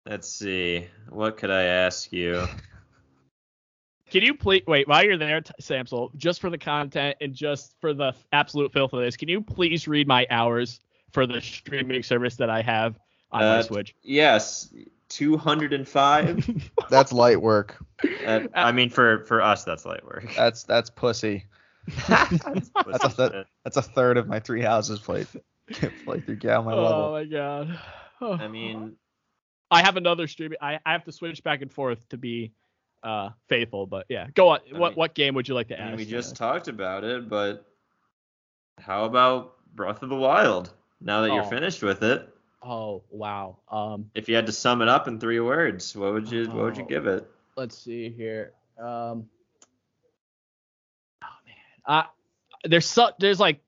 Let's 0.05 0.27
see. 0.29 0.87
What 1.09 1.37
could 1.37 1.49
I 1.51 1.63
ask 1.63 2.11
you? 2.11 2.45
Can 4.11 4.21
you 4.21 4.35
please 4.35 4.63
wait 4.67 4.87
while 4.87 5.03
you're 5.03 5.17
there, 5.17 5.41
T- 5.41 5.53
Samsel? 5.59 6.15
Just 6.17 6.39
for 6.39 6.51
the 6.51 6.57
content 6.57 7.17
and 7.21 7.33
just 7.33 7.73
for 7.81 7.93
the 7.95 8.13
absolute 8.31 8.71
filth 8.71 8.93
of 8.93 8.99
this, 9.01 9.17
can 9.17 9.27
you 9.27 9.41
please 9.41 9.87
read 9.87 10.07
my 10.07 10.27
hours 10.29 10.79
for 11.13 11.25
the 11.25 11.39
streaming 11.41 12.03
service 12.03 12.35
that 12.37 12.49
I 12.49 12.61
have 12.61 12.99
on 13.31 13.41
my 13.41 13.47
Uh, 13.59 13.63
Switch? 13.63 13.95
Yes, 14.03 14.73
205. 15.09 16.71
that's 16.89 17.11
light 17.13 17.41
work. 17.41 17.77
Uh, 18.25 18.41
I 18.53 18.71
mean, 18.71 18.89
for 18.89 19.23
for 19.25 19.41
us, 19.41 19.63
that's 19.63 19.85
light 19.85 20.03
work. 20.03 20.29
That's 20.35 20.63
that's 20.63 20.89
pussy. 20.89 21.45
that's, 22.07 22.69
That's 22.87 23.03
a 23.19 23.29
th- 23.29 23.45
That's 23.63 23.77
a 23.77 23.81
third 23.81 24.17
of 24.17 24.27
my 24.27 24.39
three 24.39 24.61
houses 24.61 24.99
played 24.99 25.27
played 26.05 26.25
through. 26.25 26.37
Get 26.37 26.55
on 26.55 26.65
my 26.65 26.73
oh 26.73 26.83
level. 26.83 27.11
my 27.11 27.25
god. 27.25 27.79
Oh. 28.21 28.33
I 28.33 28.47
mean, 28.47 28.95
I 29.69 29.81
have 29.83 29.97
another 29.97 30.27
streaming. 30.27 30.57
I, 30.61 30.79
I 30.85 30.93
have 30.93 31.03
to 31.05 31.11
switch 31.11 31.43
back 31.43 31.61
and 31.61 31.71
forth 31.71 32.07
to 32.09 32.17
be 32.17 32.53
uh 33.03 33.29
faithful, 33.49 33.85
but 33.85 34.05
yeah. 34.07 34.27
Go 34.33 34.47
on. 34.49 34.59
I 34.73 34.77
what 34.79 34.91
mean- 34.91 34.97
what 34.97 35.13
game 35.13 35.35
would 35.35 35.47
you 35.47 35.55
like 35.55 35.67
to 35.69 35.79
I 35.79 35.83
mean, 35.83 35.89
ask? 35.93 35.97
we 35.99 36.05
just 36.05 36.35
talked 36.37 36.69
about 36.69 37.03
it, 37.03 37.27
but 37.27 37.65
how 38.79 39.03
about 39.05 39.55
Breath 39.75 40.01
of 40.03 40.09
the 40.09 40.15
Wild? 40.15 40.71
Now 41.03 41.21
that 41.21 41.33
you're 41.33 41.43
Oh. 41.43 41.49
finished 41.49 41.83
with 41.83 42.03
it, 42.03 42.29
Oh 42.65 43.03
wow. 43.09 43.57
Um, 43.69 44.09
if 44.15 44.29
you 44.29 44.35
had 44.35 44.45
to 44.45 44.53
sum 44.53 44.81
it 44.81 44.87
up 44.87 45.09
in 45.09 45.19
three 45.19 45.41
words, 45.41 45.95
what 45.97 46.13
would 46.13 46.29
you 46.31 46.45
what 46.47 46.63
would 46.63 46.77
you 46.77 46.83
Oh. 46.83 46.87
give 46.87 47.07
it? 47.07 47.29
let's 47.57 47.77
see 47.77 48.09
here. 48.09 48.53
Um, 48.79 49.27
oh 51.23 51.27
man, 51.45 51.55
uh, 51.85 52.03
there's 52.63 52.85
so 52.87 53.11
there's 53.19 53.39
like 53.39 53.59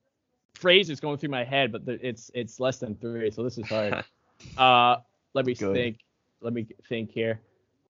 phrases 0.54 1.00
going 1.02 1.18
through 1.18 1.30
my 1.30 1.44
head, 1.44 1.72
but 1.74 1.82
it's 1.88 2.32
it's 2.34 2.60
less 2.60 2.78
than 2.80 2.96
three, 2.96 3.30
so 3.32 3.44
this 3.44 3.58
is 3.58 3.68
hard. 3.68 4.04
uh, 4.58 4.98
let 5.34 5.46
me 5.46 5.54
Good. 5.56 5.74
think. 5.74 6.00
Let 6.42 6.54
me 6.54 6.68
think 6.88 7.12
here. 7.12 7.42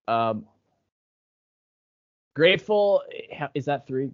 Um, 0.08 0.46
grateful 2.36 3.04
is 3.54 3.66
that 3.66 3.86
three? 3.86 4.10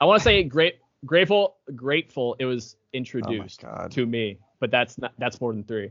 I 0.00 0.06
want 0.06 0.20
to 0.20 0.24
say 0.24 0.42
great, 0.44 0.76
grateful, 1.04 1.56
grateful. 1.74 2.36
It 2.38 2.44
was 2.46 2.76
Oh 2.76 2.96
introduced 2.96 3.62
god. 3.62 3.90
to 3.92 4.06
me, 4.06 4.38
but 4.60 4.70
that's 4.70 4.98
not 4.98 5.12
that's 5.18 5.40
more 5.40 5.52
than 5.52 5.64
three. 5.64 5.90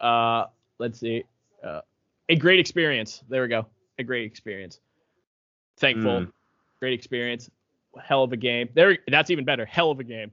Uh, 0.00 0.46
let's 0.78 0.98
see. 1.00 1.24
Uh, 1.62 1.80
a 2.28 2.36
great 2.36 2.58
experience. 2.60 3.22
There 3.28 3.42
we 3.42 3.48
go. 3.48 3.66
A 3.98 4.02
great 4.02 4.24
experience. 4.26 4.80
Thankful. 5.78 6.22
Mm. 6.22 6.32
Great 6.80 6.94
experience. 6.94 7.50
Hell 8.02 8.22
of 8.24 8.32
a 8.32 8.36
game. 8.36 8.68
There. 8.74 8.98
That's 9.08 9.30
even 9.30 9.44
better. 9.44 9.64
Hell 9.66 9.90
of 9.90 10.00
a 10.00 10.04
game. 10.04 10.30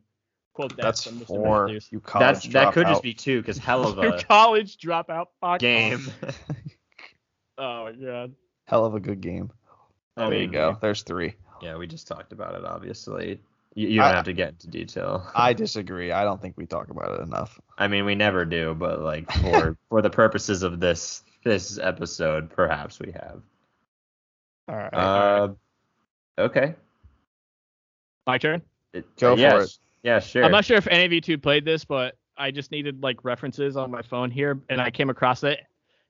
Quote 0.54 0.76
that 0.76 0.82
That's 0.82 1.04
from 1.04 1.20
Mr. 1.20 1.28
four. 1.28 1.66
Matthews. 1.68 1.88
You 1.91 1.99
college 1.99 2.44
That's 2.44 2.48
that 2.54 2.74
could 2.74 2.88
dropout. 2.88 2.91
just 2.91 3.04
be 3.04 3.14
two, 3.14 3.41
because 3.41 3.58
hell 3.60 3.88
of 3.88 3.98
a 3.99 4.24
college 4.24 4.78
dropout. 4.78 5.28
Fuck 5.41 5.60
game. 5.60 6.02
Oh 7.60 7.86
my 7.86 7.91
god. 7.94 8.34
hell 8.66 8.86
of 8.86 8.94
a 8.94 8.99
good 8.99 9.22
game. 9.22 9.52
I 10.16 10.30
there 10.30 10.41
you 10.41 10.48
go. 10.48 10.78
There's 10.80 11.02
three. 11.04 11.34
Yeah, 11.62 11.76
we 11.78 11.88
just 11.88 12.08
talked 12.08 12.32
about 12.32 12.54
it. 12.56 12.64
Obviously, 12.64 13.41
you, 13.78 13.88
you 13.90 13.95
don't 14.02 14.12
I- 14.12 14.16
have 14.16 14.26
to 14.26 14.34
get 14.34 14.49
into 14.49 14.68
detail. 14.68 15.30
I 15.36 15.54
disagree. 15.54 16.12
I 16.12 16.24
don't 16.24 16.41
think 16.41 16.56
we 16.58 16.66
talk 16.66 16.90
about 16.90 17.20
it 17.20 17.22
enough. 17.22 17.60
I 17.78 17.88
mean, 17.88 18.06
we 18.06 18.16
never 18.16 18.44
do, 18.45 18.74
but 18.74 19.02
like 19.02 19.32
for 19.41 19.78
for 19.90 20.02
the 20.02 20.10
purposes 20.10 20.64
of 20.64 20.80
this 20.80 21.24
this 21.44 21.78
episode, 21.78 22.49
perhaps 22.49 22.99
we 22.99 23.12
have. 23.14 23.41
All 24.70 24.76
right. 24.76 24.94
Uh, 24.94 25.49
okay. 26.38 26.76
My 28.26 28.38
turn. 28.38 28.62
It- 28.94 29.16
Go 29.18 29.36
for 29.36 29.41
yeah, 29.41 29.62
it. 29.62 29.70
sh- 29.70 29.76
Yeah, 30.04 30.20
sure. 30.20 30.44
I'm 30.44 30.52
not 30.52 30.66
sure 30.66 30.78
if 30.78 30.88
any 30.88 31.06
of 31.06 31.14
you 31.14 31.22
two 31.22 31.38
played 31.38 31.64
this, 31.66 31.86
but 31.86 32.16
I 32.38 32.52
just 32.52 32.72
needed 32.72 33.02
like 33.02 33.24
references 33.24 33.78
on 33.78 33.91
my 33.91 34.02
phone 34.02 34.32
here, 34.32 34.60
and 34.70 34.82
I 34.82 34.91
came 34.91 35.10
across 35.10 35.44
it. 35.44 35.60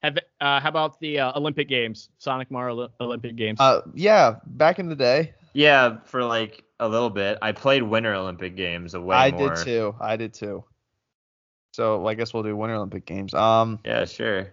Have 0.03 0.17
uh, 0.41 0.59
how 0.59 0.69
about 0.69 0.99
the 0.99 1.19
uh, 1.19 1.37
Olympic 1.37 1.67
Games, 1.67 2.09
Sonic 2.17 2.49
Mario 2.51 2.89
Olympic 3.01 3.35
Games? 3.35 3.59
uh, 3.59 3.81
yeah, 3.93 4.35
back 4.45 4.79
in 4.79 4.89
the 4.89 4.95
day, 4.95 5.33
Yeah, 5.53 5.97
for 6.05 6.23
like 6.23 6.63
a 6.79 6.87
little 6.87 7.09
bit. 7.09 7.37
I 7.41 7.51
played 7.51 7.83
Winter 7.83 8.13
Olympic 8.13 8.55
Games 8.55 8.93
a 8.93 9.01
way 9.01 9.15
I 9.15 9.31
more. 9.31 9.55
did 9.55 9.63
too. 9.63 9.95
I 9.99 10.15
did 10.15 10.33
too. 10.33 10.63
So 11.73 12.05
I 12.07 12.13
guess 12.15 12.33
we'll 12.33 12.43
do 12.43 12.55
Winter 12.55 12.75
Olympic 12.75 13.05
Games. 13.05 13.33
Um, 13.33 13.79
Yeah, 13.85 14.05
sure. 14.05 14.49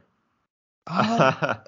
uh, 0.86 1.54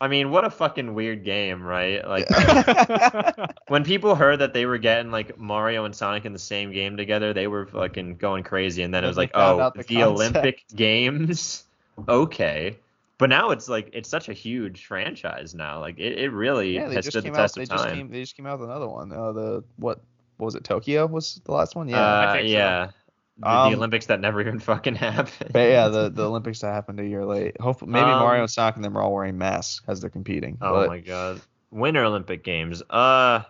I 0.00 0.08
mean, 0.08 0.30
what 0.30 0.44
a 0.44 0.50
fucking 0.50 0.92
weird 0.94 1.24
game, 1.24 1.62
right? 1.62 2.06
Like 2.06 2.28
when 3.68 3.84
people 3.84 4.14
heard 4.14 4.40
that 4.40 4.52
they 4.52 4.66
were 4.66 4.76
getting 4.78 5.10
like 5.10 5.38
Mario 5.38 5.84
and 5.84 5.94
Sonic 5.96 6.24
in 6.26 6.32
the 6.32 6.38
same 6.38 6.72
game 6.72 6.96
together, 6.96 7.32
they 7.32 7.46
were 7.46 7.66
fucking 7.66 8.16
going 8.16 8.42
crazy. 8.42 8.82
And 8.82 8.92
then 8.92 9.04
it 9.04 9.06
was 9.08 9.16
like, 9.16 9.30
oh, 9.34 9.56
the, 9.56 9.82
the 9.82 9.84
concept. 9.84 10.02
Olympic 10.02 10.64
Games, 10.74 11.64
okay. 12.08 12.76
But 13.18 13.30
now 13.30 13.50
it's 13.50 13.68
like 13.68 13.90
it's 13.92 14.08
such 14.08 14.28
a 14.28 14.32
huge 14.32 14.86
franchise 14.86 15.54
now. 15.54 15.78
Like 15.80 15.98
it, 15.98 16.18
it 16.18 16.30
really 16.30 16.74
yeah, 16.74 16.88
they 16.88 16.96
has 16.96 17.04
just 17.04 17.12
stood 17.14 17.24
the 17.24 17.28
came 17.28 17.34
out. 17.36 17.40
test 17.42 17.54
They 17.54 17.62
of 17.62 17.68
just 17.68 17.88
came. 17.88 18.10
They 18.10 18.20
just 18.20 18.36
came 18.36 18.46
out 18.46 18.58
with 18.58 18.68
another 18.68 18.88
one. 18.88 19.12
Uh, 19.12 19.32
the 19.32 19.64
what? 19.76 20.02
What 20.36 20.46
was 20.46 20.54
it? 20.56 20.64
Tokyo 20.64 21.06
was 21.06 21.40
the 21.44 21.52
last 21.52 21.76
one. 21.76 21.88
Yeah. 21.88 22.00
uh, 22.00 22.26
I 22.28 22.32
think 22.38 22.48
so. 22.48 22.52
yeah. 22.52 22.90
The, 23.38 23.48
Um, 23.48 23.70
the 23.72 23.76
Olympics 23.78 24.06
that 24.06 24.20
never 24.20 24.40
even 24.40 24.58
fucking 24.60 24.96
happened. 24.96 25.52
but 25.52 25.68
yeah, 25.68 25.88
the 25.88 26.08
the 26.10 26.26
Olympics 26.26 26.58
that 26.60 26.72
happened 26.74 26.98
a 26.98 27.06
year 27.06 27.24
late. 27.24 27.60
Hopefully, 27.60 27.92
maybe 27.92 28.10
Um, 28.10 28.18
Mario 28.18 28.40
and 28.42 28.50
Sonic 28.50 28.76
and 28.76 28.84
them 28.84 28.96
are 28.98 29.02
all 29.02 29.12
wearing 29.12 29.38
masks 29.38 29.84
as 29.86 30.00
they're 30.00 30.10
competing. 30.10 30.58
oh 30.60 30.72
but 30.72 30.88
my 30.88 30.98
god. 30.98 31.40
Winter 31.70 32.04
Olympic 32.04 32.42
Games. 32.44 32.82
Uh. 32.90 33.42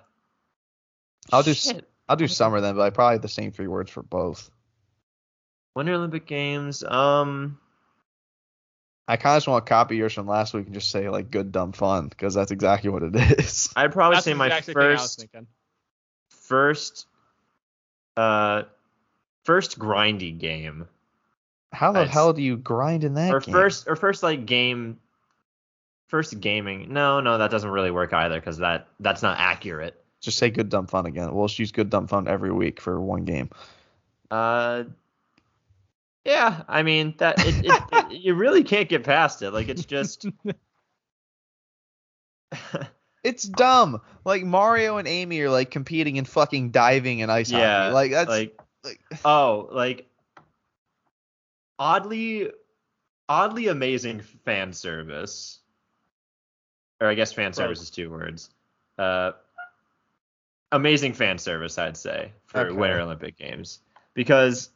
I'll 1.32 1.42
do 1.42 1.54
shit. 1.54 1.88
I'll 2.08 2.16
do 2.16 2.28
summer 2.28 2.60
then. 2.60 2.76
But 2.76 2.82
I 2.82 2.90
probably 2.90 3.14
have 3.14 3.22
the 3.22 3.28
same 3.28 3.50
three 3.50 3.66
words 3.66 3.90
for 3.90 4.02
both. 4.02 4.50
Winter 5.74 5.94
Olympic 5.94 6.26
Games. 6.26 6.84
Um. 6.84 7.58
I 9.06 9.16
kind 9.16 9.36
of 9.36 9.38
just 9.38 9.48
want 9.48 9.66
to 9.66 9.68
copy 9.68 9.96
yours 9.96 10.14
from 10.14 10.26
last 10.26 10.54
week 10.54 10.64
and 10.66 10.74
just 10.74 10.90
say 10.90 11.08
like 11.10 11.30
good 11.30 11.52
dumb 11.52 11.72
fun 11.72 12.08
because 12.08 12.32
that's 12.34 12.50
exactly 12.50 12.88
what 12.90 13.02
it 13.02 13.14
is. 13.38 13.70
I'd 13.76 13.92
probably 13.92 14.16
That's 14.16 14.24
say 14.24 14.34
my 14.34 14.46
exact 14.46 14.66
same 14.66 14.74
thing 14.74 14.82
I 14.82 14.92
was 14.92 15.16
first 15.16 15.26
first 16.30 17.06
uh 18.16 18.62
first 19.44 19.78
grindy 19.78 20.36
game 20.38 20.88
How 21.72 21.92
the 21.92 22.04
Nice. 22.04 22.12
hell 22.12 22.32
do 22.32 22.42
you 22.42 22.56
grind 22.56 23.04
in 23.04 23.14
that 23.14 23.32
or 23.34 23.40
game? 23.40 23.52
first 23.52 23.88
or 23.88 23.96
first 23.96 24.22
like 24.22 24.46
game 24.46 24.98
first 26.08 26.38
gaming 26.40 26.92
no 26.92 27.20
no 27.20 27.38
that 27.38 27.50
doesn't 27.50 27.70
really 27.70 27.90
work 27.90 28.12
either 28.12 28.38
because 28.38 28.58
that 28.58 28.88
that's 29.00 29.22
not 29.22 29.38
accurate 29.38 30.02
Just 30.20 30.38
say 30.38 30.48
good 30.50 30.68
dumb 30.68 30.86
fun 30.86 31.06
again. 31.06 31.34
We'll 31.34 31.46
just 31.48 31.58
use 31.58 31.72
good 31.72 31.90
dumb 31.90 32.06
fun 32.06 32.28
every 32.28 32.52
week 32.52 32.80
for 32.80 33.00
one 33.00 33.24
game. 33.24 33.50
uh 34.30 34.84
yeah 36.24 36.62
i 36.68 36.82
mean 36.82 37.14
that 37.18 37.38
it, 37.44 37.54
it, 37.64 37.74
it 37.92 38.16
you 38.16 38.34
really 38.34 38.64
can't 38.64 38.88
get 38.88 39.04
past 39.04 39.42
it 39.42 39.50
like 39.50 39.68
it's 39.68 39.84
just 39.84 40.26
It's 43.24 43.44
dumb. 43.44 44.02
Like 44.26 44.44
Mario 44.44 44.98
and 44.98 45.08
Amy 45.08 45.40
are 45.40 45.48
like 45.50 45.70
competing 45.70 46.16
in 46.16 46.26
fucking 46.26 46.70
diving 46.72 47.22
and 47.22 47.32
ice 47.32 47.50
yeah 47.50 47.84
hockey. 47.84 47.94
Like 47.94 48.10
that's 48.10 48.28
like 48.28 48.60
like- 48.84 49.00
oh 49.24 49.68
like 49.72 50.06
oddly 51.78 52.50
oddly 53.28 53.68
amazing 53.68 54.20
fan 54.20 54.72
service 54.72 55.58
or 57.00 57.08
i 57.08 57.14
guess 57.14 57.32
fan 57.32 57.52
service 57.52 57.80
is 57.80 57.90
two 57.90 58.10
words 58.10 58.50
uh 58.98 59.32
amazing 60.70 61.12
fan 61.14 61.38
service 61.38 61.78
i'd 61.78 61.96
say 61.96 62.30
for 62.46 62.60
Okay. 62.60 62.72
winter 62.72 63.00
olympic 63.00 63.36
games 63.38 63.80
because 64.12 64.70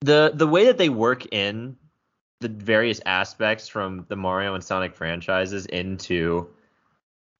the 0.00 0.32
the 0.34 0.46
way 0.46 0.66
that 0.66 0.78
they 0.78 0.88
work 0.88 1.32
in 1.32 1.76
the 2.40 2.48
various 2.48 3.00
aspects 3.06 3.68
from 3.68 4.04
the 4.08 4.16
mario 4.16 4.54
and 4.54 4.62
sonic 4.62 4.94
franchises 4.94 5.66
into 5.66 6.48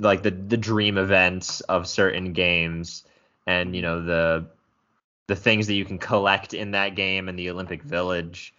like 0.00 0.22
the 0.22 0.30
the 0.30 0.56
dream 0.56 0.98
events 0.98 1.60
of 1.62 1.86
certain 1.86 2.32
games 2.32 3.04
and 3.46 3.74
you 3.74 3.82
know 3.82 4.04
the 4.04 4.46
the 5.26 5.36
things 5.36 5.66
that 5.66 5.74
you 5.74 5.84
can 5.84 5.98
collect 5.98 6.54
in 6.54 6.72
that 6.72 6.94
game 6.94 7.28
and 7.28 7.36
the 7.36 7.50
Olympic 7.50 7.82
Village. 7.82 8.54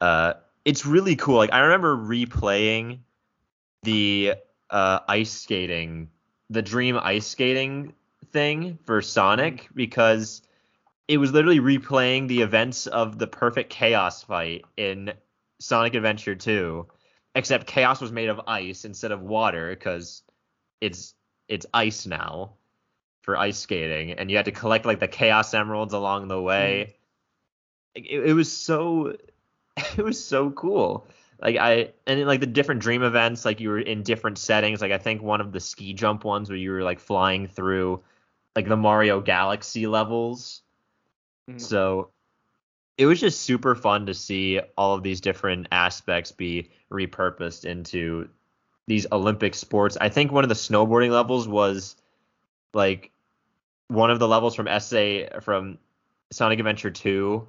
Uh, 0.00 0.34
it's 0.64 0.86
really 0.86 1.14
cool. 1.14 1.36
Like 1.36 1.52
I 1.52 1.60
remember 1.60 1.94
replaying 1.96 3.00
the 3.82 4.34
uh, 4.70 5.00
ice 5.08 5.30
skating 5.30 6.08
the 6.48 6.62
Dream 6.62 6.98
ice 7.00 7.26
skating 7.26 7.94
thing 8.32 8.78
for 8.84 9.00
Sonic 9.02 9.68
because 9.74 10.42
it 11.10 11.18
was 11.18 11.32
literally 11.32 11.58
replaying 11.58 12.28
the 12.28 12.40
events 12.40 12.86
of 12.86 13.18
the 13.18 13.26
perfect 13.26 13.68
chaos 13.68 14.22
fight 14.22 14.64
in 14.76 15.12
Sonic 15.58 15.94
Adventure 15.94 16.36
2, 16.36 16.86
except 17.34 17.66
chaos 17.66 18.00
was 18.00 18.12
made 18.12 18.28
of 18.28 18.40
ice 18.46 18.84
instead 18.84 19.10
of 19.10 19.20
water 19.20 19.70
because 19.70 20.22
it's 20.80 21.16
it's 21.48 21.66
ice 21.74 22.06
now 22.06 22.52
for 23.22 23.36
ice 23.36 23.58
skating, 23.58 24.12
and 24.12 24.30
you 24.30 24.36
had 24.36 24.44
to 24.44 24.52
collect 24.52 24.86
like 24.86 25.00
the 25.00 25.08
chaos 25.08 25.52
emeralds 25.52 25.94
along 25.94 26.28
the 26.28 26.40
way. 26.40 26.94
Mm. 27.96 28.04
It, 28.08 28.28
it 28.28 28.32
was 28.32 28.52
so 28.52 29.16
it 29.96 30.04
was 30.04 30.24
so 30.24 30.52
cool. 30.52 31.08
Like 31.42 31.56
I 31.56 31.90
and 32.06 32.24
like 32.24 32.38
the 32.38 32.46
different 32.46 32.82
dream 32.82 33.02
events, 33.02 33.44
like 33.44 33.58
you 33.58 33.70
were 33.70 33.80
in 33.80 34.04
different 34.04 34.38
settings. 34.38 34.80
Like 34.80 34.92
I 34.92 34.98
think 34.98 35.22
one 35.22 35.40
of 35.40 35.50
the 35.50 35.58
ski 35.58 35.92
jump 35.92 36.22
ones 36.22 36.48
where 36.48 36.56
you 36.56 36.70
were 36.70 36.84
like 36.84 37.00
flying 37.00 37.48
through 37.48 38.00
like 38.54 38.68
the 38.68 38.76
Mario 38.76 39.20
Galaxy 39.20 39.88
levels. 39.88 40.62
Mhm. 41.48 41.60
So 41.60 42.10
it 42.98 43.06
was 43.06 43.20
just 43.20 43.42
super 43.42 43.74
fun 43.74 44.06
to 44.06 44.14
see 44.14 44.60
all 44.76 44.94
of 44.94 45.02
these 45.02 45.20
different 45.20 45.68
aspects 45.72 46.32
be 46.32 46.70
repurposed 46.90 47.64
into 47.64 48.28
these 48.86 49.06
Olympic 49.12 49.54
sports. 49.54 49.96
I 50.00 50.08
think 50.08 50.32
one 50.32 50.44
of 50.44 50.48
the 50.48 50.54
snowboarding 50.54 51.10
levels 51.10 51.48
was 51.48 51.96
like 52.74 53.12
one 53.88 54.10
of 54.10 54.18
the 54.18 54.28
levels 54.28 54.54
from 54.54 54.68
SA 54.68 55.40
from 55.40 55.78
Sonic 56.30 56.58
Adventure 56.58 56.90
2, 56.90 57.46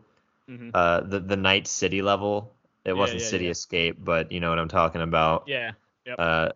Mhm. 0.50 0.72
uh 0.74 1.02
the 1.02 1.20
the 1.20 1.38
Night 1.38 1.68
City 1.68 2.02
level. 2.02 2.54
It 2.86 2.94
Yeah, 2.94 2.96
wasn't 2.96 3.22
yeah, 3.22 3.28
City 3.28 3.46
yeah. 3.46 3.52
Escape, 3.52 3.98
but 4.04 4.32
you 4.32 4.40
know 4.40 4.50
what 4.50 4.60
I'm 4.60 4.68
talking 4.68 5.02
about. 5.02 5.48
Yeah. 5.48 5.72
Uh, 6.18 6.52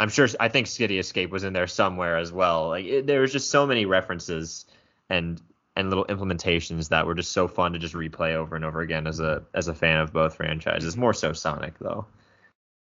I'm 0.00 0.08
sure. 0.08 0.28
I 0.40 0.48
think 0.48 0.66
City 0.66 0.98
Escape 0.98 1.30
was 1.30 1.44
in 1.44 1.52
there 1.52 1.66
somewhere 1.66 2.16
as 2.16 2.32
well. 2.32 2.68
Like 2.68 2.86
it, 2.86 3.06
there 3.06 3.20
was 3.20 3.32
just 3.32 3.50
so 3.50 3.66
many 3.66 3.84
references 3.84 4.66
and 5.10 5.40
and 5.76 5.88
little 5.88 6.04
implementations 6.06 6.88
that 6.90 7.06
were 7.06 7.14
just 7.14 7.32
so 7.32 7.48
fun 7.48 7.72
to 7.72 7.78
just 7.78 7.94
replay 7.94 8.34
over 8.34 8.54
and 8.56 8.64
over 8.64 8.80
again 8.80 9.06
as 9.06 9.20
a 9.20 9.42
as 9.54 9.68
a 9.68 9.74
fan 9.74 9.98
of 10.00 10.12
both 10.12 10.36
franchises. 10.36 10.96
More 10.96 11.14
so 11.14 11.32
Sonic 11.32 11.78
though. 11.78 12.06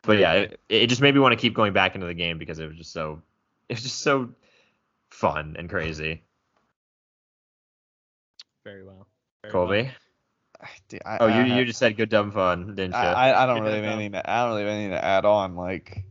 But 0.03 0.19
yeah, 0.19 0.33
it, 0.35 0.61
it 0.69 0.87
just 0.89 1.01
made 1.01 1.15
me 1.15 1.21
want 1.21 1.33
to 1.33 1.37
keep 1.41 1.55
going 1.55 1.73
back 1.73 1.95
into 1.95 2.07
the 2.07 2.15
game 2.15 2.37
because 2.39 2.59
it 2.59 2.67
was 2.69 2.77
just 2.77 2.93
so 2.93 3.23
it 3.69 3.75
was 3.77 3.83
just 3.83 4.01
so 4.03 4.31
fun 5.11 5.57
and 5.59 5.69
crazy. 5.71 6.23
Very 8.65 8.85
well. 8.85 9.07
Very 9.43 9.53
Colby. 9.53 9.83
well. 9.83 9.91
I- 10.61 10.69
dude, 10.89 11.03
I- 11.05 11.19
Oh, 11.21 11.27
I 11.27 11.29
you 11.43 11.49
have- 11.51 11.59
you 11.59 11.65
just 11.65 11.79
said 11.79 11.97
good 11.97 12.09
dumb 12.09 12.31
fun, 12.33 12.75
didn't 12.75 12.93
you? 12.93 12.97
I, 12.99 13.31
I, 13.31 13.43
I 13.43 13.47
don't 13.47 13.63
really 13.63 13.77
have 13.77 13.85
anything 13.85 14.13
to, 14.13 14.31
I 14.31 14.45
don't 14.45 14.51
really 14.51 14.63
have 14.63 14.71
anything 14.73 14.91
to 14.93 15.05
add 15.05 15.25
on. 15.25 15.57
Like, 15.57 16.05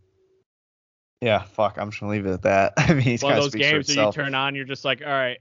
yeah, 1.22 1.44
fuck, 1.44 1.78
I'm 1.78 1.90
just 1.90 2.00
gonna 2.02 2.12
leave 2.12 2.26
it 2.26 2.32
at 2.34 2.42
that. 2.44 2.74
I 2.78 2.94
mean, 2.94 3.02
he's 3.02 3.24
One 3.24 3.34
of 3.34 3.40
of 3.40 3.44
those 3.46 3.56
games 3.56 3.88
that 3.88 3.96
you 3.96 4.12
turn 4.12 4.36
on, 4.36 4.56
you're 4.56 4.66
just 4.66 4.86
like, 4.86 5.02
all 5.02 5.12
right, 5.12 5.40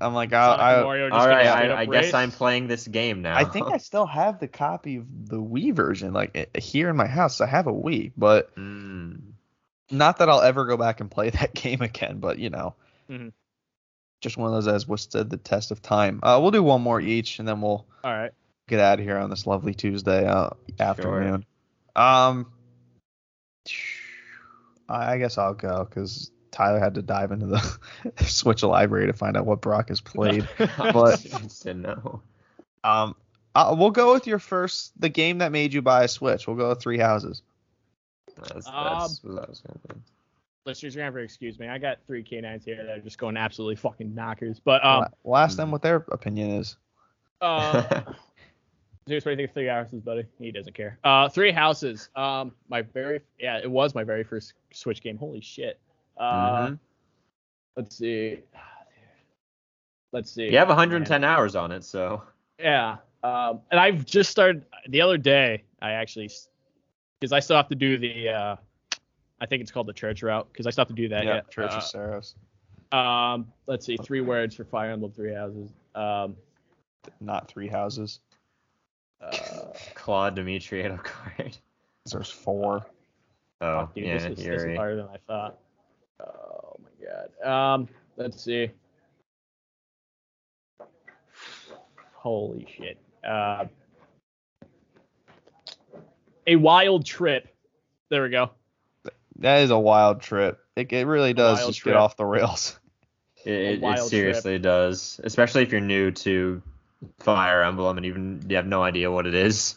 I'm 0.00 0.14
like, 0.14 0.32
I, 0.32 0.52
I, 0.52 0.82
Mario 0.82 1.10
just 1.10 1.20
All 1.20 1.26
gonna 1.26 1.36
right, 1.36 1.50
straight 1.50 1.70
up 1.70 1.78
I, 1.78 1.82
I 1.82 1.86
guess. 1.86 2.14
I'm 2.14 2.30
playing 2.30 2.68
this 2.68 2.86
game 2.86 3.22
now. 3.22 3.36
I 3.36 3.44
think 3.44 3.66
I 3.68 3.76
still 3.78 4.06
have 4.06 4.38
the 4.38 4.48
copy 4.48 4.96
of 4.96 5.28
the 5.28 5.36
Wii 5.36 5.74
version, 5.74 6.12
like 6.12 6.56
here 6.56 6.88
in 6.88 6.96
my 6.96 7.06
house. 7.06 7.40
I 7.40 7.46
have 7.46 7.66
a 7.66 7.72
Wii, 7.72 8.12
but 8.16 8.54
Mm. 8.56 9.20
not 9.90 10.18
that 10.18 10.28
I'll 10.28 10.40
ever 10.40 10.64
go 10.66 10.76
back 10.76 11.00
and 11.00 11.10
play 11.10 11.30
that 11.30 11.54
game 11.54 11.82
again. 11.82 12.18
But 12.18 12.38
you 12.38 12.50
know, 12.50 12.74
Mhm. 13.10 13.32
just 14.22 14.36
just 14.36 14.36
one 14.36 14.48
of 14.48 14.54
those 14.54 14.68
as 14.72 14.86
withstood 14.86 15.28
the 15.30 15.36
test 15.36 15.70
of 15.70 15.82
time. 15.82 16.20
Uh, 16.22 16.38
we'll 16.40 16.50
do 16.50 16.62
one 16.62 16.82
more 16.82 17.00
each, 17.00 17.38
and 17.38 17.48
then 17.48 17.60
we'll 17.60 17.86
all 18.04 18.12
right. 18.12 18.32
get 18.68 18.80
out 18.80 19.00
of 19.00 19.04
here 19.04 19.18
on 19.18 19.30
this 19.30 19.46
lovely 19.46 19.74
Tuesday 19.74 20.26
uh, 20.26 20.50
afternoon. 20.78 21.44
Um, 21.96 22.46
I 24.88 25.12
I 25.14 25.18
guess 25.18 25.36
I'll 25.38 25.54
go 25.54 25.84
because 25.84 26.30
Tyler 26.50 26.78
had 26.80 26.94
to 26.94 27.02
dive 27.02 27.32
into 27.32 27.46
the 27.46 27.78
Switch 28.24 28.62
library 28.62 29.06
to 29.06 29.12
find 29.12 29.36
out 29.36 29.46
what 29.46 29.60
Brock 29.60 29.88
has 29.88 30.00
played. 30.00 30.48
But- 30.78 31.20
just 31.20 31.62
didn't 31.64 31.82
know. 31.82 32.22
um, 32.84 33.14
uh, 33.54 33.74
we'll 33.76 33.90
go 33.90 34.12
with 34.12 34.26
your 34.26 34.38
first, 34.38 34.92
the 35.00 35.08
game 35.08 35.38
that 35.38 35.50
made 35.52 35.72
you 35.72 35.82
buy 35.82 36.04
a 36.04 36.08
Switch. 36.08 36.46
We'll 36.46 36.56
go 36.56 36.68
with 36.68 36.80
Three 36.80 36.98
Houses. 36.98 37.42
That's, 38.36 38.66
Um, 38.68 38.74
that's 39.00 39.24
what 39.24 39.44
I 39.44 39.48
was 39.48 39.60
gonna 39.66 39.80
do. 39.88 40.00
Listeners, 40.66 40.94
you're 40.94 41.00
gonna 41.02 41.12
have 41.12 41.14
to 41.20 41.24
excuse 41.24 41.58
me. 41.58 41.66
I 41.68 41.78
got 41.78 41.98
three 42.06 42.22
canines 42.22 42.64
here 42.64 42.76
that 42.76 42.98
are 42.98 43.00
just 43.00 43.18
going 43.18 43.36
absolutely 43.36 43.76
fucking 43.76 44.14
knockers. 44.14 44.60
But 44.60 44.84
um, 44.84 45.06
we'll 45.24 45.36
ask 45.38 45.56
them 45.56 45.70
what 45.72 45.82
their 45.82 45.96
opinion 46.12 46.50
is. 46.50 46.76
uh, 47.40 48.02
Zeus, 49.08 49.24
what 49.24 49.30
do 49.30 49.30
you 49.30 49.36
think 49.36 49.48
of 49.50 49.54
Three 49.54 49.66
Houses, 49.66 50.00
buddy? 50.02 50.24
He 50.38 50.52
doesn't 50.52 50.74
care. 50.74 50.98
Uh, 51.02 51.28
Three 51.28 51.50
Houses. 51.50 52.08
Um, 52.14 52.52
my 52.68 52.82
very 52.82 53.20
yeah, 53.38 53.58
it 53.58 53.70
was 53.70 53.94
my 53.94 54.04
very 54.04 54.22
first 54.22 54.52
Switch 54.72 55.02
game. 55.02 55.16
Holy 55.18 55.40
shit. 55.40 55.80
Uh, 56.20 56.66
Mhm. 56.68 56.78
let's 57.76 57.96
see. 57.96 58.40
Let's 60.12 60.30
see. 60.30 60.44
You 60.50 60.58
have 60.58 60.68
Man. 60.68 60.76
110 60.76 61.24
hours 61.24 61.56
on 61.56 61.72
it, 61.72 61.82
so 61.82 62.22
Yeah. 62.58 62.98
Um, 63.22 63.60
and 63.70 63.78
I've 63.80 64.04
just 64.04 64.30
started 64.30 64.64
the 64.88 65.00
other 65.00 65.16
day. 65.18 65.64
I 65.82 65.92
actually, 65.92 66.30
because 67.18 67.32
I 67.32 67.40
still 67.40 67.56
have 67.56 67.68
to 67.68 67.74
do 67.74 67.96
the, 67.98 68.28
uh, 68.28 68.56
I 69.40 69.46
think 69.46 69.62
it's 69.62 69.70
called 69.70 69.86
the 69.86 69.92
church 69.94 70.22
route, 70.22 70.46
because 70.52 70.66
I 70.66 70.70
still 70.70 70.82
have 70.82 70.88
to 70.88 70.94
do 70.94 71.08
that 71.08 71.24
Yeah, 71.24 71.34
yet. 71.36 71.50
Church 71.50 71.70
Uh, 71.72 71.76
of 71.76 71.82
Seiros, 71.82 72.34
Um, 72.92 73.50
let's 73.66 73.86
see, 73.86 73.96
three 73.98 74.20
words 74.20 74.54
for 74.54 74.64
Fire 74.64 74.90
Emblem 74.90 75.12
Three 75.12 75.32
Houses. 75.32 75.70
Um, 75.94 76.36
not 77.20 77.48
Three 77.48 77.68
Houses. 77.68 78.20
uh, 79.22 79.72
Claude 79.94 80.34
Dimitri 80.34 80.82
card. 81.04 81.56
There's 82.10 82.30
four. 82.30 82.86
Oh, 83.60 83.80
fuck, 83.80 83.94
dude, 83.94 84.04
yeah, 84.06 84.14
this 84.14 84.38
is, 84.38 84.44
this 84.44 84.62
is 84.64 84.76
harder 84.76 84.96
than 84.96 85.08
I 85.08 85.18
thought. 85.26 85.58
My 87.10 87.16
god. 87.42 87.74
Um, 87.74 87.88
let's 88.16 88.42
see. 88.42 88.70
Holy 92.12 92.66
shit. 92.76 92.98
Uh, 93.26 93.66
a 96.46 96.56
wild 96.56 97.06
trip. 97.06 97.48
There 98.10 98.22
we 98.22 98.30
go. 98.30 98.50
That 99.38 99.62
is 99.62 99.70
a 99.70 99.78
wild 99.78 100.20
trip. 100.20 100.58
It, 100.76 100.92
it 100.92 101.06
really 101.06 101.32
does 101.32 101.66
just 101.66 101.80
trip. 101.80 101.94
get 101.94 101.98
off 101.98 102.16
the 102.16 102.26
rails. 102.26 102.78
It, 103.42 103.52
it, 103.52 103.74
it 103.76 103.80
wild 103.80 104.10
seriously 104.10 104.58
does, 104.58 105.18
especially 105.24 105.62
if 105.62 105.72
you're 105.72 105.80
new 105.80 106.10
to 106.10 106.60
Fire 107.20 107.62
Emblem 107.62 107.96
and 107.96 108.04
even 108.04 108.44
you 108.46 108.56
have 108.56 108.66
no 108.66 108.82
idea 108.82 109.10
what 109.10 109.26
it 109.26 109.34
is. 109.34 109.76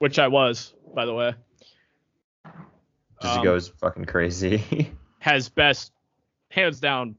Which 0.00 0.18
I 0.18 0.26
was, 0.26 0.74
by 0.92 1.06
the 1.06 1.14
way. 1.14 1.34
Just 3.22 3.38
Um, 3.38 3.44
goes 3.44 3.68
fucking 3.68 4.06
crazy. 4.06 4.90
has 5.26 5.48
best, 5.48 5.90
hands 6.50 6.78
down, 6.78 7.16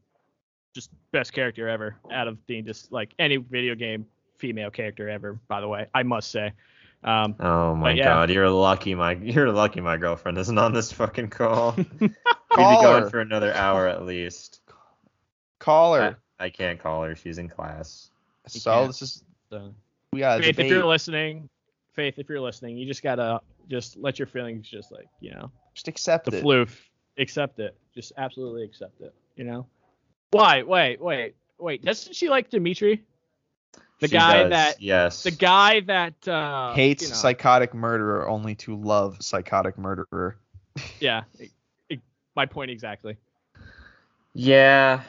just 0.73 0.89
best 1.11 1.33
character 1.33 1.67
ever 1.67 1.97
out 2.09 2.29
of 2.29 2.47
being 2.47 2.65
just 2.65 2.89
like 2.89 3.13
any 3.19 3.35
video 3.35 3.75
game 3.75 4.05
female 4.37 4.71
character 4.71 5.09
ever. 5.09 5.37
By 5.49 5.59
the 5.59 5.67
way, 5.67 5.87
I 5.93 6.03
must 6.03 6.31
say. 6.31 6.53
Um, 7.03 7.35
oh 7.41 7.75
my 7.75 7.91
yeah. 7.91 8.05
god, 8.05 8.29
you're 8.29 8.49
lucky 8.49 8.95
my 8.95 9.11
you're 9.21 9.51
lucky 9.51 9.81
my 9.81 9.97
girlfriend 9.97 10.37
isn't 10.37 10.57
on 10.57 10.73
this 10.73 10.91
fucking 10.91 11.29
call. 11.29 11.75
We'd 11.99 11.99
be 11.99 12.13
Call 12.49 12.81
going 12.81 13.03
her. 13.03 13.09
for 13.09 13.19
another 13.19 13.53
hour 13.53 13.87
at 13.87 14.05
least. 14.05 14.61
Call 15.59 15.95
I, 15.95 15.99
her. 15.99 16.17
I 16.39 16.49
can't 16.49 16.79
call 16.79 17.03
her. 17.03 17.13
She's 17.13 17.37
in 17.37 17.49
class. 17.49 18.09
So 18.47 18.71
can't. 18.71 18.87
this 18.87 19.01
is 19.01 19.23
so. 19.49 19.73
we 20.13 20.19
got 20.21 20.39
a 20.39 20.43
Faith, 20.43 20.59
if 20.59 20.67
you're 20.67 20.85
listening, 20.85 21.49
Faith, 21.93 22.15
if 22.17 22.29
you're 22.29 22.39
listening, 22.39 22.77
you 22.77 22.87
just 22.87 23.03
gotta 23.03 23.41
just 23.69 23.97
let 23.97 24.17
your 24.17 24.27
feelings 24.27 24.67
just 24.67 24.93
like 24.93 25.09
you 25.19 25.31
know 25.31 25.51
Just 25.73 25.89
accept 25.89 26.31
the 26.31 26.37
it. 26.37 26.43
floof, 26.43 26.69
accept 27.17 27.59
it, 27.59 27.75
just 27.93 28.13
absolutely 28.17 28.63
accept 28.63 29.01
it. 29.01 29.13
You 29.35 29.43
know. 29.45 29.67
Why? 30.31 30.63
Wait, 30.63 30.99
wait, 31.01 31.35
wait. 31.57 31.83
Doesn't 31.83 32.15
she 32.15 32.29
like 32.29 32.49
Dimitri? 32.49 33.03
The 33.99 34.07
She 34.07 34.13
guy 34.13 34.43
does, 34.43 34.49
that 34.51 34.81
yes. 34.81 35.23
the 35.23 35.31
guy 35.31 35.79
that 35.81 36.27
uh, 36.27 36.73
Hates 36.73 37.03
you 37.03 37.09
know, 37.09 37.15
psychotic 37.15 37.73
murderer 37.73 38.27
only 38.29 38.53
to 38.55 38.75
love 38.75 39.17
psychotic 39.21 39.77
murderer. 39.77 40.37
Yeah, 40.99 41.23
it- 41.39 41.51
it- 41.89 42.01
my 42.35 42.45
point 42.45 42.69
exactly. 42.69 43.17
Yeah, 44.33 45.01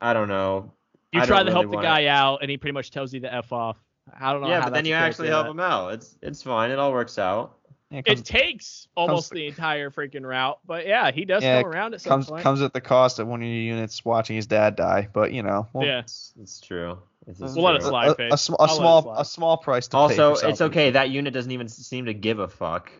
I 0.00 0.12
don't 0.12 0.28
know. 0.28 0.72
You 1.12 1.20
I 1.20 1.26
try 1.26 1.38
don't 1.38 1.46
to 1.46 1.52
help 1.52 1.62
really 1.66 1.70
the 1.72 1.76
wanna- 1.76 1.88
guy 1.88 2.06
out, 2.06 2.38
and 2.42 2.50
he 2.50 2.56
pretty 2.56 2.72
much 2.72 2.90
tells 2.90 3.12
you 3.14 3.20
to 3.20 3.32
f 3.32 3.52
off. 3.52 3.76
I 4.18 4.32
don't 4.32 4.42
know. 4.42 4.48
Yeah, 4.48 4.60
how 4.60 4.66
but 4.66 4.74
then 4.74 4.84
you 4.86 4.94
actually 4.94 5.28
help 5.28 5.44
that- 5.46 5.50
him 5.52 5.60
out. 5.60 5.92
It's 5.94 6.16
it's 6.22 6.42
fine. 6.42 6.70
It 6.72 6.78
all 6.80 6.92
works 6.92 7.18
out. 7.18 7.56
Yeah, 7.90 7.98
It 7.98 8.04
comes, 8.06 8.22
takes 8.22 8.88
almost 8.96 9.28
to- 9.30 9.34
the 9.34 9.46
entire 9.48 9.90
freaking 9.90 10.22
route, 10.24 10.60
but 10.64 10.86
yeah, 10.86 11.10
he 11.10 11.24
does 11.24 11.42
Yeah, 11.42 11.62
come 11.62 11.72
around 11.72 11.94
at 11.94 12.00
some 12.00 12.10
comes 12.10 12.26
point. 12.28 12.42
comes 12.42 12.62
at 12.62 12.72
the 12.72 12.80
cost 12.80 13.18
of 13.18 13.26
one 13.26 13.40
of 13.42 13.46
your 13.48 13.56
units 13.56 14.04
watching 14.04 14.36
his 14.36 14.46
dad 14.46 14.76
die. 14.76 15.08
But 15.12 15.32
you 15.32 15.42
know, 15.42 15.66
well, 15.72 15.86
yeah, 15.86 15.98
It's, 16.00 16.32
it's 16.40 16.60
true. 16.60 16.98
It's 17.26 17.38
We'll 17.40 17.64
let 17.64 17.76
it 17.76 17.82
slide, 17.82 18.08
a, 18.08 18.14
Faith. 18.14 18.30
a, 18.30 18.34
a 18.34 18.38
small 18.38 19.02
slide. 19.02 19.20
a 19.20 19.24
small 19.24 19.56
price 19.58 19.88
to 19.88 19.96
pay. 19.96 20.18
Also, 20.18 20.34
it's 20.48 20.60
okay. 20.60 20.90
That 20.92 21.10
unit 21.10 21.34
doesn't 21.34 21.50
even 21.50 21.68
seem 21.68 22.06
to 22.06 22.14
give 22.14 22.38
a 22.38 22.48
fuck. 22.48 22.90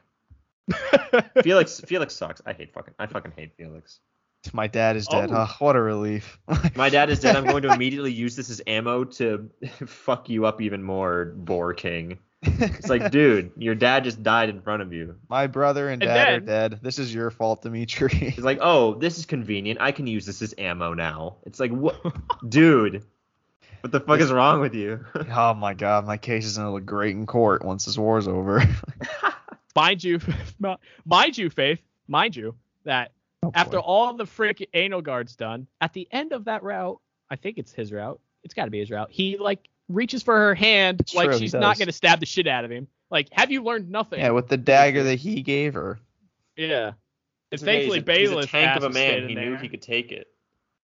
Felix 1.42 1.80
Felix 1.80 2.14
sucks. 2.14 2.40
I 2.46 2.52
hate 2.52 2.72
fucking 2.72 2.94
I 2.98 3.06
fucking 3.06 3.32
hate 3.36 3.52
Felix. 3.56 4.00
My 4.52 4.66
dad 4.68 4.96
is 4.96 5.06
dead. 5.06 5.30
Oh. 5.30 5.46
Oh, 5.48 5.56
what 5.58 5.76
a 5.76 5.80
relief. 5.82 6.38
My 6.74 6.88
dad 6.88 7.10
is 7.10 7.20
dead. 7.20 7.36
I'm 7.36 7.44
going 7.44 7.62
to 7.62 7.72
immediately 7.72 8.12
use 8.12 8.36
this 8.36 8.48
as 8.48 8.62
ammo 8.66 9.04
to 9.04 9.50
fuck 9.86 10.30
you 10.30 10.46
up 10.46 10.62
even 10.62 10.82
more, 10.82 11.26
Boar 11.36 11.74
King. 11.74 12.18
It's 12.42 12.88
like, 12.88 13.10
dude, 13.10 13.52
your 13.56 13.74
dad 13.74 14.04
just 14.04 14.22
died 14.22 14.48
in 14.48 14.62
front 14.62 14.82
of 14.82 14.92
you. 14.92 15.16
My 15.28 15.46
brother 15.46 15.88
and 15.88 16.02
And 16.02 16.08
dad 16.08 16.28
are 16.28 16.40
dead. 16.40 16.80
This 16.82 16.98
is 16.98 17.14
your 17.14 17.30
fault, 17.30 17.62
Dimitri. 17.62 18.08
He's 18.08 18.44
like, 18.44 18.58
oh, 18.60 18.94
this 18.94 19.18
is 19.18 19.26
convenient. 19.26 19.80
I 19.80 19.92
can 19.92 20.06
use 20.06 20.24
this 20.24 20.40
as 20.40 20.54
ammo 20.56 20.94
now. 20.94 21.36
It's 21.44 21.60
like, 21.60 21.70
what, 21.70 22.00
dude? 22.48 23.04
What 23.82 23.92
the 23.92 24.00
fuck 24.00 24.20
is 24.20 24.32
wrong 24.32 24.60
with 24.60 24.74
you? 24.74 25.04
oh 25.34 25.54
my 25.54 25.74
god, 25.74 26.06
my 26.06 26.16
case 26.16 26.44
is 26.44 26.58
gonna 26.58 26.72
look 26.72 26.84
great 26.84 27.16
in 27.16 27.26
court 27.26 27.64
once 27.64 27.86
this 27.86 27.96
war's 27.96 28.28
over. 28.28 28.62
mind 29.74 30.04
you, 30.04 30.20
mind 31.06 31.38
you, 31.38 31.48
Faith, 31.48 31.80
mind 32.06 32.36
you, 32.36 32.54
that 32.84 33.12
Oh, 33.42 33.50
after 33.54 33.78
all 33.78 34.12
the 34.14 34.26
frick 34.26 34.68
Edelgard's 34.74 35.34
done, 35.34 35.66
at 35.80 35.92
the 35.92 36.06
end 36.10 36.32
of 36.32 36.44
that 36.44 36.62
route, 36.62 37.00
I 37.30 37.36
think 37.36 37.56
it's 37.56 37.72
his 37.72 37.90
route. 37.90 38.20
It's 38.44 38.54
got 38.54 38.66
to 38.66 38.70
be 38.70 38.80
his 38.80 38.90
route. 38.90 39.08
He 39.10 39.38
like 39.38 39.68
reaches 39.90 40.22
for 40.22 40.36
her 40.36 40.54
hand 40.54 41.00
It's 41.00 41.14
like 41.14 41.30
true, 41.30 41.38
she's 41.38 41.54
not 41.54 41.78
gonna 41.78 41.92
stab 41.92 42.20
the 42.20 42.26
shit 42.26 42.46
out 42.46 42.64
of 42.64 42.70
him. 42.70 42.86
Like, 43.10 43.28
have 43.32 43.50
you 43.50 43.62
learned 43.62 43.90
nothing? 43.90 44.20
yeah, 44.20 44.30
with 44.30 44.48
the 44.48 44.56
dagger 44.56 45.02
that 45.04 45.16
he 45.16 45.42
gave 45.42 45.74
her. 45.74 45.98
Yeah. 46.56 46.86
And 46.88 46.94
It's 47.50 47.62
thankfully, 47.62 47.98
he's 48.00 48.30
a, 48.30 48.36
he's 48.36 48.44
a 48.44 48.48
tank 48.48 48.76
of 48.76 48.84
a 48.84 48.90
man. 48.90 49.24
in 49.24 49.28
He 49.28 49.34
there. 49.34 49.44
knew 49.50 49.56
he 49.56 49.68
could 49.68 49.82
take 49.82 50.12
it. 50.12 50.28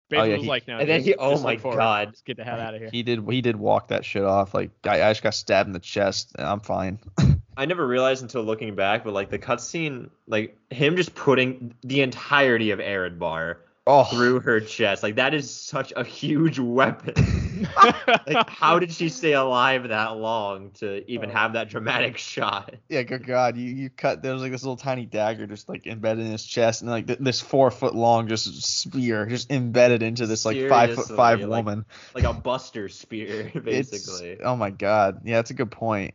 Bailiff 0.10 0.26
Oh, 0.26 0.30
yeah, 0.30 0.36
was 0.36 0.44
he- 0.44 0.50
like, 0.50 0.68
no. 0.68 0.78
and 0.78 0.88
then 0.90 1.02
he- 1.02 1.16
oh 1.16 1.42
my. 1.42 1.56
God. 1.56 2.10
Let's 2.10 2.22
get 2.22 2.38
the 2.38 2.44
hell 2.44 2.60
out 2.60 2.76
of 2.76 2.82
here. 2.82 2.90
He 2.92 3.02
did 3.02 3.28
he 3.28 3.42
did 3.42 3.56
walk 3.56 3.88
that 3.88 4.06
shit 4.06 4.24
off. 4.24 4.54
Like 4.54 4.70
I, 4.86 5.02
I 5.02 5.10
just 5.12 5.24
got 5.24 5.34
stabbed 5.34 5.68
in 5.68 5.74
the 5.74 5.80
chest 5.80 6.34
and 6.38 6.46
I'm 6.48 6.60
fine. 6.60 7.00
I 7.58 7.66
never 7.66 7.86
realized 7.88 8.22
until 8.24 8.44
looking 8.44 8.76
back, 8.76 9.04
but 9.04 9.14
like 9.14 9.30
the 9.30 9.40
cutscene, 9.40 10.10
like 10.28 10.58
him 10.72 10.96
just 10.98 11.16
putting 11.16 11.74
the 11.84 12.02
entirety 12.02 12.72
of 12.72 12.80
Areadbhar 12.80 13.58
Oh, 13.88 14.04
through 14.06 14.40
her 14.42 14.60
chest, 14.60 15.04
like 15.04 15.16
that 15.16 15.34
is 15.34 15.50
such 15.54 15.92
a 15.96 16.04
huge 16.04 16.60
weapon. 16.60 17.14
like, 18.28 18.50
how 18.50 18.80
did 18.80 18.92
she 18.92 19.10
stay 19.10 19.34
alive 19.34 19.88
that 19.90 20.18
long 20.18 20.72
to 20.72 21.10
even 21.12 21.30
Oh. 21.30 21.34
have 21.34 21.54
that 21.54 21.70
dramatic 21.70 22.18
shot? 22.18 22.76
yeah, 22.90 23.04
good 23.04 23.26
God, 23.26 23.58
you 23.58 23.70
you 23.72 23.90
cut 23.90 24.22
there 24.22 24.34
was 24.34 24.42
like 24.42 24.52
this 24.52 24.64
little 24.64 24.78
tiny 24.78 25.06
dagger 25.06 25.48
just 25.48 25.70
like 25.70 25.88
embedded 25.88 26.26
in 26.26 26.32
his 26.32 26.46
chest 26.46 26.82
and 26.82 26.92
like 26.92 27.08
th- 27.08 27.20
this 27.20 27.42
four 27.42 27.72
foot 27.72 27.96
long 27.96 28.28
just 28.28 28.62
spear 28.64 29.26
just 29.26 29.52
embedded 29.52 30.04
into 30.04 30.26
this 30.28 30.46
like 30.46 30.70
five 30.70 30.94
foot 30.96 31.08
five 31.16 31.40
like- 31.42 31.50
woman. 31.66 31.86
Like 32.14 32.26
a 32.26 32.34
Buster 32.34 32.90
spear, 32.90 33.52
It's 33.66 33.90
basically. 33.90 34.42
oh 34.42 34.56
my 34.56 34.70
God, 34.70 35.22
yeah, 35.24 35.36
that's 35.38 35.52
a 35.52 35.56
good 35.56 35.72
point. 35.72 36.14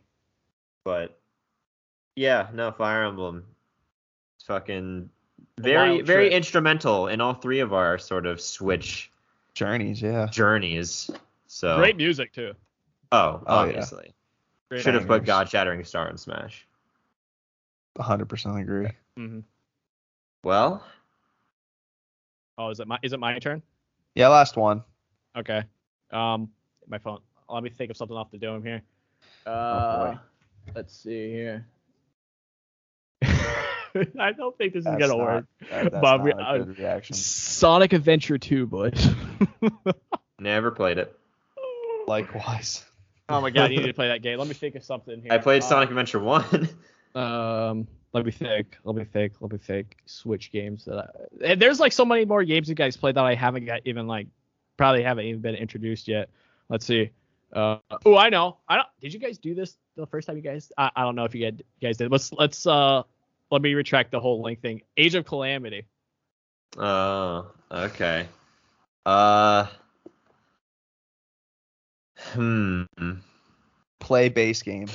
But 0.83 1.19
yeah, 2.15 2.47
no, 2.53 2.71
Fire 2.71 3.03
Emblem. 3.05 3.45
It's 4.37 4.45
fucking 4.45 5.09
very, 5.57 6.01
very 6.01 6.31
instrumental 6.31 7.07
in 7.07 7.19
all 7.21 7.33
three 7.33 7.59
of 7.59 7.73
our 7.73 7.97
sort 7.97 8.25
of 8.25 8.39
Switch 8.39 9.11
Journeys, 9.53 10.01
yeah. 10.01 10.27
journeys. 10.27 11.09
So 11.51 11.77
Great 11.77 11.97
music 11.97 12.31
too. 12.31 12.53
Oh, 13.11 13.41
Oh, 13.47 13.63
yeah. 13.63 13.69
obviously. 13.71 14.13
Should 14.77 14.93
have 14.93 15.07
put. 15.07 15.25
God 15.25 15.49
Shattering 15.49 15.83
Star 15.83 16.07
in 16.09 16.15
Smash. 16.17 16.67
100% 17.97 18.61
agree. 18.61 18.89
hmm 19.17 19.39
Well, 20.43 20.85
Oh, 22.57 22.69
is 22.69 22.79
it 22.79 22.87
my 22.87 22.99
is 23.01 23.13
it 23.13 23.19
my 23.19 23.39
turn? 23.39 23.63
Yeah, 24.15 24.27
last 24.27 24.57
one. 24.57 24.83
Okay. 25.35 25.63
Um, 26.11 26.49
my 26.87 26.97
phone. 26.99 27.19
Let 27.49 27.63
me 27.63 27.69
think 27.69 27.89
of 27.89 27.97
something 27.97 28.15
off 28.17 28.29
the 28.31 28.37
dome 28.37 28.63
here. 28.63 28.81
Oh, 29.47 29.51
Uh, 29.51 30.11
boy. 30.13 30.19
let's 30.75 30.93
see 30.95 31.31
here. 31.31 31.65
I 33.23 34.31
don't 34.37 34.55
think 34.57 34.73
this 34.73 34.81
is 34.85 34.91
gonna 34.91 35.07
not- 35.07 35.17
work. 35.17 35.45
that- 35.71 35.91
that's 35.91 35.93
Bob, 36.01 36.23
not 36.25 36.39
a 36.57 36.61
uh, 36.61 36.65
reaction. 36.65 37.15
Sonic 37.15 37.93
Adventure 37.93 38.37
2, 38.37 38.67
boys. 38.67 39.09
never 40.39 40.69
played 40.71 40.97
it. 40.99 41.18
Likewise. 42.09 42.83
oh 43.29 43.39
my 43.39 43.51
god, 43.51 43.71
you 43.71 43.77
need 43.79 43.85
to 43.85 43.93
play 43.93 44.07
that 44.07 44.23
game. 44.23 44.39
Let 44.39 44.47
me 44.47 44.55
think 44.55 44.73
of 44.73 44.83
something 44.83 45.21
here. 45.21 45.31
I 45.31 45.37
played 45.37 45.61
Uh, 45.61 45.65
Sonic 45.67 45.89
Adventure 45.89 46.19
1. 46.19 46.67
Um, 47.15 47.87
let 48.13 48.23
me 48.25 48.31
think. 48.31 48.77
Let 48.83 48.95
me 48.95 49.03
think. 49.03 49.33
Let 49.39 49.51
me 49.51 49.57
think. 49.57 49.97
Switch 50.05 50.51
games 50.51 50.85
that 50.85 51.09
I, 51.45 51.55
there's 51.55 51.79
like 51.79 51.91
so 51.91 52.05
many 52.05 52.23
more 52.25 52.43
games 52.43 52.69
you 52.69 52.75
guys 52.75 52.95
played 52.97 53.15
that 53.15 53.25
I 53.25 53.33
haven't 53.33 53.65
got 53.65 53.81
even 53.85 54.07
like 54.07 54.27
probably 54.77 55.01
haven't 55.03 55.25
even 55.25 55.41
been 55.41 55.55
introduced 55.55 56.07
yet. 56.07 56.29
Let's 56.69 56.85
see. 56.85 57.09
Uh, 57.51 57.77
oh, 58.05 58.15
I 58.15 58.29
know. 58.29 58.57
I 58.67 58.75
don't. 58.75 58.87
Did 59.01 59.13
you 59.13 59.19
guys 59.19 59.39
do 59.39 59.55
this 59.55 59.75
the 59.95 60.05
first 60.05 60.27
time 60.27 60.35
you 60.37 60.43
guys? 60.43 60.71
I, 60.77 60.91
I 60.95 61.01
don't 61.03 61.15
know 61.15 61.25
if 61.25 61.33
you 61.33 61.43
guys, 61.49 61.59
you 61.79 61.87
guys 61.87 61.97
did. 61.97 62.11
Let's 62.11 62.31
let's 62.33 62.65
uh 62.67 63.03
let 63.51 63.61
me 63.61 63.73
retract 63.73 64.11
the 64.11 64.19
whole 64.19 64.41
link 64.43 64.61
thing. 64.61 64.81
Age 64.95 65.15
of 65.15 65.25
Calamity. 65.25 65.85
Oh, 66.77 67.51
okay. 67.71 68.27
Uh. 69.05 69.65
Hmm. 72.33 72.83
Play 73.99 74.29
base 74.29 74.61
game. 74.61 74.87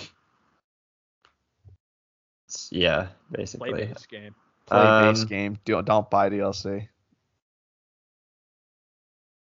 Yeah, 2.71 3.09
basically. 3.31 3.71
Play 3.71 3.79
basically. 3.81 3.95
this 3.95 4.07
game. 4.07 4.35
Play 4.67 5.09
base 5.11 5.23
Um, 5.23 5.29
game. 5.29 5.59
Don't 5.65 5.85
don't 5.85 6.11
buy 6.11 6.31
DLC. 6.31 6.89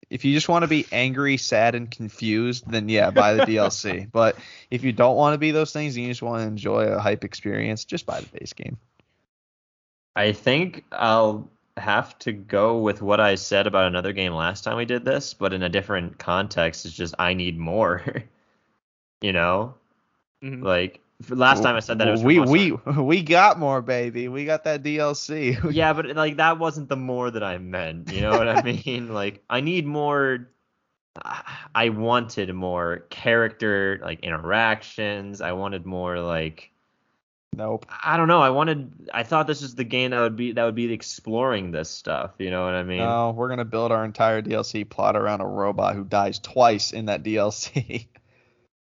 If 0.10 0.26
you 0.26 0.34
just 0.34 0.50
want 0.50 0.64
to 0.64 0.68
be 0.68 0.86
angry, 0.92 1.38
sad, 1.38 1.74
and 1.74 1.90
confused, 1.90 2.70
then 2.70 2.90
yeah, 2.90 3.12
buy 3.12 3.34
the 3.34 3.46
DLC. 3.46 4.08
But 4.12 4.36
if 4.70 4.84
you 4.84 4.92
don't 4.92 5.16
want 5.16 5.34
to 5.36 5.38
be 5.38 5.52
those 5.52 5.72
things 5.72 5.96
and 5.96 6.04
you 6.06 6.12
just 6.12 6.22
want 6.22 6.42
to 6.42 6.48
enjoy 6.48 6.84
a 6.84 7.00
hype 7.00 7.24
experience, 7.24 7.86
just 7.86 8.06
buy 8.06 8.20
the 8.20 8.28
base 8.28 8.52
game. 8.54 8.78
I 10.16 10.34
think 10.34 10.84
I'll 10.92 11.50
have 11.78 12.18
to 12.20 12.32
go 12.32 12.80
with 12.80 13.02
what 13.02 13.20
I 13.20 13.36
said 13.36 13.68
about 13.68 13.88
another 13.88 14.14
game 14.14 14.34
last 14.34 14.64
time 14.64 14.78
we 14.78 14.86
did 14.86 15.06
this, 15.06 15.34
but 15.34 15.54
in 15.54 15.64
a 15.64 15.70
different 15.70 16.18
context. 16.20 16.86
It's 16.86 16.96
just 16.96 17.16
I 17.20 17.34
need 17.34 17.58
more. 17.58 18.04
you 19.22 19.34
know, 19.34 19.76
Mhm. 20.44 20.64
like 20.64 21.00
last 21.30 21.62
time 21.64 21.76
I 21.76 21.80
said 21.80 22.00
that 22.00 22.08
it 22.08 22.12
was 22.12 22.24
we 22.24 22.40
we 22.40 22.72
we 22.98 23.22
got 23.22 23.60
more, 23.60 23.82
baby. 23.82 24.28
We 24.28 24.46
got 24.46 24.64
that 24.66 24.84
DLC. 24.84 25.58
yeah, 25.72 25.94
but 25.94 26.16
like 26.16 26.38
that 26.38 26.60
wasn't 26.60 26.90
the 26.90 26.98
more 26.98 27.30
that 27.32 27.44
I 27.44 27.58
meant. 27.60 28.12
You 28.12 28.22
know 28.22 28.38
what 28.38 28.48
I 28.50 28.62
mean? 28.62 29.14
Like 29.14 29.44
I 29.50 29.62
need 29.62 29.86
more. 29.86 30.50
I 31.76 31.90
wanted 31.90 32.54
more 32.54 33.06
character 33.10 34.00
like 34.02 34.22
interactions. 34.22 35.42
I 35.42 35.52
wanted 35.52 35.86
more 35.86 36.20
like 36.20 36.71
nope. 37.56 37.86
I 38.04 38.18
don't 38.18 38.28
know. 38.28 38.42
I 38.42 38.50
wanted. 38.50 39.10
I 39.14 39.24
thought 39.24 39.48
this 39.48 39.62
was 39.62 39.76
the 39.76 39.84
game 39.84 40.12
that 40.12 40.20
would 40.22 40.36
be 40.36 40.52
that 40.54 40.64
would 40.64 40.76
be 40.76 40.92
exploring 40.92 41.72
this 41.72 41.90
stuff. 41.90 42.32
You 42.40 42.50
know 42.52 42.64
what 42.66 42.74
I 42.74 42.84
mean? 42.84 43.00
No, 43.00 43.32
we're 43.32 43.50
gonna 43.50 43.66
build 43.66 43.92
our 43.92 44.06
entire 44.06 44.42
DLC 44.42 44.88
plot 44.88 45.16
around 45.16 45.42
a 45.42 45.46
robot 45.48 45.96
who 45.96 46.04
dies 46.04 46.40
twice 46.40 46.92
in 46.92 47.06
that 47.06 47.24
DLC. 47.24 48.08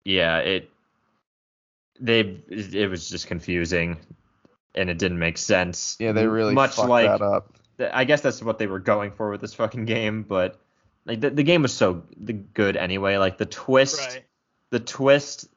Yeah. 0.05 0.39
It. 0.39 0.71
They. 1.99 2.21
It 2.49 2.89
was 2.89 3.09
just 3.11 3.27
confusing, 3.27 3.97
and 4.77 4.89
it 4.89 4.99
didn't 4.99 5.19
make 5.19 5.37
sense. 5.37 5.97
yeah, 5.99 6.13
they 6.13 6.29
really 6.29 6.55
much 6.55 6.77
fucked 6.77 6.89
like 6.89 7.09
that 7.09 7.23
up. 7.23 7.57
I 7.93 8.05
guess 8.05 8.21
that's 8.21 8.41
what 8.41 8.59
they 8.59 8.69
were 8.69 8.79
going 8.79 9.11
for 9.11 9.31
with 9.33 9.41
this 9.41 9.55
fucking 9.55 9.85
game, 9.85 10.23
but 10.23 10.61
like 11.07 11.21
the, 11.21 11.31
the 11.31 11.43
game 11.43 11.63
was 11.63 11.73
so 11.75 12.05
the 12.17 12.35
good 12.35 12.77
anyway. 12.77 13.17
Like 13.17 13.37
the 13.37 13.47
twist, 13.47 13.99
Right. 14.01 14.25
the 14.71 14.79
twist, 14.79 15.49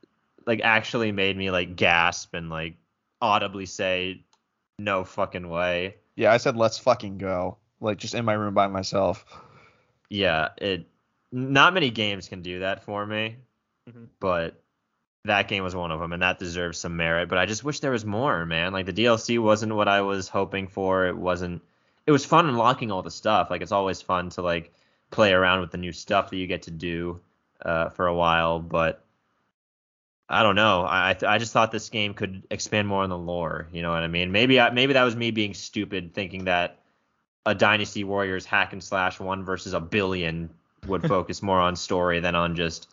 like 0.47 0.61
actually 0.63 1.11
made 1.11 1.37
me 1.37 1.51
like 1.51 1.75
gasp 1.75 2.33
and 2.33 2.49
like 2.49 2.75
audibly 3.21 3.65
say, 3.65 4.23
"No 4.77 5.03
fucking 5.03 5.47
way." 5.49 5.95
Yeah, 6.15 6.31
I 6.33 6.37
said 6.37 6.55
let's 6.57 6.77
fucking 6.77 7.17
go. 7.17 7.57
Like 7.81 7.97
just 7.97 8.13
in 8.15 8.25
my 8.25 8.33
room 8.33 8.53
by 8.53 8.67
myself. 8.67 9.25
Yeah, 10.09 10.49
it. 10.57 10.87
Not 11.31 11.73
many 11.73 11.91
games 11.91 12.27
can 12.27 12.41
do 12.41 12.59
that 12.61 12.83
for 12.83 13.05
me, 13.05 13.35
Mhm. 13.89 14.07
but 14.19 14.59
that 15.25 15.47
game 15.47 15.63
was 15.63 15.75
one 15.75 15.91
of 15.91 15.99
them, 15.99 16.11
and 16.13 16.21
that 16.23 16.39
deserves 16.39 16.79
some 16.79 16.97
merit. 16.97 17.29
But 17.29 17.37
I 17.37 17.45
just 17.45 17.63
wish 17.63 17.79
there 17.81 17.91
was 17.91 18.05
more, 18.05 18.45
man. 18.45 18.73
Like 18.73 18.85
the 18.87 18.93
DLC 18.93 19.37
wasn't 19.37 19.75
what 19.75 19.87
I 19.87 20.01
was 20.01 20.27
hoping 20.27 20.67
for. 20.67 21.05
It 21.07 21.15
wasn't. 21.15 21.61
It 22.07 22.11
was 22.11 22.25
fun 22.25 22.47
unlocking 22.49 22.91
all 22.91 23.03
the 23.03 23.11
stuff. 23.11 23.49
Like 23.51 23.61
it's 23.61 23.71
always 23.71 24.01
fun 24.01 24.29
to 24.31 24.41
like 24.41 24.73
play 25.11 25.31
around 25.33 25.61
with 25.61 25.71
the 25.71 25.77
new 25.77 25.91
stuff 25.91 26.29
that 26.31 26.37
you 26.37 26.47
get 26.47 26.63
to 26.63 26.71
do 26.71 27.19
uh, 27.63 27.89
for 27.89 28.07
a 28.07 28.13
while, 28.15 28.59
but 28.59 29.03
I 30.31 30.43
don't 30.43 30.55
know. 30.55 30.83
I 30.83 31.15
I, 31.27 31.37
just 31.39 31.51
thought 31.53 31.71
this 31.71 31.89
game 31.89 32.13
could 32.13 32.43
expand 32.51 32.87
more 32.87 33.01
on 33.03 33.09
the 33.09 33.17
lore. 33.17 33.67
You 33.71 33.81
know 33.81 33.89
what 33.89 34.03
I 34.03 34.07
mean? 34.07 34.31
Maybe 34.31 34.59
I, 34.59 34.69
maybe 34.69 34.93
that 34.93 35.03
was 35.03 35.15
me 35.15 35.31
being 35.31 35.53
stupid, 35.55 36.13
thinking 36.13 36.45
that 36.45 36.77
a 37.45 37.55
Dynasty 37.55 38.03
Warriors 38.03 38.45
hack 38.45 38.73
and 38.73 38.83
slash 38.83 39.19
one 39.19 39.43
versus 39.43 39.73
a 39.73 39.79
billion 39.79 40.49
would 40.87 41.01
focus 41.07 41.41
more 41.41 41.59
on 41.59 41.75
story 41.75 42.19
than 42.19 42.35
on 42.35 42.55
just 42.55 42.89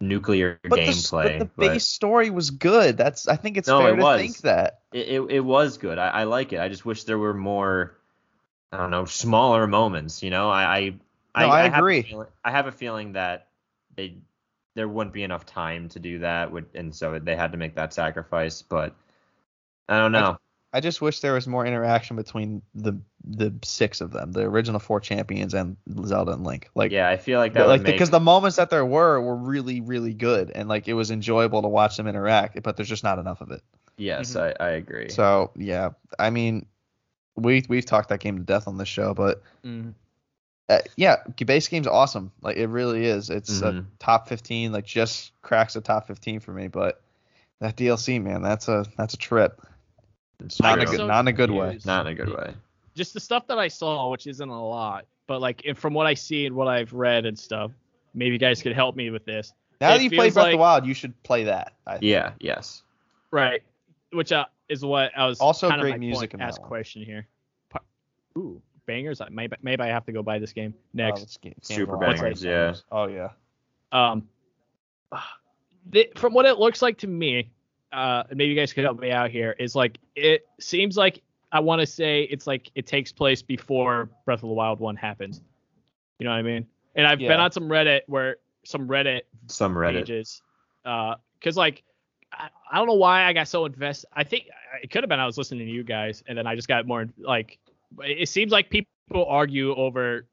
nuclear 0.00 0.60
But 0.62 0.76
the, 0.76 0.82
gameplay. 0.86 1.38
but 1.38 1.38
the 1.38 1.68
base 1.68 1.86
story 1.86 2.30
was 2.30 2.50
good. 2.50 2.96
That's 2.96 3.26
I 3.26 3.34
think 3.36 3.56
it's 3.56 3.66
No, 3.66 3.80
fair 3.80 3.94
it 3.94 3.96
to 3.96 4.02
was. 4.02 4.20
think 4.20 4.36
that. 4.42 4.80
it, 4.92 5.08
it, 5.08 5.20
it 5.30 5.40
was 5.40 5.78
good. 5.78 5.98
I, 5.98 6.08
I 6.08 6.24
like 6.24 6.52
it. 6.52 6.60
I 6.60 6.68
just 6.68 6.84
wish 6.86 7.04
there 7.04 7.18
were 7.18 7.34
more. 7.34 7.96
I 8.72 8.76
don't 8.78 8.90
know, 8.90 9.04
smaller 9.06 9.66
moments. 9.66 10.22
You 10.22 10.30
know, 10.30 10.50
I 10.50 10.94
I 11.34 11.40
No, 11.46 11.50
I 11.50 11.62
have 11.62 11.74
a 11.74 11.78
agree. 11.78 12.02
feeling- 12.02 12.26
I 12.44 12.50
have 12.52 12.66
a 12.68 12.72
feeling 12.72 13.12
that 13.14 13.48
they 13.96 14.16
there 14.76 14.86
wouldn't 14.88 15.14
be 15.14 15.24
enough 15.24 15.44
time 15.46 15.88
to 15.88 15.98
do 15.98 16.20
that, 16.20 16.52
would 16.52 16.66
and 16.74 16.94
so 16.94 17.18
they 17.18 17.34
had 17.34 17.50
to 17.52 17.58
make 17.58 17.74
that 17.74 17.92
sacrifice. 17.92 18.62
But 18.62 18.94
I 19.88 19.98
don't 19.98 20.12
know. 20.12 20.36
I 20.72 20.80
just 20.80 21.00
wish 21.00 21.20
there 21.20 21.32
was 21.32 21.48
more 21.48 21.64
interaction 21.64 22.16
between 22.16 22.60
the 22.74 23.00
the 23.24 23.52
six 23.64 24.00
of 24.02 24.12
them, 24.12 24.32
the 24.32 24.42
original 24.42 24.78
four 24.78 25.00
champions 25.00 25.54
and 25.54 25.76
Zelda 26.04 26.32
and 26.32 26.44
Link. 26.44 26.68
Like 26.74 26.92
yeah, 26.92 27.08
I 27.08 27.16
feel 27.16 27.40
like 27.40 27.54
that 27.54 27.60
But, 27.60 27.66
would 27.68 27.72
like 27.72 27.82
make, 27.82 27.94
because 27.94 28.10
the 28.10 28.20
moments 28.20 28.56
that 28.58 28.68
there 28.68 28.84
were 28.84 29.18
were 29.20 29.34
really 29.36 29.80
really 29.80 30.12
good 30.12 30.50
and 30.54 30.68
like 30.68 30.86
it 30.86 30.92
was 30.94 31.10
enjoyable 31.10 31.62
to 31.62 31.68
watch 31.68 31.96
them 31.96 32.06
interact 32.06 32.62
but 32.62 32.76
there's 32.76 32.88
just 32.88 33.02
not 33.04 33.18
enough 33.18 33.40
of 33.40 33.50
it 33.50 33.62
yes, 33.96 34.34
Mhm. 34.34 34.54
I, 34.60 34.64
I 34.64 34.68
agree. 34.72 35.08
so 35.08 35.50
yeah 35.56 35.90
i 36.18 36.28
mean 36.30 36.66
we 37.36 37.64
we've 37.68 37.86
talked 37.86 38.10
that 38.10 38.20
game 38.20 38.36
to 38.38 38.44
death 38.44 38.68
on 38.68 38.76
this 38.76 38.88
show 38.88 39.14
but 39.14 39.42
Mm. 39.64 39.94
Uh, 40.68 40.78
yeah 40.96 41.16
base 41.44 41.68
game's 41.68 41.86
awesome 41.86 42.32
like 42.42 42.56
it 42.56 42.66
really 42.66 43.04
is 43.04 43.30
it's 43.30 43.62
a 43.62 43.72
Mhm. 43.72 43.86
top 43.98 44.28
15 44.28 44.72
like 44.72 44.84
just 44.84 45.32
cracks 45.42 45.74
the 45.74 45.80
top 45.80 46.06
15 46.06 46.40
for 46.40 46.52
me 46.52 46.66
but 46.68 47.00
that 47.60 47.76
dlc 47.76 48.20
man 48.22 48.42
that's 48.42 48.66
a 48.68 48.84
that's 48.96 49.14
a 49.14 49.18
trip 49.18 49.60
It's 50.40 50.60
not 50.60 50.80
a 50.80 50.84
good 50.84 50.96
so 50.96 51.06
not 51.06 51.20
in 51.20 51.28
a 51.28 51.32
good 51.32 51.50
way 51.50 51.66
confused. 51.66 51.86
not 51.86 52.06
in 52.06 52.12
a 52.12 52.14
good 52.14 52.36
way. 52.36 52.54
Just 52.94 53.12
the 53.14 53.20
stuff 53.20 53.46
that 53.48 53.58
I 53.58 53.68
saw, 53.68 54.10
which 54.10 54.26
isn't 54.26 54.48
a 54.48 54.66
lot, 54.68 55.04
but 55.26 55.40
like 55.40 55.62
if, 55.66 55.78
from 55.78 55.92
what 55.92 56.06
I 56.06 56.14
see 56.14 56.46
and 56.46 56.56
what 56.56 56.66
I've 56.66 56.92
read 56.94 57.26
and 57.26 57.38
stuff, 57.38 57.70
maybe 58.14 58.32
you 58.32 58.38
guys 58.38 58.62
could 58.62 58.72
help 58.74 58.96
me 58.96 59.10
with 59.10 59.24
this. 59.26 59.52
now 59.82 59.90
It 59.90 59.98
that 59.98 60.02
you've 60.04 60.12
played 60.12 60.24
feels 60.32 60.34
breath 60.34 60.46
of 60.46 60.52
the 60.52 60.56
wild 60.58 60.86
you 60.86 60.94
should 60.94 61.22
play 61.22 61.44
that 61.44 61.74
I 61.86 61.92
think. 61.98 62.04
Yeah, 62.04 62.32
yes. 62.40 62.82
Right. 63.30 63.62
Which 64.12 64.32
uh, 64.32 64.46
is 64.70 64.82
what 64.84 65.12
I 65.16 65.26
was 65.26 65.40
Also 65.40 65.68
kind 65.68 65.80
of 65.80 65.84
great 65.84 65.90
my 65.92 65.98
music 65.98 66.30
point, 66.30 66.34
in 66.34 66.40
ask 66.40 66.60
question 66.62 67.02
here. 67.02 67.26
Ooh, 68.38 68.60
bangers. 68.86 69.20
Maybe 69.30 69.56
maybe 69.62 69.82
I 69.82 69.88
have 69.88 70.04
to 70.06 70.12
go 70.12 70.22
buy 70.22 70.38
this 70.38 70.52
game 70.52 70.74
Oh, 70.76 70.80
next. 70.94 71.20
this 71.22 71.36
game- 71.38 71.54
Super 71.62 71.96
a 71.96 71.98
bangers, 71.98 72.40
fun. 72.42 72.50
yeah. 72.50 72.74
oh 72.92 73.06
yeah 73.06 73.28
Um, 73.92 74.28
the, 75.90 76.08
from 76.16 76.32
what 76.34 76.46
it 76.46 76.58
looks 76.58 76.82
like 76.82 76.98
to 76.98 77.06
me, 77.06 77.50
uh, 77.92 78.24
maybe 78.30 78.46
you 78.46 78.56
guys 78.56 78.72
could 78.72 78.84
help 78.84 78.98
me 79.00 79.10
out 79.10 79.30
here. 79.30 79.54
Is 79.58 79.74
like 79.74 79.98
it 80.14 80.46
seems 80.60 80.96
like 80.96 81.22
I 81.52 81.60
want 81.60 81.80
to 81.80 81.86
say 81.86 82.22
it's 82.22 82.46
like 82.46 82.70
it 82.74 82.86
takes 82.86 83.12
place 83.12 83.42
before 83.42 84.10
Breath 84.24 84.42
of 84.42 84.48
the 84.48 84.54
Wild 84.54 84.80
one 84.80 84.96
happens. 84.96 85.40
You 86.18 86.24
know 86.24 86.30
what 86.30 86.38
I 86.38 86.42
mean? 86.42 86.66
And 86.94 87.06
I've 87.06 87.18
been 87.18 87.32
on 87.40 87.52
some 87.52 87.64
Reddit 87.68 88.00
where 88.06 88.36
some 88.64 88.88
Reddit 88.88 89.22
Some 89.48 89.74
Reddit. 89.74 90.00
pages, 90.00 90.42
because 90.82 91.56
like 91.56 91.82
I, 92.32 92.48
I 92.72 92.78
don't 92.78 92.86
know 92.86 92.94
why 92.94 93.24
I 93.24 93.32
got 93.32 93.48
so 93.48 93.64
invested. 93.66 94.08
I 94.12 94.24
think 94.24 94.48
it 94.82 94.90
could 94.90 95.02
have 95.02 95.08
been 95.08 95.20
I 95.20 95.26
was 95.26 95.38
listening 95.38 95.66
to 95.66 95.72
you 95.72 95.84
guys, 95.84 96.24
and 96.26 96.36
then 96.36 96.46
I 96.46 96.54
just 96.56 96.68
got 96.68 96.86
more 96.86 97.06
like. 97.18 97.58
It 98.02 98.28
seems 98.28 98.52
like 98.52 98.70
people 98.70 99.26
argue 99.26 99.74
over. 99.74 100.26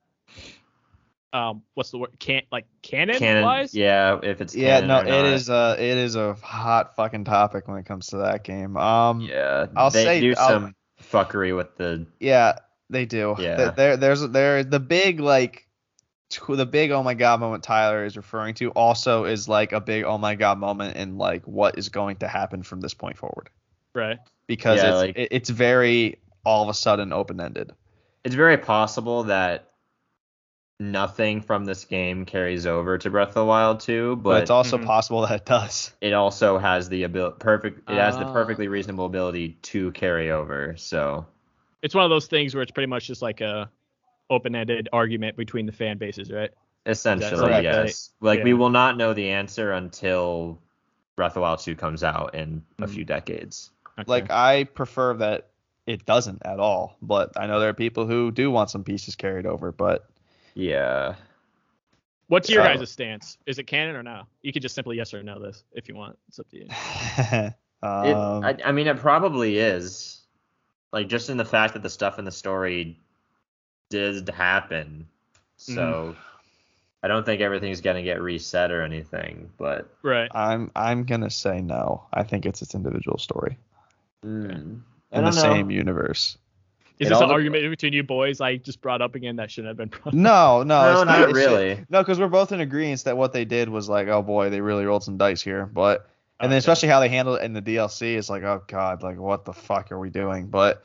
Um, 1.32 1.64
what's 1.74 1.90
the 1.90 1.98
word? 1.98 2.12
can't 2.20 2.46
like 2.52 2.68
canon, 2.84 3.18
Canon, 3.18 3.44
wise? 3.44 3.74
yeah, 3.74 4.20
if 4.22 4.40
it's 4.40 4.54
Yeah, 4.56 4.82
canon 4.82 4.88
no, 4.88 4.98
or 5.00 5.04
it 5.06 5.24
not. 5.24 5.34
is 5.34 5.50
a 5.50 5.76
it 5.80 5.98
is 5.98 6.16
a 6.16 6.36
hot 6.36 6.96
fucking 6.96 7.24
topic 7.26 7.68
when 7.68 7.78
it 7.80 7.86
comes 7.88 8.08
to 8.08 8.18
that 8.18 8.44
game. 8.44 8.78
Um, 8.78 9.20
yeah, 9.22 9.62
Yeah, 9.62 9.66
I'll 9.76 9.90
they 9.90 10.04
say- 10.04 10.20
do 10.20 10.36
I'll- 10.38 10.48
some 10.50 10.76
fuckery 11.02 11.56
with 11.56 11.76
the 11.78 12.06
yeah 12.20 12.60
they 12.92 13.06
do. 13.06 13.36
Yeah. 13.40 13.56
Th- 13.58 13.76
There, 13.76 13.98
there's 13.98 14.22
there 14.30 14.64
the 14.64 14.80
big 14.80 15.20
like 15.20 15.68
the 16.48 16.66
big 16.68 16.92
oh 16.92 17.02
my 17.02 17.16
god 17.16 17.40
moment 17.40 17.64
Tyler 17.64 18.06
is 18.06 18.16
referring 18.16 18.54
to 18.56 18.70
also 18.72 19.26
is 19.26 19.50
like 19.50 19.72
a 19.72 19.82
big 19.82 20.04
oh 20.04 20.20
my 20.20 20.36
god 20.36 20.60
moment 20.60 20.98
in 20.98 21.18
like 21.18 21.48
what 21.48 21.80
is 21.80 21.90
going 21.90 22.18
to 22.18 22.28
happen 22.28 22.62
from 22.62 22.80
this 22.80 22.94
point 22.94 23.18
forward 23.18 23.50
Right. 23.96 24.20
because 24.46 24.78
Yeah, 24.84 24.90
it's 24.90 24.98
like- 25.18 25.28
it's 25.32 25.50
very 25.50 26.20
all 26.45 26.64
of 26.64 26.70
a 26.70 26.74
sudden 26.74 27.14
open 27.14 27.40
ended. 27.40 27.72
it's 28.24 28.36
very 28.36 28.57
possible 28.57 29.24
that 29.24 29.70
nothing 30.80 31.41
from 31.41 31.65
this 31.65 31.86
game 31.86 32.26
carries 32.26 32.65
over 32.65 32.98
to 32.98 33.10
Breath 33.10 33.30
of 33.30 33.34
the 33.36 33.45
Wild 33.45 33.80
2, 33.80 34.15
But, 34.18 34.24
but, 34.24 34.41
it's 34.44 34.52
also 34.52 34.78
Mhm. 34.78 34.86
possible 34.86 35.22
that 35.22 35.41
it 35.41 35.45
does. 35.45 35.94
it 36.02 36.14
also 36.14 36.57
has 36.57 36.90
the 36.90 37.03
ability 37.03 37.36
perfect 37.40 37.90
it 37.90 37.98
has 37.98 38.18
the 38.18 38.26
Ah. 38.26 38.34
perfectly 38.34 38.68
reasonable 38.68 39.06
ability 39.06 39.57
to 39.61 39.91
carry 39.91 40.32
over. 40.32 40.76
So 40.78 41.26
It's 41.82 41.94
one 41.95 42.03
of 42.06 42.10
those 42.10 42.28
things 42.28 42.56
where 42.56 42.61
it's 42.64 42.72
pretty 42.72 42.88
much 42.88 43.07
just 43.07 43.22
like 43.22 43.41
a 43.41 43.70
open-ended 44.30 44.90
argument 44.94 45.38
between 45.38 45.65
the 45.65 45.72
fan 45.72 45.98
bases, 45.98 46.32
right? 46.32 46.52
essentially, 46.86 47.38
correct? 47.40 47.64
yes. 47.64 48.11
Like 48.20 48.44
we 48.44 48.53
will 48.53 48.70
not 48.70 48.98
know 48.98 49.14
the 49.14 49.30
answer 49.30 49.72
until 49.74 50.60
Breath 51.15 51.32
of 51.32 51.36
the 51.36 51.41
Wild 51.41 51.60
2 51.60 51.76
comes 51.76 52.03
out 52.03 52.36
in 52.36 52.64
a 52.80 52.88
Mhm. 52.88 52.90
few 52.90 53.06
decades. 53.06 53.72
Okay. 53.99 54.03
Like 54.10 54.32
I 54.32 54.64
prefer 54.65 55.14
that 55.15 55.49
it 55.85 56.05
doesn't 56.05 56.41
at 56.45 56.60
all, 56.60 56.97
but 57.01 57.31
I 57.38 57.47
know 57.47 57.60
there 57.60 57.69
are 57.69 57.73
people 57.73 58.05
who 58.07 58.31
do 58.31 58.49
want 58.51 58.69
some 58.69 58.84
pieces 58.84 59.15
carried 59.15 59.45
over, 59.45 59.72
but 59.72 60.10
Yeah. 60.55 61.15
what's 62.27 62.49
your 62.49 62.64
so- 62.64 62.73
guys' 62.76 62.89
stance? 62.91 63.38
Is 63.45 63.60
it 63.60 63.64
canon 63.65 63.95
or 63.95 64.03
no? 64.03 64.23
You 64.41 64.53
could 64.53 64.61
just 64.61 64.76
simply 64.76 64.97
yes 64.97 65.14
or 65.14 65.23
no 65.23 65.39
this 65.39 65.64
if 65.73 65.88
you 65.89 65.95
want. 65.95 66.18
It's 66.27 66.39
up 66.39 66.49
to 66.49 66.57
you. 66.57 66.68
It, 67.84 67.85
um, 67.85 68.45
I, 68.45 68.57
I 68.64 68.72
mean, 68.72 68.88
it 68.88 68.95
probably 68.95 69.57
is. 69.57 70.22
Like, 70.93 71.10
just 71.10 71.30
in 71.30 71.35
the 71.35 71.43
fact 71.43 71.73
that 71.73 71.84
the 71.84 71.89
stuff 71.89 72.18
in 72.18 72.23
the 72.23 72.31
story 72.31 72.97
did 73.89 74.30
happen. 74.30 75.05
So, 75.57 76.15
I 77.03 77.10
don't 77.10 77.26
think 77.26 77.41
everything's 77.41 77.81
going 77.81 77.97
to 77.97 78.01
get 78.01 78.22
reset 78.22 78.72
or 78.72 78.84
anything. 78.84 79.51
But, 79.57 79.93
Right. 80.01 80.31
I'm 80.34 80.72
I'm 80.77 81.03
gonna 81.03 81.30
say 81.30 81.60
no. 81.60 82.05
I 82.14 82.23
think 82.23 82.45
it's 82.45 82.61
its 82.61 82.73
individual 82.73 83.18
story 83.18 83.57
mm, 84.26 84.49
I 84.49 84.93
in 85.14 85.23
the 85.23 85.31
know. 85.31 85.41
same 85.41 85.72
universe. 85.72 86.38
Is 86.99 87.07
It 87.07 87.10
this 87.10 87.19
an 87.22 87.27
dep- 87.27 87.34
argument 87.34 87.69
between 87.69 87.91
you 87.94 88.03
boys 88.03 88.40
I 88.40 88.57
just 88.57 88.80
brought 88.81 89.02
up 89.02 89.15
again 89.15 89.35
that 89.38 89.49
shouldn't 89.49 89.69
have 89.69 89.77
been 89.77 89.90
brought 89.90 90.07
up? 90.07 90.14
No, 90.14 90.64
no, 90.64 90.81
No, 90.84 90.91
it's 91.02 91.06
not 91.07 91.19
it's- 91.30 91.34
really. 91.35 91.85
No, 91.90 92.02
because 92.02 92.19
we're 92.19 92.27
both 92.27 92.52
in 92.52 92.60
agreement 92.61 93.03
that 93.06 93.18
what 93.18 93.34
they 93.34 93.45
did 93.45 93.68
was 93.69 93.90
like, 93.90 94.07
oh 94.07 94.22
boy, 94.22 94.49
they 94.49 94.61
really 94.61 94.85
rolled 94.85 95.03
some 95.03 95.18
dice 95.18 95.41
here. 95.41 95.65
But 95.65 96.07
and 96.40 96.52
then 96.52 96.57
especially 96.60 96.90
how 96.90 96.99
they 96.99 97.10
handled 97.10 97.40
it 97.40 97.44
in 97.44 97.53
the 97.53 97.61
DLC 97.61 98.15
is 98.15 98.30
like, 98.30 98.44
oh 98.44 98.61
god, 98.68 99.02
like 99.02 99.18
what 99.18 99.44
the 99.45 99.53
fuck 99.53 99.91
are 99.91 99.99
we 99.99 100.10
doing? 100.11 100.48
But 100.48 100.84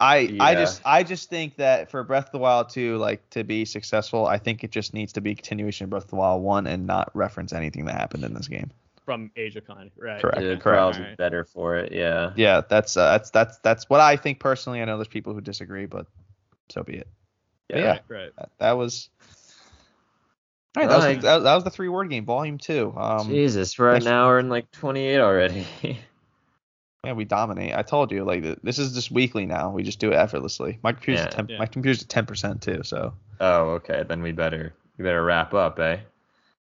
I 0.00 0.36
I 0.40 0.54
just 0.54 0.80
I 0.84 1.02
just 1.04 1.28
think 1.30 1.56
that 1.56 1.90
for 1.90 2.02
Breath 2.02 2.26
of 2.26 2.32
the 2.32 2.38
Wild 2.38 2.70
2, 2.70 2.96
like 2.96 3.28
to 3.30 3.44
be 3.44 3.64
successful, 3.64 4.26
I 4.26 4.38
think 4.38 4.64
it 4.64 4.70
just 4.72 4.94
needs 4.94 5.12
to 5.12 5.20
be 5.20 5.34
continuation 5.34 5.84
of 5.84 5.90
Breath 5.90 6.04
of 6.04 6.10
the 6.10 6.16
Wild 6.16 6.42
1 6.42 6.66
and 6.66 6.86
not 6.86 7.10
reference 7.14 7.52
anything 7.52 7.84
that 7.84 7.94
happened 7.94 8.24
in 8.24 8.32
this 8.34 8.48
game. 8.48 8.70
From 9.04 9.30
AsiaCon, 9.36 9.90
right? 9.96 10.20
Correct. 10.20 10.38
It 10.38 10.60
correct. 10.60 10.62
probably 10.62 11.00
Alright. 11.02 11.16
better 11.16 11.44
for 11.44 11.76
it. 11.76 11.92
Yeah. 11.92 12.32
Yeah, 12.36 12.60
that's 12.68 12.96
uh, 12.96 13.12
that's 13.12 13.30
that's 13.30 13.58
that's 13.58 13.88
what 13.90 14.00
I 14.00 14.16
think 14.16 14.40
personally. 14.40 14.80
I 14.82 14.84
know 14.84 14.96
there's 14.96 15.08
people 15.08 15.34
who 15.34 15.40
disagree, 15.40 15.86
but 15.86 16.06
so 16.68 16.82
be 16.82 16.94
it. 16.96 17.08
But 17.68 17.78
yeah, 17.78 17.86
Right. 17.90 18.02
right. 18.08 18.30
that, 18.36 18.50
that 18.58 18.72
was. 18.72 19.08
All 20.76 20.82
right, 20.84 20.88
that 20.88 20.96
was, 21.14 21.22
that, 21.24 21.38
that 21.42 21.54
was 21.56 21.64
the 21.64 21.70
three 21.70 21.88
word 21.88 22.10
game, 22.10 22.24
volume 22.24 22.56
two. 22.58 22.94
Um, 22.96 23.28
Jesus, 23.28 23.78
right 23.78 23.94
thanks- 23.94 24.04
now 24.04 24.28
we're 24.28 24.38
in 24.38 24.48
like 24.48 24.70
28 24.70 25.18
already. 25.18 25.66
yeah, 27.04 27.12
we 27.12 27.24
dominate. 27.24 27.74
I 27.74 27.82
told 27.82 28.12
you, 28.12 28.22
like 28.24 28.62
this 28.62 28.78
is 28.78 28.94
just 28.94 29.10
weekly 29.10 29.46
now. 29.46 29.70
We 29.70 29.82
just 29.82 29.98
do 29.98 30.12
it 30.12 30.14
effortlessly. 30.16 30.78
My 30.84 30.92
computer's 30.92 31.22
Yeah. 31.22 31.26
at 31.26 31.32
10, 31.32 31.46
Yeah. 31.48 31.58
my 31.58 31.66
computer's 31.66 32.02
at 32.02 32.08
ten 32.08 32.24
percent 32.26 32.62
too. 32.62 32.82
So 32.84 33.14
oh, 33.40 33.70
okay. 33.70 34.04
Then 34.06 34.22
we 34.22 34.30
better 34.30 34.72
we 34.96 35.02
better 35.02 35.24
wrap 35.24 35.54
up, 35.54 35.80
eh? 35.80 35.98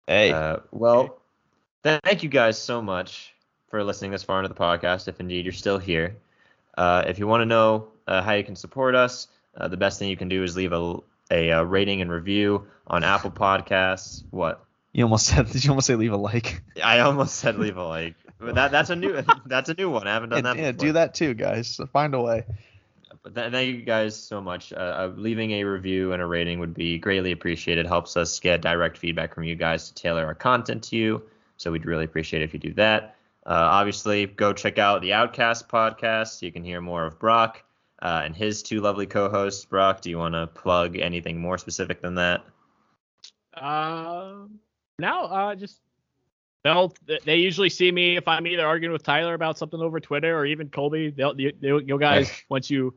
hey, 0.07 0.33
Uh, 0.33 0.59
well, 0.73 1.09
th- 1.09 1.13
thank 1.83 2.23
you 2.23 2.29
guys 2.29 2.59
so 2.59 2.83
much 2.83 3.35
for 3.69 3.83
listening 3.85 4.11
this 4.11 4.23
far 4.23 4.39
into 4.39 4.49
the 4.49 4.55
podcast. 4.55 5.09
If 5.09 5.21
indeed 5.21 5.45
you're 5.45 5.53
still 5.53 5.79
here, 5.79 6.17
uh, 6.77 7.05
if 7.07 7.19
you 7.19 7.27
want 7.27 7.43
to 7.43 7.47
know 7.47 7.89
uh, 8.07 8.23
how 8.23 8.33
you 8.33 8.45
can 8.45 8.57
support 8.57 8.95
us, 8.95 9.29
uh, 9.57 9.69
the 9.69 9.77
best 9.77 9.99
thing 9.99 10.09
you 10.09 10.17
can 10.17 10.29
do 10.29 10.43
is 10.43 10.57
leave 10.57 10.73
a, 10.73 10.97
a, 11.31 11.51
uh 11.51 11.63
rating 11.63 12.01
and 12.01 12.11
review 12.11 12.67
on 12.87 13.05
Apple 13.05 13.31
Podcasts. 13.31 14.25
What? 14.31 14.65
you 14.93 15.05
almost 15.05 15.27
said 15.27 15.51
did 15.51 15.65
you 15.65 15.71
almost 15.71 15.87
say 15.87 15.95
leave 15.95 16.13
a 16.13 16.17
like? 16.17 16.63
I 16.83 17.01
almost 17.01 17.37
said 17.37 17.59
leave 17.59 17.77
a 17.77 17.85
like, 17.85 18.15
but 18.39 18.55
that 18.57 18.71
that's 18.73 18.91
a 18.91 18.97
new 18.97 19.23
that's 19.47 19.69
a 19.69 19.75
new 19.75 19.91
one. 19.91 20.07
I 20.07 20.13
haven't 20.13 20.31
done 20.31 20.45
that. 20.45 20.57
yeah, 20.57 20.73
before. 20.73 20.87
do 20.89 20.93
that 20.95 21.15
too, 21.15 21.35
guys. 21.35 21.69
So 21.69 21.87
find 21.87 22.15
a 22.15 22.21
way. 22.21 22.45
But 23.23 23.35
th- 23.35 23.53
thank 23.53 23.77
you 23.77 23.83
guys 23.83 24.17
so 24.17 24.41
much. 24.41 24.73
Uh, 24.73 24.77
uh, 24.77 25.13
leaving 25.15 25.53
a 25.53 25.65
review 25.65 26.13
and 26.13 26.23
a 26.23 26.27
rating 26.27 26.59
would 26.59 26.75
be 26.75 26.99
greatly 26.99 27.33
appreciated. 27.33 27.87
Helps 27.87 28.17
us 28.17 28.41
get 28.41 28.63
direct 28.63 28.97
feedback 28.97 29.35
from 29.35 29.45
you 29.45 29.57
guys 29.57 29.89
to 29.89 29.95
tailor 29.95 30.25
our 30.25 30.35
content 30.35 30.85
to 30.85 30.97
you. 30.97 31.23
So 31.61 31.71
we'd 31.71 31.85
really 31.85 32.07
appreciate 32.07 32.41
it 32.41 32.47
if 32.47 32.55
you 32.55 32.59
do 32.59 32.73
that. 32.75 33.17
Uh, 33.45 33.53
obviously, 33.53 34.25
go 34.25 34.55
check 34.55 34.79
out 34.79 35.03
the 35.03 35.13
Outcast 35.13 35.69
podcast. 35.69 36.41
You 36.41 36.51
can 36.51 36.65
hear 36.65 36.81
more 36.81 37.05
of 37.05 37.19
Brock 37.19 37.63
uh, 38.01 38.23
and 38.25 38.35
his 38.35 38.63
two 38.63 38.81
lovely 38.81 39.07
co-hosts. 39.07 39.67
Brock, 39.67 40.01
do 40.01 40.09
you 40.09 40.17
want 40.17 40.35
to 40.35 40.47
plug 40.47 40.97
anything 40.97 41.39
more 41.39 41.59
specific 41.59 42.01
than 42.01 42.15
that? 42.15 42.47
Um, 43.53 44.59
no, 44.99 45.25
uh, 45.25 45.55
just 45.55 45.81
they'll 46.65 46.95
they 47.27 47.37
usually 47.37 47.69
see 47.69 47.93
me 47.93 48.17
if 48.17 48.27
I'm 48.27 48.47
either 48.47 48.67
arguing 48.67 48.93
with 48.93 49.03
Tyler 49.03 49.35
about 49.35 49.59
something 49.59 49.81
over 49.81 50.01
Twitter 50.01 50.35
or 50.39 50.47
even 50.47 50.71
Colby. 50.71 51.11
They'll 51.11 51.39
you, 51.39 51.53
you 51.61 51.81
you 51.81 51.99
guys 51.99 52.31
once 52.49 52.71
you 52.71 52.95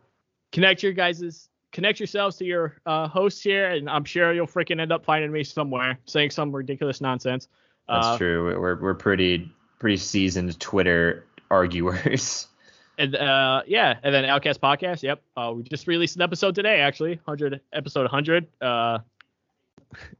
connect 0.53 0.83
your 0.83 0.93
guys's 0.93 1.49
connect 1.73 1.99
yourselves 1.99 2.37
to 2.37 2.45
your 2.45 2.77
uh, 2.85 3.09
hosts 3.09 3.41
here, 3.41 3.71
and 3.71 3.89
I'm 3.89 4.05
sure 4.05 4.31
you'll 4.31 4.47
freaking 4.47 4.79
end 4.79 4.93
up 4.93 5.03
finding 5.03 5.33
me 5.33 5.43
somewhere 5.43 5.99
saying 6.05 6.29
some 6.29 6.55
ridiculous 6.55 7.01
nonsense. 7.01 7.49
That's 7.87 8.07
Uh, 8.07 8.17
true. 8.17 8.47
We- 8.49 8.57
We're 8.59 8.79
we're 8.81 8.93
pretty 8.93 9.51
pretty 9.79 9.97
seasoned 9.97 10.59
Twitter 10.59 11.25
arguers. 11.51 12.47
And 12.95 13.15
uh, 13.15 13.63
yeah, 13.65 13.97
and 14.03 14.13
then 14.13 14.23
Outcast 14.25 14.61
podcast. 14.61 15.01
Yep, 15.01 15.19
uh, 15.35 15.51
we 15.55 15.63
just 15.63 15.87
released 15.87 16.15
an 16.15 16.21
episode 16.21 16.53
today, 16.53 16.79
actually, 16.79 17.19
hundred 17.25 17.59
episode 17.73 18.07
hundred. 18.07 18.45
Uh, 18.61 18.99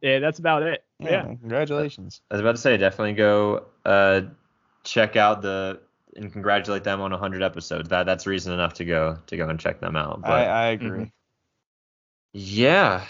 yeah, 0.01 0.17
that's 0.17 0.39
about 0.39 0.63
it. 0.63 0.83
Yeah, 0.97 1.09
yeah. 1.11 1.21
congratulations. 1.35 2.21
I 2.31 2.33
was 2.33 2.41
about 2.41 2.55
to 2.55 2.61
say, 2.61 2.75
definitely 2.77 3.13
go 3.13 3.65
uh, 3.85 4.21
check 4.83 5.15
out 5.15 5.43
the 5.43 5.81
and 6.15 6.33
congratulate 6.33 6.83
them 6.83 6.99
on 6.99 7.11
100 7.11 7.43
episodes. 7.43 7.89
That 7.89 8.07
that's 8.07 8.25
reason 8.25 8.51
enough 8.53 8.73
to 8.75 8.85
go 8.85 9.19
to 9.27 9.37
go 9.37 9.47
and 9.47 9.59
check 9.59 9.79
them 9.79 9.95
out. 9.95 10.21
But 10.23 10.31
I, 10.31 10.45
I 10.45 10.65
agree. 10.69 11.11
Yeah, 12.31 13.03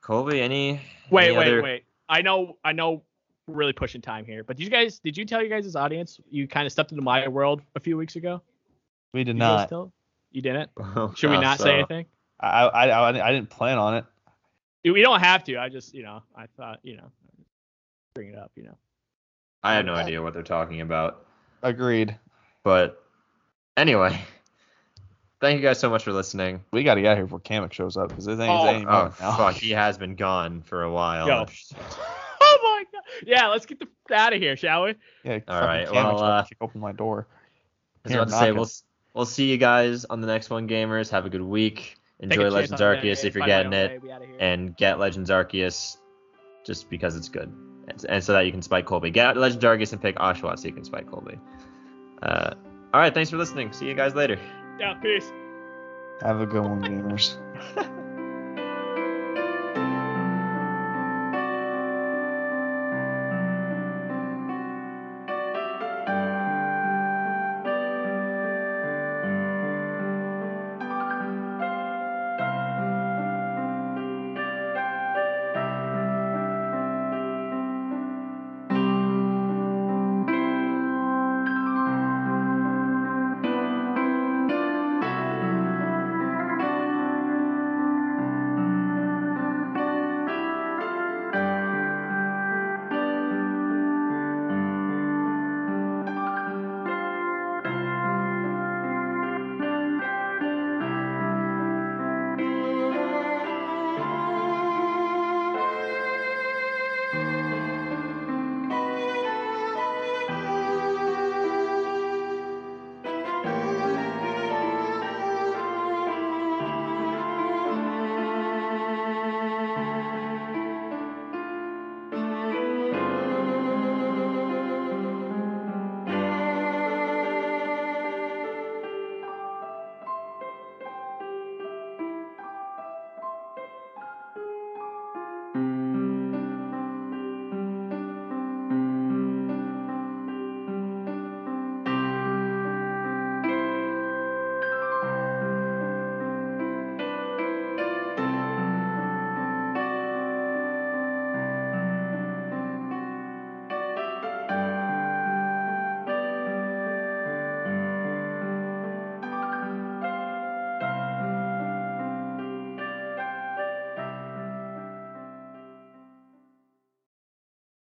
Colby, 0.00 0.40
any? 0.40 0.80
Wait, 1.10 1.28
any 1.30 1.36
wait, 1.36 1.46
other- 1.48 1.62
wait. 1.62 1.84
I 2.08 2.22
know, 2.22 2.56
I 2.64 2.72
know, 2.72 2.92
we're 2.92 3.02
really 3.48 3.72
pushing 3.72 4.00
time 4.00 4.24
here. 4.24 4.44
But 4.44 4.56
did 4.56 4.64
you 4.64 4.70
guys, 4.70 4.98
did 4.98 5.16
you 5.16 5.24
tell 5.24 5.42
you 5.42 5.48
guys' 5.48 5.74
audience 5.76 6.20
you 6.30 6.46
kind 6.48 6.66
of 6.66 6.72
stepped 6.72 6.92
into 6.92 7.02
my 7.02 7.26
world 7.28 7.62
a 7.74 7.80
few 7.80 7.96
weeks 7.96 8.16
ago? 8.16 8.42
We 9.12 9.24
did 9.24 9.36
You 9.36 9.40
guys 9.40 9.60
not. 9.60 9.68
tell- 9.68 9.92
You 10.32 10.42
didn't? 10.42 10.70
Oh, 10.78 11.12
Should 11.16 11.30
we 11.30 11.38
not 11.38 11.58
so- 11.58 11.64
say 11.64 11.74
anything? 11.74 12.06
I, 12.40 12.66
I 12.66 12.86
I 12.88 13.28
I 13.28 13.32
didn't 13.32 13.50
plan 13.50 13.78
on 13.78 13.94
it. 13.96 14.04
We 14.84 15.02
don't 15.02 15.18
have 15.20 15.42
to. 15.44 15.56
I 15.58 15.68
just, 15.68 15.92
you 15.92 16.04
know, 16.04 16.22
I 16.36 16.46
thought, 16.56 16.78
you 16.84 16.96
know, 16.96 17.10
bring 18.14 18.28
it 18.28 18.36
up. 18.38 18.52
You 18.54 18.62
know. 18.64 18.76
I 19.64 19.74
have 19.74 19.84
no 19.84 19.94
idea 19.94 20.22
what 20.22 20.34
they're 20.34 20.42
talking 20.44 20.80
about. 20.80 21.26
Agreed. 21.64 22.16
But 22.62 23.02
anyway, 23.76 24.20
thank 25.40 25.56
you 25.60 25.66
guys 25.66 25.80
so 25.80 25.90
much 25.90 26.04
for 26.04 26.12
listening. 26.12 26.62
We 26.72 26.84
got 26.84 26.94
to 26.94 27.02
get 27.02 27.10
out 27.10 27.16
here 27.16 27.24
before 27.26 27.40
Kamek 27.40 27.72
shows 27.72 27.96
up 27.96 28.08
because 28.10 28.24
this 28.24 28.38
ain't, 28.38 28.86
Oh, 28.88 29.12
Oh, 29.20 29.32
fuck, 29.36 29.54
he 29.56 29.70
has 29.70 29.98
been 29.98 30.14
gone 30.14 30.62
for 30.62 30.84
a 30.84 30.92
while. 30.92 31.26
Go. 31.26 31.46
Oh 32.40 32.58
my 32.62 32.84
god. 32.92 33.02
Yeah, 33.26 33.48
let's 33.48 33.66
get 33.66 33.80
the 33.80 33.88
out 34.14 34.32
of 34.32 34.40
here, 34.40 34.56
shall 34.56 34.84
we? 34.84 34.94
Yeah, 35.24 35.38
All 35.48 35.60
right. 35.60 35.86
fucking 35.86 36.02
right, 36.02 36.14
well, 36.14 36.22
uh, 36.22 36.44
kick 36.44 36.58
open 36.60 36.80
my 36.80 36.92
door. 36.92 37.26
I 38.04 38.08
was 38.08 38.14
about 38.14 38.28
to 38.28 38.38
say 38.38 38.52
we'll 38.52 38.70
we'll 39.14 39.26
see 39.26 39.50
you 39.50 39.56
guys 39.58 40.04
on 40.04 40.20
the 40.20 40.26
next 40.26 40.50
one, 40.50 40.68
gamers. 40.68 41.10
Have 41.10 41.26
a 41.26 41.30
good 41.30 41.42
week. 41.42 41.96
Enjoy 42.20 42.48
Legends 42.50 42.80
on 42.80 42.96
Arceus 42.96 43.24
if 43.24 43.34
you're 43.34 43.46
getting 43.46 43.72
it, 43.72 43.90
way, 43.92 43.98
we 43.98 44.10
outta 44.10 44.26
here. 44.26 44.36
and 44.40 44.76
get 44.76 44.98
Legends 44.98 45.30
Arceus 45.30 45.98
just 46.64 46.90
because 46.90 47.16
it's 47.16 47.28
good, 47.28 47.52
and, 47.88 48.04
and 48.08 48.24
so 48.24 48.32
that 48.32 48.46
you 48.46 48.52
can 48.52 48.62
spike 48.62 48.86
Colby. 48.86 49.10
Get 49.10 49.36
Legends 49.36 49.64
Arceus 49.64 49.92
and 49.92 50.02
pick 50.02 50.16
Oshawott 50.16 50.58
so 50.58 50.66
you 50.66 50.74
can 50.74 50.84
spike 50.84 51.08
Colby. 51.08 51.38
Uh, 52.22 52.54
all 52.92 53.00
right, 53.00 53.14
thanks 53.14 53.30
for 53.30 53.36
listening. 53.36 53.72
See 53.72 53.86
you 53.86 53.94
guys 53.94 54.14
later. 54.14 54.38
yeah, 54.80 54.94
peace. 54.94 55.30
Have 56.22 56.40
a 56.40 56.46
good 56.46 56.62
one, 56.62 56.82
gamers. 56.82 57.36